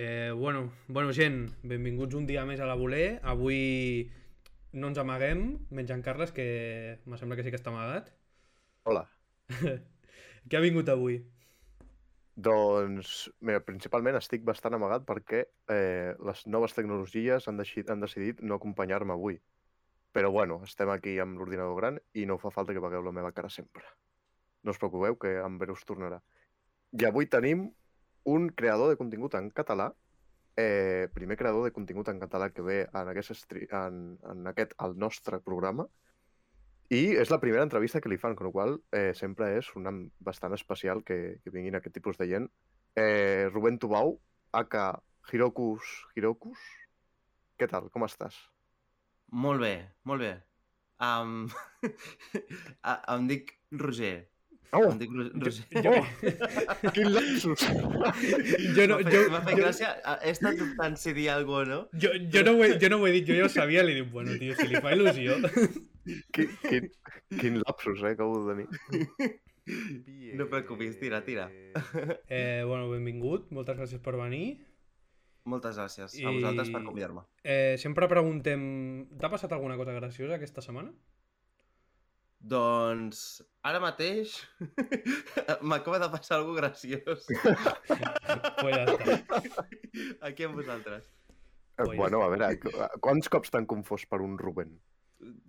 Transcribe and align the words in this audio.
Eh, 0.00 0.30
bueno, 0.30 0.70
bueno, 0.86 1.12
gent, 1.12 1.48
benvinguts 1.66 2.14
un 2.14 2.26
dia 2.28 2.44
més 2.46 2.60
a 2.62 2.66
la 2.70 2.76
Voler. 2.78 3.18
Avui 3.26 4.06
no 4.70 4.92
ens 4.92 5.00
amaguem, 5.02 5.40
menys 5.74 5.90
en 5.90 6.04
Carles, 6.06 6.30
que 6.30 7.00
me 7.04 7.18
sembla 7.18 7.34
que 7.34 7.42
sí 7.42 7.50
que 7.50 7.58
està 7.58 7.72
amagat. 7.72 8.12
Hola. 8.86 9.08
Què 10.46 10.54
ha 10.54 10.62
vingut 10.62 10.92
avui? 10.94 11.18
Doncs, 12.38 13.24
mira, 13.42 13.58
principalment 13.66 14.20
estic 14.20 14.46
bastant 14.46 14.78
amagat 14.78 15.02
perquè 15.08 15.42
eh, 15.74 16.14
les 16.30 16.44
noves 16.46 16.78
tecnologies 16.78 17.50
han, 17.50 17.58
decidit, 17.58 17.90
han 17.90 18.06
decidit 18.06 18.44
no 18.46 18.60
acompanyar-me 18.62 19.18
avui. 19.18 19.40
Però 20.14 20.30
bueno, 20.30 20.60
estem 20.62 20.94
aquí 20.94 21.16
amb 21.18 21.42
l'ordinador 21.42 21.74
gran 21.80 21.98
i 22.14 22.22
no 22.30 22.38
fa 22.38 22.54
falta 22.54 22.70
que 22.70 22.86
vegueu 22.86 23.02
la 23.02 23.16
meva 23.18 23.34
cara 23.34 23.50
sempre. 23.50 23.82
No 24.62 24.70
us 24.70 24.78
preocupeu, 24.78 25.18
que 25.18 25.40
en 25.42 25.58
breu 25.58 25.74
us 25.74 25.82
tornarà. 25.90 26.22
I 26.94 27.10
avui 27.10 27.26
tenim 27.26 27.66
un 28.28 28.50
creador 28.60 28.92
de 28.92 28.98
contingut 29.00 29.34
en 29.38 29.50
català, 29.54 29.88
eh, 30.58 31.08
primer 31.14 31.38
creador 31.40 31.64
de 31.64 31.72
contingut 31.72 32.08
en 32.12 32.20
català 32.20 32.50
que 32.50 32.64
ve 32.66 32.78
en 32.86 33.10
aquest, 33.12 33.54
en, 33.70 34.18
en 34.30 34.46
aquest 34.52 34.74
el 34.84 34.96
nostre 34.98 35.40
programa, 35.44 35.86
i 36.88 37.12
és 37.20 37.28
la 37.28 37.40
primera 37.40 37.64
entrevista 37.66 38.00
que 38.00 38.08
li 38.08 38.16
fan, 38.20 38.34
con 38.36 38.48
la 38.48 38.52
qual 38.52 38.78
eh, 38.96 39.12
sempre 39.14 39.50
és 39.58 39.68
una 39.76 39.92
bastant 40.24 40.54
especial 40.56 41.02
que, 41.04 41.38
que 41.44 41.52
vinguin 41.52 41.76
aquest 41.76 41.94
tipus 41.98 42.16
de 42.16 42.28
gent. 42.30 42.48
Eh, 42.96 43.48
Rubén 43.52 43.76
Tubau, 43.78 44.16
aka 44.56 44.86
Hirokus 45.28 45.84
Hirokus, 46.16 46.62
què 47.60 47.68
tal, 47.68 47.90
com 47.92 48.06
estàs? 48.06 48.38
Molt 49.44 49.60
bé, 49.60 49.74
molt 50.08 50.24
bé. 50.24 50.32
Um, 51.04 51.46
em 53.14 53.28
dic 53.28 53.52
Roger. 53.84 54.16
Oh, 54.76 54.82
Em 54.92 54.98
dic 55.00 55.10
Ro- 55.16 55.30
Roger. 55.40 55.64
Jo, 55.84 55.92
quin 56.92 57.08
lapsus! 57.14 57.62
jo, 58.76 58.86
no, 58.90 58.98
jo, 59.00 59.22
m'ha 59.32 59.40
fet 59.46 59.54
jo, 59.56 59.62
gràcia. 59.62 59.94
He 60.20 60.34
estat 60.34 60.58
dubtant 60.60 60.98
si 61.00 61.14
dir 61.16 61.30
alguna 61.32 61.64
cosa 61.64 61.70
no. 61.70 62.00
jo, 62.04 62.10
jo, 62.34 62.42
no 62.44 62.52
ho 62.58 62.64
he, 62.66 62.74
jo 62.82 62.90
no 62.92 62.98
ho 63.00 63.06
he 63.08 63.12
dit, 63.16 63.26
jo 63.30 63.38
ja 63.38 63.46
ho 63.46 63.48
sabia, 63.52 63.82
li 63.86 63.94
dic, 63.96 64.10
bueno, 64.12 64.36
tio, 64.40 64.54
si 64.58 64.68
li 64.68 64.82
fa 64.84 64.92
il·lusió. 64.92 65.38
quin, 66.36 66.52
quin, 66.68 66.90
quin 67.40 67.58
lapsus, 67.64 68.02
eh, 68.04 68.14
que 68.18 68.22
heu 68.28 68.40
de 68.44 68.54
tenir. 68.54 68.68
No 69.68 70.46
preocupis, 70.48 70.94
tira, 70.96 71.18
tira. 71.26 71.50
Eh, 72.32 72.62
bueno, 72.64 72.86
benvingut, 72.88 73.50
moltes 73.52 73.76
gràcies 73.76 74.00
per 74.00 74.14
venir. 74.16 74.54
Moltes 75.44 75.76
gràcies 75.76 76.14
a 76.14 76.22
I- 76.22 76.38
vosaltres 76.38 76.70
per 76.72 76.80
convidar-me. 76.86 77.20
Eh, 77.44 77.74
sempre 77.76 78.08
preguntem, 78.08 78.62
t'ha 79.20 79.28
passat 79.28 79.52
alguna 79.52 79.76
cosa 79.76 79.92
graciosa 79.92 80.38
aquesta 80.38 80.64
setmana? 80.64 80.94
Doncs 82.38 83.42
ara 83.66 83.80
mateix 83.82 84.36
m'acaba 85.66 85.98
de 85.98 86.08
passar 86.12 86.36
alguna 86.38 86.60
graciós 86.68 87.26
pues 88.60 88.74
ja 88.76 88.84
està. 88.86 89.32
aquí 90.22 90.46
amb 90.46 90.54
vosaltres. 90.60 91.04
Eh, 91.78 91.84
Pues- 91.84 91.98
Bueno, 91.98 92.22
a 92.22 92.28
veure, 92.30 92.52
qu- 92.62 92.74
quants 93.00 93.28
cops 93.28 93.50
t'han 93.50 93.66
confós 93.66 94.06
per 94.06 94.20
un 94.22 94.38
Rubén? 94.38 94.78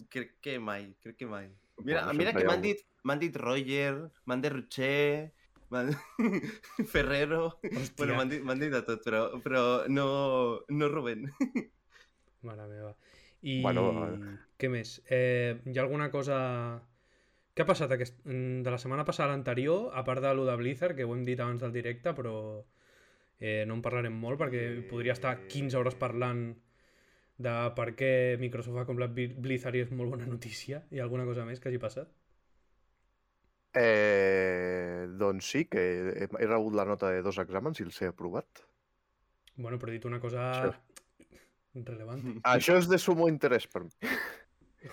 Crec 0.10 0.36
que 0.42 0.58
mai, 0.60 0.96
crec 1.02 1.16
que 1.18 1.26
mai. 1.30 1.48
Mira, 1.78 2.04
Bueno, 2.06 2.18
mira 2.18 2.34
que 2.34 2.44
m'han 2.46 2.62
dit, 2.62 2.82
dit 3.22 3.36
Roger, 3.38 4.10
m'han 4.26 4.42
dit 4.42 4.52
Rocher, 4.52 5.32
Ferrero... 6.94 7.60
Hòstia. 7.62 7.96
Bueno, 7.98 8.16
m'han 8.18 8.30
dit, 8.30 8.42
dit 8.62 8.74
de 8.74 8.82
tot, 8.82 9.02
però, 9.06 9.24
però 9.46 9.64
no, 9.88 10.60
no 10.70 10.90
Rubén. 10.90 11.30
Mare 12.42 12.66
meva. 12.68 12.96
I 13.42 13.62
Bueno, 13.64 13.84
eh. 14.08 14.38
què 14.60 14.70
més? 14.70 15.02
Eh, 15.10 15.60
hi 15.66 15.78
ha 15.78 15.84
alguna 15.86 16.10
cosa... 16.12 16.38
Què 17.56 17.64
ha 17.64 17.68
passat 17.70 17.92
aquest... 17.96 18.20
mm, 18.26 18.62
de 18.66 18.72
la 18.74 18.80
setmana 18.82 19.06
passada 19.08 19.30
a 19.30 19.34
l'anterior, 19.36 19.90
a 19.94 20.04
part 20.08 20.24
de 20.24 20.34
lo 20.36 20.46
de 20.48 20.56
Blizzard, 20.60 20.96
que 20.96 21.06
ho 21.08 21.14
hem 21.16 21.24
dit 21.28 21.40
abans 21.40 21.62
del 21.64 21.74
directe, 21.76 22.14
però 22.18 22.36
eh, 23.40 23.64
no 23.68 23.78
en 23.80 23.84
parlarem 23.86 24.16
molt 24.26 24.40
perquè 24.42 24.64
podria 24.90 25.16
estar 25.18 25.36
15 25.48 25.78
hores 25.80 25.96
parlant 26.00 26.44
de 27.40 27.54
per 27.78 27.90
què 28.00 28.12
Microsoft 28.42 28.82
ha 28.82 28.88
comprat 28.90 29.14
Bli- 29.16 29.34
Blizzard 29.48 29.76
i 29.80 29.86
és 29.86 29.92
molt 29.96 30.12
bona 30.16 30.28
notícia. 30.28 30.84
Hi 30.92 31.00
ha 31.00 31.06
alguna 31.08 31.26
cosa 31.30 31.46
més 31.48 31.60
que 31.64 31.72
hagi 31.72 31.80
passat? 31.86 32.12
Eh, 33.80 35.06
doncs 35.22 35.46
sí, 35.54 35.66
que 35.70 35.82
he, 36.10 36.26
he 36.26 36.48
rebut 36.50 36.74
la 36.76 36.86
nota 36.90 37.12
de 37.14 37.22
dos 37.26 37.38
exàmens 37.44 37.80
i 37.80 37.86
els 37.86 38.02
he 38.02 38.10
aprovat. 38.10 38.64
Bueno, 39.56 39.78
però 39.78 39.92
he 39.92 39.98
dit 39.98 40.06
una 40.10 40.20
cosa 40.24 40.44
rellevant. 41.76 42.22
Això 42.56 42.78
és 42.80 42.88
de 42.90 42.98
sumo 42.98 43.28
interès 43.30 43.68
per 43.68 43.84
mi. 43.86 43.92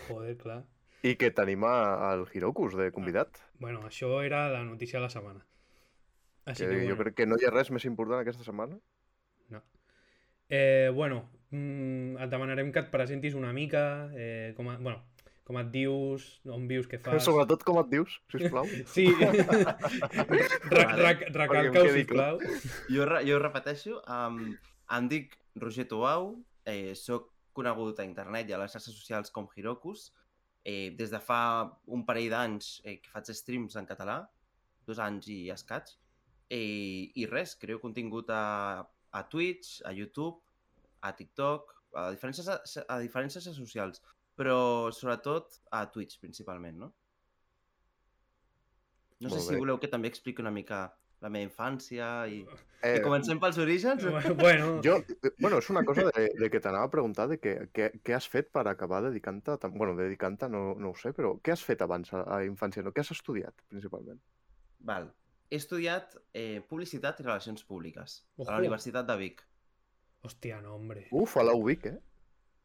Joder, 0.08 0.36
clar. 0.38 0.62
I 1.06 1.14
que 1.20 1.30
tenim 1.30 1.62
a- 1.64 2.10
al 2.12 2.24
Hirokus 2.34 2.74
de 2.76 2.90
convidat. 2.92 3.38
Bueno, 3.60 3.82
això 3.86 4.22
era 4.24 4.48
la 4.50 4.64
notícia 4.64 4.98
de 4.98 5.04
la 5.04 5.10
setmana. 5.10 5.44
Així 6.46 6.64
Que 6.64 6.68
que, 6.70 6.76
bueno. 6.80 6.94
jo 6.94 7.02
crec 7.02 7.14
que 7.14 7.26
no 7.26 7.36
hi 7.40 7.44
ha 7.46 7.50
res 7.50 7.70
més 7.70 7.84
important 7.84 8.20
aquesta 8.20 8.42
setmana. 8.44 8.78
No. 9.50 9.62
Eh, 10.48 10.90
bueno, 10.94 11.28
mm, 11.50 12.16
et 12.22 12.30
demanarem 12.30 12.72
que 12.72 12.80
et 12.80 12.90
presentis 12.90 13.34
una 13.34 13.52
mica, 13.52 14.10
eh, 14.16 14.52
com, 14.56 14.68
a, 14.70 14.76
bueno, 14.78 15.04
com 15.46 15.58
et 15.60 15.70
dius, 15.70 16.40
on 16.46 16.66
vius, 16.66 16.88
què 16.90 16.98
fas... 16.98 17.22
Sobretot 17.28 17.62
com 17.62 17.78
et 17.84 17.90
dius, 17.92 18.20
sisplau. 18.32 18.66
Sí, 18.94 19.06
recalca-ho, 20.70 21.88
sisplau. 21.92 22.38
Jo, 22.90 23.04
re- 23.06 23.24
jo 23.28 23.38
repeteixo, 23.42 24.00
um, 24.10 24.54
em 24.96 25.08
dic 25.10 25.36
Roger 25.56 25.86
Tobau, 25.88 26.34
eh, 26.66 26.94
soc 26.98 27.30
conegut 27.56 28.00
a 28.02 28.04
internet 28.04 28.50
i 28.50 28.54
a 28.56 28.58
les 28.60 28.72
xarxes 28.74 28.94
socials 28.98 29.30
com 29.32 29.46
Hirokus. 29.56 30.10
Eh, 30.66 30.90
des 30.98 31.12
de 31.14 31.20
fa 31.22 31.38
un 31.94 32.02
parell 32.04 32.28
d'anys 32.32 32.80
eh, 32.84 32.96
que 33.00 33.12
faig 33.12 33.30
streams 33.38 33.76
en 33.78 33.86
català, 33.86 34.18
dos 34.86 34.98
anys 34.98 35.28
i 35.30 35.38
escaig. 35.54 35.94
Eh, 36.50 37.12
I 37.14 37.24
res, 37.30 37.54
creo 37.58 37.78
contingut 37.82 38.28
a, 38.34 38.82
a 39.12 39.22
Twitch, 39.30 39.80
a 39.86 39.92
YouTube, 39.94 40.42
a 41.06 41.14
TikTok, 41.14 41.72
a 41.94 42.10
diferents, 42.10 42.42
xarxes- 42.42 42.84
a 42.88 42.98
diferents 43.00 43.38
xarxes 43.38 43.56
socials, 43.56 44.02
però 44.36 44.90
sobretot 44.92 45.60
a 45.72 45.86
Twitch 45.90 46.18
principalment, 46.20 46.76
no? 46.82 46.92
No 49.22 49.30
sé 49.30 49.38
Molt 49.38 49.46
si 49.46 49.54
bé. 49.54 49.60
voleu 49.62 49.78
que 49.80 49.88
també 49.88 50.10
expliqui 50.12 50.42
una 50.44 50.52
mica 50.52 50.82
la 51.24 51.30
meva 51.32 51.46
infància 51.48 52.08
i... 52.28 52.42
Eh, 52.84 52.98
I 52.98 53.02
comencem 53.02 53.40
pels 53.42 53.58
orígens? 53.62 54.04
Bueno, 54.42 54.80
jo, 54.84 54.98
bueno, 55.40 55.58
és 55.58 55.70
una 55.72 55.82
cosa 55.88 56.04
de, 56.10 56.26
de 56.38 56.50
que 56.52 56.60
t'anava 56.60 56.90
a 56.90 56.92
preguntar 56.92 57.26
de 57.30 57.38
que, 57.40 57.54
que, 57.74 57.90
què 58.04 58.16
has 58.16 58.28
fet 58.28 58.50
per 58.54 58.66
acabar 58.68 59.00
dedicant-te, 59.08 59.56
a 59.56 59.70
bueno, 59.72 59.96
dedicant-te 59.98 60.48
no, 60.52 60.74
no 60.78 60.92
ho 60.92 60.98
sé, 61.00 61.14
però 61.16 61.36
què 61.42 61.54
has 61.56 61.64
fet 61.64 61.82
abans 61.82 62.12
a, 62.12 62.22
a 62.36 62.42
infància? 62.46 62.84
No? 62.84 62.92
Què 62.94 63.04
has 63.04 63.14
estudiat, 63.16 63.56
principalment? 63.72 64.20
Val. 64.86 65.08
He 65.50 65.60
estudiat 65.60 66.16
eh, 66.34 66.60
Publicitat 66.68 67.20
i 67.22 67.26
Relacions 67.26 67.62
Públiques 67.64 68.20
a 68.20 68.42
Ojo. 68.42 68.50
la 68.50 68.60
Universitat 68.64 69.06
de 69.08 69.16
Vic. 69.20 69.44
hòstia, 70.26 70.60
no, 70.60 70.74
hombre. 70.74 71.06
Uf, 71.14 71.36
a 71.38 71.44
la 71.46 71.52
UBIC, 71.54 71.84
eh? 71.86 71.98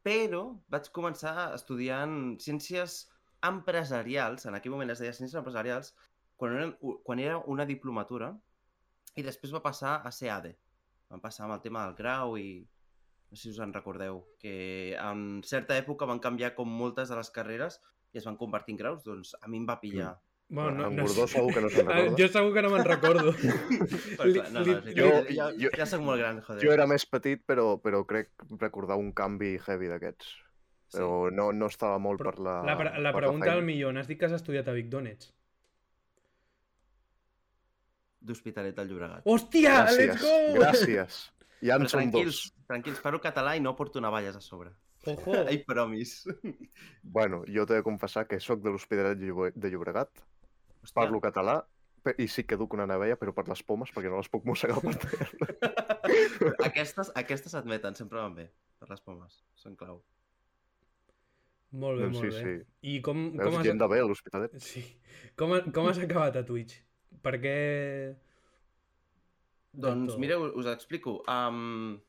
Però 0.01 0.43
vaig 0.73 0.87
començar 0.95 1.51
estudiant 1.53 2.39
Ciències 2.41 3.03
Empresarials, 3.45 4.47
en 4.49 4.57
aquell 4.57 4.73
moment 4.73 4.89
es 4.93 5.01
deia 5.01 5.13
Ciències 5.13 5.37
Empresarials, 5.37 5.93
quan 6.41 6.55
era, 6.57 6.67
quan 7.05 7.19
era 7.21 7.37
una 7.53 7.65
diplomatura, 7.69 8.31
i 9.13 9.21
després 9.25 9.53
va 9.53 9.61
passar 9.61 9.99
a 10.07 10.11
ser 10.15 10.31
ADE. 10.33 10.55
Vam 11.11 11.21
passar 11.21 11.45
amb 11.45 11.53
el 11.59 11.61
tema 11.61 11.85
del 11.85 11.95
grau 11.99 12.37
i... 12.41 12.63
No 13.31 13.37
sé 13.39 13.45
si 13.45 13.51
us 13.53 13.59
en 13.63 13.71
recordeu, 13.71 14.17
que 14.41 14.91
en 14.99 15.39
certa 15.47 15.77
època 15.79 16.03
van 16.09 16.19
canviar 16.19 16.49
com 16.57 16.67
moltes 16.67 17.07
de 17.07 17.15
les 17.15 17.29
carreres 17.31 17.77
i 18.11 18.19
es 18.19 18.25
van 18.27 18.35
convertir 18.35 18.73
en 18.75 18.79
graus, 18.81 19.05
doncs 19.05 19.29
a 19.39 19.47
mi 19.47 19.61
em 19.61 19.67
va 19.69 19.77
pillar. 19.79 20.09
Bueno, 20.51 20.73
no, 20.81 20.87
en 20.89 20.97
no, 20.97 21.05
Gordó 21.05 21.27
segur 21.31 21.53
que 21.55 21.61
no 21.63 21.69
se'n 21.71 21.87
Ah, 21.87 21.93
recorda. 21.95 22.17
jo 22.19 22.27
segur 22.33 22.51
que 22.57 22.61
no 22.65 22.71
me'n 22.73 22.83
recordo. 22.89 23.31
Però, 24.17 24.25
clar, 24.33 24.49
no, 24.51 24.59
no, 24.59 24.65
li- 24.83 24.95
jo, 24.97 25.07
li- 25.29 25.37
ja, 25.37 25.47
jo- 25.61 25.71
ja 25.79 25.85
soc 25.87 26.03
molt 26.03 26.19
gran, 26.19 26.41
joder. 26.43 26.59
Jo 26.65 26.73
era 26.75 26.87
més 26.91 27.05
petit, 27.07 27.39
però, 27.47 27.77
però 27.79 28.01
crec 28.09 28.33
recordar 28.59 28.97
un 28.99 29.13
canvi 29.15 29.53
heavy 29.63 29.87
d'aquests. 29.93 30.33
Però 30.91 31.29
no, 31.31 31.53
no 31.55 31.69
estava 31.71 32.01
molt 32.03 32.19
Però 32.19 32.33
per 32.35 32.43
la 32.43 32.57
La, 32.67 32.75
la 32.99 33.13
per 33.15 33.21
pregunta 33.21 33.53
al 33.53 33.63
millor, 33.63 33.93
n'has 33.95 34.11
dit 34.11 34.19
que 34.19 34.27
has 34.27 34.35
estudiat 34.41 34.67
a 34.67 34.75
Vic 34.75 34.89
d'on 34.91 35.07
ets? 35.07 35.31
D'Hospitalet 38.21 38.75
del 38.77 38.87
Llobregat. 38.91 39.25
Hòstia, 39.25 39.71
Gràcies, 39.81 40.07
let's 40.11 40.21
go! 40.21 40.59
gràcies. 40.59 41.19
Ja 41.61 41.75
en 41.77 41.83
Però 41.85 41.89
som 41.89 41.99
tranquils, 42.01 42.37
dos. 42.45 42.53
tranquils, 42.69 42.99
parlo 43.01 43.19
català 43.21 43.55
i 43.57 43.61
no 43.61 43.75
porto 43.75 44.01
navalles 44.01 44.35
a 44.37 44.41
sobre. 44.41 44.71
Ojo! 45.09 45.33
Ai, 45.49 45.59
promis. 45.65 46.15
Bueno, 47.01 47.43
jo 47.49 47.65
t'he 47.65 47.79
de 47.79 47.83
confessar 47.85 48.27
que 48.29 48.39
sóc 48.39 48.61
de 48.61 48.69
l'Hospitalet 48.73 49.17
de 49.17 49.29
Llobre- 49.31 49.53
de 49.55 49.69
Llobregat, 49.73 50.09
Hòstia, 50.81 50.93
parlo 51.01 51.21
català 51.21 51.59
i 52.17 52.25
sí 52.27 52.43
que 52.49 52.57
duc 52.57 52.73
una 52.73 52.87
navella, 52.89 53.13
però 53.17 53.33
per 53.33 53.47
les 53.49 53.61
pomes, 53.61 53.91
perquè 53.93 54.09
no 54.09 54.17
les 54.17 54.29
puc 54.33 54.45
mossegar 54.49 54.79
per 54.81 54.95
terra. 54.97 55.27
aquestes, 56.69 57.11
aquestes 57.13 57.53
s'admeten, 57.53 57.93
sempre 57.97 58.17
van 58.21 58.33
bé, 58.37 58.47
per 58.81 58.89
les 58.89 59.01
pomes, 59.05 59.35
són 59.61 59.75
clau. 59.77 59.99
Molt 61.71 62.01
bé, 62.01 62.07
Doncs 62.09 62.17
molt 62.17 62.33
sí, 62.33 62.41
bé. 62.43 62.55
sí. 62.57 62.87
I 62.89 62.95
com, 63.05 63.19
Veus 63.37 63.45
com 63.51 63.59
has... 63.61 63.65
gent 63.69 63.77
de 63.79 63.87
bé 63.93 63.99
a 64.01 64.07
l'Hospitalet? 64.09 64.57
Sí. 64.65 64.81
Com, 65.39 65.53
ha- 65.55 65.61
com 65.71 65.87
has 65.91 66.01
acabat 66.03 66.35
a 66.41 66.43
Twitch? 66.45 66.81
Per 67.21 67.35
què... 67.43 67.55
Doncs 69.71 70.17
mireu, 70.19 70.49
us 70.59 70.67
explico. 70.67 71.21
Um, 71.31 71.99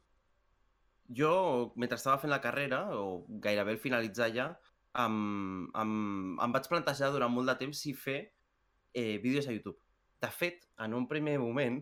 jo, 1.14 1.32
mentre 1.78 1.98
estava 1.98 2.18
fent 2.18 2.32
la 2.32 2.40
carrera, 2.42 2.84
o 2.98 3.22
gairebé 3.44 3.76
al 3.76 3.82
finalitzar 3.82 4.30
ja, 4.34 4.48
um, 4.98 5.68
um, 5.78 6.34
em 6.42 6.54
vaig 6.54 6.66
plantejar 6.70 7.12
durant 7.14 7.32
molt 7.32 7.52
de 7.52 7.56
temps 7.60 7.84
si 7.84 7.94
fer 7.94 8.20
eh, 8.94 9.18
vídeos 9.22 9.48
a 9.48 9.54
YouTube. 9.54 9.78
De 10.22 10.30
fet, 10.30 10.66
en 10.82 10.94
un 10.94 11.06
primer 11.10 11.38
moment, 11.42 11.80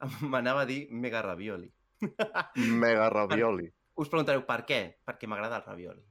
m'anava 0.32 0.64
a 0.64 0.68
dir 0.68 0.86
Mega 0.90 1.22
Ravioli. 1.24 1.72
Mega 2.82 3.08
ravioli. 3.10 3.66
Us 3.98 4.10
preguntareu 4.10 4.44
per 4.46 4.62
què? 4.66 4.80
Perquè 5.04 5.26
m'agrada 5.26 5.58
el 5.58 5.66
ravioli. 5.66 6.04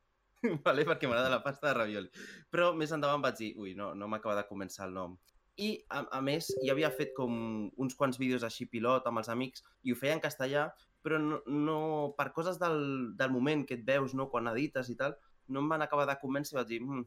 vale? 0.65 0.83
Perquè 0.87 1.07
m'agrada 1.07 1.31
la 1.31 1.43
pasta 1.43 1.69
de 1.69 1.77
ravioli. 1.77 2.09
Però 2.51 2.73
més 2.75 2.91
endavant 2.91 3.23
vaig 3.23 3.37
dir, 3.39 3.53
ui, 3.55 3.73
no, 3.77 3.93
no 3.95 4.09
m'acaba 4.11 4.35
de 4.41 4.47
començar 4.49 4.87
el 4.89 4.95
nom. 4.97 5.15
I, 5.57 5.69
a, 5.89 6.03
a 6.17 6.21
més, 6.21 6.51
ja 6.61 6.73
havia 6.75 6.91
fet 6.93 7.15
com 7.17 7.33
uns 7.81 7.95
quants 7.97 8.19
vídeos 8.21 8.43
així 8.45 8.67
pilot 8.69 9.07
amb 9.09 9.23
els 9.23 9.29
amics 9.33 9.63
i 9.83 9.93
ho 9.93 9.97
feia 9.97 10.13
en 10.13 10.21
castellà, 10.21 10.67
però 11.01 11.17
no, 11.21 11.39
no 11.47 11.77
per 12.17 12.29
coses 12.35 12.59
del, 12.61 12.79
del 13.17 13.33
moment 13.33 13.63
que 13.65 13.79
et 13.79 13.85
veus, 13.87 14.13
no, 14.17 14.29
quan 14.29 14.51
edites 14.51 14.91
i 14.93 14.97
tal, 14.99 15.15
no 15.49 15.63
em 15.63 15.71
van 15.71 15.81
acabar 15.85 16.05
de 16.09 16.17
convèncer 16.21 16.53
i 16.53 16.59
vaig 16.59 16.69
dir, 16.69 16.81
mm, 16.83 17.03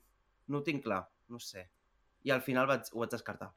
no 0.51 0.61
ho 0.61 0.67
tinc 0.67 0.83
clar, 0.87 1.05
no 1.31 1.39
sé. 1.43 1.69
I 2.27 2.35
al 2.35 2.43
final 2.45 2.67
vaig, 2.71 2.91
ho 2.93 3.05
vaig 3.05 3.15
descartar. 3.15 3.53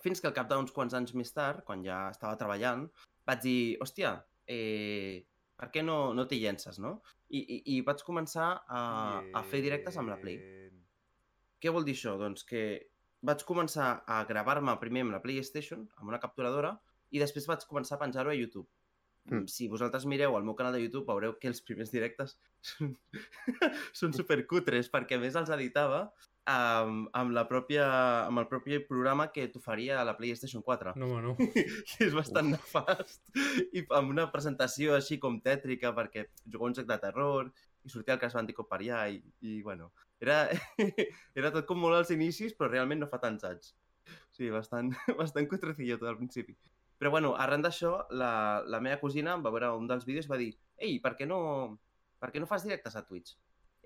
Fins 0.00 0.22
que 0.22 0.30
al 0.30 0.36
cap 0.36 0.48
d'uns 0.48 0.72
quants 0.72 0.94
anys 0.94 1.14
més 1.18 1.34
tard, 1.34 1.64
quan 1.66 1.84
ja 1.84 2.06
estava 2.12 2.38
treballant, 2.40 2.86
vaig 3.28 3.44
dir, 3.44 3.60
hòstia, 3.82 4.14
eh, 4.48 5.24
per 5.58 5.72
què 5.74 5.82
no, 5.84 6.14
no 6.14 6.24
t'hi 6.30 6.40
llences, 6.40 6.78
no? 6.80 7.00
I, 7.28 7.42
i, 7.42 7.56
I 7.74 7.80
vaig 7.86 8.04
començar 8.06 8.52
a, 8.64 8.82
a 9.20 9.42
fer 9.50 9.60
directes 9.64 9.98
amb 10.00 10.14
la 10.14 10.20
Play. 10.22 10.38
Què 11.58 11.72
vol 11.74 11.84
dir 11.84 11.96
això? 11.98 12.14
Doncs 12.20 12.46
que 12.46 12.62
vaig 13.22 13.44
començar 13.46 13.88
a 14.06 14.22
gravar-me 14.28 14.74
primer 14.82 15.06
amb 15.06 15.16
la 15.16 15.22
PlayStation, 15.22 15.86
amb 15.98 16.12
una 16.12 16.20
capturadora, 16.22 16.76
i 17.10 17.22
després 17.22 17.48
vaig 17.48 17.64
començar 17.68 17.96
a 17.96 18.02
penjar-ho 18.02 18.30
a 18.30 18.36
YouTube. 18.36 18.68
Mm. 19.28 19.44
Si 19.50 19.68
vosaltres 19.68 20.06
mireu 20.08 20.36
el 20.38 20.44
meu 20.44 20.54
canal 20.56 20.72
de 20.72 20.80
YouTube 20.80 21.08
veureu 21.08 21.34
que 21.40 21.50
els 21.50 21.60
primers 21.60 21.90
directes 21.92 22.38
són, 22.64 22.94
són 24.00 24.16
supercutres, 24.16 24.88
perquè 24.92 25.18
a 25.18 25.22
més 25.22 25.36
els 25.36 25.52
editava 25.52 26.06
amb, 26.48 27.10
amb, 27.12 27.34
la 27.36 27.44
pròpia, 27.48 27.84
amb 28.24 28.40
el 28.40 28.48
propi 28.48 28.78
programa 28.88 29.28
que 29.34 29.46
t'oferia 29.52 30.00
a 30.00 30.06
la 30.08 30.16
PlayStation 30.16 30.64
4 30.64 30.94
No, 30.96 31.10
no. 31.20 31.34
que 31.90 32.06
és 32.06 32.16
bastant 32.16 32.48
nefast 32.54 33.20
i 33.76 33.84
amb 34.00 34.14
una 34.14 34.28
presentació 34.32 34.96
així 34.96 35.20
com 35.20 35.40
tètrica 35.44 35.92
perquè 35.96 36.28
jugava 36.46 36.70
un 36.70 36.78
joc 36.80 36.88
de 36.88 37.00
terror 37.04 37.50
i 37.84 37.92
sortia 37.92 38.16
el 38.16 38.22
Crash 38.22 38.38
Bandicoot 38.38 38.68
per 38.70 38.80
allà 38.80 39.04
i, 39.12 39.20
i 39.44 39.60
bueno, 39.62 39.92
era, 40.20 40.48
era 41.38 41.52
tot 41.54 41.66
com 41.68 41.80
molt 41.82 42.00
als 42.00 42.12
inicis 42.14 42.56
però 42.56 42.70
realment 42.72 43.02
no 43.04 43.10
fa 43.10 43.20
tants 43.22 43.46
anys. 43.48 43.74
Sí, 44.34 44.50
bastant, 44.54 44.92
bastant 45.20 45.48
cutrecillo 45.50 45.98
tot 46.00 46.10
al 46.10 46.18
principi. 46.20 46.56
Però 46.98 47.12
bueno, 47.14 47.34
arran 47.38 47.62
d'això, 47.62 47.92
la, 48.10 48.30
la 48.66 48.80
meva 48.82 48.98
cosina 48.98 49.36
em 49.36 49.44
va 49.44 49.52
veure 49.54 49.70
un 49.78 49.86
dels 49.86 50.06
vídeos 50.08 50.26
i 50.26 50.32
va 50.32 50.40
dir 50.40 50.52
ei, 50.76 50.98
per 51.02 51.14
què 51.18 51.28
no, 51.30 51.38
per 52.18 52.32
què 52.34 52.42
no 52.42 52.50
fas 52.50 52.66
directes 52.66 52.96
a 52.98 53.04
Twitch? 53.06 53.36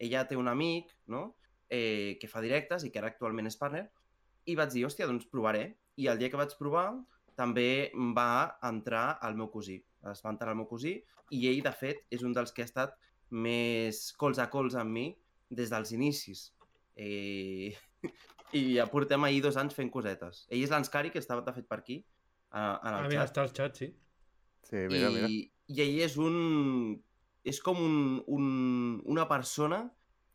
Ella 0.00 0.24
té 0.28 0.38
un 0.40 0.48
amic, 0.48 0.94
no?, 1.12 1.34
eh, 1.72 2.18
que 2.20 2.28
fa 2.28 2.40
directes 2.44 2.84
i 2.84 2.92
que 2.92 3.00
ara 3.00 3.12
actualment 3.12 3.48
és 3.48 3.58
partner, 3.60 3.86
i 4.48 4.56
vaig 4.58 4.72
dir, 4.72 4.84
hòstia, 4.86 5.06
doncs 5.08 5.28
provaré. 5.30 5.66
I 6.00 6.08
el 6.08 6.20
dia 6.20 6.30
que 6.32 6.40
vaig 6.40 6.54
provar 6.58 6.86
també 7.38 7.92
va 8.16 8.56
entrar 8.64 9.18
el 9.28 9.36
meu 9.38 9.48
cosí. 9.52 9.78
Es 10.10 10.24
va 10.24 10.32
entrar 10.32 10.52
el 10.52 10.60
meu 10.60 10.68
cosí 10.68 10.96
i 11.32 11.46
ell, 11.48 11.62
de 11.64 11.72
fet, 11.72 12.02
és 12.10 12.24
un 12.26 12.34
dels 12.36 12.52
que 12.52 12.64
ha 12.64 12.68
estat 12.68 12.96
més 13.32 14.10
cols 14.20 14.40
a 14.42 14.48
cols 14.52 14.76
amb 14.76 14.92
mi 14.92 15.06
des 15.52 15.70
dels 15.72 15.92
inicis. 15.94 16.48
Eh... 16.96 17.72
I 18.52 18.62
ja 18.76 18.84
portem 18.92 19.22
ahir 19.24 19.38
dos 19.44 19.56
anys 19.56 19.72
fent 19.72 19.88
cosetes. 19.92 20.42
Ell 20.52 20.60
és 20.66 20.72
l'Anscari, 20.72 21.08
que 21.12 21.20
estava, 21.22 21.40
de 21.46 21.52
fet, 21.56 21.64
per 21.70 21.78
aquí, 21.80 22.02
a- 22.50 22.74
en 22.82 22.90
Ah, 22.90 22.98
el 23.04 23.08
mira, 23.08 23.22
xat. 23.22 23.30
està 23.30 23.44
al 23.46 23.52
xat, 23.56 23.78
sí. 23.80 23.86
Sí, 24.68 24.82
mira, 24.92 25.08
I, 25.08 25.14
mira. 25.14 25.30
I 25.72 25.80
ell 25.86 26.00
és 26.04 26.18
un... 26.20 26.36
És 27.48 27.58
com 27.64 27.80
un, 27.80 27.94
un, 28.28 28.50
una 29.08 29.24
persona 29.30 29.78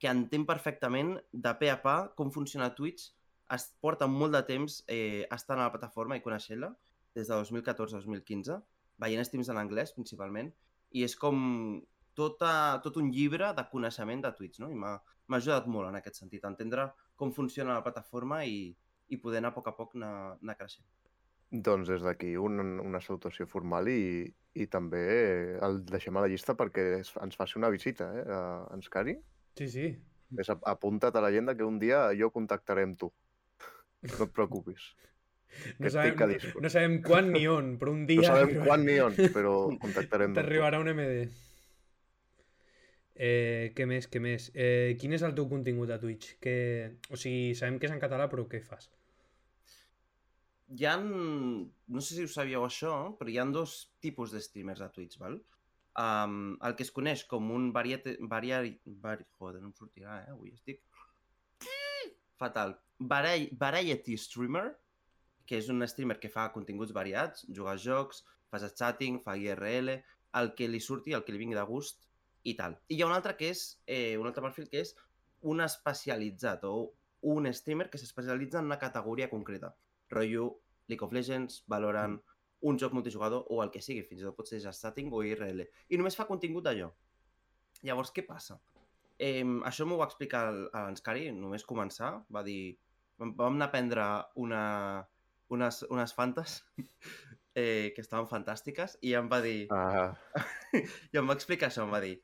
que 0.01 0.09
entén 0.09 0.47
perfectament 0.49 1.13
de 1.31 1.53
pe 1.59 1.69
a 1.71 1.77
pa 1.83 1.93
com 2.17 2.31
funciona 2.33 2.71
Twitch. 2.75 3.11
Es 3.53 3.67
porta 3.79 4.07
molt 4.11 4.33
de 4.33 4.41
temps 4.49 4.79
eh, 4.91 5.27
estant 5.31 5.61
a 5.61 5.67
la 5.69 5.71
plataforma 5.75 6.17
i 6.17 6.23
coneixent-la, 6.25 6.73
des 7.15 7.29
de 7.29 7.37
2014-2015, 7.37 8.57
veient 9.05 9.23
streams 9.29 9.53
en 9.53 9.61
anglès, 9.61 9.93
principalment, 9.95 10.49
i 10.91 11.05
és 11.05 11.15
com 11.15 11.37
tota, 12.17 12.51
tot 12.83 12.97
un 12.97 13.11
llibre 13.13 13.51
de 13.53 13.63
coneixement 13.71 14.23
de 14.25 14.31
Twitch, 14.37 14.59
no? 14.63 14.71
I 14.73 14.75
m'ha 14.79 14.95
m'ha 15.27 15.37
ajudat 15.41 15.65
molt 15.67 15.89
en 15.89 15.97
aquest 15.99 16.15
sentit, 16.21 16.45
a 16.45 16.49
entendre 16.53 16.85
com 17.19 17.33
funciona 17.35 17.73
la 17.75 17.83
plataforma 17.83 18.37
i, 18.47 18.69
i 19.11 19.17
poder 19.19 19.41
anar 19.41 19.49
a 19.51 19.55
poc 19.57 19.65
a 19.67 19.73
poc 19.75 19.95
anar, 19.97 20.11
anar 20.41 20.55
creixent. 20.55 20.85
Doncs 21.51 21.87
des 21.91 22.01
d'aquí 22.03 22.29
un, 22.39 22.59
una 22.83 23.01
salutació 23.03 23.45
formal 23.47 23.89
i, 23.91 24.23
i 24.55 24.67
també 24.71 25.01
el 25.63 25.81
deixem 25.87 26.15
a 26.15 26.23
la 26.23 26.29
llista 26.31 26.55
perquè 26.59 26.85
es, 27.01 27.11
ens 27.23 27.35
faci 27.39 27.59
una 27.59 27.69
visita, 27.73 28.07
eh, 28.19 28.23
a 28.31 28.39
Anscari. 28.75 29.17
Sí, 29.59 29.67
sí. 29.73 29.89
És, 30.39 30.49
ap- 30.51 30.63
apunta't 30.67 31.15
a 31.19 31.23
l'agenda 31.23 31.55
que 31.59 31.67
un 31.67 31.77
dia 31.79 32.05
jo 32.19 32.31
contactaré 32.35 32.83
amb 32.87 32.97
tu. 32.99 33.11
No 34.07 34.23
et 34.29 34.33
preocupis. 34.35 34.93
No 35.79 35.89
sabem, 35.89 36.17
disco. 36.33 36.59
no 36.61 36.69
sabem 36.69 36.97
quan 37.01 37.29
ni 37.31 37.45
on, 37.47 37.77
però 37.79 37.91
un 37.95 38.01
dia... 38.05 38.19
No 38.19 38.27
sabem 38.27 38.65
quan 38.65 38.83
ni 38.85 38.97
on, 38.99 39.13
però 39.33 39.53
contactarem 39.83 40.33
amb 40.33 40.35
tu. 40.35 40.41
T'arribarà 40.41 40.79
un 40.83 40.89
MD. 40.91 41.21
Eh, 43.17 43.73
què 43.73 43.87
més, 43.89 44.05
què 44.13 44.21
més? 44.21 44.51
Eh, 44.53 44.93
quin 45.01 45.15
és 45.17 45.25
el 45.25 45.33
teu 45.37 45.49
contingut 45.49 45.89
a 45.89 45.97
Twitch? 46.01 46.37
Que... 46.43 46.55
O 47.09 47.17
sigui, 47.17 47.55
sabem 47.57 47.81
que 47.81 47.89
és 47.89 47.95
en 47.95 48.03
català, 48.03 48.29
però 48.29 48.45
què 48.49 48.61
fas? 48.61 48.91
hi 50.67 50.85
ha, 50.85 50.97
no 50.99 52.01
sé 52.01 52.15
si 52.15 52.25
ho 52.25 52.31
sabíeu 52.31 52.65
això, 52.65 52.93
però 53.19 53.31
hi 53.31 53.37
ha 53.39 53.45
dos 53.55 53.75
tipus 54.03 54.33
de 54.35 54.41
streamers 54.43 54.81
a 54.83 54.89
Twitch, 54.91 55.19
val? 55.21 55.37
Um, 55.97 56.57
el 56.67 56.75
que 56.77 56.83
es 56.85 56.91
coneix 56.93 57.23
com 57.29 57.47
un 57.55 57.71
variete, 57.73 58.17
variari, 58.33 58.75
vari, 59.03 59.25
joder, 59.39 59.61
no 59.61 59.71
em 59.71 59.77
sortirà, 59.77 60.19
eh? 60.25 60.33
Avui 60.35 60.51
estic... 60.53 60.83
Fatal. 62.37 62.75
Vari, 62.99 63.47
variety 63.57 64.17
streamer, 64.21 64.67
que 65.49 65.57
és 65.57 65.71
un 65.73 65.81
streamer 65.89 66.19
que 66.21 66.29
fa 66.29 66.51
continguts 66.53 66.93
variats, 66.93 67.47
juga 67.47 67.73
a 67.73 67.81
jocs, 67.81 68.21
fas 68.51 68.67
chatting, 68.77 69.21
fa 69.23 69.37
IRL, 69.39 69.95
el 70.37 70.51
que 70.53 70.67
li 70.69 70.83
surti, 70.83 71.15
el 71.17 71.23
que 71.25 71.33
li 71.33 71.41
vingui 71.41 71.57
de 71.57 71.63
gust 71.65 72.03
i 72.47 72.55
tal. 72.55 72.77
I 72.87 72.95
hi 72.95 73.03
ha 73.03 73.09
un 73.09 73.15
altre 73.15 73.35
que 73.39 73.51
és, 73.53 73.65
eh, 73.85 74.15
un 74.17 74.29
altre 74.29 74.45
perfil 74.45 74.69
que 74.71 74.85
és 74.85 74.93
un 75.51 75.61
especialitzat 75.65 76.63
o 76.67 76.75
un 77.33 77.51
streamer 77.53 77.89
que 77.91 77.99
s'especialitza 77.99 78.61
en 78.61 78.71
una 78.71 78.79
categoria 78.79 79.29
concreta 79.29 79.73
rotllo 80.09 80.61
League 80.87 81.03
of 81.03 81.13
Legends, 81.13 81.63
Valorant, 81.67 82.21
un 82.61 82.79
joc 82.79 82.93
multijugador 82.93 83.45
o 83.49 83.61
el 83.63 83.71
que 83.71 83.81
sigui, 83.83 84.05
fins 84.07 84.21
i 84.21 84.25
tot 84.25 84.37
pot 84.37 84.47
ser 84.49 84.61
just 84.63 84.81
chatting 84.81 85.11
o 85.13 85.21
IRL. 85.23 85.65
I 85.91 85.99
només 85.99 86.15
fa 86.15 86.25
contingut 86.29 86.65
d'allò. 86.65 86.89
Llavors, 87.83 88.13
què 88.15 88.23
passa? 88.25 88.57
Eh, 89.19 89.43
això 89.67 89.85
m'ho 89.85 89.97
va 89.99 90.07
explicar 90.07 90.47
l'Anscari, 90.53 91.29
només 91.35 91.67
començar, 91.67 92.13
va 92.33 92.43
dir... 92.47 92.77
Vam, 93.17 93.33
vam 93.37 93.55
anar 93.57 93.67
a 93.67 93.73
prendre 93.73 94.05
una, 94.37 94.63
unes, 95.53 95.81
unes 95.89 96.13
fantes 96.13 96.59
eh, 97.57 97.93
que 97.95 98.03
estaven 98.03 98.29
fantàstiques 98.29 98.97
i 99.01 99.13
em 99.17 99.29
va 99.29 99.41
dir... 99.43 99.67
Ah, 99.73 100.13
I 101.13 101.19
em 101.19 101.29
va 101.29 101.37
explicar 101.37 101.71
això, 101.71 101.85
em 101.85 101.93
va 101.93 102.01
dir 102.03 102.15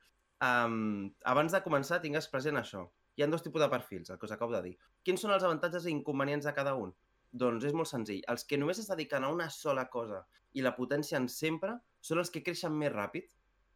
um, 0.43 1.07
abans 1.29 1.53
de 1.55 1.61
començar 1.63 2.01
tingues 2.03 2.27
present 2.31 2.59
això. 2.59 2.83
Hi 3.15 3.23
ha 3.23 3.27
dos 3.29 3.43
tipus 3.45 3.61
de 3.61 3.69
perfils, 3.69 4.09
el 4.09 4.17
que 4.19 4.25
us 4.25 4.33
acabo 4.35 4.53
de 4.55 4.61
dir. 4.65 4.75
Quins 5.05 5.21
són 5.21 5.31
els 5.35 5.43
avantatges 5.45 5.85
i 5.85 5.91
inconvenients 5.93 6.45
de 6.49 6.53
cada 6.53 6.73
un? 6.75 6.93
Doncs 7.31 7.65
és 7.69 7.73
molt 7.73 7.89
senzill. 7.89 8.23
Els 8.29 8.45
que 8.45 8.57
només 8.57 8.79
es 8.81 8.89
dediquen 8.89 9.23
a 9.23 9.29
una 9.33 9.49
sola 9.53 9.87
cosa 9.89 10.23
i 10.53 10.61
la 10.61 10.75
potencien 10.75 11.27
sempre 11.29 11.75
són 12.01 12.21
els 12.21 12.29
que 12.33 12.43
creixen 12.45 12.73
més 12.77 12.91
ràpid. 12.93 13.29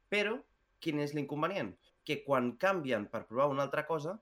Però, 0.09 0.37
quin 0.81 0.99
és 1.03 1.13
l'inconvenient? 1.17 1.73
Que 2.05 2.23
quan 2.23 2.53
canvien 2.57 3.07
per 3.11 3.25
provar 3.27 3.49
una 3.53 3.63
altra 3.65 3.85
cosa, 3.85 4.17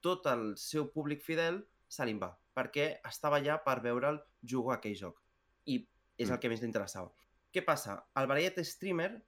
tot 0.00 0.26
el 0.30 0.52
seu 0.56 0.90
públic 0.92 1.22
fidel 1.22 1.64
se 1.88 2.06
li'n 2.06 2.18
va, 2.22 2.32
perquè 2.54 3.00
estava 3.06 3.38
allà 3.38 3.58
per 3.64 3.80
veure'l 3.82 4.20
jugar 4.42 4.76
a 4.76 4.78
aquell 4.80 4.96
joc. 4.98 5.22
I 5.66 5.80
és 6.18 6.30
el 6.30 6.36
Mm. 6.36 6.40
que 6.40 6.48
més 6.48 6.60
li 6.60 6.66
interessava. 6.66 7.10
Què 7.52 7.64
passa? 7.64 8.04
El 8.16 8.26
Variety 8.26 8.64
Streamer 8.64 9.22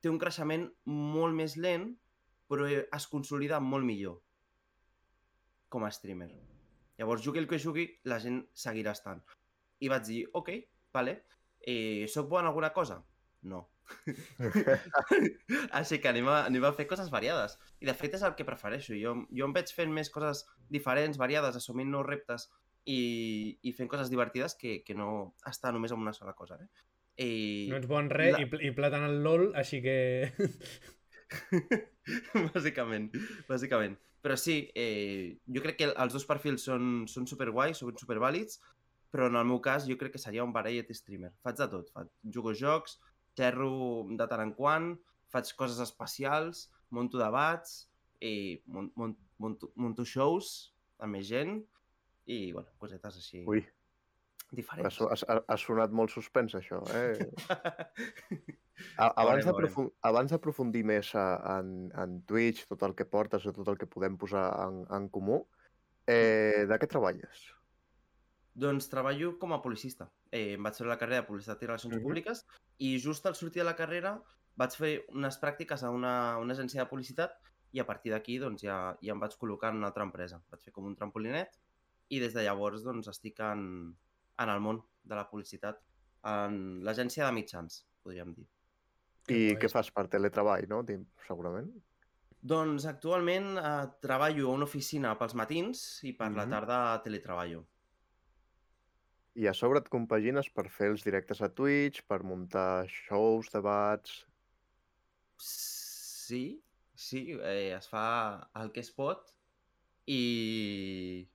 té 0.00 0.08
un 0.08 0.18
creixement 0.18 0.70
molt 0.86 1.34
més 1.34 1.56
lent, 1.56 1.96
però 2.50 2.66
es 2.68 3.06
consolida 3.08 3.60
molt 3.62 3.86
millor 3.86 4.18
com 5.70 5.84
a 5.86 5.90
streamer. 5.94 6.30
Llavors, 6.98 7.22
jugui 7.24 7.38
el 7.40 7.46
que 7.48 7.60
jugui, 7.62 7.86
la 8.10 8.18
gent 8.20 8.42
seguirà 8.52 8.92
estant. 8.96 9.22
I 9.80 9.88
vaig 9.88 10.02
dir, 10.08 10.24
ok, 10.36 10.50
vale, 10.92 11.20
eh, 11.62 12.06
soc 12.10 12.26
bo 12.28 12.40
en 12.40 12.48
alguna 12.50 12.72
cosa? 12.76 12.98
No. 13.48 13.68
Així 15.78 15.98
que 16.02 16.10
anem 16.10 16.28
a, 16.30 16.40
anem 16.48 16.64
a 16.68 16.72
fer 16.76 16.86
coses 16.90 17.08
variades. 17.12 17.56
I 17.82 17.88
de 17.88 17.94
fet 17.96 18.14
és 18.18 18.24
el 18.26 18.34
que 18.38 18.44
prefereixo. 18.48 18.94
Jo, 18.98 19.14
jo 19.30 19.46
em 19.48 19.54
veig 19.56 19.72
fent 19.74 19.92
més 19.94 20.10
coses 20.12 20.44
diferents, 20.70 21.18
variades, 21.20 21.56
assumint 21.58 21.90
nous 21.90 22.06
reptes 22.06 22.48
i, 22.84 23.56
i 23.62 23.72
fent 23.76 23.88
coses 23.92 24.10
divertides 24.12 24.54
que, 24.60 24.80
que 24.84 24.94
no 24.98 25.34
estar 25.48 25.72
només 25.74 25.92
en 25.94 26.02
una 26.04 26.12
sola 26.16 26.34
cosa. 26.38 26.58
Eh? 26.60 26.68
I... 27.24 27.30
No 27.72 27.78
ets 27.80 27.88
bon 27.90 28.10
res 28.12 28.34
La- 28.36 28.42
i, 28.44 28.48
pl- 28.50 28.62
i 28.68 28.74
plata 28.76 29.00
en 29.00 29.08
el 29.10 29.22
LOL, 29.24 29.50
així 29.60 29.82
que... 29.84 29.96
bàsicament, 32.54 33.10
bàsicament. 33.48 33.96
Però 34.20 34.36
sí, 34.36 34.58
eh, 34.76 35.38
jo 35.48 35.62
crec 35.64 35.78
que 35.80 35.88
els 35.90 36.12
dos 36.12 36.26
perfils 36.28 36.66
són, 36.68 37.06
són 37.08 37.28
superguais, 37.30 37.78
són 37.80 37.96
supervàlids, 37.96 38.58
però 39.10 39.30
en 39.30 39.38
el 39.40 39.46
meu 39.48 39.60
cas 39.64 39.86
jo 39.88 39.96
crec 40.00 40.14
que 40.16 40.22
seria 40.22 40.44
un 40.44 40.52
variety 40.52 40.94
streamer. 40.94 41.32
Faig 41.42 41.56
de 41.58 41.68
tot, 41.72 41.88
faig, 41.94 42.10
jugo 42.34 42.52
jocs, 42.54 42.98
xerro 43.38 43.70
de 44.10 44.26
tant 44.28 44.44
en 44.44 44.52
quant, 44.58 44.92
faig 45.32 45.54
coses 45.56 45.80
especials, 45.82 46.66
monto 46.92 47.18
debats, 47.18 47.86
i 48.20 48.60
mon, 48.68 48.90
mon, 49.00 49.14
monto, 49.40 49.70
monto 49.80 50.04
shows 50.04 50.70
amb 51.00 51.16
més 51.16 51.24
gent 51.30 51.56
i, 52.28 52.52
bueno, 52.52 52.68
cosetes 52.78 53.16
així 53.16 53.40
ui, 53.48 53.62
ha, 53.64 54.52
diferents. 54.58 54.98
so- 54.98 55.08
ha, 55.08 55.38
ha 55.40 55.56
sonat 55.56 55.94
molt 55.96 56.12
suspens, 56.12 56.54
això, 56.58 56.82
eh? 56.92 57.16
Abans 60.10 60.32
d'aprofundir 60.32 60.82
més 60.86 61.14
a, 61.18 61.24
en, 61.58 61.90
en 61.96 62.18
Twitch, 62.28 62.66
tot 62.70 62.82
el 62.86 62.94
que 62.98 63.06
portes 63.08 63.46
o 63.46 63.54
tot 63.56 63.68
el 63.72 63.78
que 63.80 63.88
podem 63.90 64.18
posar 64.20 64.48
en, 64.66 64.82
en 64.96 65.08
comú, 65.12 65.42
eh, 66.06 66.66
de 66.68 66.78
què 66.80 66.88
treballes? 66.90 67.46
Doncs 68.60 68.90
treballo 68.92 69.36
com 69.38 69.54
a 69.54 69.60
publicista. 69.62 70.10
Eh, 70.30 70.54
em 70.56 70.66
vaig 70.66 70.76
fer 70.76 70.88
la 70.88 70.98
carrera 70.98 71.22
de 71.22 71.28
Publicitat 71.28 71.62
i 71.62 71.68
Relacions 71.70 71.96
Mhm. 71.96 72.02
Públiques 72.02 72.44
i 72.78 72.98
just 72.98 73.26
al 73.26 73.34
sortir 73.38 73.62
de 73.62 73.68
la 73.68 73.76
carrera 73.78 74.18
vaig 74.56 74.74
fer 74.76 74.92
unes 75.14 75.38
pràctiques 75.40 75.82
a 75.86 75.90
una, 75.94 76.38
una 76.38 76.54
agència 76.54 76.82
de 76.82 76.90
publicitat 76.90 77.38
i 77.72 77.80
a 77.80 77.86
partir 77.86 78.12
d'aquí 78.12 78.38
doncs, 78.42 78.62
ja, 78.66 78.96
ja 79.00 79.12
em 79.14 79.20
vaig 79.22 79.36
col·locar 79.38 79.70
en 79.70 79.78
una 79.78 79.86
altra 79.92 80.04
empresa. 80.04 80.42
Vaig 80.50 80.62
fer 80.66 80.72
com 80.74 80.86
un 80.86 80.96
trampolinet 80.98 81.54
i 82.10 82.18
des 82.18 82.34
de 82.34 82.42
llavors 82.42 82.82
doncs, 82.82 83.08
estic 83.08 83.38
en, 83.46 83.94
en 84.38 84.48
el 84.48 84.60
món 84.60 84.82
de 85.04 85.14
la 85.14 85.28
publicitat, 85.30 85.78
en 86.26 86.82
l'agència 86.84 87.24
de 87.26 87.32
mitjans, 87.32 87.84
podríem 88.02 88.34
dir. 88.34 88.48
I 89.30 89.56
què 89.60 89.68
fas 89.70 89.90
per 89.94 90.06
teletreball, 90.10 90.66
no? 90.68 90.82
Tim, 90.84 91.04
segurament. 91.26 91.70
Doncs 92.40 92.86
actualment 92.88 93.58
eh, 93.60 93.86
treballo 94.00 94.48
a 94.50 94.54
una 94.56 94.64
oficina 94.64 95.12
pels 95.20 95.34
matins 95.36 95.82
i 96.08 96.12
per 96.16 96.30
la 96.32 96.46
Mhm. 96.46 96.50
tarda 96.50 97.02
teletreballo. 97.04 97.64
I 99.34 99.46
a 99.46 99.52
sobre 99.54 99.78
et 99.78 99.88
compagines 99.88 100.48
per 100.50 100.68
fer 100.68 100.88
els 100.90 101.04
directes 101.04 101.40
a 101.40 101.48
Twitch, 101.48 102.02
per 102.08 102.22
muntar 102.24 102.86
shows, 102.88 103.50
debats... 103.52 104.24
Sí, 105.36 106.62
sí, 106.94 107.38
eh, 107.42 107.72
es 107.76 107.88
fa 107.88 108.48
el 108.60 108.72
que 108.72 108.80
es 108.80 108.90
pot 108.90 109.32
i, 110.06 111.26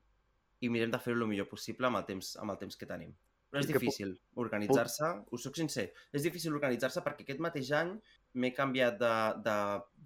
i 0.61 0.69
mirem 0.69 0.91
de 0.91 0.99
fer-ho 0.99 1.17
el 1.17 1.27
millor 1.27 1.47
possible 1.49 1.87
amb 1.87 1.97
el 1.97 2.05
temps, 2.05 2.35
amb 2.37 2.51
el 2.51 2.57
temps 2.57 2.77
que 2.77 2.85
tenim. 2.85 3.13
Però 3.55 3.63
és 3.63 3.71
difícil 3.71 4.09
organitzar-se, 4.43 5.09
us 5.31 5.43
soc 5.47 5.55
sincer, 5.55 5.85
és 6.11 6.23
difícil 6.25 6.55
organitzar-se 6.57 7.03
perquè 7.05 7.23
aquest 7.23 7.43
mateix 7.43 7.71
any 7.77 7.93
m'he 8.35 8.51
canviat 8.51 8.97
de, 8.99 9.11
de, 9.45 9.57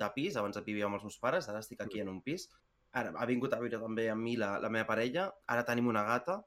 de 0.02 0.10
pis, 0.14 0.38
abans 0.38 0.60
vivia 0.68 0.86
amb 0.86 1.00
els 1.00 1.08
meus 1.08 1.18
pares, 1.18 1.50
ara 1.50 1.64
estic 1.64 1.82
aquí 1.82 2.04
en 2.04 2.12
un 2.14 2.20
pis, 2.22 2.46
ara 2.94 3.14
ha 3.18 3.26
vingut 3.26 3.54
a 3.54 3.62
viure 3.62 3.82
també 3.82 4.06
amb 4.14 4.22
mi 4.22 4.36
la, 4.38 4.58
la 4.62 4.70
meva 4.70 4.86
parella, 4.92 5.32
ara 5.50 5.66
tenim 5.66 5.90
una 5.90 6.06
gata 6.06 6.44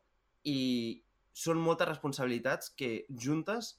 i 0.47 1.03
són 1.33 1.59
moltes 1.59 1.91
responsabilitats 1.91 2.71
que 2.79 2.93
juntes 3.11 3.75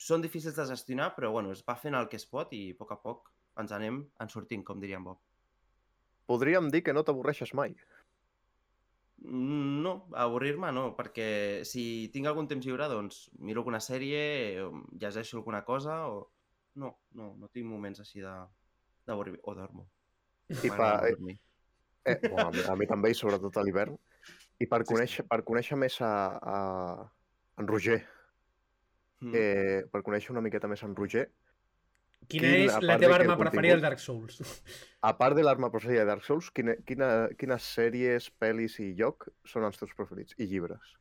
són 0.00 0.24
difícils 0.24 0.56
de 0.56 0.66
gestionar, 0.68 1.12
però 1.16 1.30
bueno, 1.34 1.52
es 1.52 1.64
va 1.68 1.76
fent 1.76 1.96
el 1.98 2.08
que 2.08 2.16
es 2.20 2.26
pot 2.26 2.52
i 2.56 2.70
a 2.72 2.78
poc 2.78 2.96
a 2.96 3.00
poc 3.04 3.30
ens 3.60 3.72
anem 3.72 4.00
en 4.20 4.32
sortint, 4.32 4.64
com 4.64 4.80
diria 4.80 4.96
en 4.96 5.04
Bob. 5.10 5.20
Podríem 6.30 6.70
dir 6.72 6.80
que 6.82 6.96
no 6.96 7.04
t'avorreixes 7.04 7.52
mai. 7.54 7.76
No, 9.24 9.94
avorrir-me 10.20 10.68
no, 10.76 10.90
perquè 10.96 11.64
si 11.64 12.10
tinc 12.12 12.26
algun 12.28 12.48
temps 12.50 12.66
lliure, 12.66 12.88
doncs 12.92 13.30
miro 13.40 13.62
alguna 13.62 13.80
sèrie, 13.80 14.60
llegeixo 15.00 15.38
alguna 15.38 15.62
cosa, 15.64 16.02
o... 16.12 16.26
No, 16.76 16.90
no, 17.14 17.30
no 17.38 17.48
tinc 17.54 17.64
moments 17.70 18.00
així 18.02 18.20
de 18.20 18.32
d'avorrir 19.06 19.38
o 19.44 19.54
dormo. 19.54 19.86
I 20.50 20.68
pa- 20.74 20.98
dormir. 21.08 21.38
Eh, 22.04 22.18
bueno, 22.28 22.48
a, 22.48 22.50
mi, 22.52 22.64
a 22.68 22.74
mi 22.76 22.86
també, 22.90 23.10
i 23.12 23.16
sobretot 23.16 23.56
a 23.56 23.62
l'hivern. 23.64 23.94
I 24.60 24.66
per 24.66 24.82
Sí, 24.82 24.88
sí. 24.88 24.92
conèixer, 24.94 25.24
per 25.28 25.38
conèixer 25.44 25.78
més 25.80 26.00
a, 26.02 26.10
a 26.42 26.58
en 27.62 27.68
Roger, 27.70 28.02
Mm. 29.24 29.32
eh, 29.38 29.84
per 29.92 30.02
conèixer 30.04 30.32
una 30.34 30.42
miqueta 30.44 30.68
més 30.68 30.82
en 30.84 30.92
Roger, 30.98 31.30
Quina 32.30 32.50
Quin, 32.50 32.66
és 32.66 32.86
la 32.86 32.96
teva 33.00 33.16
arma 33.20 33.36
preferida 33.40 33.76
al 33.78 33.84
Dark 33.84 34.00
Souls? 34.02 34.40
a 35.04 35.12
part 35.18 35.36
de 35.36 35.44
l'arma 35.44 35.70
preferida 35.72 36.04
de 36.04 36.10
Dark 36.12 36.24
Souls, 36.26 36.50
quina, 36.56 36.76
quina, 36.88 37.08
quines 37.40 37.70
sèries, 37.76 38.30
pel·lis 38.40 38.78
i 38.80 38.92
lloc 38.98 39.28
són 39.48 39.66
els 39.68 39.80
teus 39.80 39.92
preferits? 39.96 40.36
I 40.40 40.48
llibres? 40.50 40.94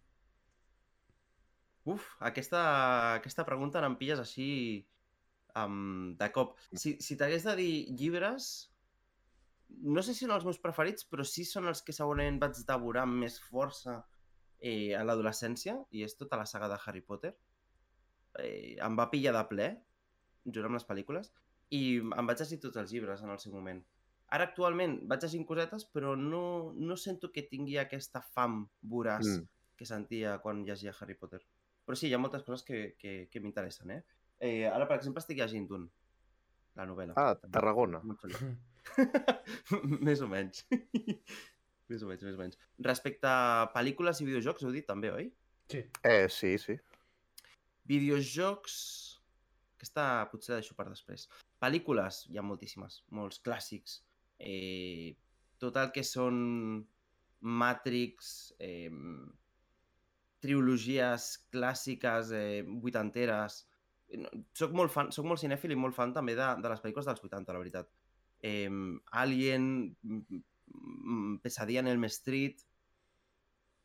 Uf, 1.84 2.08
aquesta, 2.24 2.64
aquesta 3.20 3.44
pregunta 3.48 3.84
em 3.84 3.96
pilles 4.00 4.22
així 4.24 4.50
um, 5.60 6.14
de 6.20 6.30
cop. 6.36 6.56
Si, 6.72 6.96
si 7.04 7.18
t'hagués 7.20 7.48
de 7.48 7.56
dir 7.60 7.74
llibres, 8.00 8.50
no 9.84 10.04
sé 10.06 10.14
si 10.14 10.26
són 10.26 10.36
els 10.38 10.46
meus 10.48 10.60
preferits, 10.64 11.08
però 11.10 11.26
sí 11.28 11.46
són 11.48 11.68
els 11.72 11.84
que 11.84 11.96
segurament 11.96 12.40
vaig 12.42 12.60
devorar 12.68 13.08
amb 13.08 13.20
més 13.26 13.40
força 13.50 14.00
eh, 14.60 14.94
a 14.96 15.04
l'adolescència, 15.04 15.80
i 15.92 16.06
és 16.08 16.16
tota 16.20 16.40
la 16.40 16.48
saga 16.50 16.70
de 16.72 16.80
Harry 16.80 17.04
Potter. 17.04 17.34
Eh, 18.40 18.76
em 18.82 18.96
va 19.00 19.10
pillar 19.12 19.36
de 19.36 19.44
ple, 19.50 19.70
junt 20.46 20.68
amb 20.68 20.78
les 20.78 20.86
pel·lícules, 20.88 21.32
i 21.74 21.98
em 22.00 22.28
vaig 22.30 22.40
llegir 22.42 22.60
tots 22.62 22.78
els 22.78 22.92
llibres 22.94 23.24
en 23.24 23.32
el 23.34 23.40
seu 23.40 23.54
moment. 23.54 23.82
Ara 24.34 24.48
actualment 24.50 25.00
vaig 25.10 25.24
llegint 25.24 25.46
cosetes, 25.46 25.86
però 25.86 26.16
no, 26.18 26.74
no 26.76 26.96
sento 26.98 27.32
que 27.32 27.46
tingui 27.50 27.78
aquesta 27.78 28.22
fam 28.22 28.64
voraç 28.82 29.28
Mm. 29.28 29.48
que 29.78 29.86
sentia 29.86 30.38
quan 30.42 30.64
llegia 30.66 30.94
Harry 31.00 31.16
Potter. 31.16 31.42
Però 31.86 31.96
sí, 31.96 32.08
hi 32.08 32.14
ha 32.14 32.18
moltes 32.22 32.44
coses 32.44 32.64
que, 32.64 32.96
que, 32.98 33.28
que 33.32 33.40
m'interessen, 33.44 33.92
eh? 33.92 34.04
eh? 34.40 34.70
Ara, 34.70 34.88
per 34.88 34.98
exemple, 34.98 35.20
estic 35.20 35.38
llegint 35.38 35.68
un, 35.76 35.90
la 36.76 36.86
novel·la. 36.86 37.14
Ah, 37.18 37.36
També. 37.36 37.54
Tarragona. 37.54 38.02
Més 40.08 40.22
o 40.22 40.28
menys. 40.28 40.66
més 41.90 42.02
o 42.02 42.08
menys, 42.08 42.24
més 42.24 42.36
o 42.36 42.40
menys. 42.40 42.58
Respecte 42.80 43.28
a 43.28 43.68
pel·lícules 43.74 44.22
i 44.22 44.26
videojocs, 44.26 44.64
heu 44.64 44.72
dit 44.74 44.86
també, 44.88 45.12
oi? 45.12 45.30
Sí. 45.70 45.84
Eh, 46.04 46.28
sí, 46.30 46.58
sí. 46.58 46.78
Videojocs... 47.86 49.13
Aquesta 49.84 50.08
potser 50.32 50.54
la 50.54 50.62
deixo 50.62 50.78
per 50.80 50.88
després. 50.88 51.28
Pel·lícules, 51.60 52.24
hi 52.32 52.40
ha 52.40 52.46
moltíssimes, 52.48 53.02
molts 53.12 53.42
clàssics. 53.44 54.00
Eh, 54.40 55.12
tot 55.60 55.76
el 55.82 55.92
que 55.96 56.06
són 56.08 56.38
Matrix, 57.44 58.54
eh, 58.64 58.92
trilogies 60.44 61.28
clàssiques, 61.52 62.32
eh, 62.32 62.64
vuitanteres... 62.64 63.66
Soc 64.56 64.76
molt 64.78 64.94
fan, 64.94 65.10
soc 65.12 65.26
molt 65.26 65.42
cinèfil 65.42 65.74
i 65.74 65.80
molt 65.80 65.96
fan 65.98 66.14
també 66.16 66.36
de, 66.38 66.48
de 66.62 66.72
les 66.72 66.84
pel·lícules 66.84 67.08
dels 67.10 67.24
80, 67.24 67.52
la 67.56 67.62
veritat. 67.64 67.90
Eh, 68.46 68.70
Alien, 69.24 69.66
Pesadilla 71.44 71.84
en 71.84 71.92
Elm 71.92 72.08
Street, 72.08 72.64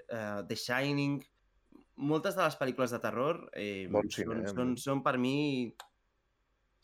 eh, 0.07 0.47
The 0.47 0.62
Shining... 0.62 1.19
Moltes 1.99 2.37
de 2.38 2.45
les 2.45 2.55
pel·lícules 2.55 2.93
de 2.95 2.99
terror 3.02 3.40
eh, 3.59 3.88
Bon 3.90 4.07
cine, 4.14 4.28
són, 4.31 4.43
eh, 4.45 4.50
són, 4.55 4.75
són 4.78 5.00
per 5.02 5.17
mi... 5.19 5.33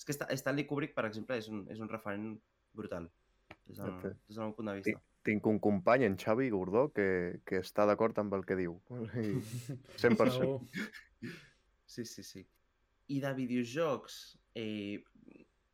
És 0.05 0.11
que 0.11 0.13
Sta- 0.19 0.29
Stanley 0.37 0.67
Kubrick, 0.69 0.93
per 0.95 1.07
exemple, 1.09 1.37
és 1.41 1.49
un, 1.49 1.63
és 1.73 1.79
un 1.81 1.89
referent 1.89 2.35
brutal 2.77 3.07
des 3.65 3.79
del, 3.79 3.91
Ok. 3.95 4.03
des 4.29 4.37
del 4.37 4.45
meu 4.45 4.53
punt 4.55 4.69
de 4.69 4.75
vista. 4.83 5.01
Tinc 5.25 5.47
un 5.49 5.59
company, 5.59 6.05
en 6.05 6.19
Xavi 6.21 6.51
Gordó, 6.53 6.91
que, 6.93 7.41
que 7.49 7.63
està 7.65 7.87
d'acord 7.89 8.19
amb 8.21 8.35
el 8.37 8.45
que 8.45 8.57
diu. 8.59 8.75
I 9.17 9.39
100%. 9.97 10.35
Segur. 10.37 10.61
Sí, 11.87 12.05
sí, 12.05 12.23
sí. 12.23 12.45
I 13.09 13.21
de 13.25 13.33
videojocs... 13.39 14.19
Eh, 14.55 15.01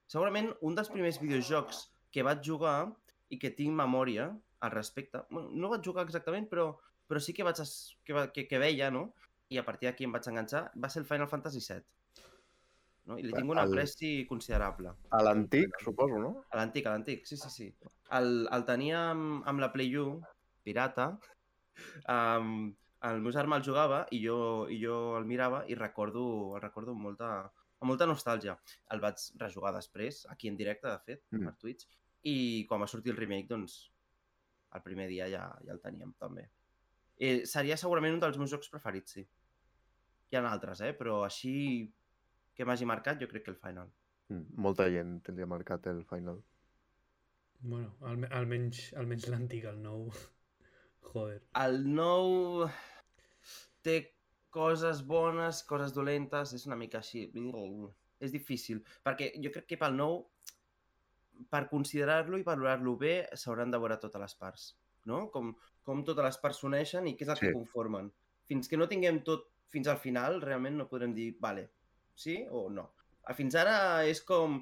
segurament 0.07 0.53
un 0.67 0.75
dels 0.79 0.89
primers 0.91 1.19
videojocs 1.21 1.89
que 2.11 2.23
vaig 2.27 2.41
jugar 2.47 2.93
i 3.31 3.39
que 3.39 3.51
tinc 3.55 3.75
memòria 3.75 4.29
al 4.61 4.71
respecte... 4.71 5.25
Bueno, 5.31 5.51
no 5.51 5.69
vaig 5.75 5.83
jugar 5.87 6.07
exactament, 6.07 6.47
però, 6.51 6.71
però 7.11 7.19
sí 7.23 7.35
que, 7.35 7.43
vaig 7.47 7.59
es, 7.63 7.75
que, 8.07 8.15
va- 8.15 8.29
que, 8.31 8.47
que 8.47 8.59
veia, 8.63 8.91
no? 8.95 9.09
I 9.51 9.59
a 9.59 9.65
partir 9.67 9.89
d'aquí 9.91 10.07
em 10.07 10.13
vaig 10.15 10.27
enganxar. 10.31 10.69
Va 10.79 10.89
ser 10.91 11.03
el 11.03 11.09
Final 11.11 11.27
Fantasy 11.31 11.59
VII. 11.67 11.83
No? 13.11 13.19
I 13.19 13.27
li 13.27 13.33
tinc 13.35 13.51
un 13.51 13.59
apreci 13.59 14.11
considerable. 14.29 14.95
A 15.17 15.23
l'antic, 15.27 15.81
suposo, 15.83 16.19
no? 16.23 16.33
A 16.51 16.61
l'antic, 16.61 16.87
a 16.87 16.95
l'antic, 16.95 17.27
sí, 17.27 17.39
sí, 17.41 17.51
sí. 17.51 17.69
El, 18.19 18.47
el 18.55 18.67
tenia 18.69 19.11
amb, 19.11 19.41
amb 19.51 19.63
la 19.63 19.71
Play 19.75 19.97
U, 19.99 20.21
pirata, 20.67 21.09
um, 22.07 22.69
el 23.09 23.23
meu 23.25 23.33
germà 23.33 23.57
el 23.59 23.65
jugava 23.65 24.03
i 24.13 24.21
jo, 24.23 24.37
i 24.69 24.77
jo 24.83 24.99
el 25.19 25.27
mirava 25.29 25.65
i 25.73 25.79
recordo, 25.79 26.23
el 26.57 26.63
recordo 26.63 26.93
amb 26.95 27.07
molta, 27.09 27.31
amb 27.81 27.89
molta 27.89 28.09
nostàlgia. 28.09 28.59
El 28.95 29.01
vaig 29.01 29.23
rejugar 29.41 29.73
després, 29.77 30.27
aquí 30.31 30.51
en 30.53 30.59
directe, 30.61 30.89
de 30.89 30.99
fet, 31.07 31.25
Mm. 31.33 31.49
per 31.49 31.57
Twitch, 31.59 31.89
i 32.23 32.67
quan 32.69 32.83
va 32.83 32.91
sortir 32.91 33.15
el 33.15 33.17
remake, 33.17 33.49
doncs, 33.49 33.91
el 34.75 34.83
primer 34.83 35.09
dia 35.09 35.29
ja, 35.33 35.47
ja 35.65 35.73
el 35.73 35.81
teníem, 35.81 36.13
també. 36.21 36.51
Eh, 37.19 37.47
seria 37.47 37.77
segurament 37.77 38.15
un 38.15 38.21
dels 38.21 38.39
meus 38.39 38.53
jocs 38.53 38.69
preferits, 38.73 39.17
sí. 39.17 39.27
Hi 40.31 40.37
ha 40.37 40.45
altres, 40.47 40.81
eh? 40.81 40.93
Però 40.95 41.25
així 41.25 41.91
que 42.61 42.69
m'hagi 42.69 42.87
marcat, 42.89 43.19
jo 43.23 43.29
crec 43.31 43.47
que 43.47 43.53
el 43.55 43.59
Final. 43.61 43.89
Mm, 44.31 44.61
Molta 44.63 44.87
gent 44.93 45.17
tindria 45.27 45.47
marcat 45.51 45.87
el 45.91 46.05
final. 46.07 46.43
Bueno, 47.61 47.95
alme 48.09 48.29
almenys, 48.37 48.83
almenys 49.01 49.27
l'antic, 49.33 49.65
el 49.69 49.81
nou. 49.83 50.07
Joder. 51.11 51.41
El 51.61 51.81
nou 51.89 52.69
té 53.85 53.97
coses 54.53 55.01
bones, 55.07 55.63
coses 55.69 55.93
dolentes, 55.97 56.53
és 56.57 56.67
una 56.69 56.77
mica 56.79 57.01
així. 57.01 57.25
És 58.21 58.33
difícil, 58.35 58.83
perquè 59.07 59.31
jo 59.41 59.53
crec 59.55 59.67
que 59.71 59.79
pel 59.81 59.97
nou, 59.97 60.19
per 61.49 61.63
considerar-lo 61.71 62.37
i 62.39 62.45
valorar-lo 62.45 62.97
bé, 63.01 63.15
s'hauran 63.41 63.73
de 63.73 63.81
veure 63.81 63.97
totes 64.03 64.21
les 64.21 64.35
parts, 64.37 64.67
no? 65.09 65.23
Com, 65.33 65.55
com 65.87 66.03
totes 66.05 66.27
les 66.29 66.37
parts 66.43 66.61
s'uneixen 66.61 67.09
i 67.09 67.15
què 67.17 67.25
és 67.25 67.33
el 67.33 67.41
Sí. 67.41 67.47
que 67.47 67.55
conformen. 67.57 68.11
Fins 68.51 68.69
que 68.69 68.77
no 68.77 68.89
tinguem 68.91 69.23
tot 69.25 69.49
fins 69.73 69.89
al 69.89 69.97
final, 70.03 70.41
realment 70.43 70.77
no 70.77 70.89
podrem 70.91 71.15
dir, 71.17 71.31
vale, 71.41 71.71
sí 72.21 72.37
o 72.51 72.69
no. 72.73 72.91
Fins 73.37 73.57
ara 73.59 73.77
és 74.09 74.23
com... 74.27 74.61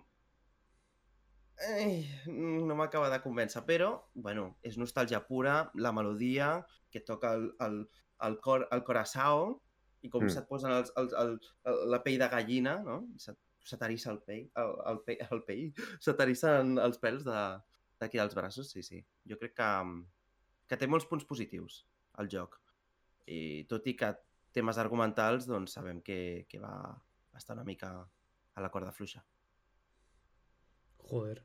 Ei, 1.68 2.04
no 2.30 2.76
m'acaba 2.78 3.08
de 3.10 3.18
convèncer, 3.24 3.64
però, 3.66 3.90
bueno, 4.14 4.52
és 4.62 4.76
nostàlgia 4.78 5.18
pura, 5.26 5.56
la 5.74 5.90
melodia, 5.94 6.52
que 6.94 7.02
toca 7.02 7.32
el, 7.34 7.48
el, 7.66 7.80
el, 8.28 8.36
cor, 8.44 8.68
el 8.74 8.84
coração, 8.86 9.56
i 10.06 10.10
com 10.12 10.22
Mm. 10.22 10.30
se't 10.30 10.46
posen 10.46 10.70
els, 10.70 10.92
els, 11.00 11.14
el, 11.18 11.32
el, 11.66 11.80
la 11.90 12.02
pell 12.04 12.18
de 12.20 12.28
gallina, 12.30 12.76
no? 12.86 13.00
I 13.16 13.24
se't, 13.24 13.40
s'aterissa 13.66 14.12
el 14.12 14.20
pell, 14.22 14.44
el, 14.62 14.76
el, 14.92 15.00
pe, 15.06 15.18
el 15.26 15.42
pell, 15.48 15.64
s'aterissen 16.04 16.78
els 16.78 17.02
pèls 17.02 17.26
de 17.26 17.40
d'aquí 17.98 18.20
dels 18.20 18.34
braços, 18.38 18.70
sí, 18.70 18.84
sí. 18.86 19.02
Jo 19.26 19.36
crec 19.40 19.56
que, 19.58 19.70
que 20.70 20.76
té 20.78 20.86
molts 20.86 21.08
punts 21.10 21.26
positius, 21.26 21.80
el 22.22 22.30
joc. 22.30 22.54
I 23.26 23.66
tot 23.66 23.88
i 23.90 23.96
que 23.98 24.12
temes 24.54 24.78
argumentals, 24.78 25.48
doncs 25.50 25.74
sabem 25.74 25.98
que, 26.06 26.46
que 26.48 26.62
va 26.62 26.76
estar 27.36 27.54
una 27.56 27.64
mica 27.64 27.92
a 28.54 28.60
la 28.60 28.70
corda 28.70 28.92
fluixa. 28.92 29.24
Joder. 31.10 31.42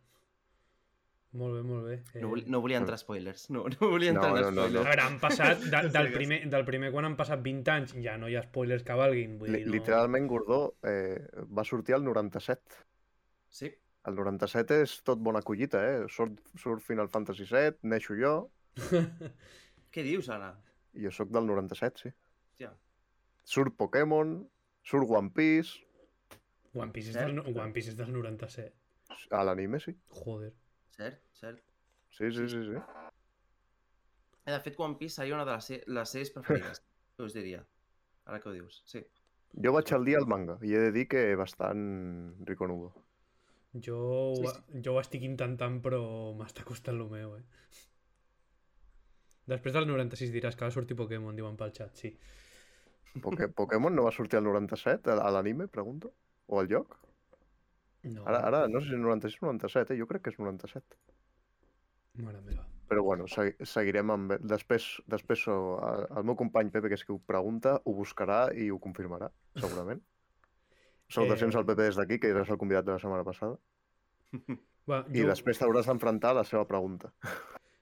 Molt 1.33 1.55
bé, 1.57 1.61
molt 1.65 1.85
bé. 1.87 1.95
No, 2.21 2.27
vol, 2.29 2.41
Eh, 2.43 2.45
no 2.47 2.59
volia 2.61 2.77
entrar 2.77 2.93
a 2.93 3.01
spoilers. 3.01 3.47
No, 3.49 3.63
no 3.67 3.89
volia 3.89 4.13
No, 4.13 4.21
entrar 4.21 4.33
no, 4.33 4.47
en 4.49 4.55
no, 4.55 4.61
no. 4.61 4.61
A 4.61 4.67
spoilers. 4.69 4.85
veure, 4.87 5.01
han 5.01 5.19
passat, 5.19 5.63
de, 5.65 5.81
del, 5.97 6.11
primer, 6.13 6.39
del 6.49 6.65
primer 6.65 6.91
quan 6.93 7.05
han 7.09 7.15
passat 7.17 7.41
20 7.41 7.71
anys, 7.73 7.93
ja 8.05 8.17
no 8.21 8.29
hi 8.29 8.35
ha 8.37 8.43
spoilers 8.45 8.83
que 8.85 8.93
valguin. 8.99 9.39
Vull 9.41 9.51
dir, 9.55 9.63
no... 9.65 9.71
Literalment, 9.73 10.27
Gordó 10.29 10.59
eh, 10.83 11.17
va 11.49 11.65
sortir 11.65 11.95
al 11.97 12.03
97. 12.05 12.83
Sí, 13.49 13.71
El 14.05 14.15
97 14.19 14.81
és 14.83 14.97
tot 15.07 15.17
bona 15.23 15.39
collita, 15.41 15.79
eh? 15.87 15.99
Surt, 16.11 16.41
surt 16.59 16.83
Final 16.83 17.07
Fantasy 17.09 17.45
VII, 17.47 17.77
neixo 17.87 18.17
jo, 18.19 18.33
què 19.93 20.03
dius 20.03 20.27
ara? 20.33 20.49
i 20.93 21.05
jo 21.05 21.11
sóc 21.15 21.29
del 21.31 21.47
97, 21.47 22.01
sí. 22.03 22.09
Hòstia, 22.51 22.73
Surt 23.47 23.77
Pokémon, 23.79 24.35
surt 24.83 25.09
One 25.09 25.31
Piece, 25.31 25.79
One 26.73 26.91
Piece 26.91 27.09
és 27.13 27.15
del, 27.17 27.39
One 27.39 27.71
Piece 27.75 27.91
és 27.93 27.97
del 27.97 28.11
97. 28.11 28.73
a 29.31 29.43
l'anime, 29.45 29.79
sí. 29.79 29.93
Joder. 30.23 30.51
cert, 30.95 31.19
cert. 31.39 31.61
Sí, 32.13 32.31
sí, 32.31 32.47
sí, 32.49 32.63
sí. 32.69 32.79
Eh, 34.45 34.51
de 34.51 34.59
fet, 34.59 34.75
One 34.79 34.95
Piece 34.99 35.15
seria 35.15 35.35
una 35.35 35.45
de 35.45 35.53
les, 35.55 35.69
les 35.87 36.09
sèries 36.15 36.31
preferides, 36.35 36.81
us 37.25 37.33
diria. 37.33 37.61
Ara 38.25 38.39
que 38.39 38.49
ho 38.49 38.53
dius, 38.55 38.81
sí. 38.89 39.01
Jo 39.63 39.71
vaig 39.75 39.91
al 39.93 40.05
dia 40.07 40.17
al 40.17 40.25
manga 40.27 40.57
i 40.65 40.73
he 40.73 40.79
de 40.87 40.91
dir 40.95 41.07
que 41.07 41.23
bastant 41.37 41.83
riconudo. 42.47 42.91
Jo, 43.73 43.97
Sí, 44.37 44.45
ho- 44.49 44.81
jo 44.85 44.93
ho 44.95 44.99
estic 45.01 45.23
intentant, 45.27 45.79
però 45.85 46.01
m'està 46.37 46.63
costant 46.65 46.97
el 47.01 47.09
meu, 47.09 47.35
eh? 47.37 47.43
Després 49.51 49.73
del 49.75 49.87
96 49.89 50.31
diràs 50.33 50.55
que 50.55 50.65
va 50.65 50.71
sortir 50.71 50.95
Pokémon, 50.97 51.35
diuen 51.35 51.57
pel 51.59 51.73
xat, 51.75 51.95
sí. 51.99 52.13
Poké 53.21 53.47
Pokémon 53.47 53.93
no 53.93 54.03
va 54.07 54.11
sortir 54.11 54.37
al 54.39 54.43
97, 54.47 55.11
a- 55.11 55.29
l'anime, 55.31 55.67
pregunto? 55.67 56.13
O 56.47 56.59
al 56.59 56.67
joc? 56.67 56.95
No, 58.03 58.25
Ara, 58.27 58.39
ara 58.47 58.67
no 58.67 58.81
sé 58.81 58.89
si 58.89 58.95
és 58.95 58.99
96 58.99 59.37
o 59.43 59.45
97, 59.45 59.93
eh? 59.93 59.97
jo 59.99 60.07
crec 60.07 60.23
que 60.23 60.29
és 60.33 60.39
97. 60.39 60.97
mare 62.23 62.41
meva. 62.41 62.65
Però 62.89 63.01
bueno, 63.03 63.25
segui- 63.31 63.55
seguirem 63.65 64.11
amb... 64.11 64.33
Després, 64.43 65.01
després 65.07 65.45
el 65.47 66.23
meu 66.27 66.35
company 66.35 66.69
Pepe, 66.73 66.89
que 66.91 66.97
és 66.99 67.05
qui 67.05 67.13
ho 67.13 67.19
pregunta, 67.19 67.77
ho 67.85 67.93
buscarà 67.95 68.47
i 68.53 68.67
ho 68.71 68.79
confirmarà, 68.79 69.29
segurament. 69.55 70.01
Salutacions 71.13 71.55
Eh. 71.55 71.57
al 71.59 71.65
Pepe 71.65 71.83
des 71.87 71.95
d'aquí, 71.95 72.19
que 72.19 72.27
eres 72.33 72.49
el 72.49 72.57
convidat 72.57 72.85
de 72.85 72.91
la 72.97 72.99
setmana 72.99 73.23
passada. 73.23 73.57
Va, 74.89 75.05
I 75.13 75.21
jo, 75.23 75.27
després 75.29 75.57
t'hauràs 75.61 75.87
d'enfrontar 75.87 76.31
a 76.33 76.39
la 76.41 76.43
seva 76.43 76.65
pregunta. 76.67 77.13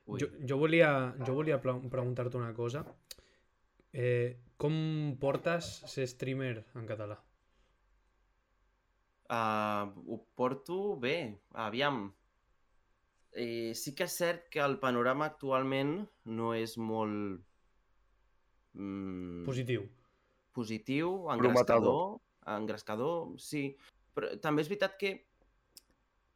Ui. 0.05 0.19
jo, 0.21 0.27
jo 0.45 0.57
volia, 0.59 1.15
jo 1.25 1.33
volia 1.33 1.57
pre- 1.61 1.89
preguntar-te 1.89 2.37
una 2.37 2.53
cosa. 2.53 2.83
Eh, 3.93 4.39
com 4.55 4.73
portes 5.19 5.67
ser 5.91 6.07
streamer 6.07 6.63
en 6.79 6.87
català? 6.87 7.17
Uh, 9.31 9.87
ho 10.11 10.17
porto 10.35 10.97
bé, 10.99 11.39
aviam. 11.53 12.03
Eh, 13.31 13.71
sí 13.79 13.93
que 13.95 14.07
és 14.07 14.15
cert 14.19 14.49
que 14.51 14.59
el 14.63 14.77
panorama 14.79 15.29
actualment 15.31 15.93
no 16.35 16.51
és 16.53 16.75
molt 16.77 17.39
mm, 18.75 19.45
Positiu. 19.47 19.85
positiu, 20.51 21.13
engrescador, 21.31 22.19
engrescador, 22.57 23.39
sí. 23.39 23.69
Però 24.11 24.33
també 24.43 24.65
és 24.65 24.71
veritat 24.71 24.97
que 24.99 25.13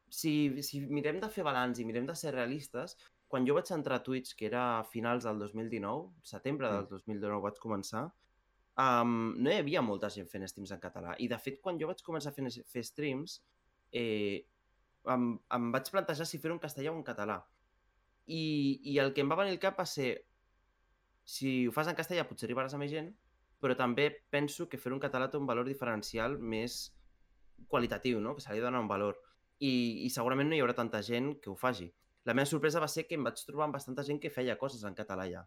si, 0.08 0.64
si 0.64 0.80
mirem 0.88 1.20
de 1.20 1.28
fer 1.32 1.44
balanç 1.44 1.84
i 1.84 1.88
mirem 1.88 2.08
de 2.08 2.16
ser 2.16 2.32
realistes, 2.32 2.96
quan 3.28 3.46
jo 3.48 3.56
vaig 3.58 3.72
entrar 3.74 4.00
a 4.00 4.04
Twitch, 4.04 4.36
que 4.38 4.46
era 4.48 4.80
a 4.80 4.84
finals 4.84 5.26
del 5.26 5.40
2019, 5.40 6.12
setembre 6.22 6.70
del 6.72 6.86
Mm. 6.86 6.90
2019 6.90 7.42
vaig 7.42 7.60
començar, 7.60 8.06
um, 8.78 9.34
no 9.38 9.50
hi 9.52 9.58
havia 9.60 9.82
molta 9.82 10.10
gent 10.10 10.28
fent 10.30 10.48
streams 10.48 10.72
en 10.72 10.80
català. 10.80 11.16
I, 11.20 11.28
de 11.28 11.38
fet, 11.40 11.60
quan 11.62 11.80
jo 11.80 11.88
vaig 11.88 12.04
començar 12.04 12.32
a 12.32 12.36
fer, 12.36 12.52
fer 12.66 12.84
streams, 12.84 13.42
eh, 13.92 14.46
em, 15.08 15.28
em 15.58 15.72
vaig 15.72 15.90
plantejar 15.92 16.26
si 16.26 16.40
fer-ho 16.42 16.56
en 16.56 16.60
castellà 16.60 16.92
o 16.92 16.98
en 16.98 17.04
català. 17.04 17.44
I, 18.28 18.82
I 18.84 18.98
el 19.00 19.14
que 19.14 19.22
em 19.22 19.30
va 19.30 19.38
venir 19.42 19.54
al 19.56 19.62
cap 19.62 19.78
va 19.80 19.86
ser 19.86 20.26
si 21.26 21.68
ho 21.68 21.72
fas 21.74 21.88
en 21.90 21.98
castellà 21.98 22.26
potser 22.30 22.48
arribaràs 22.48 22.74
a 22.74 22.80
més 22.82 22.92
gent, 22.92 23.12
però 23.62 23.76
també 23.78 24.10
penso 24.30 24.68
que 24.70 24.78
fer-ho 24.78 24.96
en 24.98 25.02
català 25.02 25.30
té 25.30 25.38
un 25.38 25.48
valor 25.50 25.66
diferencial 25.66 26.38
més 26.38 26.94
qualitatiu, 27.68 28.20
no? 28.22 28.36
que 28.36 28.42
se 28.42 28.54
li 28.54 28.62
dona 28.62 28.82
un 28.82 28.90
valor. 28.90 29.18
I, 29.60 30.06
I 30.06 30.10
segurament 30.14 30.50
no 30.50 30.58
hi 30.58 30.62
haurà 30.62 30.76
tanta 30.78 31.02
gent 31.02 31.40
que 31.42 31.50
ho 31.50 31.56
faci. 31.56 31.88
La 32.26 32.34
meva 32.34 32.50
sorpresa 32.50 32.82
va 32.82 32.90
ser 32.90 33.06
que 33.08 33.18
em 33.18 33.26
vaig 33.26 33.42
trobar 33.46 33.68
amb 33.68 33.78
bastanta 33.78 34.04
gent 34.04 34.20
que 34.22 34.34
feia 34.34 34.58
coses 34.58 34.84
en 34.84 34.96
català 34.98 35.28
ja. 35.30 35.46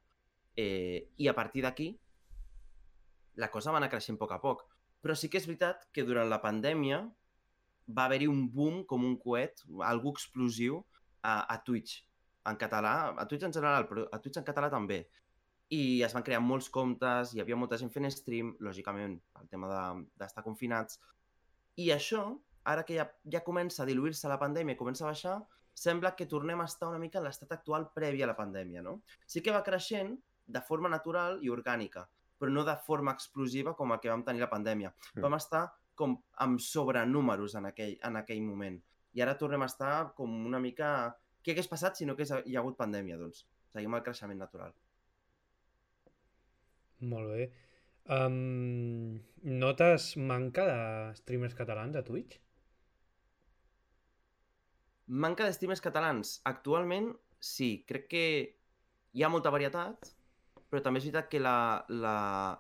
Eh, 0.57 1.11
I 1.19 1.29
a 1.29 1.35
partir 1.35 1.63
d'aquí, 1.67 1.93
la 3.39 3.51
cosa 3.51 3.73
va 3.75 3.79
anar 3.83 3.91
creixent 3.91 4.19
a 4.19 4.23
poc 4.23 4.35
a 4.35 4.41
poc. 4.43 4.65
Però 5.03 5.15
sí 5.15 5.31
que 5.31 5.39
és 5.39 5.47
veritat 5.47 5.87
que 5.95 6.05
durant 6.07 6.29
la 6.31 6.41
pandèmia 6.43 7.03
va 7.95 8.05
haver-hi 8.07 8.27
un 8.31 8.47
boom 8.53 8.83
com 8.87 9.05
un 9.07 9.17
coet, 9.19 9.63
algú 9.87 10.13
explosiu, 10.15 10.83
a, 11.23 11.45
a 11.51 11.59
Twitch, 11.67 12.03
en 12.47 12.59
català, 12.59 13.15
a 13.19 13.27
Twitch 13.29 13.47
en 13.47 13.55
general, 13.55 13.87
però 13.89 14.07
a 14.13 14.21
Twitch 14.23 14.39
en 14.41 14.47
català 14.47 14.71
també. 14.73 15.03
I 15.75 16.01
es 16.07 16.15
van 16.17 16.25
crear 16.25 16.41
molts 16.41 16.71
comptes, 16.73 17.35
hi 17.35 17.43
havia 17.43 17.59
molta 17.59 17.79
gent 17.81 17.91
fent 17.93 18.09
stream, 18.15 18.55
lògicament, 18.65 19.19
el 19.41 19.49
tema 19.53 19.69
de- 19.69 20.07
d'estar 20.21 20.43
de, 20.43 20.47
confinats. 20.47 21.01
I 21.77 21.91
això, 21.95 22.25
ara 22.65 22.85
que 22.85 22.97
ja, 22.97 23.09
ja 23.33 23.45
comença 23.45 23.83
a 23.83 23.87
diluir-se 23.87 24.29
la 24.29 24.39
pandèmia 24.41 24.75
i 24.75 24.81
comença 24.81 25.05
a 25.05 25.11
baixar, 25.13 25.37
sembla 25.79 26.15
que 26.19 26.27
tornem 26.27 26.61
a 26.61 26.67
estar 26.67 26.89
una 26.91 27.01
mica 27.03 27.21
en 27.21 27.27
l'estat 27.27 27.53
actual 27.55 27.89
previ 27.95 28.23
a 28.25 28.31
la 28.31 28.37
pandèmia, 28.39 28.83
no? 28.83 28.99
Sí 29.27 29.43
que 29.45 29.55
va 29.55 29.65
creixent 29.67 30.17
de 30.49 30.63
forma 30.65 30.91
natural 30.91 31.39
i 31.45 31.53
orgànica, 31.55 32.07
però 32.39 32.51
no 32.53 32.65
de 32.67 32.75
forma 32.87 33.15
explosiva 33.15 33.75
com 33.79 33.93
el 33.95 34.01
que 34.03 34.11
vam 34.11 34.25
tenir 34.27 34.43
la 34.45 34.51
pandèmia. 34.51 34.91
Mm. 35.15 35.23
Vam 35.27 35.37
estar 35.39 35.65
com 35.99 36.17
amb 36.45 36.63
sobrenúmeros 36.63 37.57
en 37.59 37.71
aquell, 37.71 37.97
en 38.07 38.19
aquell 38.21 38.43
moment. 38.47 38.79
I 39.15 39.23
ara 39.25 39.39
tornem 39.39 39.65
a 39.65 39.71
estar 39.71 39.95
com 40.19 40.35
una 40.47 40.61
mica... 40.63 41.15
Què 41.43 41.55
hagués 41.55 41.71
passat 41.71 41.97
si 41.97 42.07
no 42.07 42.15
hagués 42.17 42.35
hi 42.45 42.57
ha 42.57 42.61
hagut 42.61 42.77
pandèmia? 42.79 43.17
Doncs 43.19 43.45
seguim 43.73 43.95
el 43.97 44.05
creixement 44.07 44.43
natural. 44.43 44.75
Molt 47.09 47.31
bé. 47.31 47.49
Um, 48.09 49.21
notes 49.63 50.11
manca 50.17 50.65
de 50.67 50.79
streamers 51.21 51.55
catalans 51.59 51.97
a 51.99 52.03
Twitch? 52.05 52.39
Manca 55.09 55.49
de 55.49 55.75
catalans. 55.81 56.41
Actualment, 56.45 57.17
sí. 57.41 57.85
Crec 57.89 58.09
que 58.09 58.25
hi 59.13 59.23
ha 59.23 59.31
molta 59.33 59.51
varietat, 59.51 60.11
però 60.69 60.83
també 60.85 61.01
és 61.01 61.09
veritat 61.09 61.31
que 61.33 61.41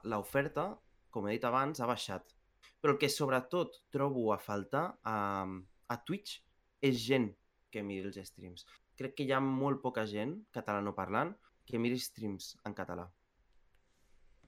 l'oferta, 0.09 0.79
com 1.11 1.29
he 1.29 1.37
dit 1.37 1.45
abans, 1.45 1.81
ha 1.81 1.87
baixat. 1.87 2.35
Però 2.81 2.95
el 2.95 2.99
que 2.99 3.11
sobretot 3.13 3.83
trobo 3.93 4.33
a 4.33 4.39
faltar 4.39 4.99
a, 5.05 5.45
a 5.89 5.97
Twitch 6.05 6.41
és 6.81 6.97
gent 7.05 7.35
que 7.71 7.83
miri 7.83 8.09
els 8.09 8.17
streams. 8.31 8.65
Crec 8.97 9.15
que 9.19 9.27
hi 9.27 9.33
ha 9.33 9.41
molt 9.45 9.83
poca 9.83 10.07
gent 10.07 10.39
catalanoparlant 10.55 11.35
que 11.69 11.79
miri 11.79 11.99
streams 12.01 12.57
en 12.65 12.75
català. 12.75 13.05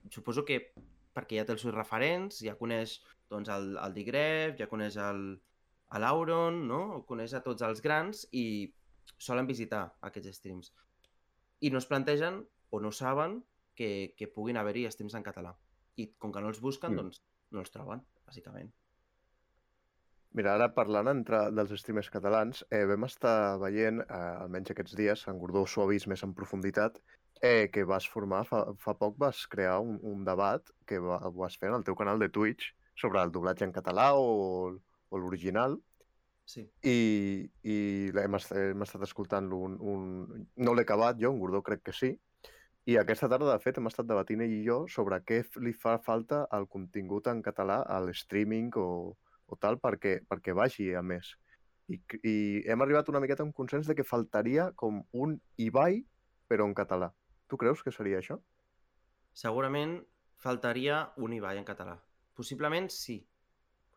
Suposo 0.09 0.43
que 0.43 0.73
perquè 1.13 1.37
ja 1.37 1.45
té 1.45 1.53
els 1.53 1.61
seus 1.61 1.75
referents, 1.75 2.41
ja 2.41 2.57
coneix 2.57 2.97
doncs, 3.29 3.51
el, 3.53 3.75
el 3.77 3.93
Digref, 3.93 4.57
ja 4.57 4.67
coneix 4.71 4.97
el, 4.97 5.35
a 5.91 5.99
l'Auron, 5.99 6.61
no? 6.67 6.81
Coneix 7.07 7.33
a 7.35 7.43
tots 7.43 7.63
els 7.67 7.81
grans 7.83 8.23
i 8.31 8.45
solen 9.21 9.47
visitar 9.49 9.83
aquests 10.07 10.37
streams. 10.39 10.71
I 11.61 11.69
no 11.69 11.81
es 11.81 11.87
plantegen 11.89 12.41
o 12.71 12.79
no 12.79 12.91
saben 12.95 13.41
que, 13.75 14.13
que 14.17 14.29
puguin 14.31 14.57
haver-hi 14.57 14.87
streams 14.91 15.17
en 15.19 15.25
català. 15.25 15.51
I 15.99 16.13
com 16.17 16.31
que 16.31 16.41
no 16.41 16.49
els 16.49 16.61
busquen, 16.63 16.93
Mm. 16.93 17.03
doncs 17.03 17.21
no 17.51 17.59
els 17.59 17.71
troben, 17.73 18.01
bàsicament. 18.25 18.71
Mira, 20.31 20.53
ara 20.55 20.69
parlant 20.71 21.09
entre 21.11 21.41
dels 21.51 21.73
streamers 21.81 22.09
catalans, 22.09 22.61
eh, 22.71 22.85
vam 22.87 23.03
estar 23.03 23.57
veient, 23.59 23.99
eh, 23.99 24.19
almenys 24.45 24.71
aquests 24.71 24.95
dies, 24.95 25.25
en 25.27 25.39
Gordó 25.41 25.65
s'ho 25.67 25.83
ha 25.83 25.89
vist 25.89 26.07
més 26.07 26.23
en 26.23 26.33
profunditat, 26.33 27.01
eh, 27.41 27.67
que 27.73 27.83
vas 27.83 28.07
formar, 28.07 28.45
fa, 28.47 28.61
fa 28.79 28.93
poc 28.95 29.17
vas 29.19 29.45
crear 29.51 29.79
un, 29.83 29.99
un 30.01 30.23
debat 30.23 30.63
que 30.87 30.99
va, 31.03 31.17
vas 31.35 31.57
fer 31.59 31.67
en 31.67 31.75
el 31.75 31.83
teu 31.83 31.95
canal 31.99 32.19
de 32.19 32.29
Twitch 32.29 32.71
sobre 32.95 33.19
el 33.21 33.31
doblatge 33.31 33.65
en 33.67 33.73
català 33.75 34.13
o, 34.15 34.77
o 35.11 35.21
l'original, 35.21 35.77
Sí. 36.51 36.65
i, 36.83 37.45
i 37.63 37.75
hem, 38.17 38.35
est 38.35 38.49
hem 38.57 38.81
estat 38.83 39.03
escoltant-lo 39.05 39.59
un, 39.67 39.75
un... 39.87 40.07
No 40.59 40.73
l'he 40.73 40.83
acabat 40.83 41.19
jo, 41.21 41.29
en 41.31 41.37
Gordó 41.39 41.61
crec 41.63 41.83
que 41.85 41.93
sí, 41.95 42.09
i 42.89 42.97
aquesta 42.97 43.29
tarda, 43.29 43.51
de 43.51 43.61
fet, 43.61 43.77
hem 43.77 43.87
estat 43.87 44.07
debatint 44.09 44.41
ell 44.41 44.55
i 44.55 44.63
jo 44.65 44.81
sobre 44.89 45.19
què 45.21 45.43
li 45.61 45.73
fa 45.77 45.99
falta 46.01 46.41
al 46.57 46.65
contingut 46.67 47.29
en 47.29 47.43
català, 47.45 47.81
a 47.85 47.99
l'streaming 48.01 48.71
o, 48.81 48.87
o 49.13 49.57
tal, 49.61 49.77
perquè, 49.83 50.15
perquè 50.27 50.55
vagi 50.57 50.89
a 50.97 51.03
més. 51.05 51.35
I, 51.91 51.99
I 52.25 52.35
hem 52.71 52.81
arribat 52.81 53.11
una 53.13 53.21
miqueta 53.21 53.45
a 53.45 53.47
un 53.47 53.53
consens 53.53 53.87
de 53.87 53.95
que 53.95 54.07
faltaria 54.07 54.71
com 54.75 55.03
un 55.13 55.37
Ibai, 55.61 56.01
però 56.49 56.65
en 56.65 56.73
català. 56.73 57.11
Tu 57.47 57.59
creus 57.61 57.83
que 57.85 57.93
seria 57.93 58.19
això? 58.19 58.39
Segurament 59.37 59.99
faltaria 60.41 61.03
un 61.21 61.37
Ibai 61.37 61.61
en 61.61 61.67
català. 61.67 61.99
Possiblement 62.33 62.89
sí. 62.89 63.21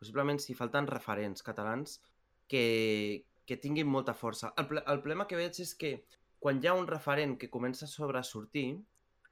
Possiblement 0.05 0.37
si 0.41 0.53
falten 0.53 0.85
referents 0.85 1.41
catalans 1.41 1.97
que, 2.47 3.25
que 3.49 3.57
tinguin 3.57 3.89
molta 3.89 4.13
força. 4.13 4.53
El, 4.61 4.69
el 4.77 5.01
problema 5.01 5.25
que 5.25 5.39
veig 5.39 5.57
és 5.63 5.73
que 5.79 5.95
quan 6.37 6.61
hi 6.61 6.69
ha 6.69 6.75
un 6.77 6.85
referent 6.85 7.39
que 7.41 7.49
comença 7.49 7.87
a 7.87 7.89
sobresortir 7.89 8.67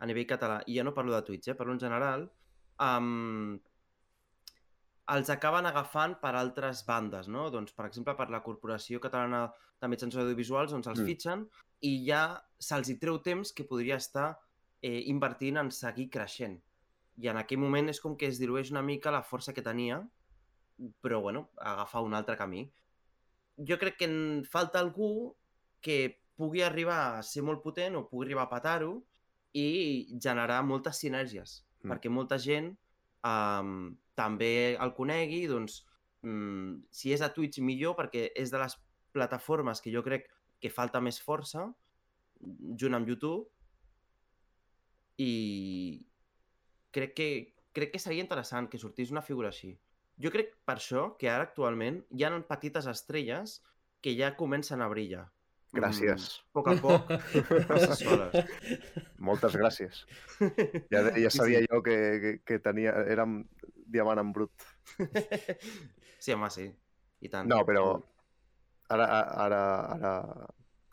a 0.01 0.07
nivell 0.09 0.25
català, 0.25 0.63
i 0.65 0.79
ja 0.79 0.83
no 0.83 0.95
parlo 0.97 1.13
de 1.13 1.21
Twitch, 1.27 1.51
eh, 1.51 1.55
parlo 1.55 1.75
en 1.77 1.81
general, 1.83 2.25
um, 2.81 3.59
els 5.13 5.29
acaben 5.29 5.67
agafant 5.69 6.15
per 6.21 6.33
altres 6.39 6.81
bandes, 6.87 7.29
no? 7.29 7.49
Doncs, 7.53 7.75
per 7.77 7.85
exemple, 7.85 8.15
per 8.17 8.29
la 8.33 8.41
Corporació 8.43 8.99
Catalana 9.03 9.45
de 9.79 9.89
Mitjans 9.91 10.17
Audiovisuals, 10.17 10.73
doncs 10.73 10.89
els 10.89 11.03
mm. 11.03 11.11
fitxen 11.11 11.45
i 11.83 11.93
ja 12.07 12.23
se'ls 12.57 12.89
hi 12.89 12.97
treu 12.99 13.19
temps 13.23 13.51
que 13.53 13.67
podria 13.67 13.99
estar 14.01 14.29
eh, 14.81 15.03
invertint 15.11 15.59
en 15.61 15.71
seguir 15.75 16.09
creixent. 16.11 16.57
I 17.21 17.29
en 17.29 17.39
aquell 17.39 17.61
moment 17.61 17.91
és 17.91 17.99
com 18.01 18.15
que 18.17 18.29
es 18.31 18.39
dilueix 18.41 18.71
una 18.73 18.81
mica 18.81 19.13
la 19.13 19.21
força 19.27 19.53
que 19.53 19.65
tenia, 19.65 19.99
però, 21.01 21.21
bueno, 21.21 21.49
agafar 21.57 22.03
un 22.03 22.13
altre 22.13 22.37
camí. 22.37 22.65
Jo 23.57 23.77
crec 23.77 23.97
que 23.97 24.09
en 24.09 24.45
falta 24.49 24.79
algú 24.79 25.35
que 25.81 26.19
pugui 26.35 26.63
arribar 26.65 27.19
a 27.19 27.23
ser 27.23 27.43
molt 27.45 27.61
potent 27.61 27.95
o 27.95 28.07
pugui 28.09 28.27
arribar 28.27 28.47
a 28.47 28.51
patar-ho 28.53 28.95
i 29.53 30.17
generar 30.17 30.63
moltes 30.65 30.97
sinergies, 30.97 31.61
Mm. 31.83 31.91
perquè 31.91 32.09
molta 32.09 32.37
gent 32.39 32.71
um, 33.27 33.91
també 34.15 34.75
el 34.79 34.93
conegui, 34.95 35.45
doncs, 35.51 35.81
um, 36.23 36.81
si 36.91 37.11
és 37.13 37.21
a 37.21 37.31
Twitch 37.33 37.59
millor, 37.59 37.95
perquè 37.99 38.29
és 38.39 38.51
de 38.51 38.61
les 38.61 38.77
plataformes 39.13 39.81
que 39.81 39.91
jo 39.91 40.03
crec 40.03 40.29
que 40.63 40.71
falta 40.71 41.01
més 41.03 41.19
força, 41.21 41.67
junt 42.79 42.95
amb 42.95 43.07
YouTube, 43.07 43.49
i 45.19 46.03
crec 46.91 47.13
que, 47.17 47.29
crec 47.75 47.93
que 47.93 48.01
seria 48.01 48.23
interessant 48.23 48.69
que 48.69 48.79
sortís 48.79 49.11
una 49.11 49.21
figura 49.21 49.51
així. 49.51 49.75
Jo 50.21 50.29
crec 50.33 50.53
per 50.65 50.77
això 50.77 51.07
que 51.19 51.29
ara 51.29 51.47
actualment 51.47 52.03
hi 52.13 52.23
ha 52.25 52.33
petites 52.47 52.85
estrelles 52.87 53.61
que 54.03 54.13
ja 54.17 54.35
comencen 54.37 54.81
a 54.81 54.89
brillar. 54.91 55.25
Gràcies. 55.73 56.25
Mm, 56.37 56.43
a 56.45 56.53
poc 56.53 56.67
a 56.69 56.73
poc. 56.83 57.13
Moltes 59.17 59.55
gràcies. 59.57 60.03
Ja, 60.93 61.01
ja 61.17 61.29
sabia 61.33 61.61
sí. 61.63 61.67
jo 61.71 61.79
que, 61.81 61.95
que, 62.21 62.31
que 62.45 62.59
tenia, 62.61 62.91
érem 63.09 63.39
diamant 63.89 64.19
en 64.21 64.33
brut. 64.35 64.51
Sí, 66.19 66.33
home, 66.35 66.49
sí. 66.53 66.67
I 67.23 67.31
tant. 67.31 67.47
No, 67.49 67.61
però 67.65 67.85
ara, 68.93 69.07
ara, 69.07 69.21
ara, 69.47 69.61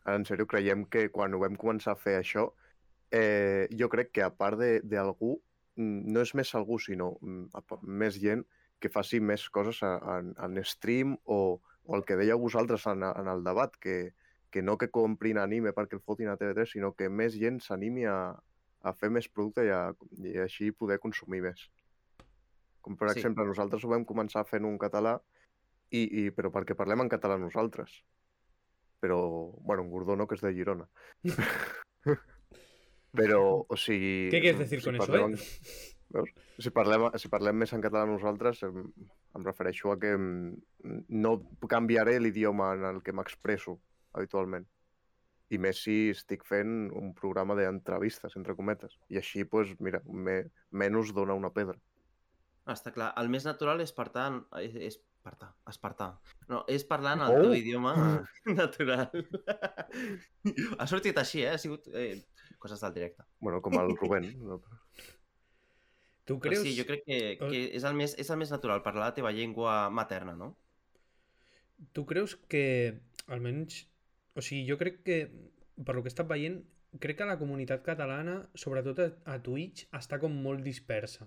ara 0.07 0.17
en 0.17 0.25
sèrio, 0.29 0.47
creiem 0.49 0.87
que 0.89 1.09
quan 1.13 1.35
ho 1.35 1.43
vam 1.43 1.59
començar 1.61 1.93
a 1.93 2.01
fer 2.01 2.17
això, 2.21 2.47
eh, 3.13 3.67
jo 3.77 3.91
crec 3.93 4.13
que 4.15 4.25
a 4.25 4.31
part 4.33 4.59
de- 4.61 4.81
d'algú, 4.87 5.35
mm, 5.77 6.09
no 6.15 6.23
és 6.25 6.33
més 6.39 6.55
algú, 6.55 6.79
sinó 6.81 7.17
mm, 7.21 7.51
més 7.83 8.17
gent 8.23 8.47
que 8.81 8.88
faci 8.93 9.21
més 9.21 9.49
coses 9.53 9.83
en, 9.85 10.33
en 10.40 10.61
stream 10.64 11.16
o, 11.25 11.61
o 11.85 11.97
el 11.97 12.05
que 12.09 12.16
dèieu 12.16 12.38
vosaltres 12.40 12.87
en, 12.88 13.03
en 13.05 13.29
el 13.29 13.45
debat, 13.45 13.75
que, 13.77 14.14
que 14.51 14.62
no 14.62 14.79
que 14.81 14.88
comprin 14.90 15.38
anime 15.38 15.73
perquè 15.77 15.99
el 15.99 16.03
fotin 16.05 16.29
a 16.33 16.37
TV3, 16.40 16.66
sinó 16.73 16.95
que 16.97 17.09
més 17.12 17.37
gent 17.38 17.61
s'animi 17.61 18.07
a, 18.09 18.16
a 18.83 18.93
fer 18.97 19.11
més 19.12 19.29
producte 19.29 19.66
i, 19.66 19.71
a, 19.75 19.90
i 20.25 20.38
així 20.40 20.73
poder 20.73 20.99
consumir 20.99 21.43
més. 21.45 21.66
Com 22.81 22.97
per 22.97 23.11
Sí. 23.12 23.19
exemple, 23.21 23.45
nosaltres 23.45 23.85
ho 23.85 23.90
vam 23.93 24.07
començar 24.09 24.47
fent 24.49 24.64
un 24.64 24.79
català, 24.81 25.19
i, 25.90 26.07
i, 26.07 26.31
però 26.31 26.49
perquè 26.55 26.73
parlem 26.79 27.03
en 27.05 27.09
català 27.12 27.37
nosaltres. 27.37 27.90
Però, 29.01 29.19
bueno, 29.61 29.83
en 29.83 29.90
Gordó 29.90 30.16
no, 30.16 30.27
que 30.29 30.37
és 30.38 30.43
de 30.45 30.53
Girona. 30.55 30.87
però, 33.12 33.66
o 33.69 33.77
sigui... 33.77 34.29
¿Qué 34.31 34.40
quieres 34.40 34.61
decir 34.61 34.81
si 34.81 34.87
con 34.87 34.97
eso, 34.97 35.14
eh? 35.16 35.23
en- 35.25 35.38
Veus? 36.11 36.31
Si 36.59 36.70
parlem, 36.75 37.05
si 37.23 37.29
parlem 37.31 37.57
més 37.62 37.73
en 37.77 37.83
català 37.85 38.03
nosaltres, 38.09 38.62
em, 38.66 38.81
em 39.38 39.44
refereixo 39.46 39.92
a 39.92 39.99
que 40.03 40.11
em, 40.16 40.57
no 41.09 41.37
canviaré 41.70 42.18
l'idioma 42.20 42.73
en 42.75 42.85
el 42.88 42.99
que 43.07 43.12
m'expresso 43.14 43.77
habitualment. 44.12 44.66
I 45.51 45.59
més 45.59 45.81
si 45.83 46.11
estic 46.14 46.44
fent 46.46 46.90
un 46.94 47.12
programa 47.14 47.55
d'entrevistes, 47.59 48.35
entre 48.38 48.55
cometes. 48.59 48.96
I 49.11 49.18
així, 49.18 49.44
pues, 49.44 49.73
mira, 49.83 50.01
me, 50.07 50.44
menys 50.70 51.11
dona 51.14 51.35
una 51.35 51.51
pedra. 51.55 51.79
Ah, 52.66 52.75
Està 52.77 52.92
clar. 52.94 53.12
El 53.18 53.31
més 53.33 53.46
natural 53.46 53.81
és 53.83 53.90
partar... 53.94 54.29
en- 54.33 54.44
És, 54.62 54.75
és 54.77 54.99
partar, 55.23 55.51
espartar. 55.68 56.11
No, 56.49 56.62
és 56.70 56.85
parlar 56.87 57.16
en 57.18 57.23
el 57.27 57.33
Oh! 57.35 57.40
teu 57.42 57.55
idioma 57.59 57.94
natural. 58.61 59.11
ha 60.79 60.87
sortit 60.87 61.18
així, 61.18 61.42
eh? 61.42 61.51
Ha 61.55 61.59
sigut 61.59 61.88
eh, 61.92 62.23
coses 62.59 62.81
del 62.81 62.94
directe. 62.94 63.27
Bueno, 63.40 63.61
com 63.62 63.75
el 63.81 63.96
Rubén. 63.99 64.31
Però 66.27 66.39
crees? 66.41 66.63
sí, 66.63 66.75
jo 66.79 66.87
crec 66.89 67.05
que, 67.07 67.21
que 67.41 67.63
és, 67.75 67.85
el 67.89 67.97
més, 67.99 68.15
és 68.21 68.31
el 68.31 68.39
més 68.41 68.53
natural, 68.55 68.83
parlar 68.85 69.09
la 69.09 69.17
teva 69.17 69.33
llengua 69.35 69.89
materna, 69.91 70.37
no? 70.39 70.53
Tu 71.97 72.05
creus 72.07 72.37
que, 72.49 73.01
almenys... 73.27 73.87
O 74.39 74.45
sigui, 74.45 74.63
jo 74.69 74.77
crec 74.79 75.01
que, 75.07 75.17
per 75.85 75.97
lo 75.97 76.05
que 76.05 76.13
estat 76.13 76.29
veient, 76.31 76.61
crec 77.03 77.19
que 77.19 77.27
la 77.27 77.39
comunitat 77.41 77.83
catalana, 77.87 78.37
sobretot 78.55 79.01
a, 79.03 79.09
a 79.35 79.39
Twitch, 79.43 79.89
està 79.97 80.21
com 80.23 80.35
molt 80.45 80.63
dispersa. 80.67 81.27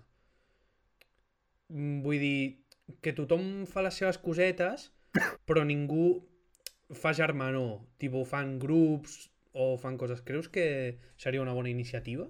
Vull 1.74 2.22
dir, 2.22 2.38
que 3.04 3.16
tothom 3.18 3.66
fa 3.70 3.84
les 3.84 3.98
seves 4.00 4.20
cosetes, 4.24 4.92
però 5.48 5.66
ningú 5.68 6.08
fa 6.96 7.14
germanor. 7.18 7.82
Tipo, 8.02 8.24
fan 8.30 8.58
grups 8.62 9.18
o 9.54 9.74
fan 9.78 9.98
coses. 9.98 10.24
Creus 10.26 10.50
que 10.50 11.00
seria 11.18 11.42
una 11.42 11.54
bona 11.54 11.70
iniciativa? 11.70 12.30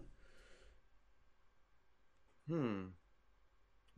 Hmm. 2.52 2.92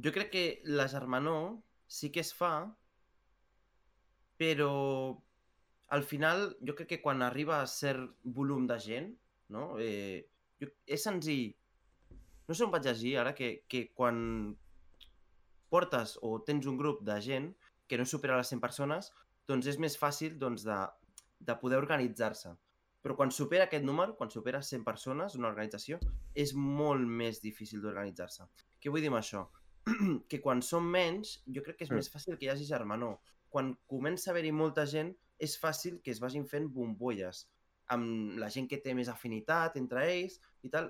Jo 0.03 0.12
crec 0.12 0.31
que 0.31 0.45
la 0.65 0.88
germanor 0.91 1.58
sí 1.88 2.12
que 2.12 2.21
es 2.21 2.34
fa, 2.36 2.53
però 4.38 4.71
al 5.95 6.03
final 6.03 6.49
jo 6.67 6.75
crec 6.75 6.89
que 6.89 7.01
quan 7.01 7.23
arriba 7.23 7.62
a 7.62 7.69
cert 7.69 8.17
volum 8.23 8.67
de 8.67 8.79
gent, 8.79 9.13
no? 9.55 9.75
Eh, 9.79 10.25
jo, 10.60 10.69
és 10.86 11.03
senzill. 11.08 11.53
No 12.45 12.53
sé 12.53 12.65
on 12.65 12.73
vaig 12.73 12.86
llegir 12.86 13.15
ara 13.21 13.34
que, 13.38 13.65
que 13.71 13.88
quan 13.97 14.17
portes 15.71 16.17
o 16.21 16.38
tens 16.45 16.67
un 16.69 16.77
grup 16.77 17.01
de 17.08 17.15
gent 17.21 17.49
que 17.88 17.97
no 17.97 18.05
supera 18.05 18.38
les 18.38 18.51
100 18.51 18.62
persones, 18.62 19.12
doncs 19.49 19.69
és 19.71 19.79
més 19.81 19.97
fàcil 19.97 20.38
doncs, 20.41 20.65
de, 20.67 20.77
de 21.39 21.55
poder 21.62 21.79
organitzar-se. 21.81 22.53
Però 23.05 23.13
quan 23.13 23.29
supera 23.29 23.67
aquest 23.69 23.85
número, 23.85 24.15
quan 24.17 24.31
supera 24.33 24.63
100 24.65 24.81
persones, 24.83 25.35
una 25.37 25.51
organització, 25.51 25.99
és 26.33 26.55
molt 26.57 27.05
més 27.05 27.37
difícil 27.43 27.83
d'organitzar-se. 27.83 28.47
Què 28.81 28.89
vull 28.89 29.03
dir 29.05 29.11
amb 29.13 29.19
això? 29.19 29.43
que 30.31 30.39
quan 30.41 30.63
són 30.65 30.87
menys, 30.89 31.35
jo 31.45 31.61
crec 31.61 31.77
que 31.77 31.85
és 31.85 31.91
Mm. 31.91 31.99
més 32.01 32.09
fàcil 32.09 32.39
que 32.39 32.47
hi 32.47 32.49
hagi 32.49 32.65
germanor. 32.65 33.19
Quan 33.53 33.75
comença 33.85 34.31
a 34.31 34.33
haver-hi 34.33 34.51
molta 34.51 34.87
gent, 34.89 35.13
és 35.37 35.53
fàcil 35.61 36.01
que 36.01 36.09
es 36.11 36.19
vagin 36.23 36.47
fent 36.49 36.65
bombolles 36.73 37.45
amb 37.93 38.39
la 38.41 38.49
gent 38.49 38.65
que 38.67 38.79
té 38.81 38.95
més 38.97 39.09
afinitat 39.11 39.75
entre 39.77 40.01
ells 40.09 40.39
i 40.65 40.71
tal. 40.73 40.87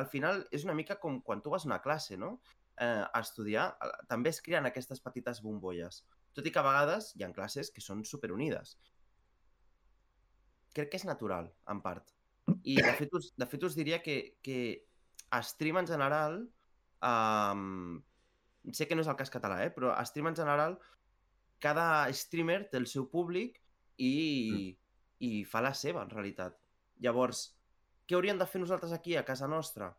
Al 0.00 0.06
final 0.08 0.46
és 0.50 0.64
una 0.64 0.72
mica 0.74 0.96
com 0.96 1.20
quan 1.20 1.42
tu 1.42 1.50
vas 1.50 1.66
a 1.66 1.68
una 1.68 1.82
classe, 1.84 2.16
no? 2.16 2.38
Eh, 2.80 3.04
a 3.12 3.20
estudiar, 3.20 3.76
també 4.08 4.30
es 4.30 4.40
creen 4.40 4.64
aquestes 4.64 5.02
petites 5.04 5.42
bombolles. 5.42 6.06
Tot 6.32 6.46
i 6.46 6.50
que 6.54 6.62
a 6.62 6.64
vegades 6.64 7.12
hi 7.16 7.24
ha 7.24 7.32
classes 7.36 7.70
que 7.74 7.82
són 7.84 8.04
superunides. 8.06 8.78
Crec 10.78 10.92
que 10.92 11.00
és 11.00 11.06
natural, 11.08 11.50
en 11.72 11.82
part. 11.82 12.12
I 12.62 12.76
de 12.78 12.92
fet 12.94 13.14
us, 13.18 13.32
de 13.34 13.46
fet 13.50 13.64
us 13.66 13.74
diria 13.74 13.98
que, 14.04 14.38
que 14.46 14.58
a 15.34 15.40
stream 15.42 15.80
en 15.80 15.88
general, 15.90 16.38
um, 17.04 17.98
sé 18.72 18.86
que 18.86 18.94
no 18.94 19.02
és 19.02 19.10
el 19.10 19.18
cas 19.18 19.32
català, 19.34 19.58
eh? 19.64 19.72
però 19.74 19.90
a 19.90 20.04
stream 20.06 20.30
en 20.30 20.38
general, 20.38 20.78
cada 21.58 22.06
streamer 22.14 22.60
té 22.70 22.78
el 22.78 22.86
seu 22.86 23.08
públic 23.10 23.58
i, 23.98 24.76
i 25.18 25.32
fa 25.50 25.64
la 25.64 25.74
seva, 25.74 26.06
en 26.06 26.14
realitat. 26.14 26.54
Llavors, 27.02 27.42
què 28.06 28.16
hauríem 28.16 28.38
de 28.38 28.46
fer 28.46 28.62
nosaltres 28.62 28.94
aquí, 28.94 29.18
a 29.18 29.26
casa 29.26 29.50
nostra? 29.50 29.90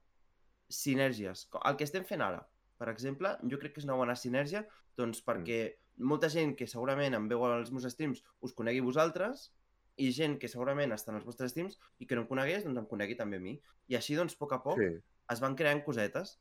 Sinergies. 0.70 1.48
El 1.60 1.78
que 1.78 1.86
estem 1.86 2.08
fent 2.08 2.24
ara, 2.24 2.42
per 2.80 2.89
exemple, 2.94 3.36
jo 3.52 3.60
crec 3.60 3.76
que 3.76 3.84
és 3.84 3.88
una 3.89 4.00
bona 4.00 4.15
sinergia, 4.15 4.63
doncs 4.98 5.22
perquè 5.26 5.60
molta 6.00 6.30
gent 6.32 6.56
que 6.56 6.68
segurament 6.72 7.18
em 7.18 7.28
veu 7.28 7.44
als 7.46 7.74
meus 7.76 7.88
streams 7.92 8.24
us 8.46 8.56
conegui 8.56 8.80
vosaltres, 8.86 9.50
i 9.99 10.12
gent 10.15 10.38
que 10.39 10.47
segurament 10.51 10.93
està 10.95 11.12
en 11.12 11.17
els 11.19 11.25
vostres 11.27 11.51
streams 11.51 11.75
i 11.99 12.07
que 12.07 12.15
no 12.15 12.23
em 12.23 12.29
conegués, 12.29 12.63
doncs 12.65 12.79
em 12.79 12.88
conegui 12.88 13.17
també 13.19 13.38
a 13.39 13.43
mi. 13.43 13.57
I 13.91 13.97
així, 13.99 14.15
doncs, 14.15 14.35
a 14.38 14.39
poc 14.39 14.53
a 14.55 14.62
poc, 14.63 14.79
Sí. 14.79 14.88
es 15.33 15.41
van 15.43 15.55
creant 15.59 15.83
cosetes. 15.83 16.38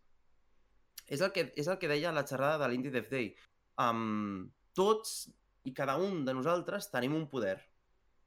És 1.09 1.21
el 1.25 1.33
que, 1.33 1.53
és 1.57 1.67
el 1.69 1.79
que 1.79 1.89
deia 1.89 2.13
la 2.13 2.27
xerrada 2.27 2.59
de 2.63 2.69
l'Indie 2.69 2.93
Dev 2.93 3.09
Day. 3.11 3.35
Um, 3.81 4.51
tots 4.75 5.31
i 5.65 5.73
cada 5.75 5.97
un 5.97 6.25
de 6.25 6.35
nosaltres 6.35 6.91
tenim 6.91 7.15
un 7.17 7.29
poder. 7.29 7.59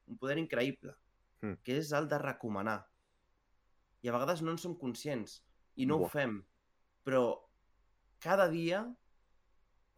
Un 0.08 0.18
poder 0.18 0.38
increïble. 0.42 0.96
Mm. 1.42 1.62
Que 1.64 1.78
és 1.78 1.92
el 1.94 2.08
de 2.10 2.18
recomanar. 2.22 2.80
I 4.02 4.10
a 4.10 4.14
vegades 4.16 4.42
no 4.42 4.52
en 4.52 4.58
som 4.58 4.76
conscients. 4.78 5.44
I 5.76 5.86
no 5.86 5.98
Buah. 5.98 6.08
ho 6.08 6.10
fem. 6.10 6.44
Però 7.06 7.24
cada 8.20 8.50
dia 8.50 8.84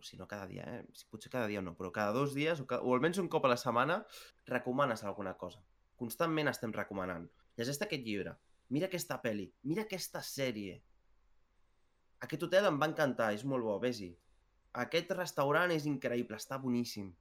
si 0.04 0.18
no 0.20 0.28
cada 0.28 0.48
dia, 0.48 0.64
eh? 0.68 0.82
Si 0.94 1.08
potser 1.10 1.32
cada 1.32 1.48
dia 1.48 1.62
no, 1.62 1.76
però 1.80 1.92
cada 1.96 2.14
dos 2.16 2.34
dies, 2.36 2.60
o, 2.60 2.68
ca... 2.70 2.82
o 2.84 2.94
almenys 2.96 3.22
un 3.24 3.30
cop 3.32 3.46
a 3.46 3.54
la 3.54 3.60
setmana, 3.60 4.02
recomanes 4.50 5.04
alguna 5.04 5.36
cosa. 5.40 5.64
Constantment 6.00 6.52
estem 6.52 6.74
recomanant. 6.76 7.30
Llegeix 7.58 7.80
aquest 7.86 8.04
llibre, 8.06 8.36
mira 8.74 8.90
aquesta 8.90 9.20
pel·li, 9.24 9.48
mira 9.70 9.86
aquesta 9.88 10.24
sèrie. 10.26 10.80
Aquest 12.26 12.46
hotel 12.48 12.68
em 12.70 12.80
va 12.82 12.90
encantar, 12.92 13.34
és 13.36 13.44
molt 13.46 13.64
bo, 13.64 13.80
vés-hi. 13.80 14.14
aquest 14.82 15.12
restaurant 15.14 15.72
és 15.72 15.86
increïble, 15.86 16.38
està 16.40 16.58
boníssim. 16.58 17.12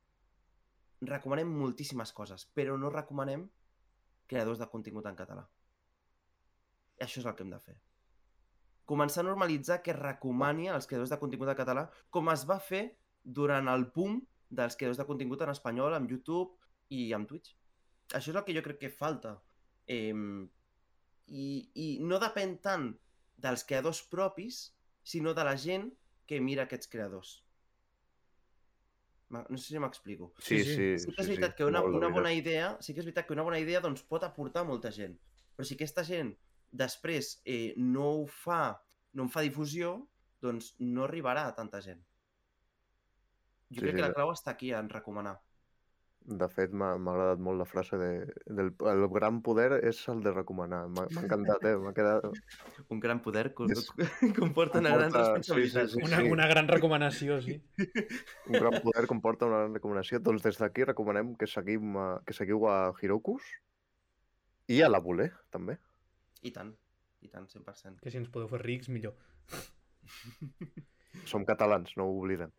Recomanem 1.05 1.51
moltíssimes 1.53 2.13
coses, 2.17 2.47
però 2.57 2.79
no 2.81 2.91
recomanem 2.91 3.49
creadors 4.27 4.63
de 4.63 4.69
contingut 4.73 5.07
en 5.11 5.19
català. 5.19 5.45
I 6.99 7.05
això 7.05 7.21
és 7.21 7.27
el 7.27 7.35
que 7.37 7.45
hem 7.45 7.53
de 7.53 7.61
fer. 7.61 7.77
Començar 8.89 9.23
a 9.23 9.29
normalitzar 9.29 9.81
que 9.83 9.93
es 9.93 9.99
recomani 9.99 10.69
als 10.69 10.87
creadors 10.91 11.11
de 11.13 11.19
contingut 11.21 11.49
en 11.53 11.57
català, 11.59 11.87
com 12.11 12.29
es 12.33 12.43
va 12.49 12.59
fer 12.61 12.83
durant 13.23 13.69
el 13.71 13.87
boom 13.95 14.21
dels 14.51 14.77
creadors 14.77 14.99
de 14.99 15.07
contingut 15.07 15.41
en 15.43 15.53
espanyol, 15.55 15.95
amb 15.95 16.11
YouTube 16.11 16.57
i 16.91 17.13
amb 17.17 17.29
Twitch. 17.31 17.55
Això 18.13 18.33
és 18.33 18.37
el 18.37 18.45
que 18.45 18.57
jo 18.57 18.63
crec 18.67 18.81
que 18.83 18.91
falta. 18.91 19.37
Eh, 19.87 20.13
i, 21.33 21.47
I 21.75 21.87
no 22.03 22.19
depèn 22.21 22.59
tant 22.61 22.91
dels 23.43 23.65
creadors 23.65 24.03
propis, 24.11 24.75
sinó 25.03 25.33
de 25.35 25.45
la 25.47 25.55
gent 25.57 25.89
que 26.29 26.41
mira 26.41 26.67
aquests 26.67 26.91
creadors. 26.91 27.39
No 29.33 29.57
sé 29.57 29.73
si 29.73 29.79
m'explico. 29.81 30.35
Sí, 30.45 30.59
Sí, 30.61 30.75
sí. 30.77 30.89
Sí 31.07 31.13
que 31.15 31.23
és 31.23 31.29
veritat 31.31 31.55
que 31.57 31.65
una, 31.65 31.81
molt 31.81 31.95
una 31.97 32.11
dominat. 32.11 32.19
bona 32.19 32.33
idea, 32.37 32.67
sí 32.85 32.93
que 32.93 33.01
és 33.01 33.07
veritat 33.07 33.27
que 33.27 33.33
una 33.33 33.47
bona 33.47 33.59
idea 33.63 33.81
doncs, 33.81 34.03
pot 34.05 34.25
aportar 34.27 34.67
molta 34.69 34.91
gent. 34.93 35.15
Però 35.57 35.65
si 35.65 35.79
aquesta 35.79 36.05
gent 36.05 36.35
després 36.73 37.37
eh, 37.45 37.75
no 37.77 38.09
ho 38.23 38.27
fa, 38.27 38.81
no 39.13 39.23
en 39.29 39.31
fa 39.31 39.45
difusió, 39.45 39.95
doncs 40.43 40.75
no 40.81 41.05
arribarà 41.07 41.47
a 41.51 41.55
tanta 41.55 41.81
gent. 41.85 42.01
Jo 43.73 43.81
Sí, 43.81 43.87
crec 43.87 43.93
sí, 43.95 43.97
que 44.01 44.09
la 44.09 44.13
clau 44.17 44.33
està 44.35 44.53
aquí, 44.57 44.73
en 44.77 44.89
recomanar. 44.91 45.39
De 46.23 46.47
fet, 46.47 46.71
m'ha 46.71 46.93
agradat 46.95 47.41
molt 47.43 47.59
la 47.59 47.65
frase 47.67 47.97
de, 47.99 48.09
del 48.47 48.69
el 48.93 49.01
gran 49.11 49.41
poder 49.43 49.81
és 49.89 49.99
el 50.13 50.21
de 50.23 50.31
recomanar. 50.31 50.85
M'ha 50.93 51.07
encantat, 51.23 51.65
eh? 51.67 51.73
M'ha 51.83 51.91
quedat... 51.97 52.29
Un 52.95 53.01
gran 53.03 53.19
poder 53.25 53.49
co 53.59 53.67
És- 53.67 53.89
comporta 54.39 54.79
una 54.79 54.93
gran 54.95 55.11
comporta- 55.11 55.33
responsabilitat. 55.41 55.89
sí, 55.91 55.99
sí, 55.99 56.05
Una, 56.07 56.21
una 56.31 56.47
gran 56.47 56.69
recomanació, 56.71 57.41
sí. 57.43 57.57
Un 58.47 58.55
gran 58.61 58.77
poder 58.85 59.07
comporta 59.11 59.47
una 59.51 59.65
gran 59.65 59.75
recomanació. 59.75 60.21
Doncs 60.23 60.45
des 60.47 60.61
d'aquí 60.63 60.85
recomanem 60.87 61.35
que, 61.35 61.49
seguim, 61.51 61.97
que 62.25 62.37
seguiu 62.39 62.69
a 62.71 62.93
Hirokus 63.03 63.43
i 64.71 64.79
a 64.87 64.89
la 64.93 65.01
Voler, 65.03 65.33
també. 65.51 65.81
I 66.43 66.51
tant, 66.55 66.73
i 67.23 67.31
tant, 67.31 67.47
100%. 67.49 68.01
Que 68.03 68.11
si 68.11 68.19
ens 68.21 68.31
podeu 68.33 68.51
fer 68.51 68.63
rics, 68.63 68.91
millor. 68.93 69.15
Som 71.31 71.47
catalans, 71.49 71.95
no 71.97 72.09
ho 72.09 72.19
oblidem. 72.19 72.53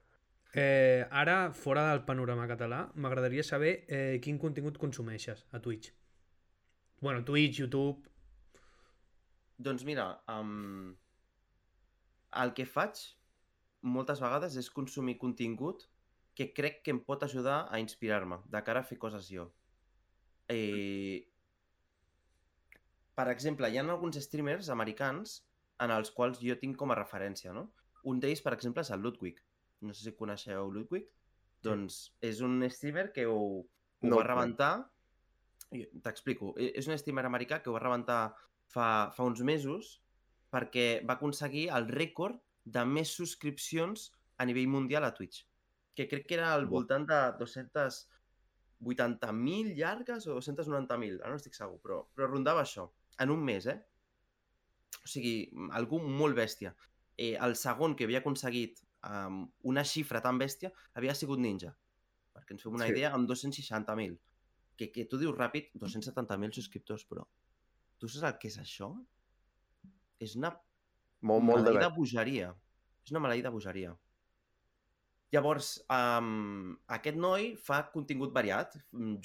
Eh, 0.53 1.01
ara, 1.09 1.51
fora 1.57 1.87
del 1.89 2.03
panorama 2.05 2.45
català, 2.47 2.83
m'agradaria 2.95 3.43
saber 3.43 3.73
eh, 3.87 4.19
quin 4.21 4.37
contingut 4.39 4.77
consumeixes 4.77 5.47
a 5.51 5.59
Twitch. 5.59 5.93
Bueno, 7.01 7.23
Twitch, 7.25 7.59
YouTube... 7.59 8.09
Doncs 9.63 9.83
mira, 9.85 10.05
um, 10.33 10.93
el 12.41 12.53
que 12.57 12.65
faig 12.65 12.99
moltes 13.83 14.21
vegades 14.23 14.55
és 14.59 14.69
consumir 14.73 15.17
contingut 15.21 15.85
que 16.37 16.49
crec 16.57 16.81
que 16.83 16.93
em 16.93 16.99
pot 17.05 17.23
ajudar 17.23 17.67
a 17.69 17.79
inspirar-me 17.81 18.39
de 18.49 18.61
cara 18.65 18.81
a 18.81 18.87
fer 18.87 18.97
coses 19.01 19.29
jo. 19.29 19.45
Eh, 20.49 21.32
per 23.15 23.27
exemple, 23.31 23.69
hi 23.69 23.79
ha 23.79 23.83
alguns 23.85 24.17
streamers 24.25 24.69
americans 24.73 25.39
en 25.83 25.91
els 25.93 26.11
quals 26.15 26.39
jo 26.41 26.55
tinc 26.61 26.77
com 26.79 26.93
a 26.93 26.99
referència, 26.99 27.53
no? 27.53 27.67
Un 28.09 28.19
d'ells, 28.23 28.41
per 28.45 28.53
exemple, 28.55 28.83
és 28.83 28.91
el 28.93 29.03
Ludwig. 29.03 29.37
No 29.83 29.93
sé 29.93 30.07
si 30.07 30.17
coneixeu 30.17 30.71
Ludwig. 30.71 31.05
Doncs 31.63 31.93
és 32.21 32.41
un 32.43 32.69
streamer 32.69 33.11
que 33.15 33.25
ho, 33.29 33.43
ho 33.63 34.09
No 34.09 34.19
va 34.19 34.27
rebentar... 34.27 34.73
T'explico. 35.73 36.53
És 36.59 36.87
un 36.89 36.97
streamer 36.99 37.25
americà 37.25 37.63
que 37.63 37.69
ho 37.71 37.73
va 37.73 37.81
rebentar 37.81 38.35
fa, 38.69 39.11
fa 39.15 39.23
uns 39.25 39.41
mesos 39.41 40.01
perquè 40.53 41.01
va 41.07 41.13
aconseguir 41.17 41.69
el 41.73 41.87
rècord 41.89 42.37
de 42.63 42.85
més 42.85 43.09
subscripcions 43.17 44.11
a 44.37 44.45
nivell 44.45 44.67
mundial 44.69 45.03
a 45.07 45.13
Twitch. 45.15 45.47
Que 45.97 46.07
crec 46.09 46.27
que 46.29 46.35
era 46.37 46.53
al 46.53 46.65
voltant 46.69 47.05
de 47.09 47.19
280.000 47.39 49.73
llargues 49.79 50.27
o 50.27 50.35
290.000, 50.37 51.21
ara 51.23 51.31
no 51.33 51.37
estic 51.41 51.55
segur, 51.57 51.79
però, 51.81 51.97
però 52.13 52.25
rondava 52.29 52.61
això, 52.61 52.85
en 53.19 53.29
un 53.29 53.43
mes, 53.43 53.65
eh? 53.67 53.77
O 55.03 55.07
sigui, 55.09 55.49
algú 55.71 55.99
molt 55.99 56.35
bèstia. 56.37 56.73
Eh, 57.17 57.35
el 57.35 57.55
segon 57.59 57.95
que 57.95 58.05
havia 58.07 58.19
aconseguit 58.23 58.79
um, 59.05 59.43
una 59.69 59.83
xifra 59.83 60.21
tan 60.21 60.37
bèstia 60.39 60.71
havia 60.95 61.13
sigut 61.15 61.39
Ninja, 61.39 61.73
perquè 62.33 62.55
ens 62.55 62.63
fem 62.63 62.73
una 62.73 62.87
Sí. 62.87 62.93
idea, 62.95 63.11
amb 63.13 63.27
260.000. 63.29 64.17
Que, 64.77 64.91
que 64.91 65.05
tu 65.05 65.19
dius 65.21 65.35
ràpid, 65.37 65.69
270.000 65.77 66.51
subscriptors, 66.55 67.03
però 67.05 67.25
tu 67.99 68.07
saps 68.07 68.23
el 68.31 68.39
que 68.39 68.47
és 68.49 68.57
això? 68.57 68.89
És 70.19 70.35
una 70.35 70.49
Molt, 71.21 71.43
molt 71.43 71.63
de 71.63 71.71
maleïda 71.71 71.89
bé. 71.89 71.95
bogeria. 71.95 72.55
És 73.05 73.11
una 73.11 73.19
maleïda 73.19 73.51
bogeria. 73.51 73.93
Llavors, 75.33 75.79
um, 75.89 76.75
aquest 76.93 77.17
noi 77.17 77.53
fa 77.57 77.79
contingut 77.93 78.33
variat, 78.35 78.75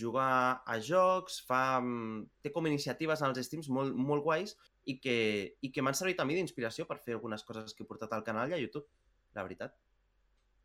juga 0.00 0.28
a 0.64 0.78
jocs, 0.80 1.42
fa, 1.44 1.80
mm, 1.82 2.22
té 2.40 2.52
com 2.54 2.68
iniciatives 2.70 3.20
en 3.20 3.28
els 3.34 3.44
streams 3.44 3.68
molt, 3.68 3.92
molt 3.92 4.24
guais 4.24 4.54
i 4.88 4.96
que, 5.04 5.18
i 5.60 5.70
que 5.70 5.84
m'han 5.84 5.98
servit 5.98 6.22
a 6.22 6.24
mi 6.24 6.38
d'inspiració 6.38 6.86
per 6.88 6.96
fer 7.04 7.18
algunes 7.18 7.44
coses 7.44 7.76
que 7.76 7.84
he 7.84 7.90
portat 7.90 8.14
al 8.16 8.24
canal 8.24 8.48
i 8.48 8.56
a 8.56 8.62
YouTube, 8.62 8.88
la 9.36 9.44
veritat. 9.44 9.76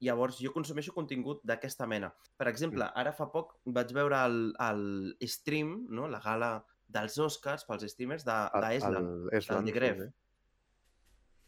Llavors, 0.03 0.39
jo 0.39 0.51
consumeixo 0.55 0.93
contingut 0.95 1.43
d'aquesta 1.47 1.87
mena. 1.87 2.09
Per 2.39 2.47
exemple, 2.47 2.87
ara 3.01 3.11
fa 3.15 3.27
poc 3.31 3.57
vaig 3.65 3.91
veure 3.95 4.19
el, 4.27 4.37
el 4.63 5.27
stream, 5.27 5.75
no? 5.89 6.07
la 6.11 6.19
gala 6.23 6.53
dels 6.87 7.17
Oscars 7.23 7.63
pels 7.67 7.85
streamers 7.91 8.23
de, 8.27 8.37
de 8.63 8.71
Eslan. 8.77 9.09
El 9.27 9.39
Eslan, 9.39 9.67
de 9.67 9.75
Gref. 9.75 10.01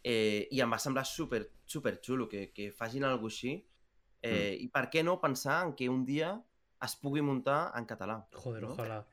Eh, 0.05 0.47
I 0.51 0.61
em 0.61 0.71
va 0.71 0.79
semblar 0.79 1.05
super, 1.09 1.41
super 1.65 1.95
xulo 2.03 2.27
que, 2.31 2.49
que 2.55 2.69
facin 2.75 3.07
alguna 3.07 3.33
així. 3.33 3.55
Eh, 4.25 4.57
I 4.65 4.67
per 4.73 4.89
què 4.89 5.03
no 5.03 5.19
pensar 5.21 5.63
en 5.65 5.73
que 5.77 5.89
un 5.89 6.03
dia 6.05 6.33
es 6.85 6.95
pugui 6.95 7.21
muntar 7.21 7.71
en 7.77 7.85
català? 7.85 8.25
Joder, 8.33 8.63
No? 8.63 8.73
ojalà. 8.75 9.03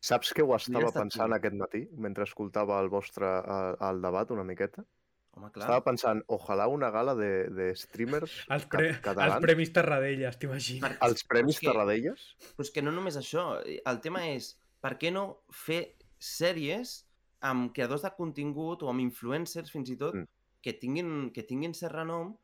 Saps 0.00 0.30
què 0.32 0.44
ho 0.46 0.54
estava 0.54 0.92
pensant 0.92 1.26
xulo. 1.26 1.34
aquest 1.36 1.54
matí, 1.58 1.88
mentre 1.96 2.24
escoltava 2.24 2.78
el 2.80 2.88
vostre 2.88 3.26
eh, 3.26 3.74
el 3.88 4.00
debat 4.02 4.30
una 4.30 4.44
miqueta? 4.44 4.84
Home, 5.32 5.50
clar. 5.52 5.64
Estava 5.66 5.84
pensant, 5.84 6.22
ojalà 6.28 6.66
una 6.70 6.90
gala 6.90 7.14
de, 7.14 7.48
de 7.50 7.74
streamers 7.76 8.32
Els, 8.54 8.64
pre 8.66 8.88
els 8.90 9.00
catalans, 9.00 9.42
premis 9.42 9.72
Tarradellas, 9.72 10.38
t'imagines? 10.38 10.80
Per- 10.82 10.98
els 11.08 11.24
premis 11.24 11.58
que- 11.60 11.66
Tarradellas, 11.70 12.28
Però 12.56 12.62
és 12.66 12.70
que 12.70 12.82
no 12.82 12.92
només 12.92 13.16
això. 13.16 13.60
eh, 13.64 13.80
El 13.86 14.00
tema 14.00 14.26
és, 14.28 14.56
per 14.80 14.96
què 14.98 15.12
no 15.12 15.40
fer 15.50 15.94
sèries 16.18 17.04
amb 17.40 17.72
creadors 17.74 18.02
de 18.02 18.10
contingut 18.16 18.82
o 18.82 18.88
amb 18.90 19.00
influencers, 19.00 19.70
fins 19.70 19.90
i 19.90 19.96
tot, 19.96 20.14
Mm. 20.14 20.26
que, 20.62 20.72
tinguin, 20.74 21.30
que 21.32 21.42
tinguin 21.42 21.74
cert 21.74 21.94
renom, 21.94 22.36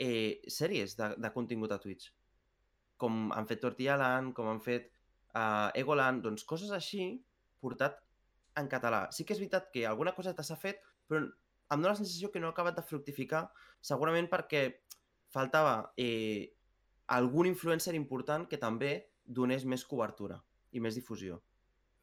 eh, 0.00 0.40
sèries 0.48 0.96
de, 0.98 1.12
de 1.20 1.30
contingut 1.34 1.72
a 1.72 1.78
Twitch. 1.82 2.10
Com 3.00 3.28
han 3.36 3.48
fet 3.48 3.60
Tortilla 3.62 3.98
Land, 4.00 4.34
com 4.36 4.48
han 4.50 4.60
fet 4.64 4.90
uh, 5.34 5.68
Egoland, 5.78 6.24
doncs 6.24 6.44
coses 6.48 6.72
així 6.76 7.12
portat 7.60 8.00
en 8.60 8.68
català. 8.72 9.06
Sí 9.14 9.24
que 9.24 9.36
és 9.36 9.40
veritat 9.42 9.70
que 9.74 9.86
alguna 9.88 10.14
coseta 10.16 10.44
s'ha 10.46 10.58
fet, 10.60 10.80
però 11.08 11.22
em 11.24 11.78
dóna 11.78 11.92
la 11.92 12.00
sensació 12.00 12.30
que 12.32 12.40
no 12.42 12.50
ha 12.50 12.56
acabat 12.56 12.78
de 12.78 12.86
fructificar, 12.86 13.44
segurament 13.80 14.28
perquè 14.32 14.64
faltava 15.30 15.92
eh, 16.00 16.50
algun 17.14 17.46
influencer 17.50 17.94
important 17.94 18.48
que 18.50 18.58
també 18.58 18.94
donés 19.24 19.64
més 19.64 19.84
cobertura 19.86 20.40
i 20.72 20.82
més 20.82 20.96
difusió. 20.98 21.38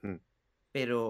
Mm. 0.05 0.21
Però 0.75 1.01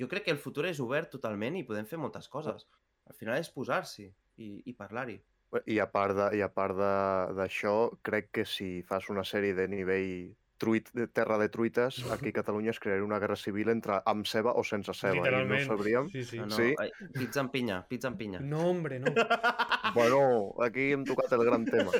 jo 0.00 0.08
crec 0.10 0.26
que 0.26 0.34
el 0.34 0.42
futur 0.42 0.66
és 0.68 0.80
obert 0.82 1.12
totalment 1.14 1.56
i 1.56 1.64
podem 1.68 1.86
fer 1.86 2.00
moltes 2.00 2.28
coses. 2.28 2.66
Al 3.08 3.16
final 3.16 3.38
és 3.38 3.50
posar-s'hi 3.54 4.08
i, 4.08 4.48
i 4.66 4.74
parlar-hi. 4.76 5.18
I 5.66 5.78
a 5.80 5.86
part 5.90 6.14
de- 6.16 6.36
i 6.38 6.42
a 6.42 6.48
part 6.52 6.76
de- 6.76 7.34
d'això, 7.38 7.98
crec 8.02 8.30
que 8.32 8.44
si 8.44 8.82
fas 8.82 9.08
una 9.08 9.24
sèrie 9.24 9.54
de 9.54 9.68
nivell 9.68 10.34
truit, 10.58 10.88
de 10.92 11.06
terra 11.06 11.36
de 11.38 11.46
truites, 11.48 12.00
aquí 12.10 12.30
a 12.30 12.32
Catalunya 12.32 12.72
es 12.72 12.80
crearia 12.80 13.04
una 13.04 13.20
guerra 13.20 13.36
civil 13.36 13.68
entre 13.70 14.00
amb 14.04 14.26
ceba 14.26 14.50
o 14.58 14.64
sense 14.64 14.92
ceba. 14.92 15.22
I 15.30 15.44
no 15.46 15.58
sabríem... 15.62 16.08
Sí, 16.10 16.24
sí. 16.24 16.36
No, 16.40 16.46
no, 16.46 16.56
Sí. 16.56 16.74
ai, 16.82 16.90
pizza 17.14 17.40
en 17.40 17.48
pinya, 17.50 17.86
pizza 17.86 18.08
en 18.08 18.16
pinya. 18.16 18.40
No, 18.40 18.66
hombre, 18.68 18.98
no. 18.98 19.06
Bueno, 19.94 20.52
aquí 20.60 20.90
hem 20.92 21.04
tocat 21.04 21.30
el 21.32 21.44
gran 21.46 21.64
tema. 21.64 21.92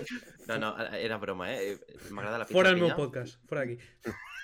No, 0.48 0.58
no, 0.58 0.76
era 0.92 1.16
broma, 1.18 1.52
eh? 1.54 1.78
M'agrada 2.10 2.38
la 2.38 2.44
pizza 2.46 2.58
Fora 2.58 2.70
en 2.70 2.74
el 2.74 2.80
meu 2.82 2.88
pinya. 2.90 2.96
podcast, 2.96 3.38
fora 3.48 3.62
d'aquí. 3.62 3.78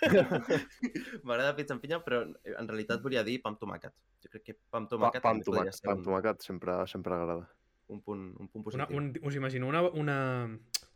M'agrada 1.24 1.50
la 1.50 1.56
pizza 1.56 1.74
en 1.74 1.80
pinya, 1.80 1.98
però 2.04 2.22
en 2.44 2.68
realitat 2.68 3.02
volia 3.02 3.24
dir 3.26 3.40
pa 3.42 3.50
amb 3.52 3.58
tomàquet. 3.60 3.92
Jo 4.24 4.30
crec 4.32 4.44
que 4.46 4.54
pa 4.70 4.78
amb 4.78 4.88
Pa, 4.88 4.94
tomàquet 4.96 5.22
pa 5.26 5.30
amb 5.34 5.42
també 5.42 5.50
podria 5.50 5.72
tomàquet, 5.74 5.84
pa 5.84 5.92
amb 5.98 6.06
tomàquet 6.06 6.46
sempre, 6.46 6.78
sempre 6.90 7.14
agrada. 7.18 7.48
Un, 7.88 8.00
punt, 8.02 8.22
un 8.40 8.48
punt 8.48 8.64
Una, 8.74 8.86
positiu. 8.86 8.96
un, 8.96 9.12
us 9.22 9.36
imagino 9.36 9.68
una, 9.68 9.82
una, 9.82 10.16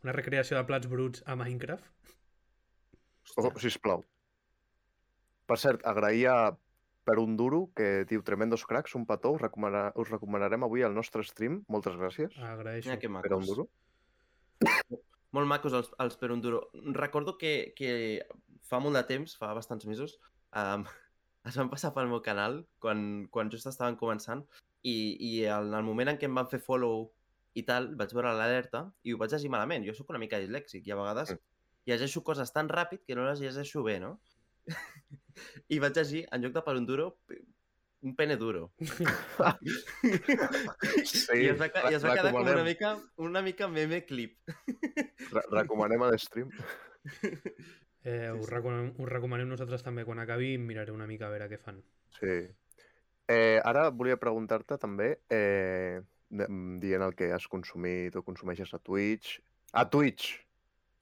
una 0.03 0.15
recreació 0.15 0.57
de 0.57 0.63
plats 0.65 0.89
bruts 0.89 1.23
a 1.25 1.35
Minecraft? 1.39 1.85
Oh, 3.37 3.51
sisplau. 3.61 4.03
Per 5.49 5.57
cert, 5.57 5.85
agrair 5.85 6.27
a 6.29 6.39
per 7.09 7.17
un 7.17 7.35
duro 7.37 7.71
que 7.75 8.05
diu 8.09 8.21
Tremendos 8.25 8.65
Cracks, 8.69 8.93
un 8.97 9.05
petó, 9.09 9.31
us, 9.33 9.41
recomana, 9.41 9.87
us 9.97 10.11
recomanarem 10.11 10.65
avui 10.65 10.83
al 10.85 10.93
nostre 10.93 11.23
stream. 11.25 11.63
Moltes 11.67 11.95
gràcies. 11.97 12.35
Agraeixo. 12.37 12.89
Mira 12.89 12.99
que 13.01 13.09
per 13.09 13.33
un 13.33 13.41
macos. 13.41 13.49
duro. 13.49 13.69
Molt 15.35 15.49
macos 15.49 15.73
els, 15.77 15.89
els 16.01 16.17
per 16.17 16.31
un 16.33 16.41
duro. 16.41 16.63
Recordo 16.97 17.37
que, 17.37 17.73
que 17.77 18.21
fa 18.65 18.79
molt 18.81 18.97
de 18.97 19.03
temps, 19.09 19.35
fa 19.37 19.51
bastants 19.57 19.85
mesos, 19.89 20.17
um, 20.57 20.85
es 21.49 21.57
van 21.57 21.69
passar 21.69 21.93
pel 21.95 22.09
meu 22.09 22.21
canal 22.25 22.63
quan, 22.81 23.27
quan 23.33 23.49
just 23.53 23.69
estaven 23.69 23.97
començant 23.97 24.45
i, 24.83 24.95
i 25.19 25.31
en 25.45 25.73
el 25.73 25.83
moment 25.83 26.09
en 26.13 26.17
què 26.17 26.25
em 26.29 26.35
van 26.35 26.47
fer 26.49 26.59
follow 26.63 27.09
i 27.57 27.63
tal, 27.67 27.89
vaig 27.99 28.13
veure 28.15 28.31
l'alerta 28.37 28.85
i 29.03 29.13
ho 29.13 29.17
vaig 29.19 29.31
llegir 29.33 29.49
malament. 29.51 29.85
Jo 29.87 29.93
sóc 29.97 30.09
una 30.13 30.19
mica 30.21 30.39
dislèxic 30.39 30.85
i 30.87 30.91
a 30.91 30.99
vegades 30.99 31.33
Mm. 31.35 31.45
llegeixo 31.89 32.21
coses 32.23 32.51
tan 32.53 32.67
ràpid 32.69 33.01
que 33.07 33.15
no 33.15 33.23
les 33.25 33.39
llegeixo 33.41 33.81
bé, 33.83 33.99
no? 33.99 34.19
I 35.73 35.79
vaig 35.79 35.95
llegir, 35.97 36.27
en 36.31 36.43
lloc 36.43 36.53
de 36.53 36.61
per 36.61 36.75
un 36.77 36.85
duro, 36.85 37.17
un 38.01 38.15
pene 38.15 38.37
duro. 38.37 38.71
Sí, 41.03 41.35
I 41.41 41.49
es 41.49 41.59
va, 41.59 41.67
i 41.89 41.95
es 41.97 42.03
va 42.05 42.13
quedar 42.15 42.31
com 42.31 42.41
una 42.43 42.63
mica, 42.63 42.93
una 43.17 43.41
mica 43.41 43.67
meme 43.67 44.03
clip. 44.05 44.37
Re 45.31 45.43
recomanem 45.51 46.03
a 46.05 46.11
l'stream. 46.13 46.51
Eh, 48.03 48.31
us, 48.31 48.47
recomanem, 48.49 48.93
us 48.95 49.09
recomanem 49.09 49.49
nosaltres 49.51 49.83
també 49.83 50.05
quan 50.07 50.19
acabi 50.23 50.53
miraré 50.61 50.93
una 50.95 51.07
mica 51.09 51.27
a 51.27 51.33
veure 51.33 51.49
què 51.51 51.59
fan. 51.59 51.81
Sí. 52.19 52.35
Eh, 53.29 53.59
ara 53.61 53.89
volia 53.93 54.17
preguntar-te 54.17 54.77
també, 54.81 55.19
eh, 55.29 56.01
de- 56.29 56.47
dient 56.81 57.03
el 57.05 57.13
que 57.15 57.31
has 57.33 57.47
consumit 57.47 58.15
o 58.15 58.23
consumeixes 58.25 58.73
a 58.73 58.79
Twitch. 58.79 59.39
A 59.73 59.85
Twitch! 59.89 60.31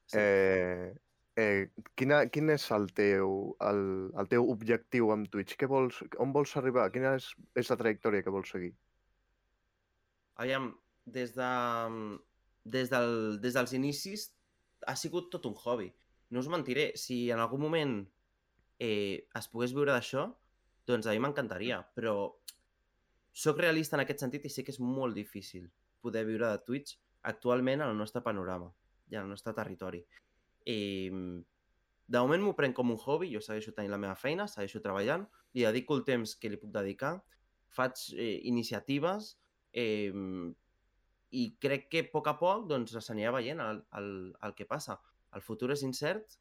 Sí. 0.08 0.18
Eh, 0.20 0.94
eh, 1.40 1.70
quina, 1.96 2.26
quin 2.32 2.50
és 2.50 2.66
el 2.72 2.90
teu, 2.96 3.56
el, 3.64 4.12
el 4.20 4.28
teu 4.28 4.50
objectiu 4.52 5.12
amb 5.12 5.30
Twitch? 5.32 5.56
Què 5.60 5.68
vols, 5.72 6.02
on 6.20 6.34
vols 6.36 6.56
arribar? 6.60 6.90
Quina 6.92 7.16
és, 7.20 7.30
és 7.56 7.72
la 7.72 7.78
trajectòria 7.80 8.24
que 8.24 8.34
vols 8.34 8.52
seguir? 8.52 8.74
Aviam, 10.36 10.74
des, 11.06 11.32
de, 11.36 11.52
des, 12.66 12.90
del, 12.92 13.40
des 13.44 13.56
dels 13.56 13.74
inicis 13.74 14.28
ha 14.86 14.96
sigut 15.00 15.32
tot 15.32 15.48
un 15.50 15.56
hobby. 15.56 15.94
No 16.30 16.44
us 16.44 16.52
mentiré, 16.52 16.92
si 17.00 17.30
en 17.32 17.40
algun 17.40 17.64
moment 17.64 17.96
eh, 18.84 19.24
es 19.36 19.48
pogués 19.48 19.74
viure 19.74 19.96
d'això, 19.96 20.28
doncs 20.88 21.08
a 21.08 21.16
mi 21.16 21.22
m'encantaria, 21.24 21.82
però 21.96 22.16
sóc 23.38 23.60
realista 23.62 23.98
en 23.98 24.06
aquest 24.06 24.24
sentit 24.24 24.48
i 24.48 24.52
sé 24.54 24.64
que 24.66 24.74
és 24.74 24.80
molt 24.82 25.18
difícil 25.18 25.68
poder 26.02 26.24
viure 26.26 26.50
de 26.50 26.64
Twitch 26.66 26.98
actualment 27.28 27.84
en 27.84 27.92
el 27.92 28.00
nostre 28.00 28.24
panorama 28.26 28.72
i 29.12 29.18
en 29.18 29.26
el 29.26 29.34
nostre 29.36 29.54
territori. 29.58 30.02
I, 30.68 30.78
de 32.08 32.22
moment 32.24 32.44
m'ho 32.44 32.56
prenc 32.56 32.76
com 32.76 32.94
un 32.94 33.00
hobby, 33.04 33.30
jo 33.34 33.42
segueixo 33.44 33.74
tenint 33.76 33.92
la 33.92 34.00
meva 34.00 34.16
feina, 34.16 34.48
segueixo 34.48 34.80
treballant, 34.84 35.28
li 35.56 35.66
dedico 35.68 35.98
el 35.98 36.06
temps 36.08 36.36
que 36.40 36.52
li 36.52 36.60
puc 36.62 36.72
dedicar, 36.72 37.18
faig 37.78 38.00
eh, 38.16 38.38
iniciatives 38.48 39.34
eh, 39.74 40.14
i 41.36 41.44
crec 41.60 41.90
que 41.92 42.06
a 42.06 42.10
poc 42.14 42.32
a 42.32 42.38
poc 42.40 42.68
doncs, 42.72 42.96
s'anirà 43.04 43.34
veient 43.36 43.60
el, 43.64 43.84
el, 44.00 44.12
el 44.48 44.56
que 44.56 44.68
passa. 44.70 44.98
El 45.36 45.44
futur 45.44 45.74
és 45.76 45.84
incert, 45.84 46.40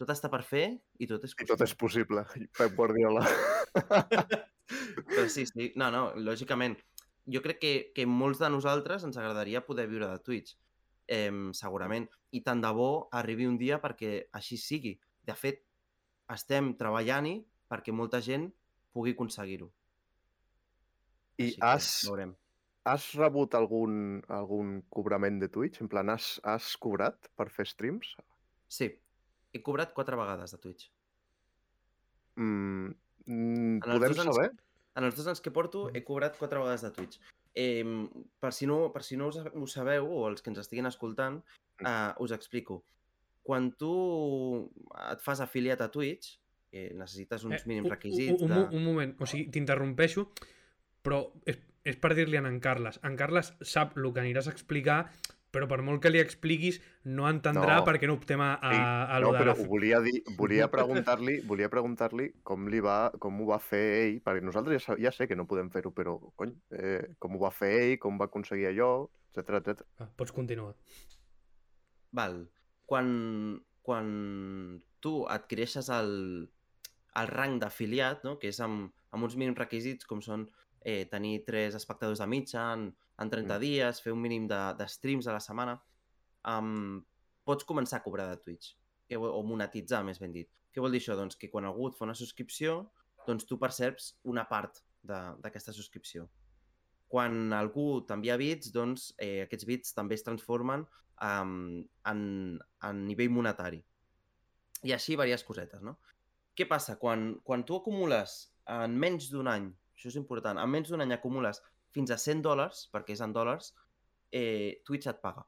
tot 0.00 0.10
està 0.14 0.30
per 0.32 0.42
fer 0.46 0.64
i 0.98 1.08
tot 1.10 1.24
és 1.26 1.34
I 1.38 1.48
tot 1.48 1.62
és 1.64 1.74
possible. 1.78 2.24
Pep 2.58 2.74
Guardiola. 2.78 3.24
Però 3.72 5.26
sí, 5.28 5.44
sí, 5.46 5.72
no, 5.76 5.90
no, 5.94 6.08
lògicament. 6.16 6.78
Jo 7.32 7.42
crec 7.44 7.60
que, 7.62 7.72
que 7.94 8.06
molts 8.08 8.40
de 8.42 8.50
nosaltres 8.50 9.04
ens 9.06 9.18
agradaria 9.20 9.62
poder 9.66 9.86
viure 9.90 10.08
de 10.10 10.22
Twitch, 10.26 10.56
eh, 11.06 11.30
segurament. 11.54 12.08
I 12.34 12.42
tant 12.46 12.62
de 12.64 12.72
bo 12.74 13.08
arribi 13.14 13.46
un 13.46 13.58
dia 13.60 13.78
perquè 13.82 14.14
així 14.34 14.58
sigui. 14.58 14.96
De 15.22 15.36
fet, 15.38 15.62
estem 16.32 16.72
treballant-hi 16.78 17.36
perquè 17.70 17.94
molta 17.94 18.20
gent 18.24 18.48
pugui 18.92 19.14
aconseguir-ho. 19.16 19.70
I 21.40 21.52
que 21.54 21.66
has, 21.66 21.92
veurem. 22.08 22.34
has 22.88 23.06
rebut 23.16 23.54
algun, 23.56 23.94
algun 24.28 24.80
cobrament 24.92 25.38
de 25.40 25.48
Twitch? 25.52 25.80
En 25.84 25.88
plan, 25.92 26.10
has, 26.12 26.34
has 26.44 26.74
cobrat 26.76 27.30
per 27.38 27.48
fer 27.54 27.66
streams? 27.70 28.12
Sí, 28.68 28.90
he 29.52 29.62
cobrat 29.62 29.92
quatre 29.92 30.16
vegades 30.16 30.50
de 30.52 30.58
Twitch. 30.58 30.90
Mm, 32.36 32.94
mm, 33.26 33.78
podem 33.84 34.08
dos 34.08 34.18
anys- 34.18 34.34
saber? 34.36 34.50
En 34.94 35.04
els 35.04 35.16
dos 35.16 35.26
anys 35.26 35.40
que 35.40 35.50
porto 35.50 35.86
he 35.94 36.02
cobrat 36.04 36.36
quatre 36.36 36.58
vegades 36.58 36.82
de 36.82 36.90
Twitch. 36.90 37.18
Eh, 37.54 37.84
per 38.40 38.52
si 38.52 38.66
no, 38.66 38.92
per 38.92 39.02
si 39.02 39.16
no 39.16 39.30
sa- 39.32 39.50
ho 39.54 39.66
sabeu, 39.66 40.06
o 40.08 40.28
els 40.28 40.42
que 40.42 40.50
ens 40.50 40.58
estiguin 40.60 40.86
escoltant, 40.86 41.42
eh, 41.80 42.12
us 42.18 42.32
explico. 42.32 42.82
Quan 43.42 43.72
tu 43.72 44.70
et 45.12 45.20
fas 45.20 45.40
afiliat 45.40 45.80
a 45.80 45.90
Twitch, 45.90 46.38
eh, 46.70 46.92
necessites 46.94 47.44
uns 47.44 47.60
Eh, 47.62 47.66
mínims 47.66 47.86
un- 47.86 47.90
requisits 47.90 48.42
Un, 48.42 48.52
un, 48.52 48.70
de... 48.70 48.76
un 48.76 48.84
moment, 48.84 49.16
o 49.20 49.26
sigui, 49.26 49.50
t'interrompeixo, 49.50 50.30
però 51.02 51.32
és, 51.44 51.58
és 51.84 51.96
per 51.96 52.14
dir-li 52.14 52.36
a 52.36 52.46
en 52.46 52.60
Carles. 52.60 53.00
En 53.02 53.16
Carles 53.16 53.52
sap 53.60 53.96
el 53.98 54.12
que 54.12 54.20
aniràs 54.20 54.46
a 54.46 54.50
explicar, 54.52 55.10
però 55.52 55.68
per 55.68 55.82
molt 55.84 56.00
que 56.02 56.10
li 56.10 56.20
expliquis, 56.22 56.80
no 57.04 57.26
entendrà 57.28 57.78
No. 57.78 57.84
perquè 57.86 58.08
no 58.08 58.16
optem 58.16 58.40
a, 58.40 58.54
a, 58.56 58.70
Sí, 58.72 58.78
a 58.80 59.18
no, 59.20 59.26
lo 59.26 59.32
de 59.36 59.42
però 59.42 59.52
la... 59.52 59.60
ho 59.60 59.66
volia 59.68 60.00
dir, 60.00 60.22
volia 60.38 60.68
preguntar-li 60.76 61.40
volia 61.48 61.68
preguntar-li 61.72 62.30
com, 62.42 62.68
li 62.72 62.80
va, 62.80 63.12
com 63.20 63.40
ho 63.42 63.48
va 63.52 63.58
fer 63.60 63.82
ell, 64.02 64.20
perquè 64.24 64.44
nosaltres 64.44 64.88
ja, 64.88 64.96
ja 64.98 65.12
sé 65.12 65.28
que 65.28 65.36
no 65.36 65.46
podem 65.50 65.68
fer-ho, 65.74 65.92
però, 65.92 66.16
cony, 66.40 66.54
eh, 66.78 67.12
com 67.20 67.36
ho 67.36 67.42
va 67.44 67.52
fer 67.52 67.72
ell, 67.82 67.98
com 68.02 68.16
va 68.20 68.30
aconseguir 68.30 68.70
allò, 68.72 68.94
etc 69.32 69.60
etc. 69.60 69.84
Va, 70.00 70.08
pots 70.16 70.32
continuar. 70.32 70.72
Val. 72.12 72.42
Quan, 72.88 73.12
quan 73.84 74.08
tu 75.00 75.22
adquireixes 75.32 75.88
el, 75.92 76.10
el 77.20 77.30
rang 77.30 77.58
d'afiliat, 77.60 78.24
no? 78.24 78.38
que 78.40 78.50
és 78.52 78.60
amb, 78.64 78.90
amb 79.12 79.28
uns 79.28 79.36
mínims 79.36 79.60
requisits 79.60 80.08
com 80.08 80.20
són 80.24 80.48
eh, 80.84 81.06
tenir 81.10 81.44
tres 81.46 81.74
espectadors 81.78 82.20
de 82.22 82.26
mitja 82.26 82.72
en, 82.74 82.90
en 83.18 83.30
30 83.30 83.56
Mm. 83.56 83.60
dies, 83.60 84.00
fer 84.02 84.12
un 84.12 84.20
mínim 84.20 84.46
de, 84.48 84.60
de 84.78 84.88
streams 84.88 85.26
a 85.26 85.36
la 85.36 85.40
setmana, 85.40 85.78
um, 86.48 87.02
pots 87.44 87.64
començar 87.64 88.00
a 88.00 88.04
cobrar 88.04 88.28
de 88.30 88.40
Twitch, 88.42 88.76
que, 89.08 89.16
o 89.16 89.42
monetitzar, 89.42 90.02
més 90.04 90.20
ben 90.22 90.32
dit. 90.32 90.48
Què 90.72 90.80
vol 90.80 90.94
dir 90.94 91.02
això? 91.02 91.16
Doncs 91.18 91.36
que 91.36 91.50
quan 91.50 91.66
algú 91.68 91.88
et 91.88 91.98
fa 91.98 92.06
una 92.06 92.16
subscripció, 92.16 92.90
doncs 93.26 93.46
tu 93.46 93.58
perceps 93.58 94.14
una 94.24 94.44
part 94.48 94.82
d'aquesta 95.02 95.74
subscripció. 95.74 96.28
Quan 97.12 97.52
algú 97.52 98.02
t'envia 98.08 98.38
bits, 98.40 98.72
doncs 98.72 99.12
eh, 99.18 99.42
aquests 99.44 99.68
bits 99.68 99.92
també 99.94 100.16
es 100.16 100.24
transformen 100.24 100.86
um, 101.20 101.82
en, 102.08 102.22
en 102.88 103.02
nivell 103.06 103.30
monetari. 103.34 103.82
I 104.82 104.94
així 104.96 105.12
diverses 105.12 105.44
cosetes, 105.46 105.82
no? 105.84 105.98
Què 106.56 106.66
passa? 106.68 106.96
Quan, 107.00 107.34
quan 107.44 107.66
tu 107.68 107.76
acumules 107.76 108.32
en 108.72 108.96
menys 108.98 109.28
d'un 109.32 109.50
any, 109.50 109.68
això 110.02 110.10
és 110.10 110.18
important, 110.18 110.58
en 110.58 110.70
menys 110.70 110.90
d'un 110.90 111.04
any 111.04 111.14
acumules 111.14 111.62
fins 111.94 112.10
a 112.10 112.18
100 112.18 112.42
dòlars, 112.42 112.88
perquè 112.90 113.14
és 113.14 113.22
en 113.22 113.32
dòlars, 113.32 113.70
eh, 114.34 114.82
Twitch 114.84 115.06
et 115.06 115.20
paga. 115.22 115.44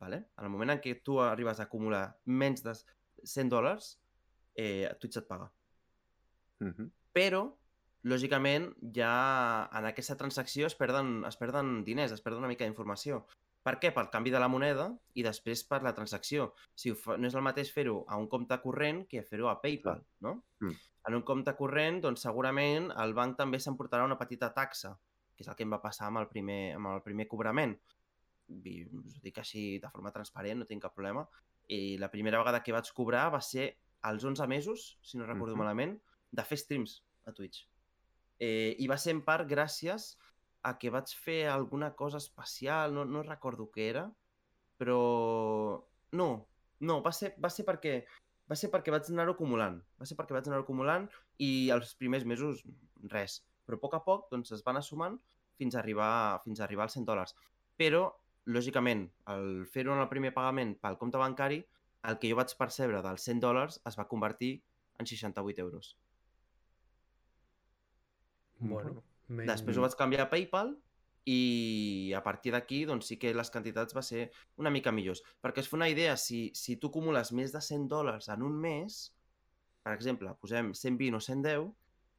Vale? 0.00 0.24
En 0.38 0.48
el 0.48 0.50
moment 0.50 0.74
en 0.74 0.80
què 0.82 0.96
tu 1.04 1.20
arribes 1.22 1.60
a 1.60 1.68
acumular 1.68 2.02
menys 2.26 2.64
de 2.66 2.74
100 3.22 3.52
dòlars, 3.54 3.94
eh, 4.54 4.90
Twitch 5.00 5.22
et 5.22 5.28
paga. 5.28 5.50
Mm 6.60 6.72
-hmm. 6.72 6.90
Però, 7.14 7.42
lògicament, 8.02 8.74
ja 8.94 9.68
en 9.72 9.84
aquesta 9.84 10.16
transacció 10.16 10.66
es 10.66 10.74
perden, 10.74 11.24
es 11.24 11.36
perden 11.36 11.84
diners, 11.84 12.12
es 12.12 12.20
perden 12.20 12.40
una 12.40 12.48
mica 12.48 12.64
d'informació. 12.64 13.26
Per 13.68 13.74
què? 13.76 13.90
Pel 13.92 14.06
canvi 14.08 14.32
de 14.32 14.40
la 14.40 14.48
moneda 14.48 14.86
i 15.20 15.22
després 15.26 15.60
per 15.68 15.82
la 15.84 15.92
transacció. 15.92 16.46
Si 16.72 16.94
fa, 16.96 17.18
no 17.20 17.28
és 17.28 17.34
el 17.36 17.44
mateix 17.44 17.68
fer-ho 17.74 17.98
a 18.08 18.16
un 18.16 18.28
compte 18.32 18.56
corrent 18.62 19.02
que 19.10 19.20
fer-ho 19.26 19.50
a 19.50 19.58
PayPal, 19.60 20.00
no? 20.24 20.38
Mm. 20.64 20.78
En 21.10 21.16
un 21.18 21.24
compte 21.28 21.52
corrent, 21.58 21.98
doncs 22.06 22.24
segurament 22.24 22.88
el 23.04 23.12
banc 23.18 23.36
també 23.36 23.60
s'emportarà 23.60 24.06
una 24.08 24.16
petita 24.20 24.48
taxa, 24.56 24.94
que 25.36 25.44
és 25.44 25.50
el 25.52 25.58
que 25.58 25.66
em 25.66 25.74
va 25.76 25.82
passar 25.82 26.08
amb 26.08 26.22
el 26.22 26.30
primer, 26.32 26.74
amb 26.78 26.94
el 26.94 27.02
primer 27.04 27.28
cobrament. 27.28 27.76
I 28.48 28.78
us 28.86 29.18
ho 29.18 29.22
dic 29.26 29.42
així 29.42 29.66
de 29.82 29.90
forma 29.92 30.14
transparent, 30.16 30.62
no 30.62 30.68
tinc 30.70 30.86
cap 30.86 30.96
problema. 30.96 31.26
I 31.68 31.98
la 32.00 32.08
primera 32.08 32.40
vegada 32.40 32.62
que 32.64 32.72
vaig 32.72 32.88
cobrar 32.96 33.26
va 33.34 33.42
ser 33.44 33.74
als 34.08 34.24
11 34.24 34.48
mesos, 34.48 34.94
si 35.02 35.18
no 35.18 35.26
recordo 35.28 35.52
Mhm. 35.52 35.58
malament, 35.58 35.98
de 36.32 36.44
fer 36.44 36.56
streams 36.56 37.02
a 37.26 37.32
Twitch. 37.32 37.66
Eh, 38.38 38.76
I 38.78 38.86
va 38.86 38.96
ser 38.96 39.12
en 39.12 39.20
part 39.26 39.46
gràcies 39.50 40.16
a 40.62 40.74
que 40.78 40.90
vaig 40.90 41.12
fer 41.14 41.46
alguna 41.48 41.92
cosa 41.94 42.18
especial, 42.18 42.94
no, 42.94 43.04
no 43.04 43.22
recordo 43.26 43.68
què 43.74 43.88
era, 43.90 44.06
però 44.78 45.00
no, 46.12 46.28
no, 46.80 47.00
va 47.02 47.12
ser, 47.12 47.34
va 47.42 47.50
ser 47.50 47.66
perquè 47.68 48.00
va 48.48 48.56
ser 48.56 48.70
perquè 48.72 48.92
vaig 48.94 49.10
anar-ho 49.12 49.34
acumulant. 49.36 49.76
Va 50.00 50.06
ser 50.08 50.16
perquè 50.18 50.36
vaig 50.36 50.46
anar-ho 50.48 50.64
acumulant 50.64 51.04
i 51.44 51.68
els 51.74 51.92
primers 52.00 52.24
mesos 52.24 52.62
res. 53.12 53.42
Però 53.68 53.76
a 53.76 53.82
poc 53.82 53.98
a 53.98 54.04
poc 54.06 54.30
doncs, 54.32 54.54
es 54.56 54.64
van 54.64 54.78
anar 54.78 54.86
sumant 54.86 55.18
fins 55.60 55.76
a 55.76 55.82
arribar, 55.82 56.40
fins 56.46 56.60
a 56.60 56.64
arribar 56.64 56.86
als 56.86 56.96
100 56.96 57.08
dòlars. 57.10 57.34
Però, 57.76 58.06
lògicament, 58.48 59.04
al 59.28 59.66
fer-ho 59.74 59.92
en 59.92 60.00
el 60.00 60.08
primer 60.08 60.32
pagament 60.36 60.76
pel 60.80 60.96
compte 61.02 61.20
bancari, 61.20 61.60
el 62.08 62.18
que 62.22 62.30
jo 62.30 62.38
vaig 62.38 62.54
percebre 62.56 63.02
dels 63.04 63.26
100 63.28 63.44
dòlars 63.44 63.80
es 63.90 63.98
va 63.98 64.08
convertir 64.08 64.54
en 64.98 65.06
68 65.06 65.66
euros. 65.66 65.96
Bueno, 68.58 69.02
menys... 69.28 69.48
Després 69.52 69.78
ho 69.78 69.84
vaig 69.84 69.96
canviar 69.98 70.26
a 70.26 70.30
PayPal 70.32 70.74
i 71.28 72.12
a 72.16 72.22
partir 72.24 72.54
d'aquí 72.54 72.84
doncs 72.88 73.10
sí 73.10 73.18
que 73.20 73.34
les 73.36 73.50
quantitats 73.52 73.96
va 73.96 74.02
ser 74.02 74.30
una 74.56 74.72
mica 74.72 74.92
millors. 74.94 75.22
Perquè 75.44 75.60
es 75.60 75.68
fa 75.68 75.76
una 75.76 75.88
idea, 75.92 76.16
si, 76.16 76.48
si 76.56 76.78
tu 76.80 76.88
acumules 76.88 77.32
més 77.36 77.52
de 77.52 77.60
100 77.60 77.88
dòlars 77.90 78.30
en 78.32 78.46
un 78.46 78.56
mes, 78.62 79.02
per 79.84 79.92
exemple, 79.96 80.32
posem 80.40 80.72
120 80.74 81.18
o 81.18 81.20
110, 81.20 81.68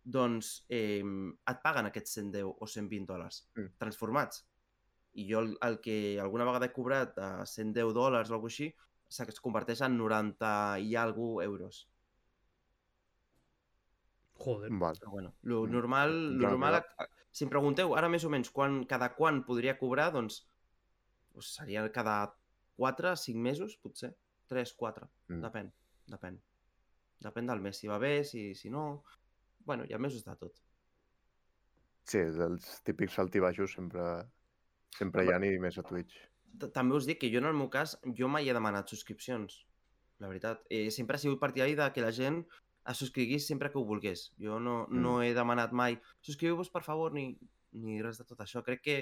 doncs 0.10 0.52
eh, 0.70 1.02
et 1.02 1.60
paguen 1.64 1.90
aquests 1.90 2.20
110 2.20 2.46
o 2.50 2.68
120 2.68 3.06
dòlars 3.10 3.44
Mm. 3.56 3.74
transformats. 3.82 4.46
I 5.14 5.26
jo 5.32 5.42
el, 5.42 5.56
el 5.66 5.80
que 5.82 6.20
alguna 6.22 6.46
vegada 6.46 6.70
he 6.70 6.74
cobrat 6.74 7.18
a 7.18 7.46
110 7.46 7.94
dòlars 7.98 8.30
o 8.30 8.38
alguna 8.38 8.54
així, 8.54 8.70
es 9.10 9.42
converteix 9.42 9.82
en 9.82 9.98
90 9.98 10.80
i 10.86 10.96
alguna 10.96 11.44
euros. 11.44 11.88
Joder. 14.40 14.72
Val. 14.82 14.98
Però 15.00 15.12
bueno, 15.12 15.34
lo 15.44 15.66
Mm, 15.68 15.72
normal, 15.72 16.14
lo 16.34 16.40
clar, 16.40 16.52
normal 16.52 16.80
clar. 16.86 17.10
si 17.32 17.44
em 17.46 17.50
pregunteu 17.52 17.96
ara 17.96 18.10
més 18.10 18.24
o 18.26 18.30
menys 18.30 18.50
quan, 18.56 18.84
cada 18.86 19.12
quan 19.16 19.44
podria 19.46 19.78
cobrar, 19.78 20.12
doncs, 20.16 20.42
doncs 21.34 21.54
seria 21.60 21.84
cada 21.92 22.34
4, 22.78 23.16
5 23.16 23.38
mesos, 23.40 23.76
potser. 23.78 24.14
3, 24.48 24.74
4. 24.74 25.10
Mm. 25.28 25.42
Depèn, 25.44 25.72
depèn. 26.08 26.40
Depèn 27.22 27.46
del 27.52 27.60
mes, 27.62 27.78
si 27.78 27.88
va 27.92 27.98
bé, 28.00 28.24
si, 28.24 28.54
si 28.56 28.70
no... 28.72 29.04
Bueno, 29.68 29.84
hi 29.86 29.94
ha 29.94 30.00
mesos 30.00 30.24
de 30.26 30.36
tot. 30.40 30.56
Sí, 32.10 32.18
els 32.24 32.70
típics 32.88 33.20
altibaixos 33.22 33.74
sempre, 33.76 34.06
sempre 34.98 35.26
hi 35.26 35.34
ha 35.34 35.38
i 35.46 35.60
més 35.62 35.78
a 35.78 35.84
Twitch. 35.86 36.16
També 36.74 36.96
us 36.96 37.06
dic 37.06 37.20
que 37.22 37.30
jo, 37.30 37.38
en 37.44 37.50
el 37.52 37.54
meu 37.60 37.70
cas, 37.70 37.98
jo 38.18 38.28
mai 38.32 38.50
he 38.50 38.56
demanat 38.56 38.90
subscripcions, 38.90 39.60
la 40.24 40.32
veritat. 40.32 40.64
Eh, 40.74 40.90
sempre 40.90 41.20
he 41.20 41.22
sigut 41.22 41.40
partidari 41.44 41.76
de 41.78 41.92
que 41.94 42.02
la 42.02 42.10
gent 42.16 42.42
es 42.90 42.98
subscriguís 42.98 43.46
sempre 43.48 43.70
que 43.72 43.78
ho 43.78 43.86
volgués. 43.86 44.32
Jo 44.42 44.60
no, 44.60 44.88
Mm. 44.90 45.02
no 45.04 45.22
he 45.22 45.34
demanat 45.38 45.72
mai 45.72 46.00
subscriu-vos, 46.26 46.70
per 46.74 46.82
favor, 46.84 47.14
ni, 47.14 47.38
ni 47.74 48.02
res 48.02 48.18
de 48.18 48.26
tot 48.26 48.40
això. 48.42 48.64
Crec 48.66 48.82
que, 48.82 48.98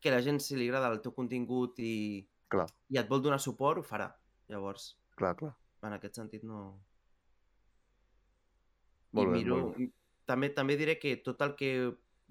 que 0.00 0.10
la 0.10 0.20
gent, 0.26 0.40
si 0.42 0.56
li 0.56 0.66
agrada 0.68 0.90
el 0.90 1.00
teu 1.04 1.12
contingut 1.14 1.78
i, 1.78 2.26
Clar, 2.50 2.66
i 2.90 2.98
et 2.98 3.08
vol 3.08 3.22
donar 3.22 3.38
suport, 3.38 3.78
ho 3.78 3.82
farà. 3.86 4.08
Llavors, 4.50 4.96
clar, 5.14 5.36
clar. 5.38 5.52
en 5.86 5.92
aquest 5.94 6.16
sentit, 6.18 6.42
no... 6.42 6.80
Molt 9.12 9.28
I 9.28 9.30
bé, 9.30 9.36
miro... 9.38 9.56
molt 9.60 9.76
bé. 9.78 9.90
També, 10.30 10.48
també 10.54 10.76
diré 10.78 10.94
que 11.02 11.16
tot 11.26 11.40
el 11.42 11.56
que 11.58 11.70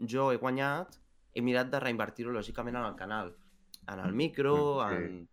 jo 0.08 0.30
he 0.32 0.38
guanyat 0.40 0.96
he 1.36 1.42
mirat 1.44 1.68
de 1.72 1.80
reinvertir-ho, 1.84 2.32
lògicament, 2.32 2.78
en 2.80 2.86
el 2.88 2.96
canal. 3.00 3.34
En 3.92 4.00
el 4.00 4.14
micro, 4.16 4.54
Mm, 4.86 4.90
sí. 4.90 5.04
en, 5.04 5.28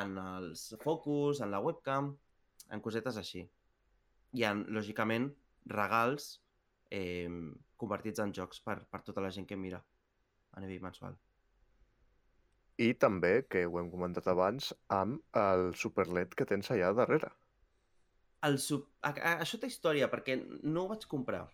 en 0.00 0.18
els 0.18 0.62
focus, 0.82 1.40
en 1.40 1.50
la 1.50 1.60
webcam, 1.60 2.12
en 2.70 2.80
cosetes 2.80 3.16
així. 3.16 3.42
I 4.34 4.46
en, 4.48 4.64
lògicament, 4.74 5.28
regals 5.70 6.40
eh, 6.90 7.30
convertits 7.80 8.22
en 8.24 8.34
jocs 8.34 8.60
per, 8.64 8.80
per 8.90 9.02
tota 9.06 9.22
la 9.24 9.30
gent 9.34 9.46
que 9.46 9.58
mira 9.58 9.80
a 10.54 10.62
nivell 10.62 10.82
mensual. 10.82 11.16
I 12.82 12.90
també, 12.98 13.44
que 13.46 13.64
ho 13.68 13.78
hem 13.78 13.90
comentat 13.90 14.26
abans, 14.30 14.72
amb 14.90 15.22
el 15.38 15.68
superlet 15.78 16.34
que 16.34 16.46
tens 16.50 16.72
allà 16.74 16.90
darrere. 16.98 17.30
El 18.44 18.58
sub... 18.60 18.88
a, 19.00 19.12
a, 19.14 19.36
això 19.44 19.60
té 19.62 19.70
història, 19.70 20.10
perquè 20.12 20.36
no 20.42 20.84
ho 20.84 20.90
vaig 20.90 21.06
comprar. 21.10 21.44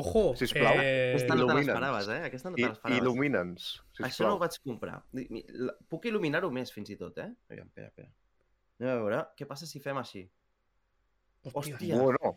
Ojo! 0.00 0.22
Sisplau, 0.38 0.78
eh, 0.78 1.10
Aquesta 1.10 1.34
no 1.34 1.48
te 1.50 1.56
l'esperaves, 1.58 2.08
eh? 2.14 2.20
Aquesta 2.28 2.52
no 2.52 2.56
te 2.56 2.68
l'esperaves. 2.68 3.00
il·lumina'ns, 3.02 3.70
Això 4.06 4.28
no 4.28 4.36
ho 4.36 4.40
vaig 4.40 4.56
comprar. 4.62 5.00
Puc 5.90 6.06
il·luminar-ho 6.08 6.50
més, 6.54 6.70
fins 6.72 6.94
i 6.94 6.96
tot, 7.00 7.18
eh? 7.18 7.28
Aviam, 7.50 7.66
espera, 7.66 7.90
espera. 7.90 8.12
Anem 8.78 8.92
a 8.94 9.00
veure 9.02 9.24
què 9.36 9.50
passa 9.50 9.66
si 9.68 9.82
fem 9.82 9.98
així. 10.00 10.22
Hòstia. 11.44 11.76
Hòstia. 11.76 11.96
Bueno, 11.96 12.34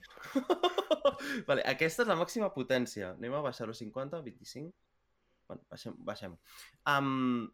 vale, 1.49 1.63
aquesta 1.67 2.03
és 2.05 2.09
la 2.09 2.15
màxima 2.19 2.47
potència. 2.55 3.09
Anem 3.17 3.33
a 3.35 3.41
baixar-ho 3.43 3.73
a 3.75 3.79
50, 3.79 4.21
25... 4.23 4.71
Bueno, 5.49 5.65
baixem, 5.73 5.95
baixem. 6.07 6.37
Um, 6.87 7.49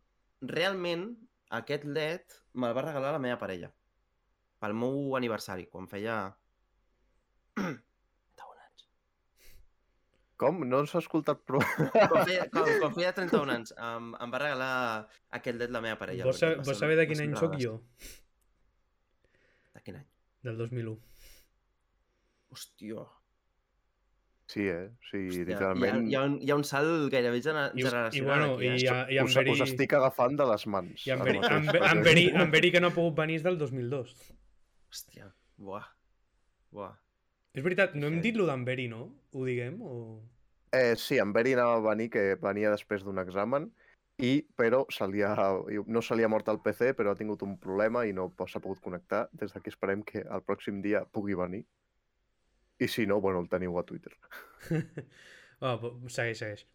realment, 0.45 1.07
aquest 1.57 1.87
LED 1.89 2.35
me'l 2.53 2.75
va 2.77 2.83
regalar 2.85 3.15
la 3.15 3.21
meva 3.23 3.39
parella. 3.41 3.71
Pel 4.61 4.75
meu 4.77 5.15
aniversari, 5.17 5.65
quan 5.73 5.87
feia... 5.89 6.19
31 7.57 8.61
anys. 8.67 8.85
com? 10.39 10.61
No 10.69 10.83
s'ha 10.87 11.01
escoltat 11.01 11.41
prou? 11.49 11.65
Quan 11.89 12.23
feia, 12.29 12.45
quan, 12.53 12.69
quan 12.85 12.93
feia 12.95 13.11
31 13.17 13.55
anys, 13.57 13.73
um, 13.75 14.13
em 14.21 14.31
va 14.37 14.43
regalar 14.45 14.71
aquest 15.41 15.57
LED 15.59 15.73
la 15.75 15.81
meva 15.83 15.97
parella. 15.99 16.29
Vols, 16.29 16.37
perquè 16.37 16.53
sa- 16.53 16.61
va 16.61 16.69
vols 16.69 16.85
saber 16.85 17.01
de 17.01 17.09
quin 17.09 17.25
any 17.25 17.33
sóc 17.41 17.57
jo? 17.59 17.73
De 19.73 19.81
quin 19.83 19.97
any? 20.03 20.07
Del 20.45 20.61
2001. 20.61 20.99
Hòstia. 22.53 23.05
Sí, 24.49 24.65
eh? 24.65 24.89
Sí, 25.05 25.19
Hòstia, 25.27 25.45
literalment... 25.51 26.07
Hi 26.09 26.15
ha, 26.15 26.15
hi, 26.15 26.15
ha 26.17 26.23
un, 26.25 26.37
hi 26.41 26.51
ha 26.51 26.57
un 26.57 26.65
salt 26.65 27.11
gairebé 27.13 27.41
gener 27.45 27.67
I, 27.75 27.83
generacional 27.85 28.15
i 28.17 28.23
bueno, 28.25 28.55
aquí, 28.55 28.69
i, 28.69 28.87
eh? 28.87 28.95
i, 29.11 29.17
i 29.17 29.19
en 29.21 29.29
us, 29.29 29.35
Beri... 29.37 29.53
us 29.53 29.61
estic 29.67 29.93
agafant 29.99 30.39
de 30.39 30.47
les 30.49 30.65
mans. 30.75 31.05
I 31.05 31.13
en 31.13 31.21
Beri, 31.27 31.43
mateix, 31.43 31.69
en, 31.69 31.91
en, 31.91 32.01
Beri, 32.07 32.25
en 32.33 32.55
Beri 32.55 32.71
que 32.73 32.81
no 32.81 32.89
ha 32.89 32.95
pogut 32.95 33.19
venir 33.21 33.37
és 33.41 33.45
del 33.45 33.59
2002. 33.61 34.15
Hòstia, 34.89 35.29
buah. 35.61 35.85
Buah. 36.73 36.95
És 37.53 37.65
veritat, 37.65 37.93
no 37.97 38.09
hem 38.09 38.19
dit 38.25 38.37
lo 38.37 38.49
d'en 38.49 38.65
Beri, 38.65 38.87
no? 38.89 39.05
Ho 39.37 39.45
diguem? 39.45 39.77
O... 39.85 39.99
Eh, 40.73 40.95
sí, 40.97 41.21
en 41.21 41.33
Beri 41.33 41.53
anava 41.57 41.77
a 41.77 41.85
venir, 41.91 42.09
que 42.13 42.33
venia 42.41 42.73
després 42.73 43.05
d'un 43.05 43.21
examen, 43.21 43.69
i, 44.19 44.33
però 44.59 44.83
se 44.91 45.07
li 45.07 45.21
ha, 45.23 45.33
no 45.87 46.01
se 46.03 46.17
li 46.17 46.25
ha 46.25 46.29
mort 46.31 46.49
el 46.51 46.59
PC, 46.63 46.91
però 46.97 47.13
ha 47.13 47.17
tingut 47.19 47.45
un 47.45 47.55
problema 47.61 48.03
i 48.05 48.11
no 48.13 48.27
s'ha 48.45 48.61
pogut 48.61 48.81
connectar. 48.83 49.27
Des 49.31 49.53
d'aquí 49.53 49.71
esperem 49.71 50.01
que 50.03 50.25
el 50.25 50.43
pròxim 50.45 50.81
dia 50.83 51.05
pugui 51.13 51.37
venir. 51.39 51.63
I 52.79 52.87
si 52.87 53.05
no, 53.07 53.19
bueno, 53.21 53.41
el 53.43 53.49
teniu 53.51 53.77
a 53.79 53.83
Twitter. 53.83 54.13
oh, 55.67 55.93
segueix, 56.07 56.39
segueix. 56.39 56.65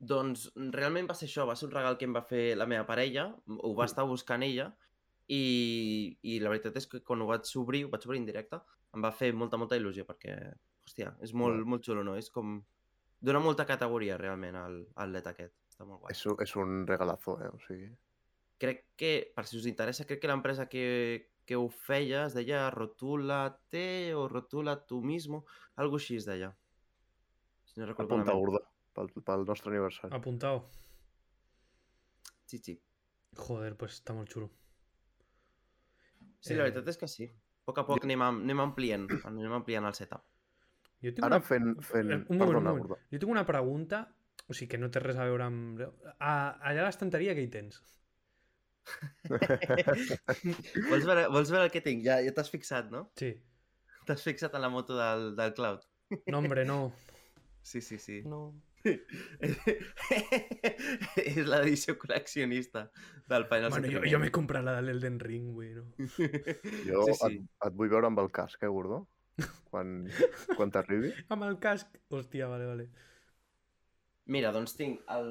Doncs 0.00 0.46
realment 0.72 1.08
va 1.10 1.14
ser 1.16 1.26
això, 1.28 1.44
va 1.48 1.56
ser 1.56 1.66
un 1.68 1.74
regal 1.74 1.98
que 2.00 2.06
em 2.08 2.14
va 2.16 2.22
fer 2.24 2.54
la 2.56 2.66
meva 2.68 2.86
parella, 2.88 3.26
ho 3.48 3.72
va 3.76 3.88
estar 3.88 4.06
buscant 4.08 4.44
ella, 4.46 4.70
i, 5.28 6.16
i 6.26 6.38
la 6.42 6.50
veritat 6.52 6.76
és 6.80 6.88
que 6.90 7.02
quan 7.06 7.20
ho 7.22 7.28
vaig 7.28 7.48
obrir, 7.60 7.84
ho 7.86 7.92
vaig 7.92 8.06
obrir 8.08 8.20
en 8.22 8.28
directe, 8.28 8.60
em 8.96 9.04
va 9.04 9.12
fer 9.14 9.32
molta, 9.36 9.60
molta 9.60 9.76
il·lusió, 9.78 10.06
perquè, 10.08 10.36
hòstia, 10.88 11.12
és 11.22 11.34
molt, 11.36 11.66
molt 11.68 11.84
xulo, 11.86 12.04
no? 12.06 12.16
És 12.18 12.30
com... 12.34 12.58
Dona 13.20 13.42
molta 13.44 13.66
categoria, 13.68 14.16
realment, 14.16 14.56
al, 14.56 14.78
al 14.96 15.10
LED 15.12 15.26
aquest. 15.28 15.52
Està 15.68 15.84
molt 15.84 16.00
guai. 16.00 16.14
És, 16.16 16.22
un- 16.26 16.38
és 16.40 16.54
un 16.56 16.78
regalazo, 16.88 17.36
eh? 17.44 17.50
O 17.52 17.60
sigui... 17.66 17.90
crec 18.60 18.80
que, 18.96 19.10
per 19.36 19.44
si 19.48 19.56
us 19.60 19.68
interessa, 19.68 20.04
crec 20.08 20.22
que 20.22 20.28
l'empresa 20.28 20.66
que, 20.72 20.86
que 21.50 21.58
ho 21.58 21.66
feia 21.66 22.28
es 22.28 22.34
deia 22.38 22.68
Rotulate 22.70 24.14
o 24.14 24.28
Rotula 24.30 24.76
tu 24.86 25.00
mismo, 25.02 25.40
algo 25.82 25.98
així 25.98 26.14
es 26.20 26.28
deia. 26.28 26.52
Si 27.66 27.80
no 27.80 27.88
recordo 27.88 28.14
Apunta 28.14 28.36
urda 28.38 28.60
pel, 28.94 29.10
pel 29.26 29.42
nostre 29.48 29.72
aniversari. 29.72 30.14
Apuntao. 30.14 30.60
Sí, 32.46 32.60
sí. 32.62 32.76
Joder, 33.34 33.72
pues 33.80 33.98
està 33.98 34.14
molt 34.14 34.30
xulo. 34.30 34.46
Sí, 36.38 36.54
la 36.54 36.62
Eh, 36.62 36.70
veritat 36.70 36.88
és 36.94 37.02
que 37.02 37.08
sí. 37.10 37.26
A 37.26 37.66
poc 37.66 37.82
a 37.82 37.86
poc 37.88 38.06
anem, 38.06 38.22
anem 38.28 38.62
ampliant, 38.62 39.10
anem 39.26 39.58
ampliant 39.58 39.90
el 39.90 39.98
setup. 39.98 40.22
Jo 41.02 41.10
tinc 41.16 41.26
Ara 41.26 41.40
una... 41.42 41.46
fent... 41.50 41.74
fent... 41.82 42.10
Eh, 42.14 42.22
Un 42.30 42.38
moment, 42.38 42.38
un 42.38 42.46
Perdona, 42.46 42.70
moment. 42.70 42.86
Urda. 42.86 43.02
Jo 43.10 43.18
tinc 43.24 43.34
una 43.34 43.46
pregunta, 43.46 44.04
o 44.46 44.54
sigui, 44.54 44.70
que 44.70 44.78
no 44.78 44.90
té 44.94 45.02
res 45.02 45.18
a 45.18 45.26
veure 45.26 45.50
amb... 45.50 45.82
A, 46.18 46.32
allà 46.62 46.84
a 46.84 46.88
l'estanteria 46.92 47.34
què 47.34 47.42
hi 47.42 47.50
tens? 47.58 47.82
vols, 50.90 51.04
veure, 51.06 51.28
vols 51.30 51.52
veure 51.52 51.66
el 51.66 51.72
que 51.74 51.82
tinc? 51.84 52.02
Ja, 52.06 52.20
ja 52.24 52.32
t'has 52.36 52.50
fixat, 52.52 52.90
no? 52.92 53.06
Sí. 53.20 53.34
T'has 54.08 54.24
fixat 54.26 54.54
en 54.56 54.64
la 54.64 54.72
moto 54.72 54.96
del, 54.98 55.30
del 55.38 55.54
Cloud. 55.54 55.86
No, 56.26 56.38
hombre, 56.38 56.64
no. 56.66 56.92
Sí, 57.62 57.80
sí, 57.80 57.98
sí. 57.98 58.22
No. 58.26 58.54
és 61.20 61.44
l'edició 61.44 61.94
col·leccionista 62.00 62.86
del 63.28 63.44
Final 63.50 63.74
Bueno, 63.74 63.90
jo, 63.92 64.00
jo 64.08 64.20
m'he 64.22 64.30
comprat 64.32 64.64
la 64.64 64.78
de 64.78 64.86
l'Elden 64.86 65.18
Ring, 65.20 65.50
güey, 65.52 65.74
no? 65.76 65.84
Jo 66.88 67.04
Sí, 67.04 67.12
sí, 67.12 67.18
sí. 67.20 67.34
Et, 67.36 67.44
et 67.68 67.76
vull 67.76 67.92
veure 67.92 68.08
amb 68.08 68.22
el 68.24 68.30
casc, 68.32 68.62
eh, 68.64 68.72
Gordó? 68.72 69.04
Quan, 69.70 70.08
quan 70.56 70.72
t'arribi. 70.72 71.12
Amb 71.32 71.44
el 71.46 71.58
casc. 71.62 71.86
Hòstia, 72.12 72.48
vale, 72.50 72.66
vale. 72.68 72.88
Mira, 74.30 74.52
doncs 74.54 74.76
tinc, 74.78 75.00
el... 75.12 75.30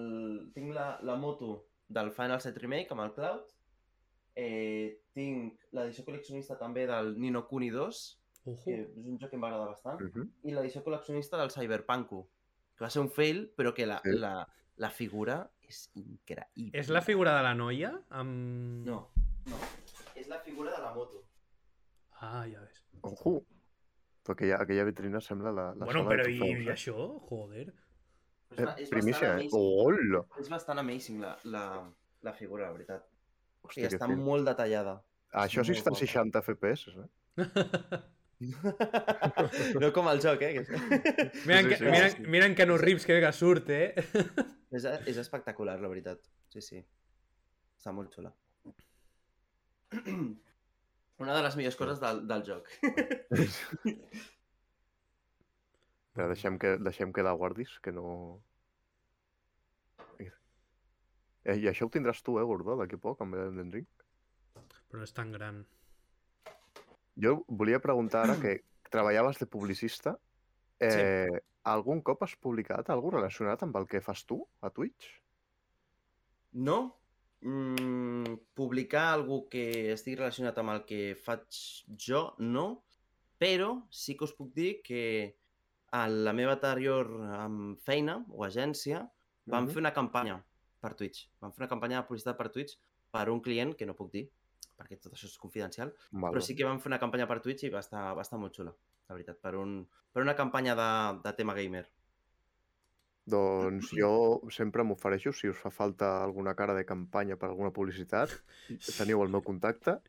tinc 0.56 0.74
la, 0.76 0.88
la 1.06 1.16
moto 1.20 1.69
del 1.90 2.12
Final 2.16 2.42
Set 2.42 2.58
Remake 2.62 2.94
amb 2.94 3.04
el 3.08 3.14
Cloud. 3.18 3.52
Eh, 4.40 5.02
tinc 5.18 5.66
l'edició 5.76 6.06
col·leccionista 6.08 6.56
també 6.60 6.86
del 6.88 7.16
Nino 7.20 7.42
Kuni 7.50 7.72
2, 7.74 8.02
Ojo. 8.46 8.62
que 8.64 8.78
és 8.86 9.08
un 9.10 9.18
joc 9.20 9.34
que 9.34 9.36
em 9.40 9.44
va 9.44 9.50
agradar 9.50 9.74
bastant. 9.74 10.02
Uh 10.02 10.12
-huh. 10.14 10.28
I 10.44 10.54
l'edició 10.54 10.84
col·leccionista 10.86 11.38
del 11.38 11.52
Cyberpunk, 11.52 12.10
que 12.76 12.86
va 12.86 12.90
ser 12.90 13.02
un 13.02 13.10
fail, 13.10 13.52
però 13.58 13.74
que 13.74 13.86
la, 13.86 14.00
Sí. 14.04 14.18
la, 14.18 14.48
la 14.78 14.90
figura 14.90 15.50
és 15.62 15.90
increïble. 15.96 16.72
És 16.80 16.90
la 16.90 17.02
figura 17.02 17.36
de 17.36 17.44
la 17.44 17.54
noia? 17.54 17.92
Amb... 18.10 18.86
No, 18.86 19.12
no. 19.46 19.58
És 20.16 20.28
la 20.28 20.40
figura 20.40 20.72
de 20.72 20.82
la 20.82 20.94
moto. 20.94 21.26
Ah, 22.22 22.46
ja 22.48 22.62
ves. 22.62 22.84
Ojo! 23.02 23.46
Però 24.24 24.34
aquella, 24.34 24.58
aquella 24.62 24.84
vitrina 24.84 25.20
sembla 25.22 25.52
la, 25.52 25.74
la 25.74 25.86
bueno, 25.86 26.04
sala 26.04 26.10
però 26.10 26.24
de 26.24 26.32
i, 26.32 26.64
i 26.64 26.70
això? 26.70 27.20
Joder. 27.30 27.74
És, 28.52 28.58
Eh, 28.60 28.66
ba- 28.66 28.76
és 28.82 28.90
primícia, 28.90 29.28
eh? 29.28 29.32
amazing. 29.34 29.52
Hola! 29.54 30.24
És 30.42 30.50
bastant 30.50 30.80
amazing 30.82 31.20
la, 31.22 31.36
la, 31.44 31.64
la 32.26 32.34
figura, 32.34 32.66
la 32.66 32.72
veritat. 32.74 33.04
I 33.06 33.68
Hòstia, 33.68 33.88
que 33.90 33.96
està 34.00 34.08
fil. 34.10 34.18
molt 34.18 34.46
detallada. 34.48 34.96
Això 35.44 35.62
sí 35.64 35.72
molt 35.76 35.80
està 35.80 35.90
en 35.92 35.96
guapa. 35.96 36.06
60 36.06 36.42
FPS, 36.42 36.82
eh? 36.98 37.08
no 39.84 39.92
com 39.94 40.08
el 40.10 40.22
joc, 40.24 40.42
eh? 40.42 40.54
Que 40.56 40.64
Sí, 40.66 41.68
que, 41.70 41.78
sí, 41.78 41.84
mira, 41.86 42.10
sí. 42.10 42.24
mira 42.26 42.46
en 42.48 42.56
Keanu 42.56 42.78
Reeves 42.82 43.06
que 43.06 43.20
que 43.22 43.32
surt, 43.34 43.70
eh? 43.70 43.94
és, 44.72 44.86
és 45.06 45.18
espectacular, 45.18 45.78
la 45.80 45.88
veritat. 45.92 46.20
Sí, 46.50 46.62
sí. 46.66 46.82
Està 47.78 47.92
molt 47.94 48.14
xula. 48.16 48.34
Una 51.20 51.36
de 51.36 51.44
les 51.44 51.56
millors 51.60 51.76
coses 51.76 52.00
del, 52.00 52.26
del 52.28 52.44
joc. 52.48 52.70
Però 56.20 56.28
deixem 56.28 56.58
que, 56.60 56.74
deixem 56.84 57.14
que 57.16 57.24
la 57.24 57.32
guardis, 57.32 57.78
que 57.80 57.94
no... 57.96 58.06
Eh, 60.20 61.56
I 61.56 61.70
això 61.70 61.88
ho 61.88 61.92
tindràs 61.94 62.20
tu, 62.28 62.36
eh, 62.42 62.44
Gordó, 62.44 62.76
d'aquí 62.76 63.00
a 63.00 63.04
poc, 63.06 63.22
amb 63.24 63.38
l'Elden 63.40 63.72
Ring? 63.72 63.88
Però 64.92 65.08
és 65.08 65.16
tan 65.16 65.32
gran. 65.32 65.62
Jo 67.24 67.38
volia 67.48 67.80
preguntar 67.80 68.26
ara 68.26 68.36
que 68.44 68.58
treballaves 68.92 69.40
de 69.40 69.48
publicista. 69.48 70.18
Eh, 70.84 71.40
Algun 71.72 72.04
cop 72.04 72.28
has 72.28 72.36
publicat 72.36 72.92
algú 72.92 73.16
relacionat 73.16 73.64
amb 73.64 73.80
el 73.80 73.88
que 73.88 74.04
fas 74.04 74.28
tu 74.28 74.44
a 74.60 74.76
Twitch? 74.76 75.08
No. 76.68 76.80
Mm, 77.48 78.42
publicar 78.60 79.14
algú 79.14 79.46
que 79.48 79.94
estigui 79.96 80.20
relacionat 80.20 80.60
amb 80.60 80.76
el 80.76 80.84
que 80.84 81.04
faig 81.16 81.64
jo, 81.96 82.34
no. 82.44 82.82
Però 83.40 83.78
sí 83.88 84.20
que 84.20 84.28
us 84.28 84.36
puc 84.36 84.52
dir 84.52 84.82
que 84.84 85.39
a 85.92 86.08
la 86.08 86.34
meva 86.34 86.54
anterior 86.58 87.08
um, 87.10 87.76
feina 87.78 88.20
o 88.30 88.44
agència 88.46 89.04
vam 89.46 89.66
Mhm. 89.66 89.72
fer 89.74 89.80
una 89.82 89.94
campanya 89.94 90.44
per 90.80 90.94
Twitch. 90.96 91.28
Vam 91.42 91.52
fer 91.52 91.64
una 91.64 91.70
campanya 91.70 92.02
de 92.02 92.08
publicitat 92.08 92.38
per 92.38 92.50
Twitch 92.50 92.78
per 93.12 93.30
un 93.30 93.42
client 93.42 93.76
que 93.76 93.86
no 93.86 93.96
puc 93.96 94.12
dir, 94.12 94.30
perquè 94.78 95.00
tot 95.02 95.12
això 95.14 95.26
és 95.26 95.38
confidencial, 95.38 95.94
Val, 96.12 96.32
però 96.34 96.42
sí 96.42 96.56
que 96.56 96.64
vam 96.64 96.80
fer 96.80 96.88
una 96.88 97.00
campanya 97.00 97.28
per 97.28 97.42
Twitch 97.42 97.64
i 97.64 97.70
va 97.70 97.80
estar, 97.80 98.14
va 98.16 98.22
estar 98.22 98.40
molt 98.40 98.54
xula, 98.56 98.72
la 99.10 99.16
veritat, 99.16 99.40
per, 99.42 99.56
un, 99.56 99.88
per 100.14 100.22
una 100.22 100.36
campanya 100.36 100.76
de, 100.76 101.20
de 101.24 101.34
tema 101.34 101.54
gamer. 101.54 101.86
Doncs 103.30 103.92
jo 103.94 104.42
sempre 104.50 104.82
m'ofereixo, 104.84 105.32
si 105.36 105.50
us 105.52 105.58
fa 105.62 105.70
falta 105.70 106.24
alguna 106.24 106.56
cara 106.58 106.74
de 106.74 106.86
campanya 106.86 107.36
per 107.38 107.50
alguna 107.52 107.70
publicitat, 107.72 108.30
teniu 108.98 109.22
el 109.22 109.30
meu 109.30 109.42
contacte. 109.46 110.00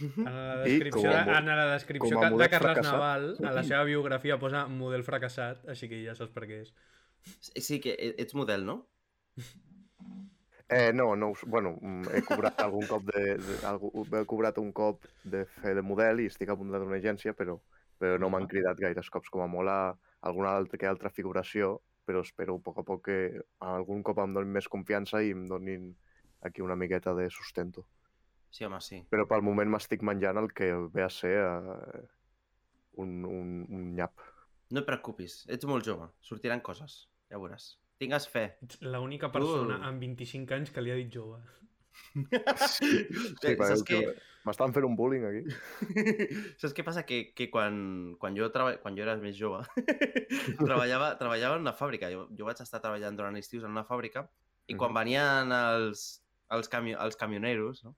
En 0.00 0.24
la 0.24 0.56
I 0.66 0.76
descripció, 0.76 1.02
com 1.02 1.14
a 1.14 1.24
de, 1.24 1.38
en 1.38 1.50
la 1.52 1.66
descripció 1.72 2.18
com 2.18 2.26
a 2.26 2.30
de 2.42 2.48
Carles 2.52 2.62
fracassat. 2.62 2.92
Naval, 2.92 3.28
a 3.44 3.54
la 3.54 3.64
seva 3.70 3.84
biografia 3.88 4.38
posa 4.42 4.66
model 4.72 5.06
fracassat, 5.06 5.64
així 5.72 5.88
que 5.92 6.02
ja 6.04 6.16
saps 6.18 6.34
per 6.34 6.46
què 6.48 6.60
és. 6.64 6.74
Sí 7.68 7.80
que 7.82 7.94
e- 7.94 8.14
ets 8.22 8.36
model, 8.38 8.66
no? 8.66 8.80
Eh, 10.68 10.92
no, 10.92 11.14
no, 11.14 11.32
bueno, 11.46 11.76
mm, 11.80 12.08
he 12.18 12.22
cobrat 12.26 12.60
algun 12.64 12.86
cop 12.90 13.04
de, 13.06 13.36
de 13.38 13.56
algú, 13.68 13.90
he 14.02 14.24
cobrat 14.26 14.56
un 14.58 14.72
cop 14.74 15.04
de 15.22 15.44
fer 15.60 15.76
de 15.78 15.82
model 15.86 16.24
i 16.24 16.26
estic 16.26 16.50
apuntat 16.50 16.82
a 16.82 16.88
una 16.88 16.98
agència, 16.98 17.36
però, 17.38 17.54
però 18.02 18.18
no 18.18 18.30
m'han 18.34 18.48
cridat 18.50 18.80
gaires 18.82 19.10
cops, 19.14 19.30
com 19.30 19.44
a 19.44 19.50
molt 19.50 19.70
a 19.70 19.78
alguna 20.26 20.56
altra, 20.58 20.80
que 20.82 20.90
altra 20.90 21.12
figuració, 21.14 21.76
però 22.06 22.22
espero 22.26 22.56
a 22.58 22.62
poc 22.62 22.80
a 22.82 22.86
poc 22.86 23.04
que 23.06 23.18
algun 23.62 24.02
cop 24.06 24.18
em 24.22 24.34
donin 24.34 24.58
més 24.58 24.66
confiança 24.70 25.22
i 25.22 25.30
em 25.34 25.46
donin 25.46 25.92
aquí 26.42 26.62
una 26.66 26.76
miqueta 26.78 27.14
de 27.14 27.30
sustento. 27.30 27.86
Sí, 28.50 28.64
home, 28.64 28.80
sí. 28.80 29.02
Però 29.12 29.26
pel 29.28 29.44
moment 29.44 29.70
m'estic 29.72 30.04
menjant 30.06 30.38
el 30.40 30.52
que 30.56 30.70
ve 30.94 31.04
a 31.04 31.10
ser 31.12 31.34
eh, 31.42 32.04
un, 33.02 33.18
un, 33.28 33.50
un 33.68 33.90
nyap. 33.96 34.22
No 34.72 34.82
et 34.82 34.88
preocupis, 34.88 35.44
ets 35.52 35.68
molt 35.68 35.86
jove, 35.86 36.08
sortiran 36.26 36.62
coses, 36.64 37.04
ja 37.30 37.38
veuràs. 37.38 37.74
Tingues 38.00 38.26
fe. 38.28 38.46
Ets 38.64 38.80
l'única 38.84 39.30
persona 39.32 39.78
Uh. 39.78 39.88
amb 39.90 40.02
25 40.02 40.56
anys 40.56 40.72
que 40.72 40.82
li 40.84 40.92
ha 40.92 40.96
dit 40.98 41.12
jove. 41.12 41.38
Sí, 42.68 42.88
Sí, 43.42 43.54
saps 43.56 43.84
què? 43.88 44.00
M'estan 44.46 44.74
fent 44.76 44.84
un 44.86 44.94
bullying 44.98 45.24
aquí. 45.26 45.40
Saps 46.60 46.74
què 46.76 46.84
passa? 46.86 47.02
Que, 47.08 47.32
que 47.34 47.48
quan, 47.50 47.78
quan, 48.20 48.36
jo 48.38 48.46
treba... 48.54 48.76
quan 48.82 48.94
jo 48.94 49.02
era 49.02 49.16
més 49.18 49.34
jove 49.38 49.64
treballava, 50.60 51.14
treballava 51.18 51.56
en 51.58 51.64
una 51.64 51.72
fàbrica. 51.74 52.10
Jo, 52.12 52.28
jo 52.36 52.46
vaig 52.46 52.60
estar 52.62 52.82
treballant 52.84 53.16
durant 53.18 53.38
estius 53.40 53.64
en 53.66 53.74
una 53.74 53.86
fàbrica 53.88 54.26
i 54.70 54.76
quan 54.78 54.94
venien 54.94 55.50
els, 55.56 56.04
els, 56.52 56.70
cami 56.70 56.94
els 56.94 57.18
camioneros 57.18 57.82
no? 57.86 57.94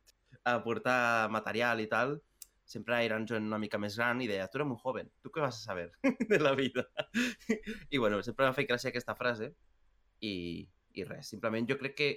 A 0.54 0.62
portar 0.64 1.28
material 1.30 1.80
i 1.80 1.88
tal, 1.90 2.18
sempre 2.68 2.98
eren 3.04 3.24
gent 3.26 3.46
una 3.48 3.58
mica 3.58 3.78
més 3.80 3.96
gran 3.96 4.20
i 4.20 4.28
deia, 4.28 4.46
tu 4.52 4.58
eres 4.60 4.68
un 4.68 4.76
joven, 4.76 5.08
tu 5.24 5.30
què 5.32 5.40
vas 5.40 5.56
a 5.56 5.64
saber 5.70 5.88
de 6.32 6.38
la 6.40 6.54
vida? 6.58 6.84
I 7.90 7.98
bueno, 7.98 8.20
sempre 8.22 8.46
m'ha 8.46 8.56
fet 8.56 8.68
gràcia 8.68 8.90
aquesta 8.92 9.14
frase 9.16 9.52
i, 10.20 10.34
i 10.98 11.04
res, 11.08 11.30
simplement 11.32 11.68
jo 11.70 11.78
crec 11.80 11.96
que, 11.96 12.10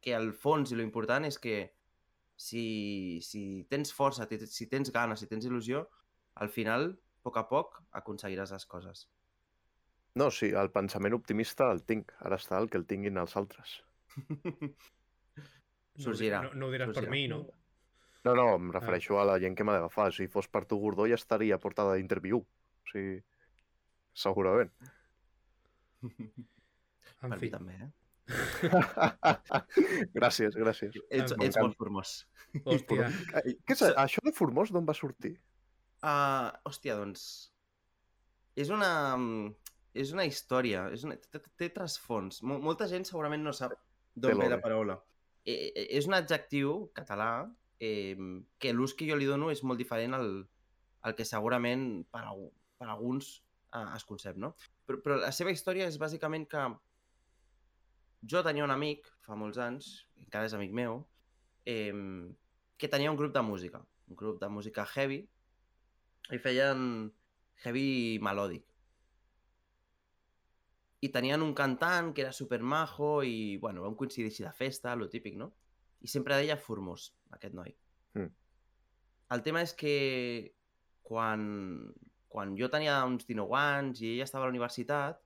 que 0.00 0.14
al 0.14 0.32
fons 0.32 0.70
i 0.72 0.78
lo 0.78 0.86
important 0.86 1.26
és 1.26 1.38
que 1.42 1.56
si, 2.40 3.18
si 3.20 3.64
tens 3.68 3.90
força, 3.92 4.28
si 4.48 4.66
tens 4.70 4.92
ganes, 4.94 5.20
si 5.20 5.26
tens 5.28 5.44
il·lusió, 5.44 5.82
al 6.40 6.48
final, 6.48 6.92
a 6.94 7.26
poc 7.26 7.36
a 7.36 7.48
poc, 7.50 7.82
aconseguiràs 7.98 8.54
les 8.54 8.64
coses. 8.70 9.02
No, 10.16 10.30
sí, 10.34 10.48
el 10.56 10.70
pensament 10.74 11.14
optimista 11.14 11.68
el 11.70 11.82
tinc. 11.86 12.14
Ara 12.24 12.38
està 12.40 12.56
el 12.58 12.70
que 12.70 12.78
el 12.80 12.86
tinguin 12.88 13.20
els 13.20 13.36
altres. 13.36 13.76
No, 16.00 16.04
Sorgirà, 16.06 16.38
No, 16.46 16.52
no 16.56 16.68
ho 16.68 16.72
diràs 16.72 16.88
per 16.88 16.94
sorgirà. 17.02 17.12
mi, 17.12 17.26
no? 17.28 17.40
No, 18.26 18.34
no, 18.36 18.46
em 18.58 18.70
refereixo 18.74 19.16
a 19.20 19.24
la 19.24 19.38
gent 19.40 19.54
que 19.56 19.64
m'ha 19.64 19.78
d'agafar. 19.78 20.10
Si 20.12 20.26
fos 20.28 20.48
per 20.52 20.66
tu, 20.68 20.78
Gordó, 20.82 21.06
ja 21.08 21.16
estaria 21.16 21.56
a 21.56 21.62
portada 21.62 21.94
d'interviu. 21.96 22.42
O 22.44 22.90
sigui, 22.92 23.20
segurament. 24.12 24.72
En 26.04 27.32
per 27.32 27.38
fi. 27.38 27.46
mi 27.46 27.50
també, 27.54 27.78
eh? 27.80 27.90
gràcies, 30.16 30.54
gràcies. 30.54 30.96
Ets, 31.10 31.34
ets 31.34 31.58
molt 31.58 31.76
formós. 31.80 32.12
Hòstia, 32.64 33.08
Què 33.66 33.76
és, 33.76 33.82
això 33.98 34.22
de 34.26 34.32
Formós 34.34 34.72
d'on 34.74 34.86
va 34.86 34.94
sortir? 34.96 35.36
Uh, 36.02 36.50
hòstia, 36.68 36.96
doncs... 37.00 37.24
És 38.58 38.72
una... 38.74 39.16
mm, 39.16 39.52
És 40.00 40.12
una 40.14 40.24
història, 40.26 40.84
és 40.94 41.02
una... 41.06 41.16
té, 41.18 41.40
té- 41.58 41.70
trasfons. 41.74 42.42
Mo 42.46 42.60
Molta 42.62 42.86
gent 42.90 43.06
segurament 43.08 43.42
no 43.42 43.52
sap 43.56 43.74
d'on 44.14 44.38
ve 44.38 44.48
la 44.52 44.60
paraula. 44.62 44.98
Eh, 45.42 45.72
eh, 45.72 45.86
és 45.98 46.06
un 46.06 46.14
adjectiu 46.14 46.90
català 46.94 47.30
eh, 47.80 48.16
que 48.58 48.72
l'ús 48.72 48.94
que 48.94 49.08
jo 49.08 49.16
li 49.18 49.28
dono 49.28 49.50
és 49.50 49.64
molt 49.64 49.80
diferent 49.80 50.14
al, 50.14 50.30
al 51.02 51.16
que 51.16 51.26
segurament 51.26 52.04
per, 52.12 52.22
algú- 52.28 52.52
per 52.78 52.88
alguns 52.88 53.40
eh, 53.72 53.86
es 53.96 54.06
concep, 54.08 54.36
no? 54.36 54.54
Però, 54.86 55.00
però 55.02 55.18
la 55.24 55.32
seva 55.32 55.54
història 55.54 55.88
és 55.88 55.98
bàsicament 56.00 56.46
que 56.50 56.62
jo 58.30 58.42
tenia 58.44 58.66
un 58.66 58.74
amic, 58.74 59.08
fa 59.24 59.36
molts 59.38 59.58
anys, 59.64 59.90
encara 60.20 60.48
és 60.50 60.56
amic 60.56 60.74
meu, 60.76 61.00
eh, 61.64 61.94
que 62.76 62.88
tenia 62.88 63.12
un 63.12 63.16
grup 63.16 63.32
de 63.34 63.42
música, 63.42 63.80
un 64.08 64.16
grup 64.16 64.40
de 64.40 64.48
música 64.52 64.84
heavy, 64.94 65.22
i 66.30 66.38
feien 66.38 66.82
heavy 67.64 68.18
melòdic. 68.22 68.66
I 71.00 71.08
tenien 71.08 71.40
un 71.40 71.54
cantant 71.56 72.10
que 72.12 72.26
era 72.26 72.32
super 72.36 72.60
majo 72.60 73.22
i, 73.24 73.56
bueno, 73.56 73.86
vam 73.86 73.96
coincidir 73.96 74.28
així 74.28 74.44
de 74.44 74.52
festa, 74.52 74.92
lo 74.96 75.08
típic, 75.08 75.38
no? 75.40 75.48
I 76.00 76.08
sempre 76.08 76.38
deia 76.40 76.56
Formós, 76.56 77.10
aquest 77.36 77.54
noi. 77.54 77.74
Mm. 78.16 78.30
El 79.36 79.42
tema 79.46 79.62
és 79.62 79.74
que 79.78 79.94
quan, 81.06 81.42
quan 82.28 82.54
jo 82.58 82.70
tenia 82.72 83.00
uns 83.06 83.26
19 83.28 83.58
anys 83.58 84.02
i 84.02 84.14
ella 84.14 84.26
estava 84.26 84.46
a 84.46 84.48
la 84.48 84.54
universitat, 84.54 85.20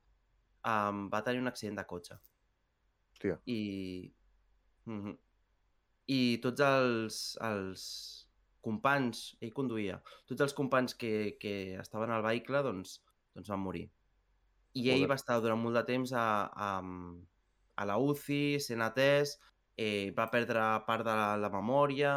um, 0.65 1.07
va 1.13 1.23
tenir 1.25 1.43
un 1.43 1.51
accident 1.51 1.79
de 1.81 1.87
cotxe. 1.89 2.19
Hòstia. 3.15 3.39
I... 3.47 4.13
Mm 4.85 5.03
-hmm. 5.03 5.19
I 6.07 6.39
tots 6.45 6.61
els, 6.61 7.39
els 7.41 7.83
companys, 8.61 9.37
ell 9.41 9.53
conduïa, 9.53 10.01
tots 10.29 10.41
els 10.45 10.53
companys 10.53 10.95
que, 10.95 11.37
que 11.41 11.77
estaven 11.81 12.11
al 12.11 12.23
vehicle, 12.23 12.61
doncs, 12.63 12.99
doncs 13.35 13.49
van 13.49 13.61
morir. 13.61 13.87
I 14.75 14.91
ell 14.91 15.07
va 15.09 15.15
estar 15.15 15.41
durant 15.41 15.61
molt 15.61 15.77
de 15.79 15.85
temps 15.85 16.13
a, 16.13 16.27
a, 16.67 16.71
a 17.77 17.85
la 17.89 17.97
UCI, 17.97 18.61
sent 18.61 18.83
atès, 18.83 19.39
eh, 19.77 20.13
va 20.17 20.31
perdre 20.33 20.63
part 20.87 21.05
de 21.07 21.15
la, 21.15 21.35
la 21.41 21.51
memòria 21.53 22.15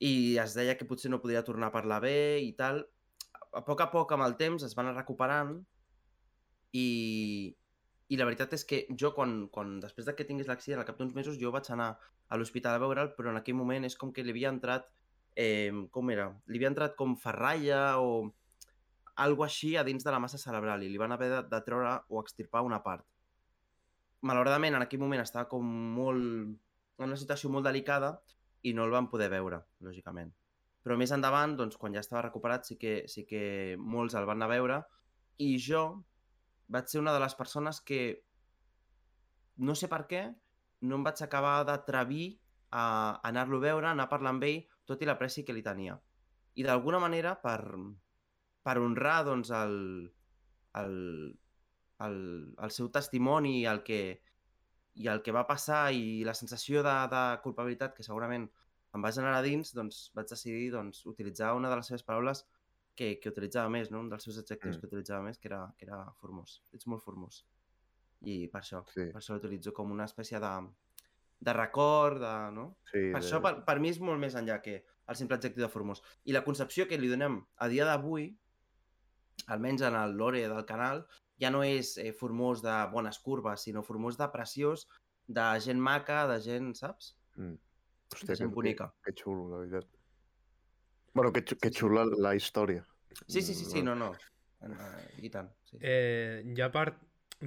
i 0.00 0.38
es 0.40 0.54
deia 0.56 0.76
que 0.78 0.88
potser 0.88 1.10
no 1.12 1.20
podria 1.20 1.44
tornar 1.44 1.68
a 1.68 1.74
parlar 1.74 2.00
bé 2.04 2.40
i 2.40 2.52
tal. 2.56 2.84
A 3.52 3.62
poc 3.66 3.82
a 3.84 3.90
poc, 3.92 4.12
amb 4.14 4.24
el 4.24 4.36
temps, 4.40 4.64
es 4.64 4.76
van 4.78 4.88
anar 4.88 5.02
recuperant 5.02 5.58
i, 6.72 6.86
i 8.08 8.18
la 8.18 8.26
veritat 8.28 8.54
és 8.56 8.64
que 8.64 8.84
jo, 9.02 9.12
quan, 9.16 9.48
quan 9.52 9.78
després 9.82 10.06
de 10.08 10.14
que 10.16 10.26
tingués 10.26 10.48
l'accident, 10.48 10.80
al 10.80 10.88
cap 10.88 10.98
d'uns 10.98 11.14
mesos, 11.16 11.38
jo 11.40 11.52
vaig 11.54 11.68
anar 11.74 11.92
a 12.30 12.38
l'hospital 12.38 12.78
a 12.78 12.82
veure'l, 12.82 13.12
però 13.16 13.34
en 13.34 13.40
aquell 13.40 13.58
moment 13.58 13.84
és 13.84 13.98
com 13.98 14.14
que 14.14 14.24
li 14.24 14.32
havia 14.32 14.54
entrat, 14.54 14.86
eh, 15.36 15.72
com 15.90 16.10
era? 16.14 16.30
Li 16.46 16.60
havia 16.60 16.72
entrat 16.72 16.96
com 16.96 17.18
ferralla 17.18 17.98
o 17.98 18.30
algo 19.20 19.44
així 19.44 19.74
a 19.76 19.84
dins 19.84 20.06
de 20.06 20.14
la 20.14 20.20
massa 20.22 20.38
cerebral 20.40 20.82
i 20.82 20.88
li 20.88 21.00
van 21.00 21.12
haver 21.12 21.28
de, 21.34 21.40
de 21.50 21.60
treure 21.66 21.98
o 22.08 22.22
extirpar 22.22 22.62
una 22.64 22.80
part. 22.86 23.04
Malauradament, 24.26 24.76
en 24.76 24.84
aquell 24.84 25.00
moment 25.00 25.22
estava 25.22 25.48
com 25.48 25.64
molt... 25.96 26.58
en 27.00 27.08
una 27.08 27.16
situació 27.16 27.48
molt 27.48 27.64
delicada 27.64 28.18
i 28.68 28.74
no 28.76 28.84
el 28.84 28.92
van 28.92 29.08
poder 29.08 29.30
veure, 29.32 29.62
lògicament. 29.80 30.34
Però 30.84 30.96
més 30.96 31.12
endavant, 31.16 31.56
doncs, 31.56 31.76
quan 31.80 31.96
ja 31.96 32.02
estava 32.04 32.26
recuperat, 32.26 32.66
sí 32.68 32.76
que, 32.80 33.04
sí 33.08 33.24
que 33.28 33.76
molts 33.80 34.16
el 34.16 34.28
van 34.28 34.40
anar 34.40 34.50
a 34.50 34.54
veure 34.54 34.78
i 35.40 35.54
jo 35.60 35.84
vaig 36.72 36.88
ser 36.88 37.00
una 37.00 37.14
de 37.16 37.20
les 37.20 37.34
persones 37.34 37.80
que, 37.80 38.00
no 39.64 39.74
sé 39.76 39.88
per 39.92 40.04
què, 40.10 40.22
no 40.88 41.00
em 41.00 41.04
vaig 41.04 41.20
acabar 41.24 41.60
d'atrevir 41.68 42.28
a 42.70 42.84
anar-lo 43.26 43.58
a 43.58 43.64
veure, 43.64 43.88
anar 43.90 44.06
a 44.06 44.12
parlar 44.12 44.34
amb 44.34 44.46
ell, 44.46 44.62
tot 44.88 45.02
i 45.02 45.08
l'apreci 45.08 45.44
que 45.44 45.56
li 45.56 45.64
tenia. 45.66 45.96
I 46.56 46.64
d'alguna 46.66 47.00
manera, 47.02 47.34
per, 47.42 47.60
per 48.64 48.76
honrar 48.78 49.18
doncs, 49.26 49.50
el, 49.56 49.76
el, 50.80 50.96
el, 52.06 52.16
el 52.58 52.70
seu 52.74 52.88
testimoni 52.92 53.60
i 53.60 53.66
el 53.70 53.82
que, 53.86 54.20
i 55.00 55.06
el 55.12 55.22
que 55.22 55.32
va 55.36 55.46
passar 55.48 55.90
i 55.92 56.22
la 56.24 56.34
sensació 56.34 56.82
de, 56.86 56.94
de 57.12 57.22
culpabilitat 57.44 57.94
que 57.96 58.02
segurament 58.06 58.48
em 58.94 59.04
va 59.04 59.12
generar 59.14 59.42
dins, 59.46 59.70
doncs 59.76 60.10
vaig 60.16 60.26
decidir 60.32 60.70
doncs, 60.74 61.04
utilitzar 61.06 61.52
una 61.54 61.70
de 61.70 61.76
les 61.78 61.86
seves 61.86 62.02
paraules 62.02 62.44
que, 62.96 63.12
que 63.22 63.30
utilitzava 63.30 63.70
més, 63.70 63.90
no? 63.92 64.00
un 64.02 64.08
dels 64.10 64.24
seus 64.26 64.38
adjectius 64.42 64.76
Mm. 64.76 64.80
que 64.80 64.86
utilitzava 64.90 65.22
més, 65.22 65.38
que 65.38 65.48
era, 65.48 65.60
que 65.78 65.86
era 65.86 66.00
formós. 66.20 66.60
Ets 66.74 66.88
molt 66.90 67.04
formós. 67.04 67.44
I 68.26 68.48
per 68.52 68.60
això, 68.60 68.82
Sí. 68.90 69.06
per 69.12 69.20
això 69.22 69.32
l'utilitzo 69.36 69.72
com 69.72 69.90
una 69.94 70.04
espècie 70.10 70.40
de, 70.42 70.50
de 71.40 71.52
record, 71.54 72.18
de... 72.20 72.34
No? 72.52 72.66
Sí, 72.90 73.06
Per 73.14 73.20
això, 73.22 73.40
per, 73.40 73.54
per 73.64 73.78
mi, 73.80 73.88
és 73.94 74.00
molt 74.00 74.18
més 74.20 74.34
enllà 74.34 74.58
que 74.60 74.82
el 75.06 75.16
simple 75.16 75.38
adjectiu 75.38 75.62
de 75.64 75.70
formós. 75.72 76.02
I 76.24 76.32
la 76.36 76.42
concepció 76.44 76.86
que 76.88 76.98
li 76.98 77.08
donem 77.08 77.38
a 77.56 77.68
dia 77.68 77.86
d'avui, 77.88 78.26
almenys 79.46 79.82
en 79.88 79.94
el 79.96 80.16
lore 80.18 80.42
del 80.48 80.66
canal, 80.66 81.06
ja 81.40 81.50
no 81.50 81.62
és 81.64 81.96
eh, 81.98 82.12
formós 82.12 82.62
de 82.62 82.74
bones 82.92 83.18
curves, 83.18 83.64
sinó 83.66 83.82
formós 83.82 84.18
de 84.20 84.28
preciós, 84.32 84.86
de 85.26 85.46
gent 85.64 85.80
maca, 85.80 86.26
de 86.28 86.40
gent, 86.44 86.74
saps? 86.78 87.14
Mm. 87.36 87.56
De 88.10 88.16
Hòstia, 88.16 88.36
gent 88.36 88.50
que, 88.50 88.54
bonica. 88.54 88.90
que, 89.04 89.12
que 89.12 89.22
xulo, 89.22 89.48
la 89.50 89.60
veritat. 89.62 89.86
Bueno, 91.14 91.32
que, 91.32 91.42
que 91.44 91.54
Sí, 91.56 91.74
sí. 91.74 91.78
xula 91.80 92.04
la 92.18 92.34
història. 92.34 92.84
Sí, 93.26 93.42
sí, 93.42 93.54
sí, 93.54 93.64
sí, 93.64 93.82
no, 93.82 93.94
no. 93.94 94.12
Eh, 94.62 95.26
I 95.26 95.30
tant, 95.30 95.50
sí. 95.64 95.78
Eh, 95.80 96.42
ja, 96.56 96.70
per, 96.70 96.94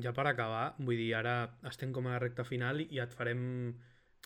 ja 0.01 0.11
per 0.15 0.25
acabar, 0.27 0.75
vull 0.79 0.97
dir, 0.97 1.13
ara 1.15 1.35
estem 1.69 1.93
com 1.93 2.07
a 2.07 2.15
la 2.15 2.19
recta 2.23 2.43
final 2.43 2.81
i 2.81 2.99
et 2.99 3.13
farem 3.13 3.75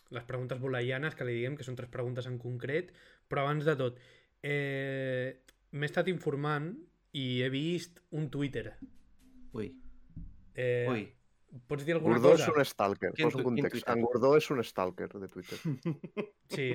les 0.10 0.24
preguntes 0.24 0.60
bolaianes, 0.62 1.16
que 1.16 1.26
li 1.28 1.36
diguem, 1.36 1.58
que 1.60 1.66
són 1.68 1.76
tres 1.76 1.92
preguntes 1.92 2.30
en 2.30 2.38
concret, 2.40 2.94
però 3.28 3.44
abans 3.44 3.66
de 3.68 3.76
tot, 3.76 3.98
eh, 4.42 5.44
m'he 5.72 5.90
estat 5.90 6.08
informant 6.08 6.72
i 7.18 7.42
he 7.44 7.50
vist 7.52 8.00
un 8.12 8.30
Twitter. 8.32 8.78
Ui, 9.58 9.68
Eh, 10.58 10.88
ui. 10.90 11.04
Pots 11.70 11.86
dir 11.86 11.94
alguna 11.96 12.18
Gordó 12.18 12.34
és 12.36 12.42
cosa? 12.46 12.54
un 12.60 12.66
stalker, 12.66 13.12
Quin 13.16 13.28
posa 13.30 13.38
un 13.40 13.44
context. 13.46 13.72
Twitter? 13.78 13.94
En 13.96 14.02
Gordó 14.04 14.32
és 14.38 14.48
un 14.52 14.60
stalker 14.68 15.08
de 15.14 15.28
Twitter. 15.32 15.60
Sí, 16.50 16.66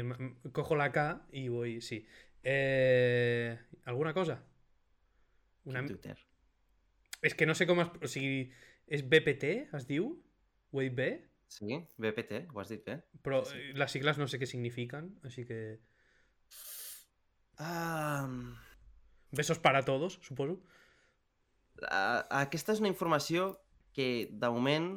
cojo 0.52 0.76
la 0.76 0.90
K 0.92 1.04
y 1.32 1.48
voy, 1.48 1.80
sí. 1.80 2.04
Eh, 2.42 3.58
¿Alguna 3.84 4.12
cosa? 4.14 4.42
Una... 5.64 5.80
Quin 5.80 5.88
Twitter. 5.94 6.16
És 7.22 7.34
que 7.38 7.46
no 7.46 7.54
sé 7.54 7.66
com 7.68 7.80
es... 7.84 7.90
O 8.02 8.08
sigui, 8.10 8.48
és 8.86 9.04
BPT, 9.06 9.52
es 9.78 9.86
diu? 9.86 10.08
Ho 10.72 10.80
he 10.82 10.88
dit 10.88 10.96
bé? 10.98 11.10
Sí, 11.52 11.76
BPT, 12.00 12.46
ho 12.54 12.60
has 12.62 12.70
dit 12.72 12.82
bé. 12.86 12.96
Però 13.22 13.42
Sí, 13.44 13.52
sí. 13.58 13.62
eh, 13.70 13.74
les 13.78 13.92
sigles 13.92 14.18
no 14.18 14.26
sé 14.26 14.40
què 14.40 14.48
signifiquen, 14.48 15.12
així 15.28 15.44
que... 15.46 15.60
Um, 17.60 18.54
Besos 19.30 19.58
para 19.58 19.82
todos, 19.84 20.18
suposo. 20.22 20.62
Uh, 21.80 22.22
aquesta 22.42 22.74
és 22.74 22.82
una 22.82 22.90
informació 22.90 23.52
que, 23.96 24.28
de 24.30 24.50
moment, 24.52 24.90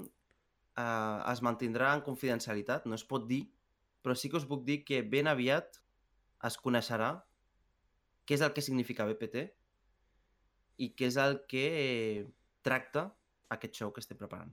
uh, 0.80 1.22
es 1.32 1.42
mantindrà 1.46 1.94
en 1.96 2.04
confidencialitat, 2.06 2.86
no 2.86 2.98
es 2.98 3.06
pot 3.08 3.28
dir, 3.30 3.46
però 4.06 4.16
sí 4.16 4.30
que 4.30 4.38
us 4.38 4.48
puc 4.50 4.66
dir 4.68 4.84
que 4.88 5.02
ben 5.02 5.28
aviat 5.32 5.80
es 6.46 6.58
coneixerà 6.62 7.14
què 8.26 8.38
és 8.38 8.44
el 8.46 8.54
que 8.54 8.64
significa 8.66 9.08
BPT 9.08 9.48
i 10.86 10.92
què 10.98 11.10
és 11.10 11.18
el 11.22 11.40
que 11.50 11.66
tracta 12.66 13.08
aquest 13.56 13.78
show 13.80 13.92
que 13.94 14.04
estem 14.04 14.20
preparant. 14.20 14.52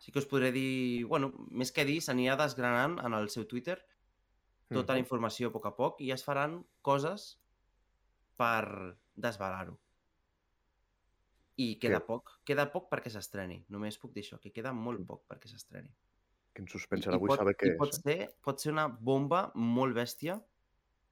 Sí 0.00 0.12
que 0.12 0.20
us 0.22 0.28
podré 0.28 0.48
dir, 0.52 1.04
bueno, 1.08 1.32
més 1.50 1.72
que 1.76 1.84
dir, 1.84 1.98
s'anirà 2.00 2.38
desgranant 2.40 2.96
en 3.04 3.16
el 3.16 3.28
seu 3.32 3.44
Twitter 3.48 3.76
tota 4.70 4.94
la 4.94 5.02
informació 5.02 5.50
a 5.50 5.52
poc 5.52 5.66
a 5.66 5.74
poc 5.76 6.00
i 6.06 6.12
es 6.14 6.22
faran 6.24 6.60
coses 6.86 7.26
per 8.40 8.96
desvelar-ho. 9.18 9.74
I 11.60 11.66
queda 11.82 11.98
Que- 12.00 12.06
poc, 12.06 12.30
queda 12.48 12.66
poc 12.72 12.88
perquè 12.90 13.10
s'estreni. 13.12 13.58
Només 13.68 13.98
puc 14.00 14.14
dir 14.14 14.22
això, 14.24 14.38
que 14.40 14.52
queda 14.54 14.72
molt 14.72 15.02
poc 15.06 15.26
perquè 15.28 15.50
s'estreni. 15.50 15.90
Quin 16.56 16.66
I, 16.66 16.70
suspens, 16.72 17.06
ara 17.06 17.18
vull 17.20 17.30
pot, 17.30 17.38
saber 17.42 17.54
què 17.58 17.74
i 17.74 17.76
pot, 17.78 17.92
és. 17.92 17.98
Eh? 17.98 18.02
ser, 18.02 18.30
pot 18.42 18.62
ser 18.62 18.72
una 18.72 18.86
bomba 18.88 19.42
molt 19.54 19.94
bèstia 19.96 20.38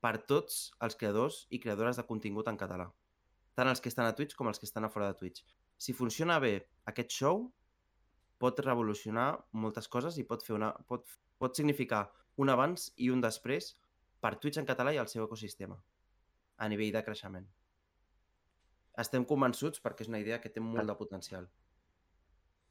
per 0.01 0.15
tots 0.31 0.73
els 0.81 0.97
creadors 0.97 1.47
i 1.51 1.61
creadores 1.61 1.99
de 2.01 2.05
contingut 2.09 2.49
en 2.49 2.57
català. 2.59 2.89
Tant 3.59 3.69
els 3.69 3.81
que 3.83 3.91
estan 3.91 4.07
a 4.07 4.15
Twitch 4.15 4.37
com 4.39 4.49
els 4.49 4.59
que 4.59 4.67
estan 4.67 4.87
a 4.87 4.89
fora 4.89 5.11
de 5.13 5.19
Twitch. 5.19 5.45
Si 5.77 5.93
funciona 5.93 6.39
bé 6.39 6.55
aquest 6.87 7.11
show, 7.11 7.53
pot 8.39 8.61
revolucionar 8.63 9.45
moltes 9.53 9.89
coses 9.91 10.17
i 10.19 10.25
pot, 10.25 10.45
fer 10.47 10.55
una, 10.55 10.73
pot, 10.87 11.07
pot 11.39 11.57
significar 11.59 12.05
un 12.39 12.49
abans 12.55 12.93
i 12.97 13.11
un 13.11 13.21
després 13.21 13.73
per 14.23 14.37
Twitch 14.39 14.59
en 14.59 14.67
català 14.67 14.95
i 14.95 15.01
el 15.03 15.11
seu 15.11 15.25
ecosistema 15.25 15.79
a 16.59 16.69
nivell 16.71 16.93
de 16.95 17.03
creixement. 17.07 17.47
Estem 18.99 19.25
convençuts 19.29 19.83
perquè 19.85 20.05
és 20.07 20.11
una 20.11 20.21
idea 20.23 20.41
que 20.43 20.51
té 20.53 20.63
molt 20.65 20.91
de 20.91 20.97
potencial. 20.99 21.47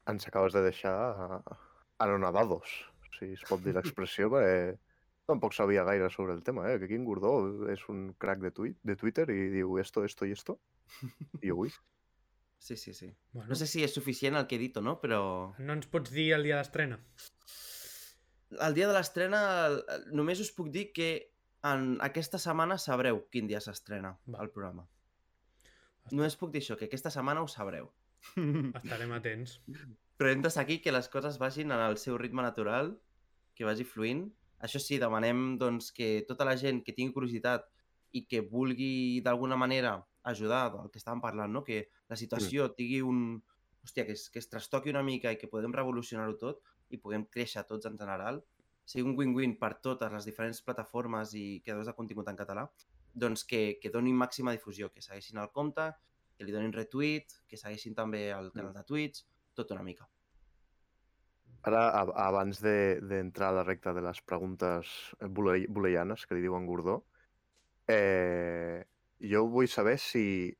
Ens 0.08 0.28
acabes 0.28 0.54
de 0.56 0.62
deixar 0.64 0.94
eh, 1.26 1.56
anonadados, 2.04 2.74
si 3.18 3.32
es 3.36 3.44
pot 3.48 3.64
dir 3.64 3.74
l'expressió, 3.78 4.30
perquè 4.32 4.76
tampoc 5.28 5.52
sabia 5.52 5.84
gaire 5.84 6.08
sobre 6.12 6.32
el 6.32 6.42
tema, 6.44 6.64
eh? 6.70 6.78
Que 6.80 6.88
Quim 6.88 7.04
Gordó 7.04 7.32
és 7.68 7.82
un 7.92 8.12
crack 8.20 8.40
de, 8.44 8.52
tuit, 8.56 8.78
de 8.82 8.96
Twitter 8.96 9.28
i 9.32 9.50
diu 9.52 9.76
esto, 9.80 10.04
esto 10.08 10.28
i 10.28 10.32
esto. 10.32 10.56
I 11.44 11.52
ui, 11.52 11.72
Sí, 12.58 12.76
sí, 12.76 12.92
sí. 12.92 13.16
Bueno, 13.32 13.50
No 13.50 13.54
sé 13.54 13.66
si 13.70 13.84
és 13.86 13.92
suficient 13.94 14.34
el 14.34 14.46
que 14.50 14.56
he 14.56 14.60
dit 14.60 14.76
o 14.76 14.82
no, 14.82 14.96
però... 14.98 15.20
no 15.58 15.76
ens 15.76 15.86
pots 15.86 16.10
dir 16.10 16.32
el 16.34 16.42
dia 16.42 16.58
d'estrena? 16.58 16.98
El 18.66 18.74
dia 18.74 18.88
de 18.90 18.96
l'estrena 18.96 19.40
només 20.10 20.42
us 20.42 20.50
puc 20.56 20.72
dir 20.74 20.88
que 20.96 21.08
en 21.68 21.98
aquesta 22.04 22.40
setmana 22.42 22.78
sabreu 22.82 23.22
quin 23.30 23.46
dia 23.46 23.60
s'estrena 23.62 24.16
el 24.26 24.50
programa. 24.50 24.88
Només 26.12 26.36
puc 26.40 26.52
dir 26.54 26.62
això, 26.62 26.76
que 26.78 26.88
aquesta 26.88 27.12
setmana 27.14 27.42
ho 27.44 27.48
sabreu. 27.50 27.90
Estarem 28.82 29.14
atents. 29.16 29.58
Però 30.18 30.30
hem 30.32 30.42
de 30.42 30.50
seguir 30.50 30.80
que 30.84 30.94
les 30.94 31.08
coses 31.12 31.38
vagin 31.38 31.72
en 31.74 31.82
el 31.84 31.98
seu 32.02 32.18
ritme 32.18 32.42
natural, 32.42 32.94
que 33.54 33.66
vagi 33.68 33.86
fluint. 33.86 34.26
Això 34.64 34.80
sí, 34.82 34.98
demanem 34.98 35.56
doncs, 35.60 35.92
que 35.94 36.24
tota 36.28 36.46
la 36.48 36.56
gent 36.58 36.82
que 36.86 36.94
tingui 36.96 37.14
curiositat 37.14 37.68
i 38.18 38.24
que 38.26 38.40
vulgui 38.42 39.20
d'alguna 39.24 39.58
manera 39.60 39.98
ajudar 40.28 40.64
del 40.74 40.90
que 40.92 40.98
estàvem 41.00 41.22
parlant, 41.22 41.52
no? 41.52 41.64
que 41.64 41.88
la 42.08 42.18
situació 42.18 42.72
tingui 42.78 43.02
un... 43.04 43.40
Hòstia, 43.84 44.04
que 44.04 44.12
es, 44.18 44.26
que 44.28 44.40
es 44.42 44.48
trastoqui 44.50 44.90
una 44.90 45.04
mica 45.06 45.30
i 45.32 45.38
que 45.40 45.48
podem 45.48 45.72
revolucionar-ho 45.72 46.34
tot 46.36 46.64
i 46.92 46.98
puguem 46.98 47.24
créixer 47.30 47.62
tots 47.68 47.86
en 47.88 47.94
general, 47.96 48.42
sigui 48.88 49.06
un 49.06 49.14
win-win 49.16 49.54
per 49.60 49.76
totes 49.84 50.12
les 50.12 50.26
diferents 50.28 50.60
plataformes 50.64 51.32
i 51.38 51.60
creadors 51.64 51.88
de 51.88 51.94
contingut 51.96 52.28
en 52.28 52.36
català, 52.36 52.66
doncs 53.18 53.44
que, 53.44 53.78
que 53.82 53.90
donin 53.90 54.16
màxima 54.16 54.52
difusió, 54.54 54.90
que 54.92 55.02
segueixin 55.02 55.38
el 55.42 55.50
compte, 55.52 55.90
que 56.38 56.46
li 56.46 56.54
donin 56.54 56.72
retweet, 56.72 57.34
que 57.48 57.58
segueixin 57.58 57.94
també 57.98 58.28
el 58.30 58.52
canal 58.54 58.72
de 58.74 58.84
Twitch, 58.86 59.24
tot 59.58 59.70
una 59.74 59.82
mica. 59.82 60.06
Ara, 61.66 61.88
abans 62.22 62.60
de- 62.62 63.00
d'entrar 63.02 63.48
a 63.50 63.56
la 63.58 63.64
recta 63.66 63.92
de 63.92 64.00
les 64.02 64.20
preguntes 64.22 64.86
bole- 65.20 65.66
boleianes, 65.68 66.26
que 66.26 66.36
li 66.36 66.40
diuen 66.44 66.66
Gordó, 66.66 67.00
eh, 67.88 68.84
jo 69.20 69.46
vull 69.48 69.66
saber 69.68 69.98
si 69.98 70.56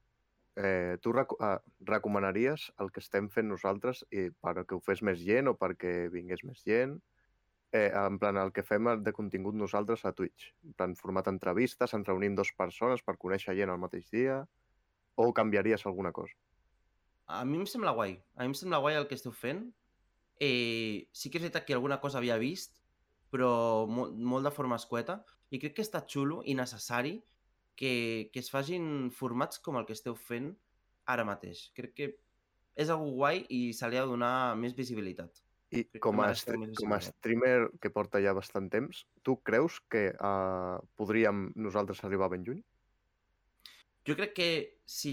eh, 0.57 0.99
tu 1.01 1.13
reco 1.13 1.37
ah, 1.41 1.61
recomanaries 1.87 2.73
el 2.83 2.91
que 2.91 2.99
estem 2.99 3.29
fent 3.31 3.47
nosaltres 3.47 4.01
i 4.11 4.25
perquè 4.43 4.75
ho 4.75 4.81
fes 4.83 5.05
més 5.07 5.21
gent 5.23 5.47
o 5.47 5.55
perquè 5.55 6.09
vingués 6.11 6.43
més 6.43 6.65
gent, 6.67 6.97
eh, 7.73 7.91
en 7.95 8.19
plan 8.19 8.39
el 8.41 8.53
que 8.53 8.65
fem 8.65 8.89
de 9.05 9.13
contingut 9.13 9.57
nosaltres 9.57 10.05
a 10.05 10.13
Twitch. 10.13 10.53
En 10.65 10.75
plan, 10.79 10.95
format 10.97 11.29
entrevistes, 11.29 11.95
ens 11.95 12.09
reunim 12.09 12.37
dos 12.39 12.53
persones 12.57 13.05
per 13.05 13.19
conèixer 13.21 13.57
gent 13.59 13.73
al 13.73 13.81
mateix 13.83 14.09
dia, 14.15 14.43
o 15.19 15.33
canviaries 15.35 15.85
alguna 15.87 16.13
cosa? 16.13 16.37
A 17.29 17.45
mi 17.45 17.59
em 17.59 17.67
sembla 17.67 17.93
guai. 17.93 18.17
A 18.37 18.45
mi 18.45 18.53
em 18.53 18.57
sembla 18.57 18.81
guai 18.81 18.97
el 18.97 19.09
que 19.09 19.19
esteu 19.19 19.35
fent. 19.37 19.67
Eh, 20.41 21.09
sí 21.13 21.29
que 21.29 21.41
és 21.41 21.45
veritat 21.45 21.67
que 21.67 21.75
alguna 21.77 21.99
cosa 22.01 22.23
havia 22.23 22.39
vist, 22.41 22.79
però 23.33 23.87
molt, 23.91 24.15
molt 24.17 24.47
de 24.47 24.55
forma 24.55 24.79
escueta, 24.79 25.19
i 25.51 25.61
crec 25.61 25.75
que 25.77 25.85
està 25.85 26.01
xulo 26.07 26.41
i 26.47 26.55
necessari 26.57 27.19
que, 27.77 28.31
que 28.33 28.41
es 28.41 28.49
facin 28.51 29.11
formats 29.15 29.61
com 29.61 29.77
el 29.77 29.85
que 29.89 29.97
esteu 29.97 30.17
fent 30.17 30.53
ara 31.07 31.27
mateix. 31.27 31.69
Crec 31.77 31.95
que 31.99 32.09
és 32.79 32.91
algo 32.95 33.11
guai 33.19 33.43
i 33.51 33.73
se 33.75 33.91
li 33.91 33.99
ha 33.99 34.07
de 34.07 34.15
donar 34.15 34.55
més 34.57 34.77
visibilitat. 34.79 35.43
I 35.69 35.83
com 36.01 36.23
a, 36.25 36.31
com 36.79 36.95
a 36.97 36.99
streamer 37.05 37.69
que 37.83 37.91
porta 37.93 38.23
ja 38.25 38.33
bastant 38.33 38.71
temps, 38.73 39.03
tu 39.23 39.37
creus 39.45 39.83
que 39.93 40.09
uh, 40.17 40.79
podríem 40.97 41.51
nosaltres 41.61 42.01
arribar 42.09 42.31
ben 42.33 42.47
lluny? 42.47 42.63
Jo 44.09 44.17
crec 44.17 44.33
que 44.39 44.51
si 44.89 45.13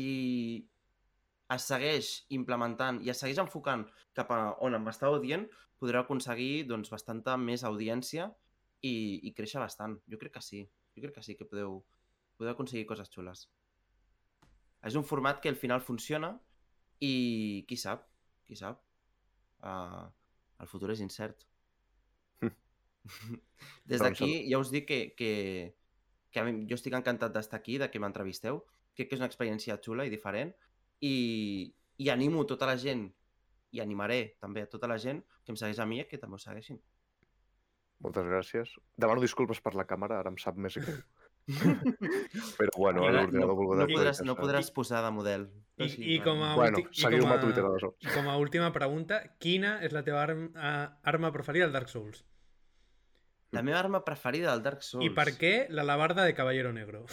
es 1.51 1.67
segueix 1.67 2.13
implementant 2.37 3.01
i 3.03 3.11
es 3.11 3.19
segueix 3.19 3.41
enfocant 3.43 3.83
cap 4.15 4.31
a 4.31 4.39
on 4.63 4.77
em 4.77 4.87
estàveu 4.87 5.19
dient, 5.19 5.43
podreu 5.81 6.05
aconseguir 6.05 6.65
doncs, 6.69 6.89
bastanta 6.93 7.35
més 7.37 7.65
audiència 7.67 8.29
i, 8.81 8.95
i 9.27 9.33
créixer 9.35 9.59
bastant. 9.59 9.99
Jo 10.07 10.19
crec 10.21 10.37
que 10.37 10.43
sí. 10.45 10.63
Jo 10.95 11.03
crec 11.03 11.17
que 11.17 11.25
sí 11.25 11.35
que 11.35 11.47
podeu, 11.49 11.81
podeu 12.39 12.53
aconseguir 12.53 12.87
coses 12.87 13.11
xules. 13.11 13.47
És 14.85 14.95
un 14.95 15.03
format 15.03 15.41
que 15.43 15.51
al 15.51 15.59
final 15.59 15.83
funciona 15.83 16.31
i 17.03 17.65
qui 17.67 17.77
sap, 17.81 18.05
qui 18.47 18.55
sap. 18.55 18.79
Uh, 19.65 20.05
el 20.61 20.69
futur 20.71 20.91
és 20.93 21.01
incert. 21.03 21.45
Des 23.89 23.99
Però 23.99 24.07
em 24.07 24.13
d'aquí 24.13 24.31
ja 24.49 24.59
us 24.61 24.71
dic 24.73 24.87
que, 24.89 24.99
que, 25.17 25.31
que 26.33 26.45
mi, 26.45 26.65
jo 26.69 26.77
estic 26.79 26.95
encantat 26.97 27.35
d'estar 27.35 27.59
aquí, 27.61 27.77
de 27.81 27.89
que 27.91 28.01
m'entrevisteu. 28.01 28.63
Crec 28.95 29.11
que 29.11 29.17
és 29.17 29.21
una 29.21 29.29
experiència 29.29 29.77
xula 29.83 30.05
i 30.07 30.13
diferent 30.13 30.53
i, 31.03 31.15
i 31.99 32.09
animo 32.13 32.45
tota 32.47 32.69
la 32.69 32.77
gent 32.79 33.07
i 33.75 33.81
animaré 33.83 34.37
també 34.39 34.63
a 34.63 34.69
tota 34.71 34.87
la 34.87 34.97
gent 35.01 35.21
que 35.43 35.51
em 35.51 35.59
segueix 35.59 35.81
a 35.83 35.87
mi 35.89 36.01
que 36.07 36.19
també 36.21 36.39
ho 36.39 36.41
segueixin. 36.41 36.79
Moltes 38.05 38.27
gràcies. 38.27 38.71
Demano 38.99 39.23
disculpes 39.23 39.61
per 39.63 39.75
la 39.75 39.85
càmera, 39.87 40.19
ara 40.19 40.31
em 40.31 40.39
sap 40.41 40.59
més 40.59 40.79
greu. 40.79 40.99
Però 42.57 42.71
bueno, 42.77 43.03
Ara 43.05 43.21
l'ordinador 43.21 43.51
no, 43.51 43.55
volgut 43.59 43.77
no, 43.77 43.85
podràs, 43.91 44.21
no 44.25 44.35
podràs 44.39 44.71
posar 44.73 45.03
de 45.05 45.11
model. 45.13 45.43
I, 45.77 45.89
sí, 45.91 46.01
i 46.15 46.19
com 46.23 46.39
a, 46.41 46.53
Bueno, 46.57 46.79
ulti- 46.81 47.03
i 47.03 47.19
com 47.21 47.31
a 47.33 47.39
Twitter, 47.41 47.63
aleshores. 47.67 47.97
i 48.01 48.13
com 48.15 48.29
a 48.31 48.37
última 48.41 48.71
pregunta, 48.73 49.19
quina 49.43 49.75
és 49.85 49.93
la 49.93 50.01
teva 50.07 50.23
arm, 50.23 50.47
eh, 50.55 50.87
arma 51.11 51.31
preferida 51.35 51.67
al 51.67 51.73
Dark 51.75 51.91
Souls? 51.91 52.23
La 53.51 53.61
meva 53.61 53.77
arma 53.79 54.01
preferida 54.03 54.51
del 54.51 54.63
Dark 54.65 54.81
Souls. 54.83 55.05
I 55.05 55.11
per 55.15 55.29
què 55.37 55.53
la 55.69 55.83
labarda 55.85 56.25
de 56.25 56.33
Caballero 56.35 56.73
Negro? 56.73 57.05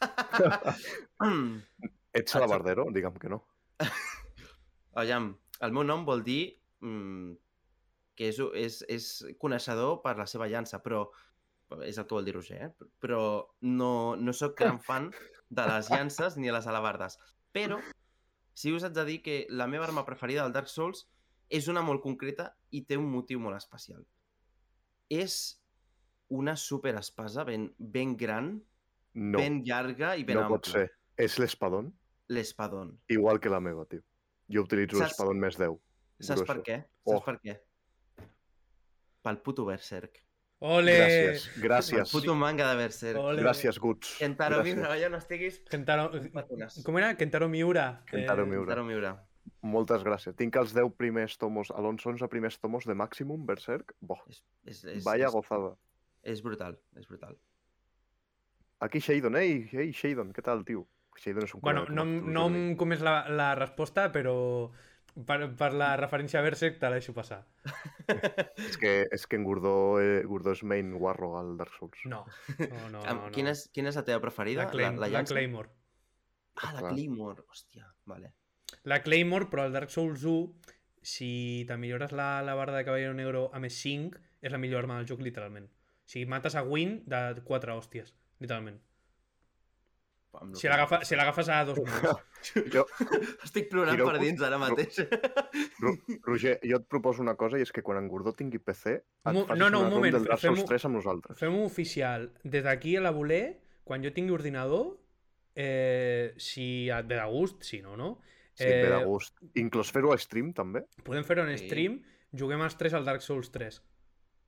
Ets 2.12 2.36
alabardero? 2.36 2.86
Digue'm 2.92 3.16
que 3.20 3.28
no. 3.28 3.42
Aviam, 5.00 5.30
el 5.60 5.72
meu 5.76 5.84
nom 5.84 6.04
vol 6.08 6.22
dir 6.24 6.56
mm, 6.80 7.32
que 8.16 8.30
és, 8.32 8.40
és, 8.56 8.80
és 8.88 9.08
coneixedor 9.40 10.00
per 10.04 10.16
la 10.18 10.26
seva 10.28 10.48
llança, 10.48 10.80
però 10.84 11.06
és 11.84 11.98
el 11.98 12.06
que 12.06 12.14
vol 12.14 12.24
dir 12.24 12.34
Roger, 12.36 12.62
eh? 12.68 12.70
però 13.02 13.20
no, 13.62 14.14
no 14.16 14.32
sóc 14.32 14.54
gran 14.60 14.80
fan 14.80 15.10
de 15.50 15.66
les 15.66 15.90
llances 15.90 16.36
ni 16.36 16.46
de 16.48 16.52
les 16.56 16.66
alabardes. 16.66 17.18
Però 17.52 17.80
sí 18.56 18.72
us 18.72 18.84
haig 18.86 18.94
de 18.96 19.04
dir 19.04 19.20
que 19.22 19.46
la 19.50 19.66
meva 19.66 19.84
arma 19.88 20.04
preferida 20.06 20.42
del 20.44 20.52
Dark 20.54 20.68
Souls 20.68 21.06
és 21.48 21.68
una 21.68 21.82
molt 21.82 22.02
concreta 22.02 22.52
i 22.70 22.82
té 22.86 22.96
un 22.98 23.10
motiu 23.10 23.38
molt 23.40 23.56
especial. 23.56 24.04
És 25.10 25.60
una 26.28 26.56
superespasa 26.58 27.44
ben, 27.46 27.68
ben 27.78 28.16
gran, 28.18 28.56
No, 29.16 29.38
ben 29.38 29.62
llarga 29.64 30.16
i 30.18 30.24
ben 30.28 30.36
no 30.36 30.42
ampla. 30.44 30.56
pot 30.58 30.66
ser. 30.68 30.90
És 31.16 31.38
l'espadón, 31.38 31.92
L'espadón. 32.28 32.98
igual 33.08 33.38
que 33.40 33.48
la 33.48 33.60
meva, 33.60 33.86
tio. 33.86 34.02
Jo 34.52 34.62
utilitzo 34.66 34.98
Saps- 34.98 35.14
l'espadón 35.14 35.38
més 35.40 35.56
10. 35.56 35.78
Saps 36.20 36.42
per 36.48 36.58
què? 36.66 36.76
Oh. 37.04 37.14
Saps 37.14 37.24
per 37.24 37.36
què? 37.40 37.54
Pel 39.22 39.38
puto 39.42 39.64
Berserk. 39.64 40.20
Ole! 40.64 40.92
Gràcies, 40.96 41.46
El 41.56 41.62
gràcies. 41.66 42.12
puto 42.12 42.34
manga 42.34 42.70
de 42.70 42.76
Berserk. 42.80 43.18
Ole! 43.20 43.42
Gràcies, 43.42 43.78
Guts. 43.78 44.14
Kentaro 44.18 44.62
Gràcies. 44.62 44.74
Miura, 44.78 44.94
ja 44.98 45.08
no 45.12 45.18
estiguis... 45.20 45.58
Kentaro... 45.68 46.06
Com 46.84 46.96
era? 46.98 47.10
Kentaro 47.16 47.48
Miura. 47.52 48.02
Kentaro 48.08 48.44
Eh, 48.46 48.46
Miura. 48.46 48.64
Kentaro 48.64 48.84
Miura. 48.88 49.10
Moltes 49.66 50.02
gràcies. 50.02 50.34
Tinc 50.38 50.56
els 50.56 50.72
10 50.74 50.94
primers 50.96 51.36
tomos, 51.38 51.68
a 51.70 51.80
l'11 51.82 52.28
primers 52.32 52.56
tomos 52.58 52.86
de 52.88 52.94
Maximum 52.94 53.44
Berserk. 53.46 53.92
Boh, 54.00 54.22
És, 54.30 54.40
és, 54.64 54.82
és, 54.96 55.04
vaya 55.04 55.28
és, 55.28 55.32
gozada. 55.34 55.74
és 56.22 56.40
brutal, 56.42 56.78
és 56.96 57.06
brutal. 57.06 57.36
Aquí 58.80 59.00
Shadon, 59.00 59.36
ei, 59.40 59.68
ei, 59.72 59.92
Shadon, 59.92 60.32
què 60.36 60.42
tal, 60.44 60.64
tio? 60.64 60.86
Shadon 61.16 61.44
és 61.46 61.54
un 61.54 61.60
Bueno, 61.64 61.86
no, 61.88 62.04
no 62.04 62.46
em 62.48 62.74
comés 62.76 63.00
la, 63.00 63.26
la 63.28 63.54
resposta, 63.56 64.08
però 64.12 64.34
per, 65.24 65.38
per 65.56 65.70
la 65.72 65.94
referència 65.96 66.40
a 66.40 66.44
Berserk 66.44 66.78
te 66.80 66.90
la 66.90 66.98
deixo 66.98 67.14
passar. 67.16 67.40
És 68.68 68.76
que, 68.80 68.92
és 69.12 69.26
que 69.26 69.38
en 69.38 69.44
Gordó, 69.46 69.74
eh, 70.02 70.22
Gordó 70.28 70.52
és 70.54 70.62
main 70.62 70.92
Warro 71.00 71.32
al 71.38 71.56
Dark 71.58 71.74
Souls. 71.78 72.04
No, 72.06 72.24
no, 72.58 72.82
no. 72.92 73.02
Am- 73.04 73.24
no, 73.24 73.32
Quina, 73.34 73.54
és, 73.56 73.66
quina 73.74 73.90
és 73.90 73.98
la 73.98 74.04
teva 74.06 74.20
preferida? 74.22 74.64
La, 74.64 74.70
Claym 74.70 75.00
la, 75.00 75.08
llança? 75.12 75.34
Claymore. 75.34 75.72
Ah, 76.62 76.72
la. 76.76 76.90
Claymore. 76.90 77.44
Hòstia, 77.50 77.88
vale. 78.08 78.32
La 78.84 79.00
Claymore, 79.02 79.48
però 79.52 79.66
al 79.66 79.74
Dark 79.74 79.90
Souls 79.90 80.24
1, 80.24 80.74
si 81.02 81.64
te 81.68 81.76
millores 81.80 82.12
la, 82.16 82.42
la 82.46 82.54
barra 82.58 82.76
de 82.76 82.84
Caballero 82.86 83.14
Negro 83.14 83.48
a 83.54 83.62
més 83.62 83.78
5, 83.82 84.22
és 84.42 84.52
la 84.54 84.60
millor 84.62 84.84
arma 84.84 85.00
del 85.00 85.08
joc, 85.10 85.22
literalment. 85.24 85.66
O 85.66 86.10
sigui, 86.10 86.26
mates 86.30 86.54
a 86.54 86.62
Win 86.62 87.00
de 87.10 87.42
4 87.46 87.74
hòsties, 87.74 88.14
literalment. 88.42 88.78
Amb 90.40 90.54
Si 90.54 90.62
que- 90.66 90.70
l'agafa- 90.72 91.02
si 91.04 91.16
l'agafes 91.16 91.48
a 91.48 91.64
dos 91.64 91.78
minuts. 91.78 92.22
Jo, 92.74 92.84
Estic 93.42 93.68
plorant 93.70 93.96
Tireu- 93.96 94.10
per 94.12 94.20
dins 94.20 94.42
ara 94.42 94.58
mateix. 94.58 94.98
Ro 95.82 95.94
Roger, 96.28 96.58
jo 96.62 96.76
et 96.76 96.86
proposo 96.88 97.22
una 97.24 97.34
cosa 97.34 97.58
i 97.58 97.62
és 97.64 97.72
que 97.72 97.82
quan 97.82 97.98
en 97.98 98.08
Gordó 98.08 98.32
tingui 98.36 98.58
PC 98.60 98.92
et 98.96 99.32
Mo- 99.32 99.46
facis 99.46 99.58
no, 99.58 99.70
no, 99.70 99.80
una 99.80 99.88
un 99.88 99.94
moment, 99.94 100.14
del 100.14 100.24
Dark 100.28 100.40
Souls 100.44 100.64
3 100.68 100.84
amb 100.90 100.96
nosaltres. 101.00 101.38
Fem-ho 101.40 101.64
oficial. 101.64 102.30
Des 102.44 102.62
d'aquí 102.64 102.94
a 102.96 103.00
la 103.02 103.10
voler, 103.16 103.58
quan 103.84 104.04
jo 104.04 104.12
tingui 104.12 104.34
ordinador, 104.36 104.98
eh, 105.54 106.34
si 106.36 106.88
et 106.90 107.06
ve 107.08 107.16
de 107.16 107.26
gust, 107.32 107.62
si 107.64 107.80
no, 107.82 107.96
no. 107.96 108.18
Sí, 108.54 108.64
eh... 108.64 108.82
ve 108.84 108.92
de 108.98 109.04
gust. 109.04 109.36
Inclús 109.56 109.90
fer-ho 109.92 110.12
a 110.12 110.18
stream, 110.18 110.52
també. 110.56 110.84
Podem 111.04 111.24
fer-ho 111.24 111.44
en 111.48 111.56
Sí. 111.58 111.66
stream, 111.66 111.98
juguem 112.32 112.62
els 112.62 112.76
3 112.76 112.94
al 112.94 113.04
Dark 113.04 113.22
Souls 113.24 113.50
3. 113.50 113.82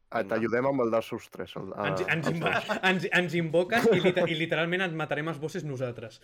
Ah. 0.08 0.22
T'ajudem 0.24 0.64
amb 0.70 0.80
el 0.84 0.90
Dark 0.94 1.04
Souls 1.04 1.26
3. 1.34 1.54
El, 1.60 1.72
a, 1.76 1.86
Ens, 1.90 2.02
ens, 2.14 2.28
dos. 2.40 2.70
ens, 2.90 3.06
ens 3.20 3.34
invoques 3.36 3.84
i, 3.92 3.98
liter 4.00 4.24
i 4.32 4.38
literalment 4.38 4.86
ens 4.86 4.96
matarem 4.96 5.28
els 5.28 5.40
bosses 5.42 5.66
nosaltres. 5.68 6.16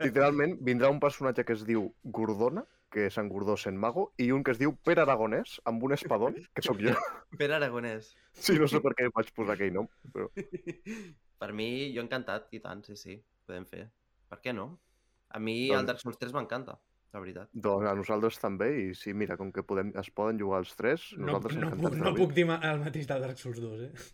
Literalment, 0.00 0.56
vindrà 0.64 0.88
un 0.88 1.00
personatge 1.02 1.44
que 1.44 1.56
es 1.58 1.66
diu 1.68 1.90
Gordona, 2.04 2.64
que 2.88 3.04
és 3.10 3.18
en 3.20 3.28
Gordó 3.28 3.58
sent 3.60 3.76
mago, 3.76 4.06
i 4.16 4.30
un 4.32 4.40
que 4.44 4.54
es 4.56 4.60
diu 4.60 4.72
Pere 4.84 5.04
Aragonès, 5.04 5.58
amb 5.68 5.84
un 5.84 5.92
espadón, 5.92 6.40
que 6.56 6.64
sóc 6.64 6.80
jo. 6.80 6.96
Per 7.38 7.50
Aragonès. 7.52 8.14
Sí, 8.32 8.56
no 8.56 8.68
sé 8.70 8.80
per 8.80 8.94
què 8.96 9.10
vaig 9.12 9.32
posar 9.36 9.58
aquell 9.58 9.74
nom, 9.76 9.90
però... 10.14 10.30
Per 11.38 11.52
mi, 11.54 11.68
jo 11.94 12.02
encantat, 12.02 12.48
i 12.56 12.58
tant, 12.64 12.80
sí, 12.88 12.96
sí. 12.98 13.20
Podem 13.46 13.68
fer. 13.68 13.84
Per 14.32 14.40
què 14.42 14.56
no? 14.56 14.72
A 15.30 15.38
mi 15.38 15.68
Doncs- 15.68 15.78
el 15.82 15.86
Dark 15.92 16.00
Souls 16.00 16.18
3 16.18 16.32
m'encanta, 16.34 16.78
la 17.14 17.20
veritat. 17.24 17.50
Doncs 17.52 17.88
a 17.88 17.94
nosaltres 17.96 18.38
també, 18.42 18.68
i 18.82 18.94
sí, 18.94 19.14
mira, 19.16 19.36
com 19.40 19.52
que 19.54 19.62
podem, 19.64 19.92
es 20.00 20.10
poden 20.14 20.38
jugar 20.40 20.60
els 20.64 20.74
tres, 20.76 21.08
No, 21.16 21.26
nosaltres 21.26 21.56
no, 21.56 21.70
puc, 21.72 21.90
de 21.94 22.00
no 22.02 22.10
la 22.10 22.14
puc 22.16 22.34
dir 22.36 22.44
el 22.48 22.82
mateix 22.84 23.06
del 23.08 23.22
Dark 23.24 23.38
Souls 23.40 23.60
2, 23.64 23.86
eh? 23.86 24.08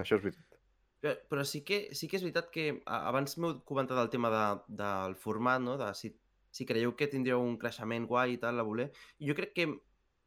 Això 0.00 0.16
és 0.16 0.22
veritat. 0.24 0.58
Però, 1.00 1.12
però 1.30 1.44
sí, 1.46 1.60
que, 1.62 1.94
sí 1.94 2.08
que 2.10 2.16
és 2.18 2.24
veritat 2.24 2.48
que 2.50 2.70
abans 2.86 3.36
m'heu 3.38 3.60
comentat 3.68 4.00
el 4.02 4.08
tema 4.10 4.30
de, 4.34 4.46
del 4.80 5.14
format, 5.14 5.60
no? 5.62 5.76
de 5.78 5.92
si, 5.94 6.10
si 6.50 6.66
creieu 6.66 6.96
que 6.98 7.06
tindríeu 7.12 7.42
un 7.44 7.58
creixement 7.60 8.08
guai 8.10 8.34
i 8.34 8.40
tal, 8.42 8.58
a 8.58 8.64
voler. 8.66 8.88
I 9.22 9.28
jo 9.30 9.36
crec 9.38 9.52
que 9.54 9.68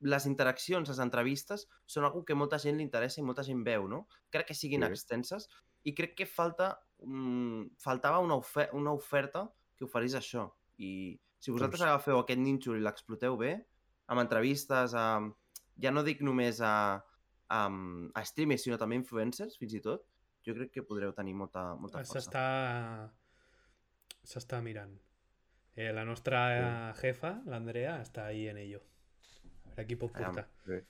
les 0.02 0.26
interaccions, 0.26 0.88
les 0.90 1.02
entrevistes, 1.04 1.68
són 1.86 2.08
algo 2.08 2.24
que 2.26 2.38
molta 2.38 2.58
gent 2.62 2.80
li 2.80 2.86
interessa 2.88 3.20
i 3.22 3.26
molta 3.26 3.44
gent 3.44 3.66
veu, 3.68 3.90
no? 3.90 4.06
Crec 4.34 4.48
que 4.50 4.58
siguin 4.58 4.86
Sí. 4.88 4.94
extenses 4.96 5.50
i 5.84 5.94
crec 5.98 6.16
que 6.16 6.26
falta 6.26 6.72
mm, 7.04 7.76
faltava 7.78 8.20
una, 8.24 8.36
ofer 8.36 8.70
una 8.74 8.94
oferta 8.94 9.50
que 9.76 9.86
oferís 9.86 10.16
això. 10.16 10.48
I 10.78 11.20
si 11.42 11.50
vosaltres 11.54 11.82
Doncs- 11.82 11.90
agafeu 11.90 12.22
aquest 12.22 12.40
nínxol 12.42 12.78
i 12.78 12.84
l'exploteu 12.86 13.36
bé, 13.40 13.56
amb 14.14 14.22
entrevistes, 14.22 14.94
a, 14.94 15.06
ja 15.82 15.92
no 15.94 16.04
dic 16.06 16.22
només 16.22 16.62
a, 16.62 16.74
a, 17.50 17.62
a 18.14 18.24
streamers, 18.28 18.66
sinó 18.68 18.78
també 18.78 19.00
influencers, 19.00 19.58
fins 19.58 19.74
i 19.78 19.82
tot, 19.82 20.06
jo 20.46 20.54
crec 20.58 20.72
que 20.78 20.86
podreu 20.86 21.14
tenir 21.18 21.34
molta, 21.38 21.72
molta 21.82 22.04
força. 22.04 22.20
S'està... 22.20 22.46
S'està 24.22 24.60
mirant. 24.62 24.94
Eh, 25.74 25.90
la 25.96 26.04
nostra 26.06 26.40
eh, 26.54 26.94
jefa, 27.00 27.40
l'Andrea, 27.50 27.96
està 28.06 28.28
ahí 28.30 28.48
en 28.52 28.60
ello. 28.62 28.82
A 29.66 29.72
veure 29.72 29.88
qui 29.88 29.98
pot 29.98 30.14
Aviam, 30.14 30.36
portar. 30.36 30.50
sí. 30.68 30.82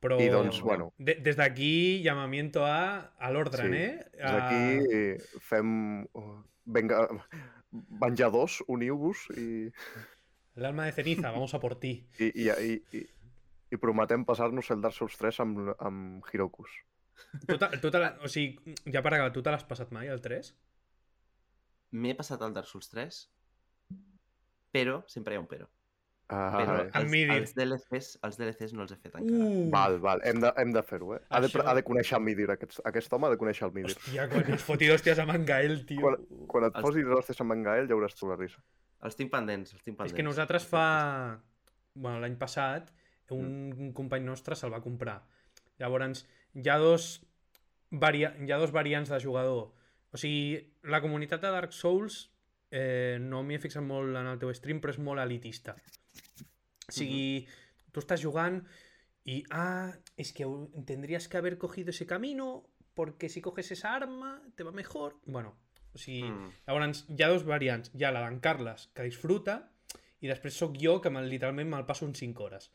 Però... 0.00 0.16
I 0.22 0.28
doncs, 0.32 0.62
bueno, 0.64 0.92
De, 0.96 1.18
des 1.20 1.36
d'aquí, 1.36 2.00
llamamiento 2.04 2.62
a, 2.64 3.12
a 3.18 3.30
l'ordre, 3.34 3.66
Sí, 3.66 3.74
eh? 3.76 3.96
des 4.16 4.36
d'aquí 4.36 5.40
fem... 5.44 5.72
oh, 6.16 6.38
Venga, 6.64 7.02
venjadors, 7.72 8.60
uniu-vos 8.68 9.26
i, 9.38 9.70
El 10.56 10.66
alma 10.66 10.86
de 10.88 10.92
ceniza, 10.92 11.30
vamos 11.30 11.54
a 11.54 11.60
por 11.60 11.76
ti. 11.78 11.92
i, 12.18 12.30
i, 12.44 12.48
i, 12.50 12.76
i, 12.98 13.02
i 13.70 13.78
prometem 13.78 14.24
passar-nos 14.26 14.70
el 14.74 14.82
Dark 14.82 14.96
Souls 14.96 15.16
3 15.16 15.40
amb, 15.44 15.60
amb 15.78 16.30
Hirokus. 16.32 16.70
Tu 17.46 17.90
te 17.90 17.98
la, 18.00 18.14
o 18.24 18.28
sigui, 18.32 18.74
ja 18.90 19.02
per 19.04 19.12
acabar, 19.14 19.32
tu 19.32 19.42
te 19.44 19.52
l'has 19.52 19.66
passat 19.68 19.92
mai, 19.94 20.08
el 20.10 20.22
3? 20.24 20.50
M'he 22.00 22.14
passat 22.18 22.42
al 22.42 22.54
Dark 22.56 22.66
Souls 22.66 22.90
3, 22.90 23.20
però, 24.74 25.02
sempre 25.10 25.34
hi 25.34 25.38
ha 25.38 25.44
un 25.44 25.50
però. 25.50 25.68
Ah, 26.30 26.60
Però 26.60 26.74
els, 27.00 27.10
Midir. 27.10 27.36
els, 27.40 27.52
DLCs, 27.56 28.08
els 28.22 28.36
DLCs 28.38 28.72
no 28.78 28.84
els 28.84 28.92
he 28.94 28.98
fet 29.02 29.16
encara. 29.18 29.46
Uh, 29.48 29.64
val, 29.72 29.96
val, 30.04 30.20
hem 30.24 30.38
de, 30.44 30.52
hem 30.62 30.70
de 30.76 30.82
fer-ho, 30.86 31.14
eh? 31.16 31.20
Ha 31.28 31.40
de, 31.42 31.48
Això- 31.48 31.64
ha 31.66 31.74
de 31.74 31.82
conèixer 31.82 32.16
el 32.18 32.22
Midir, 32.28 32.46
aquest, 32.54 32.78
aquest 32.86 33.12
home 33.16 33.26
ha 33.26 33.30
de 33.34 33.38
conèixer 33.40 33.66
el 33.66 33.72
Midir. 33.74 33.96
Hòstia, 33.96 34.28
quan 34.30 34.52
has 34.54 34.62
fotit 34.62 34.92
hòsties 34.94 35.18
amb 35.24 35.34
en 35.34 35.44
Gael, 35.48 35.74
tio. 35.88 36.00
Quan, 36.04 36.16
quan 36.52 36.68
et 36.68 36.76
Els- 36.78 36.86
posis 36.86 37.10
hòsties 37.18 37.40
amb 37.42 37.56
en 37.56 37.64
Gael 37.66 37.88
ja 37.90 37.96
veuràs 37.98 38.14
tu 38.18 38.30
la 38.30 38.36
risa. 38.38 38.62
Els 39.02 39.16
tinc 39.16 39.30
pendents, 39.32 39.72
els 39.74 39.82
tinc 39.82 39.96
pendents. 39.96 40.12
És 40.12 40.16
que 40.16 40.22
nosaltres 40.26 40.66
fa... 40.70 40.84
Bueno, 41.94 42.20
l'any 42.22 42.36
passat, 42.38 42.92
un 43.34 43.90
company 43.94 44.24
nostre 44.26 44.54
se'l 44.58 44.70
va 44.72 44.80
comprar. 44.82 45.20
Llavors, 45.82 46.24
hi 46.54 46.68
ha 46.68 46.76
dos, 46.78 47.12
varia... 47.90 48.34
hi 48.38 48.50
ha 48.52 48.58
dos 48.58 48.70
variants 48.70 49.10
de 49.10 49.18
jugador. 49.22 49.72
O 50.12 50.18
sigui, 50.18 50.58
la 50.90 51.00
comunitat 51.02 51.42
de 51.42 51.50
Dark 51.54 51.72
Souls 51.74 52.28
eh, 52.70 53.18
no 53.22 53.42
m'hi 53.42 53.56
he 53.58 53.62
fixat 53.62 53.82
molt 53.86 54.14
en 54.18 54.26
el 54.30 54.38
teu 54.38 54.50
stream, 54.54 54.80
però 54.82 54.94
és 54.94 54.98
molt 55.02 55.22
elitista. 55.22 55.74
O 56.90 56.98
sigui, 56.98 57.46
tu 57.92 58.00
estàs 58.02 58.22
jugant 58.22 58.60
y, 59.24 59.42
ah, 59.50 59.92
es 60.16 60.32
que 60.32 60.46
tendrías 60.86 61.28
que 61.28 61.36
haber 61.38 61.56
cogido 61.58 61.90
ese 61.90 62.06
camino 62.06 62.66
porque 62.94 63.28
si 63.28 63.40
coges 63.40 63.70
esa 63.70 63.94
arma 63.94 64.42
te 64.56 64.62
va 64.64 64.72
mejor. 64.72 65.18
Bueno, 65.24 65.56
o 65.94 65.98
sigui, 65.98 66.24
Mm. 66.30 66.50
Llavors, 66.66 67.04
hi 67.08 67.22
ha 67.22 67.28
dos 67.28 67.44
variants. 67.44 67.90
Hi 67.94 68.04
ha 68.04 68.12
la 68.12 68.22
d'en 68.28 68.40
Carles, 68.40 68.88
que 68.94 69.02
disfruta, 69.06 69.70
i 70.20 70.28
després 70.28 70.54
sóc 70.54 70.76
jo, 70.78 71.00
que 71.00 71.10
me'l- 71.10 71.28
literalment 71.30 71.68
me'l 71.70 71.86
passo 71.86 72.06
en 72.06 72.14
5 72.14 72.44
hores. 72.44 72.70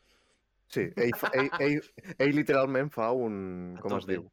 Sí, 0.68 0.88
ell, 0.96 1.12
fa, 1.14 1.30
ell, 1.32 1.50
ell, 1.60 1.82
ell 2.18 2.34
literalment 2.34 2.90
fa 2.90 3.12
un... 3.14 3.76
A 3.78 3.80
Com 3.84 3.98
es 4.00 4.06
diu? 4.08 4.24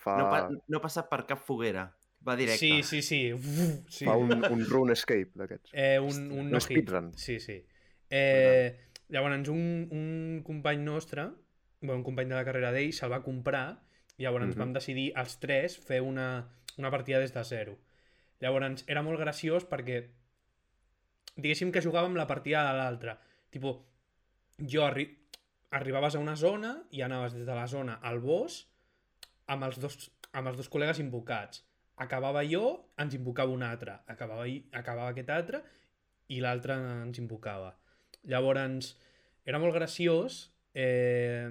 Fa, 0.00 0.14
No, 0.16 0.28
pa 0.32 0.38
no 0.72 0.80
passa 0.80 1.02
per 1.08 1.26
cap 1.28 1.42
foguera. 1.44 1.84
Va 2.26 2.34
directe. 2.36 2.58
Sí, 2.58 2.82
sí, 2.82 3.02
sí. 3.02 3.32
Uf, 3.32 3.44
sí. 3.92 4.06
fa 4.06 4.14
un, 4.16 4.32
un 4.44 4.64
run 4.68 4.90
escape 4.94 5.32
d'aquests. 5.36 5.70
Eh, 5.74 5.98
un, 6.00 6.30
un 6.32 6.48
no 6.50 6.56
hit. 6.60 6.64
speedrun. 6.70 7.10
Sí, 7.16 7.38
sí. 7.40 7.58
Eh, 8.08 8.89
llavors, 9.10 9.48
un, 9.48 9.88
un 9.90 10.42
company 10.46 10.82
nostre, 10.82 11.28
bueno, 11.80 11.98
un 11.98 12.04
company 12.04 12.28
de 12.28 12.34
la 12.36 12.44
carrera 12.44 12.72
d'ell, 12.72 12.92
se'l 12.92 13.10
va 13.12 13.22
comprar 13.24 13.80
i 14.16 14.24
llavors 14.24 14.50
Mhm. 14.54 14.58
vam 14.58 14.72
decidir 14.72 15.12
els 15.16 15.38
tres 15.40 15.78
fer 15.78 16.00
una, 16.02 16.48
una 16.78 16.90
partida 16.90 17.18
des 17.18 17.32
de 17.32 17.44
zero. 17.44 17.78
Llavors, 18.40 18.84
era 18.86 19.02
molt 19.02 19.18
graciós 19.20 19.66
perquè 19.68 20.08
diguéssim 21.36 21.72
que 21.72 21.82
jugàvem 21.82 22.16
la 22.16 22.26
partida 22.26 22.64
de 22.70 22.76
l'altre. 22.78 23.16
Tipo, 23.50 23.86
jo 24.58 24.84
arri 24.84 25.06
arribaves 25.70 26.16
a 26.16 26.18
una 26.18 26.36
zona 26.36 26.82
i 26.90 27.02
anaves 27.02 27.34
des 27.34 27.46
de 27.46 27.54
la 27.54 27.66
zona 27.66 27.98
al 28.02 28.18
boss 28.20 28.66
amb 29.46 29.64
els 29.64 29.78
dos, 29.80 30.10
amb 30.32 30.48
els 30.48 30.56
dos 30.56 30.70
col·legues 30.70 30.98
invocats. 31.00 31.64
Acabava 31.96 32.42
jo, 32.44 32.92
ens 32.98 33.14
invocava 33.14 33.52
un 33.52 33.62
altre. 33.62 33.98
Acabava, 34.06 34.46
acabava 34.72 35.10
aquest 35.10 35.30
altre 35.30 35.62
i 36.28 36.40
l'altre 36.40 36.74
ens 36.74 37.18
invocava. 37.18 37.74
Llavors, 38.28 38.96
era 39.48 39.58
molt 39.58 39.74
graciós 39.74 40.50
eh, 40.74 41.50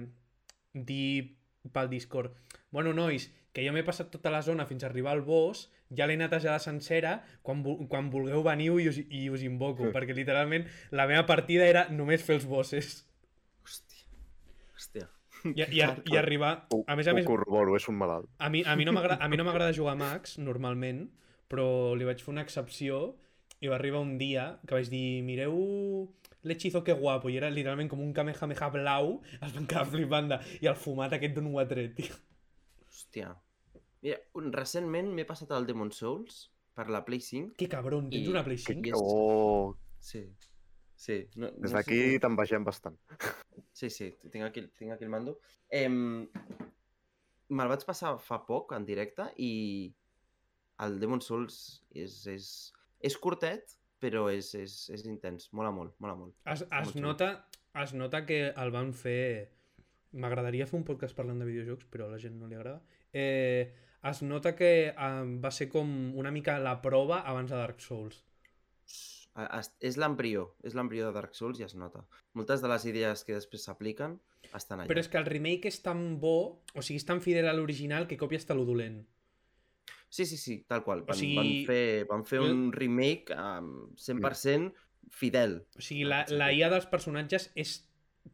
dir 0.72 1.36
pel 1.72 1.88
Discord 1.90 2.32
bueno, 2.70 2.92
nois, 2.94 3.26
que 3.52 3.64
jo 3.66 3.72
m'he 3.74 3.82
passat 3.82 4.10
tota 4.14 4.30
la 4.30 4.42
zona 4.46 4.64
fins 4.66 4.84
a 4.84 4.86
arribar 4.86 5.10
al 5.16 5.24
boss, 5.26 5.64
ja 5.90 6.06
l'he 6.06 6.14
netejada 6.16 6.60
sencera, 6.62 7.16
quan, 7.42 7.64
quan 7.90 8.10
vulgueu 8.12 8.44
veniu 8.46 8.78
i 8.78 8.86
us, 8.88 9.00
i 9.10 9.24
us 9.28 9.42
invoco, 9.42 9.88
Sí. 9.88 9.92
perquè 9.96 10.14
literalment 10.14 10.68
la 10.94 11.08
meva 11.10 11.26
partida 11.26 11.66
era 11.66 11.88
només 11.90 12.22
fer 12.22 12.36
els 12.38 12.46
bosses. 12.46 13.00
Hòstia. 13.66 14.06
Hòstia. 14.76 15.08
I, 15.50 15.64
i, 15.66 15.82
i 16.12 16.16
arribar... 16.20 16.66
Ho, 16.70 16.84
A 16.86 16.94
més 16.94 17.08
a 17.08 17.12
ho 17.12 17.18
més, 17.18 17.26
corroboro, 17.26 17.74
és 17.74 17.88
un 17.90 17.96
malalt. 17.98 18.28
a 18.38 18.48
mi, 18.52 18.62
a 18.62 18.76
mi 18.78 18.84
no 18.86 18.92
m'agrada 18.94 19.18
a 19.24 19.28
mi 19.28 19.36
no 19.40 19.44
m'agrada 19.48 19.74
jugar 19.74 19.96
a 19.96 19.98
Max, 19.98 20.38
normalment, 20.38 21.08
però 21.50 21.96
li 21.98 22.06
vaig 22.06 22.22
fer 22.22 22.30
una 22.36 22.44
excepció 22.46 23.16
i 23.60 23.66
va 23.68 23.74
arribar 23.80 23.98
un 24.06 24.14
dia 24.20 24.60
que 24.66 24.76
vaig 24.78 24.88
dir, 24.92 25.22
mireu 25.26 25.58
l'hechizo 26.42 26.82
que 26.84 26.92
guapo, 26.96 27.28
i 27.28 27.36
era 27.36 27.50
literalment 27.50 27.88
com 27.90 28.00
un 28.00 28.12
Kamehameha 28.16 28.68
blau, 28.74 29.20
es 29.40 29.52
van 29.54 29.66
quedar 29.66 29.86
flipant 29.86 30.28
de... 30.32 30.38
I 30.62 30.66
el 30.70 30.76
fumat 30.76 31.12
aquest 31.16 31.34
d'on 31.36 31.50
ho 31.52 31.58
ha 31.60 31.66
tret, 31.68 31.94
tio. 31.98 32.14
Hòstia. 32.88 33.34
Mira, 34.02 34.16
un, 34.40 34.52
recentment 34.52 35.10
m'he 35.14 35.26
passat 35.28 35.50
el 35.52 35.66
Demon 35.68 35.90
Souls 35.92 36.46
per 36.74 36.88
la 36.88 37.02
Play 37.04 37.20
5. 37.20 37.54
Que 37.60 37.68
cabron, 37.68 38.08
tens 38.10 38.26
I- 38.26 38.30
una 38.32 38.42
Play 38.44 38.56
que- 38.56 38.72
5? 38.74 38.82
que- 38.82 38.92
Oh, 38.96 39.76
Sí. 40.00 40.24
Sí. 40.96 41.26
No, 41.36 41.46
no 41.48 41.60
des 41.60 41.70
sé 41.70 41.76
d'aquí 41.76 41.98
si- 42.14 42.18
te'n 42.20 42.34
vegem 42.36 42.64
bastant. 42.64 42.96
Sí, 43.72 43.88
sí, 43.90 44.10
tinc 44.30 44.44
aquí, 44.44 44.66
tinc 44.76 44.92
aquí 44.92 45.04
el 45.04 45.10
mando. 45.10 45.38
Eh, 45.70 45.88
Me'l 47.50 47.68
vaig 47.72 47.84
passar 47.88 48.12
fa 48.22 48.38
poc 48.46 48.72
en 48.76 48.84
directe 48.86 49.24
i 49.42 49.92
el 50.84 50.98
Demon 51.00 51.20
Souls 51.24 51.56
és, 51.90 52.14
és, 52.30 52.44
és 53.00 53.16
curtet, 53.18 53.74
però 54.00 54.26
és, 54.32 54.52
és, 54.58 54.74
és 54.94 55.04
intens. 55.06 55.50
Mola 55.56 55.70
molt, 55.74 55.94
mola 56.02 56.16
molt. 56.18 56.34
Es, 56.44 56.64
Està 56.64 56.80
es, 56.80 56.88
molt 56.88 56.96
xulo. 56.96 57.06
nota, 57.06 57.30
es 57.84 57.94
nota 57.94 58.24
que 58.26 58.40
el 58.50 58.74
van 58.74 58.94
fer... 58.96 59.52
M'agradaria 60.10 60.66
fer 60.66 60.80
un 60.80 60.86
podcast 60.88 61.14
parlant 61.14 61.38
de 61.38 61.46
videojocs, 61.46 61.86
però 61.86 62.08
a 62.08 62.10
la 62.16 62.18
gent 62.18 62.34
no 62.40 62.48
li 62.50 62.56
agrada. 62.58 62.80
Eh, 63.14 63.70
es 64.10 64.22
nota 64.26 64.56
que 64.58 64.70
eh, 64.90 65.10
va 65.44 65.52
ser 65.54 65.68
com 65.70 65.92
una 66.18 66.32
mica 66.34 66.58
la 66.58 66.80
prova 66.82 67.20
abans 67.30 67.52
de 67.52 67.60
Dark 67.60 67.84
Souls. 67.84 68.24
És 69.80 69.96
l'embrió, 70.00 70.48
és 70.66 70.74
l'embrió 70.74 71.06
de 71.06 71.14
Dark 71.14 71.36
Souls 71.38 71.60
i 71.60 71.64
es 71.64 71.76
nota. 71.78 72.02
Moltes 72.34 72.64
de 72.64 72.68
les 72.72 72.84
idees 72.90 73.22
que 73.24 73.36
després 73.36 73.62
s'apliquen 73.68 74.18
estan 74.50 74.80
allà. 74.82 74.90
Però 74.90 75.00
és 75.00 75.08
que 75.08 75.20
el 75.20 75.28
remake 75.28 75.70
és 75.70 75.78
tan 75.84 76.18
bo, 76.20 76.34
o 76.74 76.82
sigui, 76.82 76.98
és 76.98 77.06
tan 77.06 77.22
fidel 77.22 77.46
a 77.48 77.54
l'original 77.54 78.08
que 78.10 78.18
copia 78.18 78.40
hasta 78.42 78.56
lo 78.58 78.66
dolent. 78.66 79.04
Sí, 80.10 80.26
sí, 80.26 80.36
sí, 80.36 80.64
tal 80.66 80.82
qual. 80.82 81.04
Van, 81.06 81.16
sigui, 81.16 81.36
van 81.38 81.50
fer, 81.68 82.06
van 82.10 82.24
fer 82.26 82.40
jo- 82.42 82.50
un 82.50 82.72
remake 82.74 83.30
um, 83.38 83.68
100% 83.94 84.72
fidel. 85.10 85.60
O 85.78 85.80
sigui, 85.80 86.04
la, 86.04 86.24
la 86.28 86.50
IA 86.52 86.68
dels 86.72 86.86
personatges 86.90 87.50
és 87.54 87.76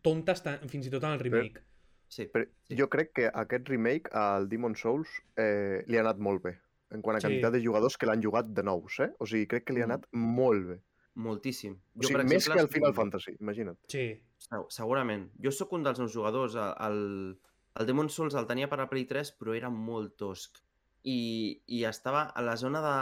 tonta 0.03 0.33
hasta, 0.33 0.57
fins 0.73 0.89
i 0.89 0.91
tot 0.91 1.05
en 1.05 1.13
el 1.13 1.21
remake. 1.21 1.63
Sí, 2.09 2.29
Però 2.33 2.47
Sí. 2.69 2.77
jo 2.79 2.89
crec 2.89 3.13
que 3.13 3.27
aquest 3.29 3.69
remake 3.69 4.09
al 4.15 4.49
Demon 4.49 4.75
Souls 4.79 5.09
eh, 5.37 5.85
li 5.87 5.99
ha 5.99 6.01
anat 6.05 6.19
molt 6.19 6.43
bé. 6.45 6.55
En 6.95 7.03
quant 7.03 7.17
a 7.17 7.21
Sí. 7.21 7.27
quantitat 7.27 7.53
de 7.53 7.61
jugadors 7.65 7.97
que 7.99 8.07
l'han 8.07 8.23
jugat 8.23 8.47
de 8.47 8.63
nous, 8.63 9.01
eh? 9.01 9.11
O 9.19 9.27
sigui, 9.27 9.47
crec 9.47 9.65
que 9.67 9.73
li 9.75 9.83
ha 9.83 9.87
Mm. 9.87 9.91
anat 9.91 10.07
molt 10.13 10.67
bé. 10.69 10.81
moltíssim. 11.17 11.73
O 11.97 12.03
sigui, 12.05 12.25
més 12.29 12.45
que 12.47 12.59
al 12.61 12.69
Final 12.69 12.93
Fantasy, 12.93 13.33
imagina't. 13.41 13.79
Sí. 13.89 14.21
Segu- 14.39 14.67
Segurament. 14.69 15.31
Jo 15.43 15.51
sóc 15.51 15.73
un 15.73 15.83
dels 15.83 15.99
meus 15.99 16.13
jugadors. 16.13 16.55
El, 16.55 16.75
el, 16.87 17.39
el 17.81 17.87
Demon 17.87 18.11
Souls 18.11 18.35
el 18.35 18.47
tenia 18.47 18.69
per 18.69 18.79
la 18.79 18.89
Play 18.91 19.07
3, 19.07 19.31
però 19.39 19.55
era 19.57 19.71
molt 19.71 20.15
tosc. 20.19 20.59
I, 21.07 21.63
i 21.71 21.85
estava 21.87 22.25
a 22.35 22.43
la 22.43 22.57
zona 22.59 22.81
de, 22.83 22.95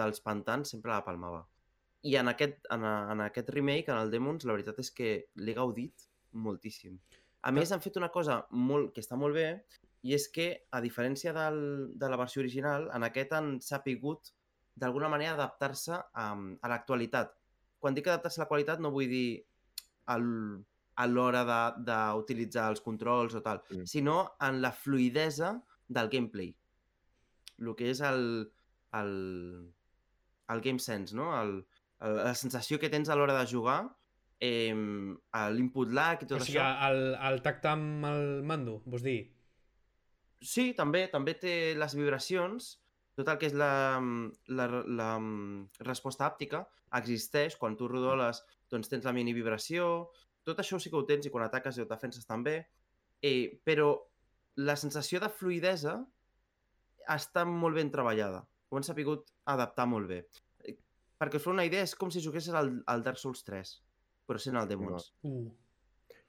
dels 0.00 0.22
pantans, 0.24 0.70
sempre 0.72 0.90
la 0.94 1.02
palmava. 1.04 1.42
I 2.06 2.14
en 2.16 2.30
aquest, 2.32 2.62
en, 2.72 2.84
en 2.86 3.20
aquest 3.26 3.50
remake, 3.52 3.90
en 3.92 3.98
el 4.00 4.10
Demons, 4.14 4.46
la 4.48 4.54
veritat 4.56 4.78
és 4.80 4.90
que 4.94 5.10
l'he 5.42 5.54
gaudit 5.56 6.06
moltíssim. 6.32 6.96
A 7.46 7.52
més, 7.52 7.72
han 7.72 7.82
fet 7.84 7.98
una 8.00 8.08
cosa 8.14 8.40
molt, 8.50 8.92
que 8.94 9.02
està 9.04 9.18
molt 9.20 9.36
bé, 9.36 9.48
i 10.06 10.14
és 10.16 10.28
que, 10.32 10.46
a 10.70 10.80
diferència 10.80 11.32
del, 11.36 11.58
de 11.98 12.08
la 12.08 12.16
versió 12.20 12.40
original, 12.42 12.88
en 12.94 13.04
aquest 13.06 13.32
han 13.36 13.56
sapigut 13.60 14.32
d'alguna 14.76 15.08
manera 15.12 15.34
adaptar-se 15.36 15.92
a, 15.96 16.26
a 16.62 16.68
l'actualitat. 16.72 17.32
Quan 17.80 17.94
dic 17.96 18.06
adaptar-se 18.08 18.40
a 18.40 18.44
la 18.44 18.48
qualitat 18.50 18.80
no 18.80 18.90
vull 18.94 19.08
dir 19.10 19.42
al, 20.12 20.24
a 20.96 21.06
l'hora 21.10 21.42
de- 21.48 21.84
d'utilitzar 21.90 22.70
els 22.72 22.80
controls 22.84 23.34
o 23.34 23.42
tal, 23.42 23.60
Mm. 23.70 23.84
sinó 23.84 24.32
en 24.40 24.62
la 24.62 24.72
fluidesa 24.72 25.56
del 25.88 26.08
gameplay. 26.08 26.54
El 27.60 27.72
que 27.76 27.90
és 27.92 28.02
el, 28.04 28.24
el, 28.98 29.12
el 30.52 30.64
game 30.64 30.82
sense, 30.82 31.16
no? 31.16 31.30
El, 31.40 31.60
el, 32.04 32.18
la 32.28 32.34
sensació 32.34 32.78
que 32.82 32.90
tens 32.92 33.08
a 33.08 33.16
l'hora 33.16 33.36
de 33.38 33.46
jugar, 33.50 33.80
eh, 34.40 34.74
l'input 35.56 35.92
lag 35.96 36.22
i 36.22 36.28
tot 36.28 36.40
O 36.40 36.44
sigui, 36.44 36.60
això. 36.60 36.90
el, 36.90 37.14
el 37.30 37.40
tacte 37.44 37.72
amb 37.72 38.04
el 38.10 38.42
mando, 38.44 38.80
vols 38.86 39.06
dir? 39.06 39.20
Sí, 40.44 40.72
també 40.76 41.06
també 41.12 41.34
té 41.40 41.74
les 41.78 41.96
vibracions, 41.96 42.74
tot 43.16 43.28
el 43.32 43.38
que 43.40 43.48
és 43.48 43.54
la, 43.56 43.98
la, 44.52 44.66
la, 44.84 45.10
resposta 45.88 46.26
àptica 46.28 46.66
existeix, 46.98 47.56
quan 47.56 47.76
tu 47.76 47.88
rodoles 47.88 48.42
doncs 48.70 48.90
tens 48.92 49.06
la 49.08 49.14
mini 49.16 49.32
vibració, 49.32 50.10
tot 50.44 50.60
això 50.60 50.78
sí 50.78 50.92
que 50.92 51.00
ho 51.00 51.06
tens 51.08 51.26
i 51.26 51.32
quan 51.32 51.46
ataques 51.46 51.78
i 51.78 51.86
et 51.86 51.90
defenses 51.90 52.28
també, 52.28 52.58
eh, 53.24 53.56
però 53.64 53.94
la 54.60 54.76
sensació 54.76 55.20
de 55.20 55.32
fluidesa 55.32 55.96
està 57.14 57.44
molt 57.46 57.76
ben 57.76 57.90
treballada, 57.90 58.44
ho 58.70 58.76
han 58.78 58.84
sapigut 58.86 59.30
adaptar 59.46 59.86
molt 59.86 60.08
bé. 60.10 60.22
Eh, 60.64 60.74
Perquè 61.18 61.36
us 61.38 61.44
fa 61.46 61.50
una 61.52 61.64
idea, 61.64 61.82
és 61.86 61.94
com 61.94 62.10
si 62.10 62.20
juguessis 62.24 62.54
al, 62.54 62.82
al 62.86 63.02
Dark 63.06 63.18
Souls 63.18 63.44
3, 63.46 63.70
però 64.26 64.38
sent 64.42 64.56
el 64.56 64.68
Demons, 64.68 65.12
Uh. 65.22 65.46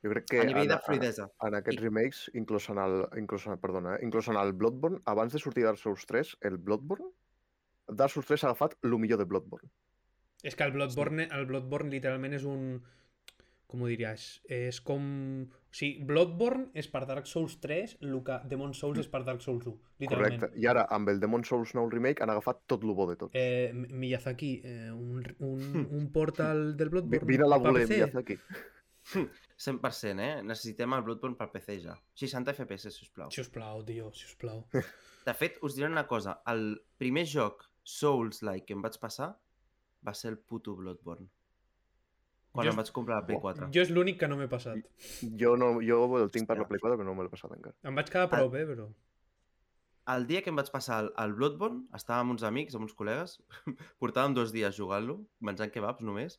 Jo 0.04 0.12
crec 0.14 0.28
que 0.30 0.40
a 0.40 0.44
nivell 0.46 0.68
en, 0.68 0.70
de 0.70 0.78
fluidesa. 0.86 1.24
en 1.42 1.56
aquests 1.58 1.82
I- 1.82 1.84
remakes, 1.84 2.20
inclús 2.38 2.68
en 2.70 2.78
el, 2.78 3.00
inclús 3.18 3.48
en, 3.48 3.58
perdona, 3.58 3.96
eh? 3.96 4.04
inclús 4.06 4.28
en 4.30 4.38
el 4.38 4.54
Bloodborne, 4.54 5.00
abans 5.06 5.34
de 5.34 5.40
sortir 5.40 5.64
Dark 5.66 5.80
Souls 5.82 6.06
3, 6.06 6.36
el 6.42 6.58
Bloodborne, 6.58 7.10
Dark 7.88 8.12
Souls 8.14 8.28
3 8.30 8.44
ha 8.44 8.48
agafat 8.52 8.76
el 8.84 8.94
millor 9.00 9.18
de 9.18 9.26
Bloodborne. 9.26 9.72
És 10.44 10.56
que 10.56 10.64
el 10.64 10.72
Bloodborne, 10.72 11.26
el 11.34 11.48
Bloodborne 11.50 11.90
literalment 11.90 12.34
és 12.38 12.46
un... 12.46 12.78
Com 13.68 13.84
ho 13.84 13.88
diries? 13.92 14.26
És 14.48 14.80
com... 14.88 15.02
O 15.48 15.78
sigui, 15.78 16.06
Bloodborne 16.08 16.70
és 16.80 16.88
per 16.90 17.02
Dark 17.10 17.28
Souls 17.28 17.58
3 17.64 17.98
el 18.06 18.14
que 18.26 18.38
Demon 18.50 18.72
Souls 18.78 19.02
és 19.02 19.10
per 19.12 19.22
Dark 19.28 19.44
Souls 19.44 19.68
1, 19.68 19.74
literalment. 20.04 20.40
Correcte. 20.40 20.62
I 20.64 20.70
ara, 20.72 20.86
amb 20.96 21.12
el 21.12 21.20
Demon 21.20 21.44
Souls 21.48 21.74
nou 21.78 21.90
remake, 21.92 22.24
han 22.24 22.32
agafat 22.34 22.64
tot 22.72 22.86
el 22.88 22.96
bo 22.98 23.10
de 23.12 23.18
tot. 23.20 23.36
Eh, 23.36 23.74
Miyazaki, 23.76 24.54
eh, 24.64 24.88
un, 24.94 25.28
un, 25.50 25.84
un 26.00 26.08
portal 26.16 26.72
del 26.80 26.90
Bloodborne 26.96 27.28
Vine 27.28 27.46
a 27.46 27.52
la 27.52 27.60
voler, 27.62 27.86
aquí. 28.24 28.40
100%, 29.12 30.20
eh? 30.20 30.32
Necessitem 30.44 30.96
el 30.96 31.04
Bloodborne 31.04 31.38
per 31.40 31.50
PC 31.52 31.80
ja. 31.84 31.98
60 32.20 32.56
FPS, 32.56 32.96
sisplau. 32.96 33.32
Sisplau, 33.36 33.84
tio, 33.88 34.12
sisplau. 34.16 34.64
De 35.28 35.36
fet, 35.36 35.60
us 35.68 35.76
diré 35.76 35.92
una 35.92 36.08
cosa. 36.08 36.40
El 36.48 36.70
primer 36.98 37.26
joc 37.28 37.68
Souls-like 37.88 38.68
que 38.68 38.76
em 38.78 38.84
vaig 38.84 38.96
passar 39.02 39.34
va 40.08 40.14
ser 40.16 40.32
el 40.32 40.38
puto 40.40 40.76
Bloodborne. 40.80 41.28
Quan 42.58 42.66
Jo 42.68 42.72
em 42.74 42.80
vaig 42.82 42.92
comprar 42.96 43.22
la 43.22 43.26
Play 43.28 43.38
Oh, 43.38 43.42
4. 43.48 43.68
Jo 43.76 43.82
és 43.86 43.90
l'únic 43.94 44.18
que 44.20 44.28
no 44.28 44.36
m'he 44.40 44.48
passat. 44.52 44.80
Jo, 45.44 45.56
no, 45.62 45.76
jo 45.86 46.00
el 46.20 46.32
tinc 46.34 46.48
per 46.50 46.58
la. 46.60 46.66
Play 46.70 46.82
4, 46.84 46.98
però 46.98 47.06
no 47.08 47.14
me 47.18 47.24
l'he 47.28 47.30
passat 47.34 47.54
encara. 47.56 47.76
Em 47.86 47.96
vaig 48.02 48.10
quedar 48.10 48.30
prou 48.34 48.50
bé, 48.50 48.66
però... 48.70 48.90
El 50.08 50.24
dia 50.26 50.40
que 50.42 50.48
em 50.54 50.56
vaig 50.56 50.70
passar 50.72 51.02
el, 51.04 51.10
el 51.20 51.34
Bloodborne, 51.36 51.82
estava 51.98 52.22
amb 52.24 52.32
uns 52.32 52.44
amics, 52.48 52.76
amb 52.80 52.86
uns 52.86 52.94
col·legues, 52.96 53.34
portàvem 54.02 54.34
dos 54.38 54.54
dies 54.56 54.78
jugant-lo, 54.78 55.18
menjant 55.44 55.70
kebabs 55.74 56.00
només, 56.08 56.38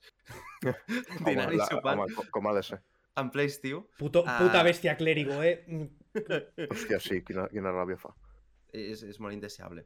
dinant 1.26 1.52
i 1.52 1.58
la- 1.60 1.66
sopant, 1.68 2.00
home, 2.00 2.14
com, 2.16 2.30
com 2.38 2.48
ha 2.48 2.54
de 2.56 2.62
ser. 2.70 2.78
en 3.20 3.28
ple 3.34 3.44
estiu. 3.50 3.82
Puto, 3.98 4.22
Ah. 4.26 4.38
puta 4.40 4.62
bèstia 4.64 4.96
clérigo, 4.96 5.36
eh? 5.42 5.90
Hòstia, 6.70 7.00
sí, 7.02 7.20
quina, 7.26 7.44
quina 7.52 7.72
ràbia 7.74 7.98
fa. 8.00 8.14
És, 8.72 9.02
és 9.02 9.18
molt 9.20 9.34
indeseable. 9.36 9.84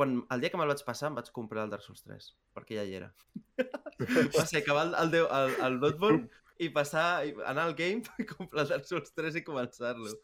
Quan, 0.00 0.14
el 0.32 0.40
dia 0.40 0.48
que 0.48 0.56
me'l 0.56 0.70
vaig 0.72 0.80
passar 0.80 1.10
em 1.10 1.16
vaig 1.18 1.26
comprar 1.36 1.66
el 1.66 1.72
Dark 1.74 1.84
Souls 1.84 2.00
3, 2.06 2.26
perquè 2.56 2.78
ja 2.78 2.86
hi 2.88 2.94
era. 2.96 3.10
Va 4.32 4.44
ser 4.48 4.62
acabar 4.62 4.86
el, 4.86 4.94
el, 4.96 5.16
el, 5.26 5.56
el 5.66 5.74
Bloodborne 5.82 6.30
i 6.64 6.70
passar, 6.72 7.02
i 7.28 7.34
anar 7.50 7.66
al 7.68 7.74
game, 7.76 8.00
i 8.22 8.24
comprar 8.30 8.62
el 8.64 8.70
Dark 8.70 8.86
Souls 8.88 9.12
3 9.12 9.34
i 9.36 9.42
començar-lo. 9.44 10.14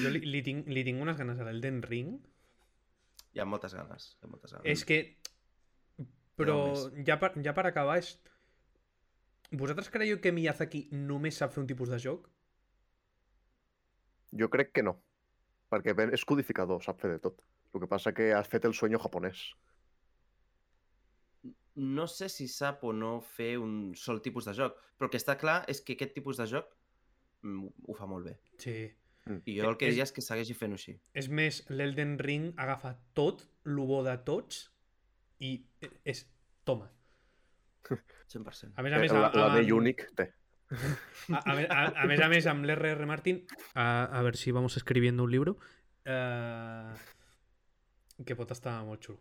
Jo 0.00 0.12
li, 0.14 0.22
li, 0.24 0.40
tinc, 0.46 0.70
li 0.72 0.84
tinc 0.86 1.04
unes 1.04 1.18
ganes 1.20 1.42
a 1.42 1.44
l'Elden 1.44 1.82
Ring. 1.84 2.14
Hi 3.36 3.42
ha 3.42 3.46
moltes 3.48 3.76
ganes, 3.76 4.06
hi 4.16 4.24
ha 4.24 4.30
moltes 4.32 4.54
ganes. 4.56 4.70
És 4.72 4.86
que... 4.88 5.02
Però 6.40 6.56
ja 7.04 7.18
per, 7.20 7.34
ja 7.44 7.52
per 7.58 7.66
acabar 7.68 7.98
és... 8.00 8.14
Vosaltres 9.60 9.92
creieu 9.92 10.22
que 10.24 10.32
Miyazaki 10.32 10.86
només 11.02 11.36
sap 11.42 11.52
fer 11.52 11.60
un 11.66 11.68
tipus 11.68 11.92
de 11.92 12.00
joc? 12.00 12.24
Jo 14.40 14.48
crec 14.56 14.72
que 14.72 14.86
no, 14.88 14.96
perquè 15.68 15.92
és 16.16 16.24
codificador, 16.24 16.80
sap 16.84 17.04
fer 17.04 17.12
de 17.12 17.20
tot. 17.28 17.44
El 17.74 17.80
que 17.82 17.88
passa 17.90 18.12
que 18.14 18.32
has 18.34 18.48
fet 18.48 18.64
el 18.64 18.74
sueño 18.74 18.98
japonès. 18.98 19.40
No 21.76 22.06
sé 22.08 22.28
si 22.32 22.46
sap 22.48 22.84
o 22.88 22.92
no 22.96 23.18
fer 23.20 23.58
un 23.60 23.92
sol 24.00 24.22
tipus 24.24 24.46
de 24.48 24.54
joc, 24.56 24.78
però 24.96 25.08
el 25.08 25.12
que 25.12 25.18
està 25.20 25.34
clar 25.36 25.58
és 25.68 25.82
que 25.84 25.92
aquest 25.98 26.14
tipus 26.16 26.38
de 26.40 26.46
joc 26.48 26.70
mm, 27.44 27.66
ho 27.90 27.96
fa 27.98 28.06
molt 28.08 28.24
bé. 28.30 28.38
Sí. 28.62 28.76
Mm. 29.26 29.42
I 29.44 29.56
jo 29.58 29.68
el 29.68 29.76
que 29.76 29.88
És- 29.90 29.92
diria 29.96 30.06
és 30.08 30.12
que 30.16 30.24
segueixi 30.24 30.54
fent-ho 30.56 30.78
així. 30.78 30.94
És 31.12 31.28
més, 31.28 31.60
l'Elden 31.68 32.16
Ring 32.22 32.54
agafa 32.56 32.94
tot, 33.18 33.44
el 33.66 33.76
bo 33.84 34.00
de 34.06 34.16
tots, 34.24 34.70
i 35.44 35.58
és... 36.04 36.24
Toma. 36.64 36.88
100%. 38.32 38.72
A 38.74 38.82
més 38.82 38.92
a 38.92 38.96
Eh, 38.96 39.00
més, 39.04 39.12
la, 39.12 39.28
la 39.34 39.46
amb- 39.50 39.58
Day 39.60 39.70
Unique 39.72 40.08
té. 40.16 40.30
A, 41.30 41.38
a, 41.44 41.52
a, 41.54 41.82
a 42.02 42.06
més 42.10 42.20
a 42.24 42.26
més, 42.32 42.46
amb 42.50 42.64
l'R.R. 42.66 43.04
Martin, 43.06 43.44
a, 43.74 43.84
a 44.18 44.22
ver 44.26 44.34
si 44.36 44.50
vamos 44.50 44.76
escribiendo 44.80 45.22
un 45.22 45.30
libro, 45.30 45.58
eh, 46.04 46.94
que 48.24 48.36
pot 48.38 48.50
estar 48.54 48.78
molt 48.84 49.02
xulo. 49.04 49.18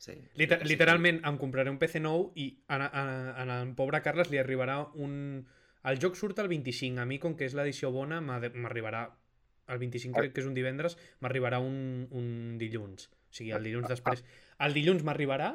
Sí. 0.00 0.14
Liter, 0.34 0.58
Sí, 0.60 0.64
sí. 0.64 0.68
literalment, 0.72 1.20
em 1.28 1.36
compraré 1.36 1.68
un 1.70 1.76
PC 1.78 2.00
nou 2.00 2.30
i 2.40 2.46
a, 2.68 2.78
a 2.88 3.60
en 3.60 3.74
pobre 3.76 4.00
Carles 4.02 4.30
li 4.32 4.38
arribarà 4.40 4.78
un... 4.94 5.46
El 5.84 5.98
joc 6.00 6.16
surt 6.16 6.38
el 6.38 6.48
25, 6.48 7.00
a 7.00 7.04
mi, 7.08 7.18
com 7.18 7.34
que 7.36 7.44
és 7.48 7.54
l'edició 7.56 7.90
bona, 7.92 8.20
m'arribarà... 8.20 9.10
El 9.70 9.78
25 9.78 10.16
Ah. 10.16 10.20
crec 10.22 10.32
que 10.34 10.40
és 10.40 10.46
un 10.48 10.54
divendres, 10.54 10.96
m'arribarà 11.20 11.60
un, 11.62 12.08
un 12.10 12.56
dilluns. 12.58 13.06
O 13.12 13.32
sigui, 13.36 13.52
el 13.54 13.62
dilluns 13.62 13.88
després. 13.88 14.24
El 14.58 14.72
dilluns 14.74 15.04
m'arribarà 15.04 15.52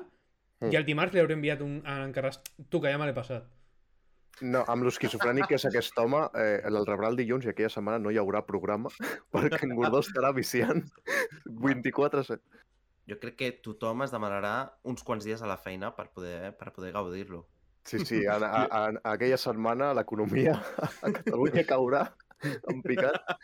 Mm. 0.62 0.70
i 0.72 0.76
el 0.80 0.86
dimarts 0.88 1.12
li 1.14 1.20
hauré 1.20 1.34
enviat 1.36 1.60
un, 1.62 1.82
a 1.84 1.98
en 2.06 2.14
Carles. 2.16 2.38
Tu, 2.70 2.80
que 2.80 2.88
ja 2.88 2.98
me 2.98 3.06
l'he 3.06 3.14
passat. 3.14 3.44
No, 4.44 4.66
amb 4.68 4.84
l'esquizofrènic 4.84 5.48
que 5.48 5.56
és 5.56 5.66
aquest 5.70 5.96
home, 6.02 6.26
eh, 6.36 6.60
el 6.68 6.82
rebrà 6.84 7.08
el 7.12 7.20
dilluns 7.20 7.46
i 7.46 7.52
aquella 7.54 7.72
setmana 7.72 8.02
no 8.04 8.12
hi 8.12 8.20
haurà 8.20 8.42
programa 8.44 8.92
perquè 9.36 9.64
en 9.64 9.76
Gordó 9.78 10.02
estarà 10.04 10.34
viciant 10.36 10.84
24-7. 11.48 12.42
Jo 13.08 13.20
crec 13.22 13.38
que 13.40 13.52
tothom 13.64 14.04
es 14.04 14.12
demanarà 14.12 14.56
uns 14.84 15.06
quants 15.06 15.28
dies 15.28 15.44
a 15.46 15.48
la 15.48 15.60
feina 15.62 15.94
per 15.96 16.10
poder, 16.12 16.56
per 16.58 16.74
poder 16.76 16.92
gaudir-lo. 16.96 17.46
Sí, 17.86 18.00
sí, 18.02 18.24
en, 18.26 18.44
a, 18.44 18.64
a, 18.66 18.80
en 18.90 18.98
aquella 19.06 19.38
setmana 19.38 19.92
l'economia 19.94 20.56
a 21.06 21.12
Catalunya 21.14 21.64
caurà 21.70 22.08
en 22.44 22.82
picat. 22.82 23.36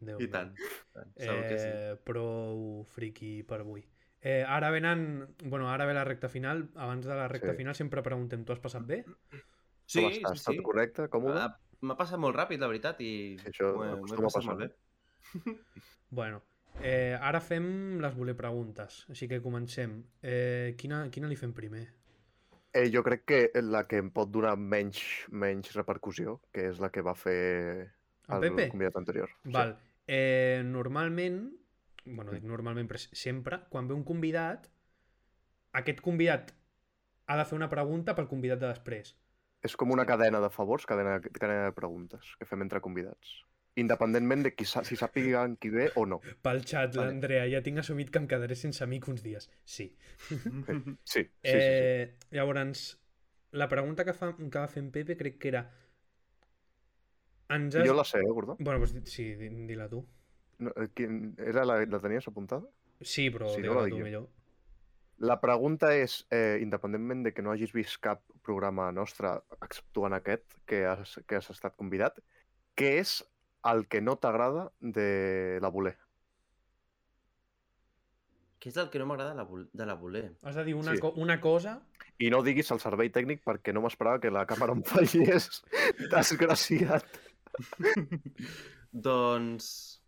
Déu 0.00 0.22
I 0.22 0.28
tant. 0.30 0.54
tant. 0.94 1.10
Que 1.18 1.58
sí. 1.58 1.66
Eh, 1.66 1.96
prou 2.06 2.86
friki 2.94 3.40
per 3.48 3.60
avui. 3.64 3.82
Eh, 4.22 4.44
ara 4.46 4.70
venen... 4.70 5.34
Bueno, 5.44 5.68
ara 5.70 5.84
ve 5.86 5.94
la 5.94 6.04
recta 6.04 6.28
final. 6.28 6.68
Abans 6.76 7.04
de 7.06 7.14
la 7.14 7.26
recta 7.28 7.50
Sí. 7.52 7.56
final 7.56 7.74
sempre 7.74 8.02
preguntem, 8.02 8.44
tu 8.44 8.52
has 8.52 8.60
passat 8.62 8.84
bé? 8.86 9.04
Sí, 9.86 10.00
Com 10.00 10.12
sí, 10.12 10.20
està? 10.22 10.34
sí. 10.36 10.40
Està 10.52 10.62
correcte? 10.62 11.08
Còmode? 11.10 11.40
Ah, 11.40 11.58
M'ha 11.82 11.96
passat 11.98 12.20
molt 12.22 12.36
ràpid, 12.38 12.60
la 12.62 12.68
veritat, 12.70 13.00
i 13.02 13.36
Sí, 13.40 13.48
això 13.50 13.72
m'ho 13.74 13.82
he- 13.82 13.88
m'ho 13.88 13.96
he 13.96 13.98
acostuma 13.98 14.28
a 14.28 14.30
passat 14.30 14.42
passar. 14.42 14.54
molt 14.54 14.60
bé. 14.62 14.76
Bueno, 16.12 16.42
eh, 16.80 17.16
ara 17.20 17.40
fem 17.40 17.98
les 18.00 18.14
voler 18.14 18.36
preguntes. 18.36 19.06
Així 19.10 19.26
que 19.28 19.40
comencem. 19.42 20.04
Eh, 20.22 20.74
quina, 20.78 21.08
quina 21.10 21.26
li 21.26 21.36
fem 21.36 21.52
primer? 21.52 21.88
Eh, 22.74 22.90
jo 22.92 23.02
crec 23.02 23.24
que 23.26 23.50
la 23.62 23.86
que 23.88 23.98
em 23.98 24.10
pot 24.10 24.30
donar 24.30 24.54
menys, 24.56 25.00
menys 25.30 25.72
repercussió, 25.74 26.38
que 26.52 26.68
és 26.70 26.78
la 26.80 26.90
que 26.90 27.02
va 27.02 27.14
fer 27.14 27.90
El 28.28 28.44
el 28.44 28.54
Pepe? 28.54 28.68
convidat 28.70 28.96
anterior. 28.96 29.30
Val. 29.44 29.74
Eh, 30.06 30.62
normalment, 30.64 31.50
bueno, 32.04 32.32
dic 32.34 32.44
normalment, 32.48 32.88
però 32.90 32.98
sempre, 33.12 33.60
quan 33.70 33.88
ve 33.88 33.94
un 33.94 34.04
convidat, 34.04 34.68
aquest 35.72 36.00
convidat 36.04 36.52
ha 37.26 37.36
de 37.38 37.44
fer 37.48 37.56
una 37.56 37.68
pregunta 37.70 38.14
pel 38.18 38.28
convidat 38.28 38.60
de 38.60 38.68
després. 38.72 39.14
És 39.62 39.76
com 39.78 39.92
una 39.94 40.04
cadena 40.06 40.40
de 40.42 40.50
favors, 40.50 40.84
cadena, 40.86 41.20
cadena 41.22 41.68
de 41.68 41.72
preguntes 41.76 42.34
que 42.38 42.48
fem 42.48 42.64
entre 42.64 42.80
convidats. 42.82 43.42
Independentment 43.78 44.42
de 44.44 44.50
qui, 44.52 44.66
si 44.66 44.96
sàpiguen 45.00 45.54
qui 45.56 45.70
ve 45.72 45.86
o 45.96 46.02
no. 46.04 46.18
Pel 46.44 46.60
xat, 46.66 46.96
Vale. 46.96 47.06
l'Andrea, 47.08 47.46
ja 47.48 47.62
tinc 47.64 47.78
assumit 47.80 48.10
que 48.12 48.20
em 48.20 48.26
quedaré 48.28 48.58
sense 48.58 48.82
amic 48.84 49.06
uns 49.08 49.22
dies. 49.24 49.48
Sí. 49.64 49.94
Sí, 51.04 51.22
sí, 51.22 51.22
sí. 51.22 51.24
sí. 51.24 51.48
eh, 51.54 52.18
Llavors, 52.30 52.82
la 53.52 53.68
pregunta 53.68 54.04
que, 54.04 54.12
fa, 54.12 54.34
que 54.36 54.58
va 54.58 54.66
fer 54.68 54.82
en 54.82 54.90
Pepe 54.92 55.16
crec 55.16 55.38
que 55.38 55.48
era... 55.54 55.62
Ens 57.52 57.74
has... 57.76 57.86
Jo 57.86 57.94
la 57.94 58.04
sé, 58.04 58.20
eh, 58.20 58.28
Gordó? 58.28 58.56
Bueno, 58.58 58.80
doncs 58.84 59.12
sí, 59.12 59.34
di- 59.36 59.50
di-la 59.68 59.88
tu. 59.88 60.02
No, 60.58 60.70
eh, 60.76 60.88
quin- 60.94 61.34
era 61.40 61.64
la, 61.64 61.84
la 61.86 62.00
tenies 62.00 62.28
apuntada? 62.28 62.66
Sí, 63.00 63.30
però 63.30 63.48
Sí, 63.48 63.56
sí, 63.62 63.66
no 63.66 63.74
la 63.80 63.88
tu 63.88 63.96
jo. 63.98 64.04
millor. 64.04 64.28
La 65.18 65.40
pregunta 65.40 65.94
és, 65.94 66.26
eh, 66.30 66.58
independentment 66.62 67.22
de 67.24 67.32
que 67.32 67.42
no 67.42 67.52
hagis 67.52 67.72
vist 67.72 68.00
cap 68.02 68.22
programa 68.42 68.90
nostre, 68.92 69.28
exceptuant 69.62 70.14
aquest, 70.14 70.42
que 70.66 70.84
has, 70.86 71.20
que 71.26 71.36
has 71.36 71.50
estat 71.50 71.76
convidat, 71.76 72.18
què 72.74 72.98
és 73.00 73.22
el 73.64 73.86
que 73.86 74.00
no 74.00 74.16
t'agrada 74.16 74.72
de 74.80 75.58
la 75.62 75.68
voler? 75.70 75.96
Què 78.62 78.70
és 78.70 78.76
el 78.78 78.90
que 78.90 78.98
no 78.98 79.06
m'agrada 79.06 79.30
de 79.30 79.36
la 79.36 79.46
vol- 79.46 79.68
de 79.72 79.86
la 79.86 79.94
voler? 79.94 80.24
Has 80.42 80.54
de 80.54 80.64
dir 80.64 80.74
una, 80.74 80.92
Sí. 80.94 81.00
co 81.00 81.12
una 81.16 81.40
cosa... 81.40 81.80
I 82.18 82.30
no 82.30 82.42
diguis 82.42 82.70
el 82.70 82.78
servei 82.78 83.10
tècnic 83.10 83.42
perquè 83.44 83.72
no 83.74 83.80
m'esperava 83.82 84.20
que 84.20 84.30
la 84.30 84.44
càmera 84.46 84.72
em 84.76 84.82
fallés. 84.86 85.62
Desgraciat. 86.12 87.06
Doncs... 88.92 90.01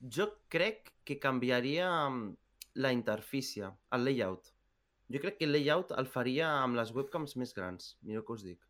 Jo 0.00 0.28
crec 0.48 0.92
que 1.04 1.18
canviaria 1.18 2.08
mm, 2.08 2.36
la 2.74 2.92
interfície, 2.92 3.70
el 3.92 4.04
layout. 4.04 4.52
Jo 5.08 5.20
crec 5.20 5.38
que 5.38 5.44
el 5.46 5.52
layout 5.52 5.90
el 5.98 6.06
faria 6.06 6.50
amb 6.62 6.76
les 6.76 6.92
webcams 6.94 7.36
més 7.40 7.54
grans. 7.56 7.96
Millor 8.02 8.24
que 8.28 8.32
us 8.36 8.44
dic. 8.44 8.60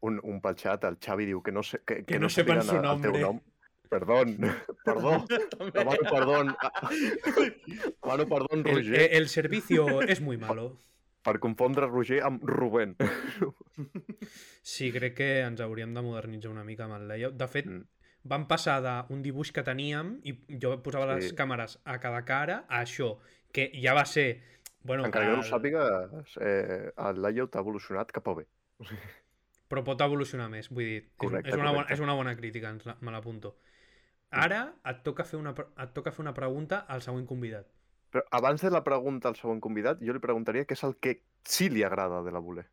Un, 0.00 0.20
un 0.22 0.40
pel 0.42 0.54
xat, 0.58 0.84
el 0.86 0.96
Xavi 1.02 1.24
diu 1.26 1.40
que 1.42 1.50
no, 1.52 1.62
sé, 1.62 1.80
que, 1.86 2.04
Que 2.04 2.18
no 2.22 2.28
sepan 2.30 2.60
sàpiguen 2.60 2.68
su 2.68 2.76
el- 2.76 2.84
el 2.84 3.02
teu 3.02 3.12
nombre. 3.12 3.22
nom. 3.22 3.40
Perdón, 3.92 4.36
perdó, 4.86 5.10
demano 5.74 6.02
perdón. 6.10 6.54
Demano 8.02 8.26
perdón, 8.28 8.62
El, 8.64 8.74
Roger, 8.76 8.94
eh, 9.00 9.08
el 9.18 9.28
servicio 9.28 10.00
es 10.02 10.20
muy 10.20 10.38
malo. 10.38 10.78
per 11.22 11.38
confondre 11.38 11.86
Roger 11.86 12.22
amb 12.22 12.42
Rubén. 12.42 12.96
Sí, 14.62 14.90
crec 14.92 15.14
que 15.16 15.28
ens 15.44 15.60
hauríem 15.60 15.92
de 15.94 16.02
modernitzar 16.02 16.50
una 16.50 16.64
mica 16.64 16.84
amb 16.88 16.96
el 16.96 17.06
layout. 17.08 17.34
De 17.36 17.46
fet, 17.48 17.66
Mm. 17.66 17.84
Vam 18.24 18.46
passar 18.48 18.80
d'un 18.82 19.22
dibuix 19.22 19.50
que 19.52 19.62
teníem 19.66 20.20
i 20.24 20.36
jo 20.62 20.76
posava 20.82 21.14
les 21.14 21.30
Sí. 21.30 21.34
càmeres 21.36 21.78
a 21.84 21.98
cada 22.00 22.24
cara 22.24 22.64
a 22.68 22.82
això, 22.82 23.18
que 23.52 23.70
ja 23.82 23.94
va 23.94 24.04
ser... 24.04 24.40
Bueno, 24.84 25.04
Encara 25.06 25.26
que 25.26 25.30
no 25.32 25.38
ho 25.38 25.42
el- 25.42 25.48
sàpigues, 25.48 26.36
eh, 26.40 26.92
el 26.96 27.20
layout 27.22 27.54
ha 27.56 27.60
evolucionat 27.60 28.10
cap 28.12 28.26
a 28.28 28.34
bé. 28.34 28.46
però 29.70 29.82
pot 29.84 30.00
evolucionar 30.04 30.48
més. 30.50 30.68
Vull 30.68 30.84
dir, 30.84 30.96
és, 31.04 31.12
Correcte, 31.16 31.48
és, 31.48 31.54
una, 31.54 31.70
bona, 31.70 31.74
correcte. 31.84 31.94
és 31.94 32.00
una 32.00 32.14
bona 32.14 32.36
crítica, 32.36 32.68
ens 32.70 32.84
la, 32.84 32.96
me 33.00 33.10
l'apunto. 33.14 33.54
Ara 34.30 34.74
et 34.90 35.02
toca, 35.04 35.24
fer 35.24 35.38
una, 35.38 35.54
et 35.54 35.92
toca 35.94 36.10
fer 36.12 36.20
una 36.24 36.34
pregunta 36.34 36.80
al 36.88 37.00
següent 37.04 37.26
convidat. 37.28 37.66
Però 38.12 38.22
abans 38.30 38.60
de 38.60 38.70
la 38.70 38.82
pregunta 38.84 39.28
al 39.28 39.36
segon 39.36 39.60
convidat, 39.60 40.00
jo 40.04 40.12
li 40.12 40.20
preguntaria 40.20 40.66
què 40.68 40.72
és 40.76 40.82
el 40.84 40.96
que 41.00 41.22
sí 41.48 41.70
li 41.70 41.82
agrada 41.84 42.22
de 42.22 42.32
la 42.32 42.40
voler. 42.44 42.66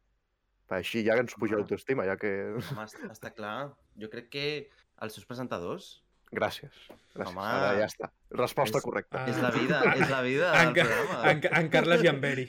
Per 0.67 0.77
així 0.77 1.03
ja 1.05 1.15
ens 1.17 1.33
puja 1.39 1.55
l'autoestima, 1.55 2.03
ja 2.05 2.17
que... 2.19 2.33
Home, 2.59 2.85
està 3.09 3.31
clar. 3.33 3.71
Jo 3.97 4.09
crec 4.09 4.27
que 4.29 4.43
els 5.01 5.13
seus 5.17 5.25
presentadors... 5.29 5.89
Gràcies. 6.31 6.69
Gràcies. 7.15 7.29
Home. 7.31 7.41
Ara 7.41 7.69
ja 7.79 7.85
està. 7.89 8.11
Resposta 8.37 8.77
És- 8.77 8.83
correcta. 8.85 9.23
Ah. 9.23 9.29
És 9.31 9.39
la 9.41 9.49
vida, 9.55 9.79
és 9.95 10.09
la 10.11 10.19
vida 10.21 10.49
En, 10.61 10.67
del 10.69 10.75
Ca- 10.77 10.85
programa. 10.89 11.31
en, 11.31 11.39
en 11.63 11.69
Carles 11.73 12.03
i 12.05 12.09
en 12.11 12.19
Beri. 12.21 12.45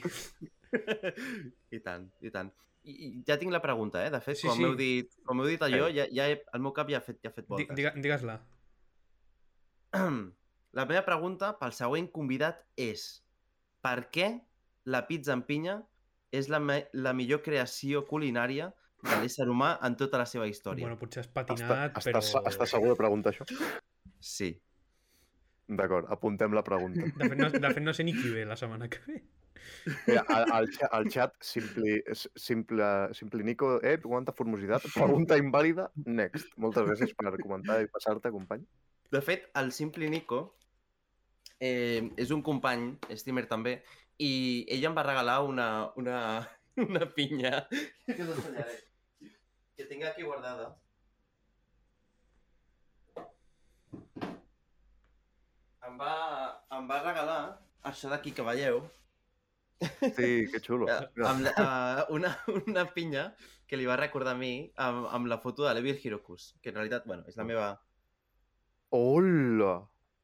I 1.73 1.79
tant, 1.81 2.05
i 2.21 2.29
tant. 2.31 2.51
I, 2.85 2.93
I 3.07 3.09
ja 3.27 3.37
tinc 3.41 3.51
la 3.53 3.61
pregunta, 3.61 4.03
eh? 4.05 4.11
De 4.13 4.19
fet, 4.21 4.37
Sí, 4.37 4.47
com 4.47 4.55
sí. 4.57 4.61
m'heu 4.63 4.75
dit, 4.77 5.09
com 5.25 5.37
m'heu 5.37 5.49
dit 5.49 5.61
allò, 5.65 5.87
ja, 5.93 6.05
ja 6.13 6.27
he, 6.29 6.37
el 6.53 6.61
meu 6.61 6.73
cap 6.77 6.89
ja 6.93 6.97
ha 7.01 7.05
fet, 7.05 7.17
ja 7.25 7.29
ha 7.29 7.35
fet 7.35 7.47
voltes. 7.49 7.73
diga- 7.77 7.93
Digues-la. 7.97 8.37
La 10.77 10.85
meva 10.87 11.01
pregunta 11.03 11.51
pel 11.59 11.73
següent 11.75 12.07
convidat 12.15 12.61
és 12.79 13.01
per 13.83 14.05
què 14.13 14.29
la 14.87 15.01
pizza 15.09 15.33
en 15.35 15.41
pinya 15.43 15.81
és 16.31 16.47
la, 16.53 16.61
la 16.93 17.11
millor 17.17 17.41
creació 17.43 18.05
culinària 18.07 18.69
de 19.05 19.19
l'ésser 19.23 19.47
humà 19.49 19.73
en 19.87 19.95
tota 19.99 20.19
la 20.21 20.27
seva 20.29 20.47
història? 20.49 20.87
Bueno, 20.87 20.99
potser 21.01 21.25
has 21.25 21.31
patinat, 21.31 21.97
està, 21.97 22.19
però... 22.19 22.43
està 22.51 22.67
segur 22.69 22.91
de 22.93 22.97
preguntar 22.99 23.33
això? 23.33 23.47
Sí. 24.21 24.53
D'acord, 25.71 26.09
apuntem 26.11 26.53
la 26.53 26.63
pregunta. 26.67 27.05
De 27.05 27.29
fet, 27.29 27.37
no, 27.39 27.49
de 27.53 27.69
fet, 27.69 27.83
no 27.83 27.93
sé 27.95 28.03
ni 28.07 28.15
qui 28.17 28.33
ve 28.33 28.43
la 28.45 28.57
setmana 28.59 28.89
que 28.91 28.99
ve. 29.07 29.21
Mira, 30.07 30.23
al, 30.27 30.45
al, 30.51 30.69
al 30.97 31.09
xat, 31.13 31.35
simpli, 31.45 31.99
simple, 32.35 32.87
simple 33.17 33.43
Nico, 33.47 33.75
eh, 33.85 33.97
quanta 34.03 34.33
formositat, 34.35 34.87
pregunta 34.93 35.37
invàlida, 35.39 35.87
next. 36.05 36.53
Moltes 36.61 36.87
gràcies 36.89 37.13
per 37.17 37.33
comentar 37.39 37.79
i 37.81 37.89
passar-te, 37.91 38.33
company. 38.33 38.65
De 39.11 39.21
fet, 39.23 39.49
el 39.59 39.71
Simpli 39.75 40.09
Nico 40.09 40.41
eh, 41.59 42.11
és 42.19 42.31
un 42.31 42.43
company, 42.45 42.91
streamer 43.11 43.47
també, 43.49 43.79
i 44.21 44.31
ell 44.71 44.87
em 44.87 44.95
va 44.97 45.05
regalar 45.07 45.41
una, 45.47 45.67
una, 45.99 46.17
una 46.87 47.07
pinya 47.15 47.65
que 47.71 48.21
us 48.23 48.31
ensenyaré, 48.37 48.77
que 49.81 49.89
tinc 49.89 50.05
aquí 50.05 50.23
guardada. 50.23 50.69
Em 55.87 55.95
va, 55.99 56.13
em 56.77 56.89
va 56.89 56.97
regalar 57.03 57.37
això 57.91 58.09
d'aquí 58.11 58.33
que 58.37 58.45
veieu, 58.45 58.83
Sí, 59.81 60.45
que 60.51 60.59
xulo. 60.61 60.85
eh, 60.93 60.99
amb, 61.25 61.47
eh, 61.49 62.03
una, 62.13 62.35
una 62.67 62.83
pinya 62.93 63.23
que 63.67 63.79
li 63.79 63.87
va 63.89 63.95
recordar 63.97 64.35
a 64.35 64.37
mi 64.37 64.51
amb, 64.77 65.07
amb 65.09 65.25
la 65.31 65.39
foto 65.41 65.65
de 65.65 65.73
l'Evil 65.73 65.97
Hirokus, 66.03 66.51
que 66.61 66.69
en 66.69 66.77
realitat, 66.77 67.07
bueno, 67.09 67.25
és 67.27 67.39
la 67.39 67.47
meva... 67.47 67.71
Hola! 68.93 69.73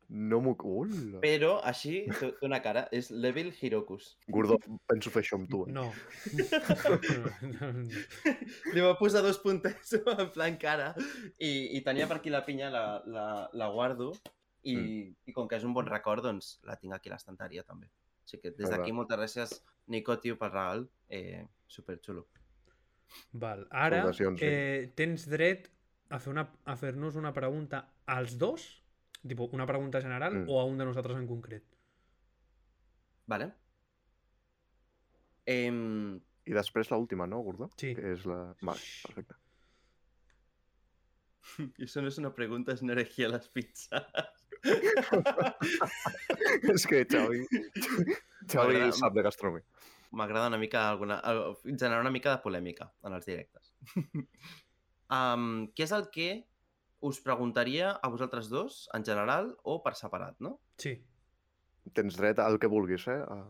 No 0.07 0.39
m'ho... 0.39 0.53
Ula. 0.63 1.19
Però 1.19 1.57
així 1.67 2.05
té 2.19 2.29
una 2.47 2.61
cara, 2.63 2.85
és 2.95 3.09
Level 3.11 3.49
Hirokus. 3.51 4.13
Gordó, 4.31 4.55
penso 4.87 5.11
fer 5.11 5.23
això 5.25 5.35
amb 5.39 5.49
tu. 5.51 5.65
Eh? 5.67 5.73
No. 5.75 5.89
no, 6.39 7.71
no. 7.75 7.95
Li 8.71 8.85
va 8.85 8.93
posar 8.99 9.23
dos 9.25 9.41
punters 9.43 9.97
en 10.15 10.31
plan 10.35 10.55
cara 10.61 10.93
i, 10.95 11.75
i 11.75 11.83
tenia 11.83 12.07
per 12.07 12.21
aquí 12.21 12.31
la 12.31 12.45
pinya, 12.47 12.71
la, 12.71 12.85
la, 13.03 13.27
la 13.51 13.69
guardo 13.75 14.13
i, 14.63 14.77
mm. 14.77 15.11
i 15.27 15.35
com 15.35 15.51
que 15.51 15.59
és 15.59 15.67
un 15.67 15.75
bon 15.75 15.87
record, 15.91 16.23
doncs 16.23 16.55
la 16.67 16.79
tinc 16.79 16.95
aquí 16.95 17.11
a 17.11 17.17
l'estanteria 17.17 17.67
també. 17.67 17.91
Així 18.23 18.39
que 18.43 18.55
des 18.55 18.71
d'aquí 18.71 18.95
moltes 18.95 19.19
gràcies, 19.19 19.59
Nico, 19.91 20.15
tio, 20.23 20.35
pel 20.39 20.51
regal. 20.51 20.87
Eh, 21.11 21.43
superxulo. 21.67 22.25
Val. 23.39 23.63
Ara 23.71 24.05
eh, 24.43 24.91
tens 24.95 25.27
dret 25.31 25.69
a 26.11 26.19
fer 26.19 26.31
una, 26.33 26.43
a 26.67 26.75
fer-nos 26.79 27.15
una 27.19 27.33
pregunta 27.35 27.83
als 28.07 28.35
dos, 28.39 28.67
tipo, 29.27 29.45
una 29.53 29.65
pregunta 29.65 30.01
general, 30.01 30.33
Mm. 30.43 30.49
o 30.49 30.59
a 30.59 30.65
un 30.65 30.77
de 30.77 30.85
nosaltres 30.85 31.17
en 31.17 31.27
concret. 31.27 31.63
Vale? 33.27 33.51
Em, 35.45 36.15
I 36.47 36.53
després 36.55 36.89
l'última, 36.91 37.27
no, 37.27 37.39
Gordó? 37.43 37.69
Sí. 37.77 37.93
Que 37.95 38.13
és 38.13 38.25
la... 38.25 38.53
Vale, 38.61 38.79
perfecte. 39.03 39.35
Eso 41.77 42.01
no 42.01 42.07
es 42.09 42.17
una 42.17 42.33
pregunta, 42.35 42.71
es 42.73 42.81
una 42.81 42.93
herejía 42.93 43.27
a 43.27 43.29
las 43.29 43.47
pizzas. 43.49 44.03
és 46.73 46.87
que 46.87 47.05
Xavi... 47.05 47.45
Xavi 48.51 48.91
sap 48.95 49.13
de 49.15 49.23
gastronomia. 49.23 49.63
M'agrada 50.17 50.47
una 50.47 50.57
mica 50.57 50.87
alguna, 50.89 51.19
al- 51.19 51.57
generar 51.63 51.99
una 52.01 52.11
mica 52.11 52.31
de 52.31 52.41
polèmica 52.43 52.89
en 53.03 53.13
els 53.17 53.25
directes. 53.27 53.73
um, 55.11 55.67
què 55.75 55.83
és 55.87 55.91
el 55.95 56.07
que 56.13 56.29
us 57.01 57.19
preguntaria 57.21 57.91
a 57.91 58.09
vosaltres 58.09 58.49
dos, 58.49 58.87
en 58.93 59.05
general, 59.05 59.53
o 59.63 59.79
per 59.83 59.93
separat, 59.95 60.39
no? 60.41 60.57
Sí. 60.81 60.95
Tens 61.93 62.17
dret 62.17 62.39
al 62.43 62.59
que 62.59 62.69
vulguis, 62.71 63.07
eh? 63.11 63.21
A... 63.21 63.43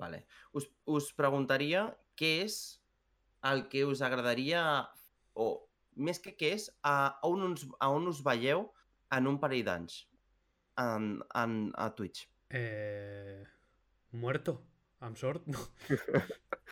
Vale. 0.00 0.24
Us, 0.52 0.68
us 0.86 1.12
preguntaria 1.16 1.86
què 2.18 2.32
és 2.44 2.58
el 3.48 3.68
que 3.72 3.84
us 3.86 4.02
agradaria, 4.02 4.62
o 5.38 5.48
més 5.96 6.18
que 6.22 6.34
què 6.38 6.52
és, 6.56 6.68
a, 6.82 6.94
a, 6.94 7.28
on, 7.28 7.52
us, 7.52 7.66
a 7.78 7.90
on 7.94 8.10
us 8.10 8.22
veieu 8.26 8.66
en 9.14 9.30
un 9.30 9.38
parell 9.40 9.64
d'anys 9.66 10.02
en, 10.78 11.12
en, 11.34 11.60
a 11.74 11.90
Twitch. 11.94 12.26
Eh... 12.50 13.44
Muerto. 14.18 14.58
Amb 15.04 15.18
sort? 15.20 15.46
No. 15.46 15.62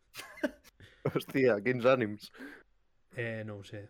Hòstia, 1.06 1.60
quins 1.62 1.86
ànims. 1.86 2.30
Eh, 3.14 3.44
no 3.46 3.60
ho 3.60 3.66
sé. 3.66 3.84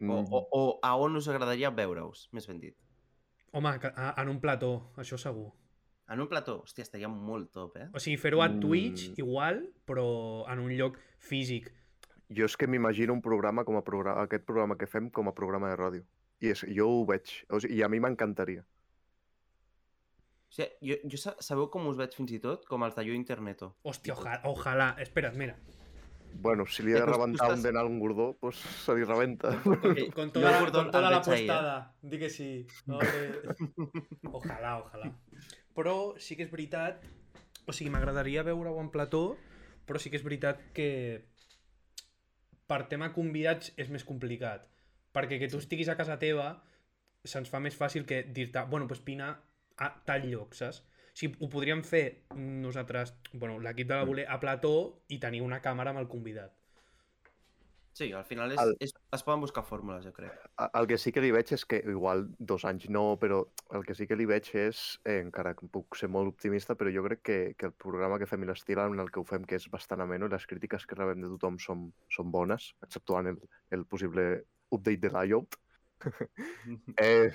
O, 0.00 0.04
Mm, 0.04 0.26
o, 0.30 0.48
o 0.52 0.78
a 0.82 0.96
on 0.96 1.16
us 1.16 1.26
agradaria 1.28 1.70
veure-us, 1.70 2.28
més 2.32 2.46
ben 2.46 2.60
dit. 2.60 2.76
Home, 3.52 3.78
que- 3.80 3.90
a- 3.96 4.14
en 4.22 4.28
un 4.28 4.40
plató, 4.40 4.92
això 4.96 5.18
segur. 5.18 5.52
En 6.08 6.20
un 6.20 6.28
plató, 6.28 6.62
hòstia, 6.62 6.82
estaria 6.82 7.08
molt 7.08 7.50
top, 7.52 7.76
eh? 7.76 7.88
O 7.92 7.98
sigui, 7.98 8.16
fer-ho 8.16 8.40
a 8.42 8.48
Twitch, 8.60 9.08
Mm. 9.10 9.14
igual, 9.18 9.72
però 9.86 10.44
en 10.52 10.58
un 10.60 10.70
lloc 10.76 10.98
físic. 11.18 11.72
Jo 12.30 12.44
és 12.44 12.56
que 12.56 12.66
m'imagino 12.66 13.12
un 13.12 13.20
programa 13.22 13.64
com 13.64 13.76
a 13.76 13.82
programa, 13.82 14.22
aquest 14.22 14.44
programa 14.44 14.76
que 14.76 14.86
fem 14.86 15.10
com 15.10 15.28
a 15.28 15.32
programa 15.34 15.68
de 15.70 15.76
ràdio. 15.76 16.04
I 16.40 16.50
és, 16.50 16.60
jo 16.68 16.88
ho 16.88 17.04
veig. 17.06 17.44
O 17.50 17.58
sigui, 17.58 17.74
I 17.74 17.82
a 17.82 17.88
mi 17.88 17.98
m'encantaria. 17.98 18.60
O 20.48 20.52
sigui, 20.52 20.68
jo, 20.80 20.96
jo 21.08 21.16
sa- 21.18 21.36
sabeu 21.40 21.68
com 21.70 21.86
us 21.88 21.96
veig 21.96 22.14
fins 22.14 22.30
i 22.32 22.38
tot? 22.38 22.64
Com 22.66 22.82
els 22.84 22.94
de 22.94 23.04
Jo 23.04 23.12
Interneto. 23.12 23.74
Hòstia, 23.84 24.14
ojalà, 24.14 24.40
ojalà. 24.44 24.94
Espera't, 25.00 25.34
mira. 25.36 25.56
Bueno, 26.34 26.66
si 26.66 26.84
li 26.84 26.92
he 26.92 27.00
de 27.00 27.06
rebentar 27.06 27.50
un 27.52 27.62
dent 27.62 27.76
a 27.76 27.84
un 27.86 27.98
gordó, 27.98 28.28
doncs 28.42 28.60
se 28.84 28.94
li 28.94 29.04
rebenta. 29.04 29.50
Con, 29.62 29.78
Ok, 29.90 30.14
con 30.14 30.32
toda, 30.32 30.52
la, 30.52 30.70
con 30.70 30.90
toda 30.90 31.10
la 31.10 31.16
ahí, 31.18 31.22
eh? 31.22 31.26
postada. 31.26 31.94
Di 32.02 32.18
que 32.18 32.30
sí. 32.30 32.66
Ojalà, 34.32 34.78
ojalà. 34.84 35.10
Però 35.74 35.96
sí 36.18 36.36
que 36.36 36.46
és 36.46 36.52
veritat... 36.52 37.02
O 37.68 37.74
sigui, 37.76 37.90
m'agradaria 37.92 38.46
veure-ho 38.46 38.78
en 38.80 38.88
plató, 38.88 39.36
però 39.84 40.00
sí 40.00 40.08
que 40.08 40.16
és 40.16 40.24
veritat 40.24 40.62
que 40.76 40.88
per 42.68 42.84
tema 42.88 43.10
convidats 43.12 43.74
és 43.76 43.90
més 43.92 44.06
complicat. 44.08 44.64
Perquè 45.12 45.40
que 45.40 45.50
tu 45.52 45.60
estiguis 45.60 45.90
a 45.92 45.96
casa 45.98 46.16
teva 46.20 46.52
se'ns 47.28 47.50
fa 47.52 47.60
més 47.60 47.76
fàcil 47.76 48.06
que 48.08 48.22
dir-te, 48.24 48.62
bueno, 48.70 48.86
doncs 48.88 49.02
vine 49.04 49.28
a 49.78 49.88
tal 50.06 50.24
lloc, 50.30 50.54
saps? 50.56 50.82
O 51.18 51.20
sigui, 51.20 51.34
ho 51.42 51.48
podríem 51.50 51.80
fer 51.82 52.28
nosaltres, 52.38 53.10
bueno, 53.32 53.56
l'equip 53.58 53.88
de 53.90 53.96
la 53.98 54.04
voler 54.06 54.24
a 54.30 54.36
plató 54.38 55.02
i 55.10 55.16
tenir 55.18 55.40
una 55.42 55.58
càmera 55.58 55.90
amb 55.90 55.98
el 55.98 56.06
convidat. 56.06 56.52
Sí, 57.98 58.12
al 58.14 58.22
final 58.22 58.52
és, 58.54 58.60
El- 58.62 58.76
és, 58.78 58.92
es 59.16 59.24
poden 59.26 59.40
buscar 59.42 59.64
fórmules, 59.66 60.04
jo 60.06 60.12
crec. 60.14 60.30
El 60.78 60.86
que 60.86 60.98
sí 61.02 61.10
que 61.10 61.24
li 61.24 61.32
veig 61.34 61.50
és 61.56 61.64
que, 61.66 61.80
igual 61.90 62.22
dos 62.38 62.62
anys 62.70 62.86
no, 62.94 63.16
però 63.18 63.40
el 63.74 63.82
que 63.82 63.96
sí 63.98 64.06
que 64.06 64.14
li 64.14 64.28
veig 64.30 64.52
és, 64.54 65.00
eh, 65.02 65.18
encara 65.24 65.56
que 65.58 65.66
puc 65.66 65.98
ser 65.98 66.06
molt 66.06 66.30
optimista, 66.30 66.78
però 66.78 66.94
jo 66.94 67.02
crec 67.08 67.24
que, 67.26 67.40
que 67.58 67.66
el 67.66 67.74
programa 67.74 68.20
que 68.22 68.30
fem 68.30 68.46
i 68.46 68.52
l'estil 68.52 68.78
en 68.78 69.02
el 69.02 69.10
que 69.10 69.18
ho 69.18 69.26
fem, 69.26 69.42
que 69.42 69.58
és 69.58 69.66
bastant 69.74 70.06
ameno, 70.06 70.30
i 70.30 70.36
les 70.36 70.46
crítiques 70.46 70.86
que 70.86 70.94
rebem 70.94 71.26
de 71.26 71.32
tothom 71.34 71.58
són, 71.58 71.88
són 72.14 72.30
bones, 72.30 72.70
exceptuant 72.86 73.34
el, 73.34 73.42
el 73.74 73.86
possible 73.90 74.44
update 74.70 75.02
de 75.02 75.10
l'IOT, 75.18 75.58
eh, 77.02 77.34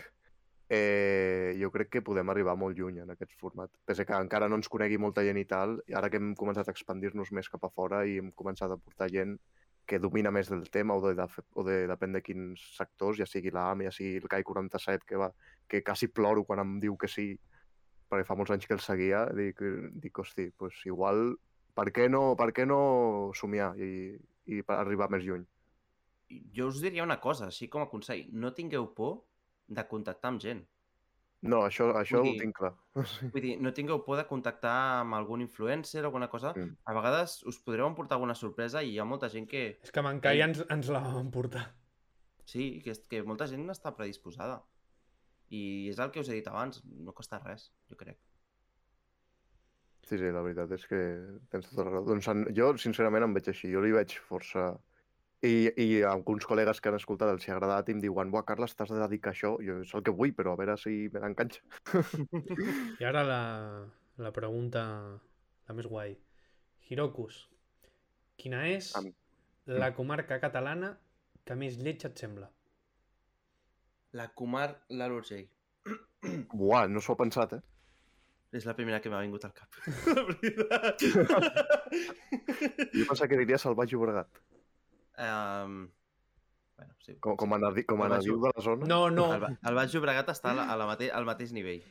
eh, 0.69 1.55
jo 1.59 1.69
crec 1.71 1.89
que 1.89 2.03
podem 2.05 2.29
arribar 2.29 2.55
molt 2.59 2.77
lluny 2.77 3.01
en 3.03 3.11
aquest 3.13 3.33
format. 3.39 3.71
Pese 3.85 4.05
que 4.05 4.15
encara 4.15 4.47
no 4.49 4.59
ens 4.59 4.69
conegui 4.71 4.97
molta 4.97 5.23
gent 5.25 5.39
i 5.41 5.45
tal, 5.49 5.79
ara 5.93 6.09
que 6.09 6.21
hem 6.21 6.33
començat 6.39 6.69
a 6.69 6.75
expandir-nos 6.75 7.31
més 7.31 7.49
cap 7.51 7.65
a 7.65 7.71
fora 7.73 8.03
i 8.05 8.17
hem 8.21 8.31
començat 8.31 8.71
a 8.71 8.79
portar 8.79 9.09
gent 9.11 9.37
que 9.85 9.99
domina 9.99 10.31
més 10.31 10.47
del 10.47 10.69
tema 10.71 10.95
o 10.95 11.01
de, 11.03 11.13
de, 11.17 11.25
o 11.59 11.63
de 11.67 11.81
depèn 11.91 12.13
de 12.15 12.21
quins 12.23 12.61
sectors, 12.77 13.17
ja 13.19 13.27
sigui 13.27 13.51
l'AM, 13.51 13.83
ja 13.83 13.91
sigui 13.91 14.21
el 14.21 14.29
CAI 14.31 14.45
47, 14.47 15.03
que, 15.07 15.19
va, 15.19 15.27
que 15.67 15.83
quasi 15.83 16.07
ploro 16.07 16.45
quan 16.47 16.63
em 16.63 16.77
diu 16.79 16.95
que 16.97 17.09
sí, 17.11 17.33
perquè 18.07 18.27
fa 18.27 18.37
molts 18.39 18.53
anys 18.55 18.69
que 18.69 18.77
el 18.77 18.83
seguia, 18.83 19.25
dic, 19.35 19.59
dic 19.99 20.23
hosti, 20.23 20.47
pues 20.57 20.79
igual, 20.87 21.33
per 21.75 21.89
què 21.91 22.07
no, 22.09 22.29
per 22.39 22.53
què 22.55 22.67
no 22.69 22.79
somiar 23.35 23.73
i, 23.75 24.13
i 24.47 24.63
arribar 24.77 25.09
més 25.11 25.27
lluny? 25.27 25.43
Jo 26.55 26.69
us 26.71 26.79
diria 26.81 27.03
una 27.03 27.19
cosa, 27.21 27.51
així 27.51 27.67
com 27.69 27.83
a 27.83 27.89
consell. 27.91 28.23
No 28.31 28.53
tingueu 28.55 28.87
por 28.95 29.19
de 29.67 29.83
contactar 29.87 30.31
amb 30.33 30.41
gent. 30.43 30.63
No, 31.43 31.59
això, 31.67 31.89
això 31.99 32.21
Vull 32.21 32.29
ho 32.29 32.31
dir- 32.31 32.41
tinc 32.45 32.55
clar. 32.55 32.71
Vull 33.33 33.41
dir, 33.43 33.57
no 33.59 33.73
tingueu 33.75 33.99
por 34.05 34.15
de 34.17 34.23
contactar 34.29 34.73
amb 35.01 35.17
algun 35.17 35.41
influencer 35.43 36.01
o 36.03 36.07
alguna 36.07 36.29
cosa. 36.31 36.53
Mm. 36.55 36.77
A 36.87 36.93
vegades 36.95 37.41
us 37.49 37.59
podreu 37.59 37.87
emportar 37.89 38.15
alguna 38.15 38.35
sorpresa 38.35 38.83
i 38.83 38.93
hi 38.93 38.99
ha 38.99 39.05
molta 39.07 39.27
gent 39.29 39.47
que... 39.51 39.63
És 39.83 39.91
que 39.91 39.99
amb 39.99 40.13
en 40.13 40.21
Kai 40.23 40.39
ens, 40.45 40.61
ens 40.71 40.87
la 40.93 41.01
vam 41.03 41.31
portar. 41.31 41.65
Sí, 42.45 42.79
que, 42.83 42.91
és- 42.95 43.03
que 43.11 43.23
molta 43.27 43.47
gent 43.51 43.67
està 43.71 43.91
predisposada. 43.95 44.61
I 45.53 45.89
és 45.91 45.99
el 45.99 46.09
que 46.15 46.23
us 46.23 46.29
he 46.31 46.37
dit 46.39 46.47
abans, 46.47 46.79
no 46.85 47.11
costa 47.13 47.41
res, 47.43 47.67
jo 47.91 47.99
crec. 47.99 48.17
Sí, 50.03 50.17
sí, 50.19 50.31
la 50.35 50.41
veritat 50.43 50.71
és 50.75 50.83
que 50.87 50.97
tens 51.51 51.69
tota 51.69 51.85
la 51.85 51.91
raó. 51.93 52.05
Doncs 52.07 52.27
en, 52.31 52.41
jo, 52.55 52.71
sincerament, 52.81 53.23
em 53.27 53.35
veig 53.35 53.47
així. 53.51 53.69
Jo 53.71 53.83
li 53.83 53.91
veig 53.95 54.15
força... 54.27 54.71
I, 55.43 55.53
I 55.75 55.87
alguns 56.07 56.45
col·legues 56.47 56.79
que 56.79 56.87
han 56.91 56.95
escoltat 56.95 57.33
els 57.33 57.43
hi 57.45 57.51
ha 57.51 57.55
agradat 57.57 57.89
i 57.89 57.95
em 57.97 57.99
diuen 58.03 58.29
«Buah, 58.31 58.45
Carles, 58.47 58.75
t'has 58.79 58.91
de 58.93 58.99
dedicar 59.01 59.33
a 59.33 59.35
això». 59.35 59.49
Jo 59.65 59.81
és 59.83 59.91
el 59.97 60.03
que 60.07 60.13
vull, 60.15 60.31
però 60.37 60.53
a 60.53 60.59
veure 60.61 60.77
si 60.79 61.09
me 61.11 61.19
l'enganxa. 61.19 61.59
I 63.01 63.07
ara 63.09 63.23
la, 63.27 63.41
la 64.23 64.31
pregunta 64.35 64.83
la 65.67 65.75
més 65.75 65.89
guai. 65.91 66.15
Hirokus, 66.87 67.41
quina 68.39 68.63
és 68.71 68.93
Am- 68.99 69.11
la 69.67 69.91
comarca 69.95 70.39
catalana 70.43 70.93
que 71.43 71.55
més 71.59 71.75
lletja 71.79 72.07
et 72.11 72.23
sembla? 72.23 72.47
La 74.15 74.29
Kumar 74.37 74.69
Lal 74.95 75.11
Urgell. 75.19 75.47
Buah, 76.53 76.87
no 76.87 77.01
s'ho 77.03 77.15
ha 77.17 77.19
pensat, 77.19 77.57
eh? 77.57 77.63
És 78.53 78.67
la 78.69 78.75
primera 78.77 78.99
que 79.01 79.09
m'ha 79.09 79.19
vingut 79.25 79.43
al 79.47 79.53
cap. 79.57 79.75
La 80.07 80.23
veritat. 80.29 81.03
Jo 82.93 83.05
pensava 83.09 83.27
que 83.31 83.39
diria 83.41 83.57
Salvat 83.59 83.89
Llobregat. 83.91 84.29
Um, 85.17 85.89
bueno, 86.77 86.95
sí. 86.99 87.15
Com, 87.19 87.35
com 87.37 87.53
a, 87.53 87.59
com 87.87 88.03
a 88.03 88.09
nadiu 88.09 88.39
de 88.41 88.51
la 88.55 88.61
zona. 88.65 88.85
No, 88.89 89.09
no, 89.13 89.27
El, 89.35 89.45
el 89.61 89.75
Baix 89.77 89.93
Llobregat 89.93 90.29
està 90.33 90.51
a 90.51 90.57
la, 90.57 90.67
a 90.73 90.77
la 90.79 90.87
mate, 90.89 91.11
al 91.11 91.25
mateix 91.25 91.53
nivell. 91.53 91.83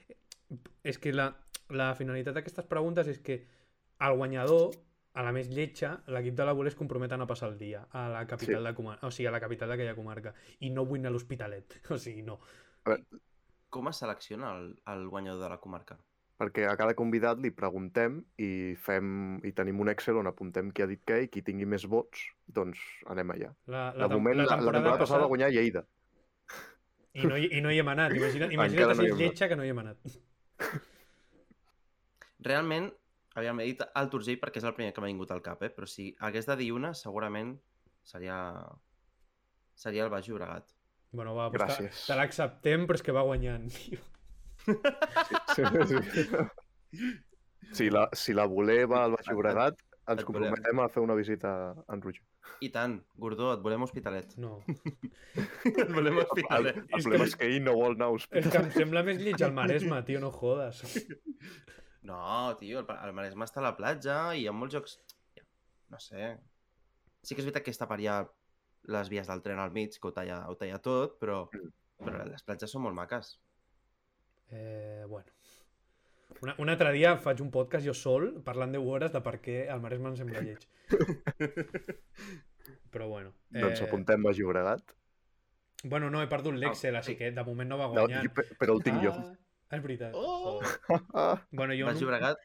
és 0.84 0.98
que 0.98 1.12
la, 1.14 1.30
la 1.70 1.92
finalitat 1.96 2.34
d'aquestes 2.36 2.66
preguntes 2.68 3.06
és 3.08 3.20
que 3.24 3.38
el 4.02 4.16
guanyador, 4.18 4.72
a 5.14 5.22
la 5.22 5.32
més 5.32 5.48
lletja, 5.48 5.94
l'equip 6.08 6.34
de 6.34 6.44
la 6.44 6.52
Voler 6.56 6.72
es 6.72 6.76
comprometen 6.76 7.20
a 7.22 7.26
passar 7.26 7.48
el 7.52 7.58
dia 7.58 7.86
a 7.92 8.08
la 8.08 8.26
capital 8.26 8.60
Sí. 8.62 8.66
de 8.68 8.74
comarca, 8.74 9.06
o 9.06 9.10
sigui, 9.10 9.26
a 9.28 9.32
la 9.32 9.40
capital 9.40 9.68
d'aquella 9.68 9.94
comarca. 9.94 10.34
I 10.60 10.70
no 10.70 10.84
vull 10.84 10.98
anar 11.00 11.10
a 11.12 11.16
l'Hospitalet. 11.16 11.78
O 11.94 11.98
sigui, 11.98 12.22
no. 12.26 12.40
Com 13.72 13.88
es 13.88 13.96
selecciona 14.02 14.56
el, 14.58 14.74
el 14.92 15.06
guanyador 15.08 15.40
de 15.44 15.48
la 15.48 15.60
comarca? 15.60 15.96
Perquè 16.43 16.64
a 16.66 16.74
cada 16.74 16.97
convidat 16.98 17.39
li 17.39 17.52
preguntem 17.55 18.16
i 18.43 18.74
fem 18.82 19.39
i 19.47 19.52
tenim 19.55 19.78
un 19.85 19.90
Excel 19.93 20.16
on 20.19 20.27
apuntem 20.27 20.73
qui 20.74 20.82
ha 20.82 20.89
dit 20.90 20.98
què 21.06 21.20
i 21.23 21.28
qui 21.31 21.43
tingui 21.47 21.69
més 21.70 21.85
vots, 21.86 22.24
doncs 22.51 22.81
anem 23.12 23.31
allà. 23.36 23.51
La, 23.70 23.82
De 23.94 24.09
tem- 24.09 24.16
moment, 24.16 24.40
la, 24.40 24.48
la 24.48 24.56
temporada 24.59 24.97
passada 24.98 25.23
va 25.23 25.31
guanyar 25.31 25.52
Lleida. 25.55 25.85
I 27.14 27.27
no, 27.28 27.36
hi, 27.39 27.47
I 27.52 27.60
no 27.62 27.70
hi 27.70 27.78
hem 27.78 27.89
anat. 27.93 28.14
Imagina, 28.19 28.48
imagina't 28.56 28.90
no 28.97 28.98
si 28.98 29.06
hi 29.06 29.12
és 29.12 29.19
lletja 29.20 29.48
que 29.52 29.59
no 29.60 29.62
hi 29.62 29.70
hem 29.70 29.82
anat. 29.85 30.16
Realment, 32.43 32.89
aviam, 33.39 33.60
he 33.62 33.69
dit 33.70 33.82
el 33.86 34.09
Turgell 34.10 34.39
perquè 34.43 34.59
és 34.62 34.66
el 34.66 34.74
primer 34.74 34.93
que 34.97 35.02
m'ha 35.05 35.10
vingut 35.12 35.31
al 35.35 35.43
cap, 35.44 35.62
eh? 35.62 35.70
però 35.70 35.86
si 35.86 36.09
hagués 36.27 36.48
de 36.48 36.56
dir 36.59 36.73
una, 36.74 36.90
segurament 36.98 37.55
seria, 38.02 38.39
seria 39.78 40.09
el 40.09 40.10
Baix 40.10 40.27
Llobregat. 40.27 40.73
Bueno, 41.12 41.36
va, 41.36 41.51
pues 41.52 41.60
te- 41.62 41.69
Gràcies. 41.69 42.06
te 42.09 42.16
l'acceptem, 42.19 42.89
però 42.89 42.98
és 42.98 43.05
que 43.06 43.14
va 43.14 43.23
guanyant, 43.28 43.69
tio. 43.77 44.01
Sí, 45.55 45.62
sí. 46.93 47.12
Si 47.72 47.89
la, 47.90 48.09
si 48.12 48.34
la 48.36 48.44
voler 48.47 48.84
va 48.90 49.05
al 49.06 49.14
Baix 49.16 49.28
Llobregat, 49.30 49.78
ens 50.12 50.24
comprometem 50.28 50.80
a 50.82 50.89
fer 50.93 51.02
una 51.05 51.14
visita 51.16 51.52
a 51.70 51.84
en 51.94 52.02
Roger. 52.05 52.24
I 52.62 52.68
tant, 52.74 52.98
Gordó, 53.18 53.52
et 53.55 53.62
volem 53.64 53.82
hospitalet. 53.86 54.34
No. 54.43 54.59
Et 55.64 55.89
volem 55.94 56.18
El, 56.18 56.24
hospitalet. 56.26 56.76
el 56.82 57.02
problema 57.06 57.24
és 57.30 57.36
que 57.39 57.48
ell 57.48 57.62
no 57.64 57.74
vol 57.78 57.94
anar 57.97 58.10
a 58.10 58.16
És 58.16 58.22
hospital. 58.26 58.51
que 58.52 58.60
em 58.64 58.70
sembla 58.76 59.02
més 59.06 59.18
lleig 59.22 59.40
el 59.47 59.55
Maresme, 59.56 60.02
tio, 60.06 60.20
no 60.20 60.30
jodes. 60.34 60.82
No, 62.02 62.18
tio, 62.60 62.82
el, 62.82 62.86
el 63.06 63.12
Maresme 63.16 63.47
està 63.47 63.62
a 63.62 63.66
la 63.68 63.76
platja 63.78 64.16
i 64.36 64.43
hi 64.43 64.48
ha 64.51 64.55
molts 64.55 64.74
jocs... 64.74 64.98
No 65.93 65.98
sé. 66.02 66.32
Sí 67.22 67.34
que 67.36 67.43
és 67.43 67.47
veritat 67.47 67.64
que 67.66 67.72
està 67.74 67.86
per 67.89 67.98
allà 68.01 68.20
les 68.90 69.09
vies 69.12 69.28
del 69.30 69.43
tren 69.44 69.60
al 69.62 69.70
mig, 69.74 69.94
que 70.01 70.09
ho 70.10 70.12
talla, 70.16 70.40
ho 70.51 70.56
talla 70.59 70.80
tot, 70.82 71.18
però, 71.22 71.44
Mm. 72.02 72.09
però 72.09 72.24
les 72.26 72.43
platges 72.43 72.72
són 72.74 72.82
molt 72.82 72.97
maques. 72.98 73.36
Eh, 74.52 75.04
bueno. 75.08 75.26
Una, 76.42 76.54
un 76.58 76.68
altre 76.72 76.90
dia 76.92 77.16
faig 77.22 77.40
un 77.44 77.50
podcast 77.54 77.86
jo 77.86 77.94
sol 77.94 78.42
parlant 78.44 78.72
10 78.74 78.82
hores 78.88 79.12
de 79.14 79.20
per 79.22 79.36
què 79.44 79.58
el 79.70 79.80
Maresme 79.84 80.08
em 80.10 80.16
sembla 80.18 80.40
lleig. 80.42 80.64
Però 82.92 83.06
bueno. 83.08 83.32
Doncs 83.50 83.80
apuntem 83.86 84.26
a 84.26 84.32
Llobregat. 84.36 84.82
Bueno, 85.84 86.10
no, 86.10 86.20
he 86.22 86.28
perdut 86.30 86.54
l'Excel, 86.54 86.94
Ah, 86.94 87.00
així 87.00 87.12
sí. 87.14 87.18
que 87.18 87.30
de 87.34 87.44
moment 87.44 87.68
no 87.70 87.78
va 87.78 87.86
No, 87.88 87.94
guanyar. 88.04 88.22
jo- 88.26 88.34
pe- 88.36 88.54
però 88.60 88.76
el 88.76 88.82
tinc 88.84 89.00
jo. 89.02 89.12
Ah, 89.16 89.76
és 89.78 89.82
veritat. 89.82 90.12
Oh! 90.14 90.60
Ah, 91.14 91.40
Bueno, 91.50 91.74
jo 91.74 91.88
en 91.88 91.96
un, 91.96 92.00
Llobregat, 92.00 92.38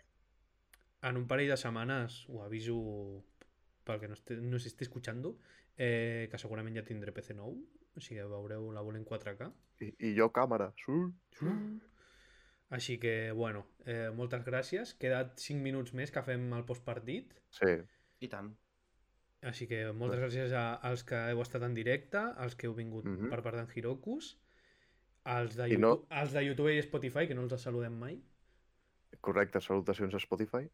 en 1.03 1.17
un 1.17 1.27
parell 1.27 1.49
de 1.51 1.57
setmanes 1.57 2.23
ho 2.29 2.41
aviso 2.43 2.77
pel 3.83 3.99
que 3.99 4.07
no, 4.07 4.13
esté, 4.15 4.37
no 4.37 4.57
s'esté 4.59 4.85
escuchando, 4.85 5.37
eh, 5.77 6.27
que 6.31 6.37
segurament 6.37 6.75
ja 6.79 6.83
tindré 6.87 7.11
PC 7.13 7.35
nou, 7.35 7.53
o 7.95 8.01
sigui 8.01 8.23
veureu 8.25 8.71
la 8.71 8.81
bola 8.81 8.97
en 8.97 9.05
4K. 9.05 9.51
i, 9.81 9.93
I 10.09 10.15
jo 10.17 10.31
càmera. 10.33 10.71
Sí. 10.81 11.47
Així 12.69 12.97
que, 12.99 13.31
bueno, 13.31 13.65
eh, 13.85 14.09
moltes 14.13 14.43
gràcies. 14.43 14.93
Queda 14.99 15.21
5 15.39 15.61
minuts 15.63 15.93
més 15.93 16.11
que 16.11 16.21
fem 16.23 16.49
el 16.53 16.65
postpartit. 16.65 17.33
Sí. 17.49 17.77
i 18.19 18.27
tant. 18.27 18.49
Així 19.45 19.67
que 19.69 19.91
moltes 19.93 20.19
gràcies 20.19 20.51
a, 20.51 20.73
als 20.89 21.03
que 21.05 21.15
heu 21.29 21.39
estat 21.43 21.61
en 21.61 21.75
directe, 21.77 22.17
als 22.17 22.55
que 22.55 22.65
heu 22.67 22.73
vingut 22.73 23.05
Mhm. 23.05 23.29
per 23.29 23.43
part 23.43 23.55
d'en 23.55 23.67
Hirokus, 23.75 24.39
als 25.23 25.55
de, 25.55 25.67
YouTube, 25.69 25.81
no- 25.81 26.07
als 26.09 26.33
de 26.33 26.41
YouTube 26.43 26.73
i 26.75 26.79
Spotify, 26.81 27.27
que 27.27 27.35
no 27.35 27.43
els 27.43 27.61
saludem 27.61 27.93
mai. 27.93 28.19
Correcte, 29.21 29.61
salutacions 29.61 30.13
a 30.15 30.19
Spotify. 30.19 30.67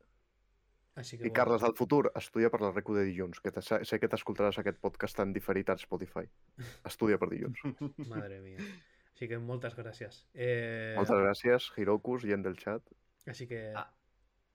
Així 0.95 1.17
que, 1.17 1.27
I 1.27 1.31
Carles 1.31 1.61
del 1.61 1.73
futur, 1.75 2.11
estudia 2.15 2.49
per 2.49 2.61
la 2.61 2.71
recu 2.71 2.93
de 2.95 3.03
dilluns, 3.03 3.39
que 3.41 3.51
sé 3.61 3.99
que 3.99 4.07
t'escoltaràs 4.07 4.59
aquest 4.59 4.77
podcast 4.79 5.19
en 5.19 5.33
diferit 5.33 5.69
a 5.69 5.77
Spotify. 5.77 6.23
Estudia 6.85 7.17
per 7.17 7.29
dilluns. 7.29 7.59
Madre 8.07 8.39
mia. 8.41 8.57
Així 9.13 9.27
que 9.29 9.37
moltes 9.39 9.75
gràcies. 9.77 10.23
Eh, 10.33 10.93
Moltes 10.97 11.19
gràcies, 11.21 11.67
Hirokus, 11.77 12.23
gent 12.25 12.43
del 12.43 12.55
chat. 12.57 12.81
Així 13.27 13.47
que... 13.47 13.71
Ah. 13.77 13.87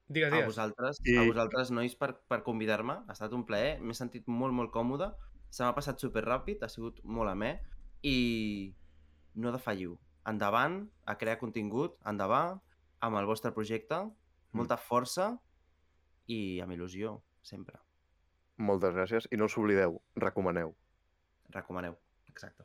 Digues, 0.09 0.33
A 0.33 0.37
digues. 0.37 0.47
vosaltres, 0.49 0.99
I- 1.05 1.17
a 1.21 1.25
vosaltres 1.29 1.71
nois, 1.71 1.95
per, 1.95 2.15
per 2.29 2.43
convidar-me. 2.43 2.95
Ha 3.07 3.13
estat 3.15 3.33
un 3.37 3.45
plaer, 3.47 3.79
m'he 3.81 3.95
sentit 3.95 4.27
molt, 4.27 4.55
molt 4.57 4.73
còmode. 4.73 5.11
Se 5.51 5.63
m'ha 5.65 5.75
passat 5.77 6.01
super 6.01 6.25
ràpid, 6.25 6.63
ha 6.65 6.69
sigut 6.73 6.99
molt 7.05 7.31
amè. 7.31 7.59
I 8.03 8.75
no 9.35 9.53
defalliu. 9.53 9.99
Endavant, 10.27 10.81
a 11.07 11.17
crear 11.21 11.39
contingut, 11.39 11.97
endavant, 12.09 12.59
amb 13.01 13.17
el 13.21 13.27
vostre 13.29 13.53
projecte. 13.53 14.01
Molta 14.53 14.77
força 14.81 15.39
i 16.27 16.59
amb 16.65 16.73
il·lusió, 16.73 17.21
sempre. 17.43 17.79
Moltes 18.57 18.95
gràcies. 18.97 19.29
I 19.31 19.37
no 19.37 19.45
us 19.47 19.57
oblideu, 19.61 20.01
recomaneu. 20.17 20.75
Recomaneu. 21.51 21.95
Exacte. 22.29 22.65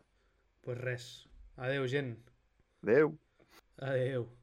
pues 0.64 0.78
res. 0.80 1.28
Adeu, 1.58 1.88
gent. 1.88 2.18
Adeu. 2.84 3.18
Adeu. 3.78 4.43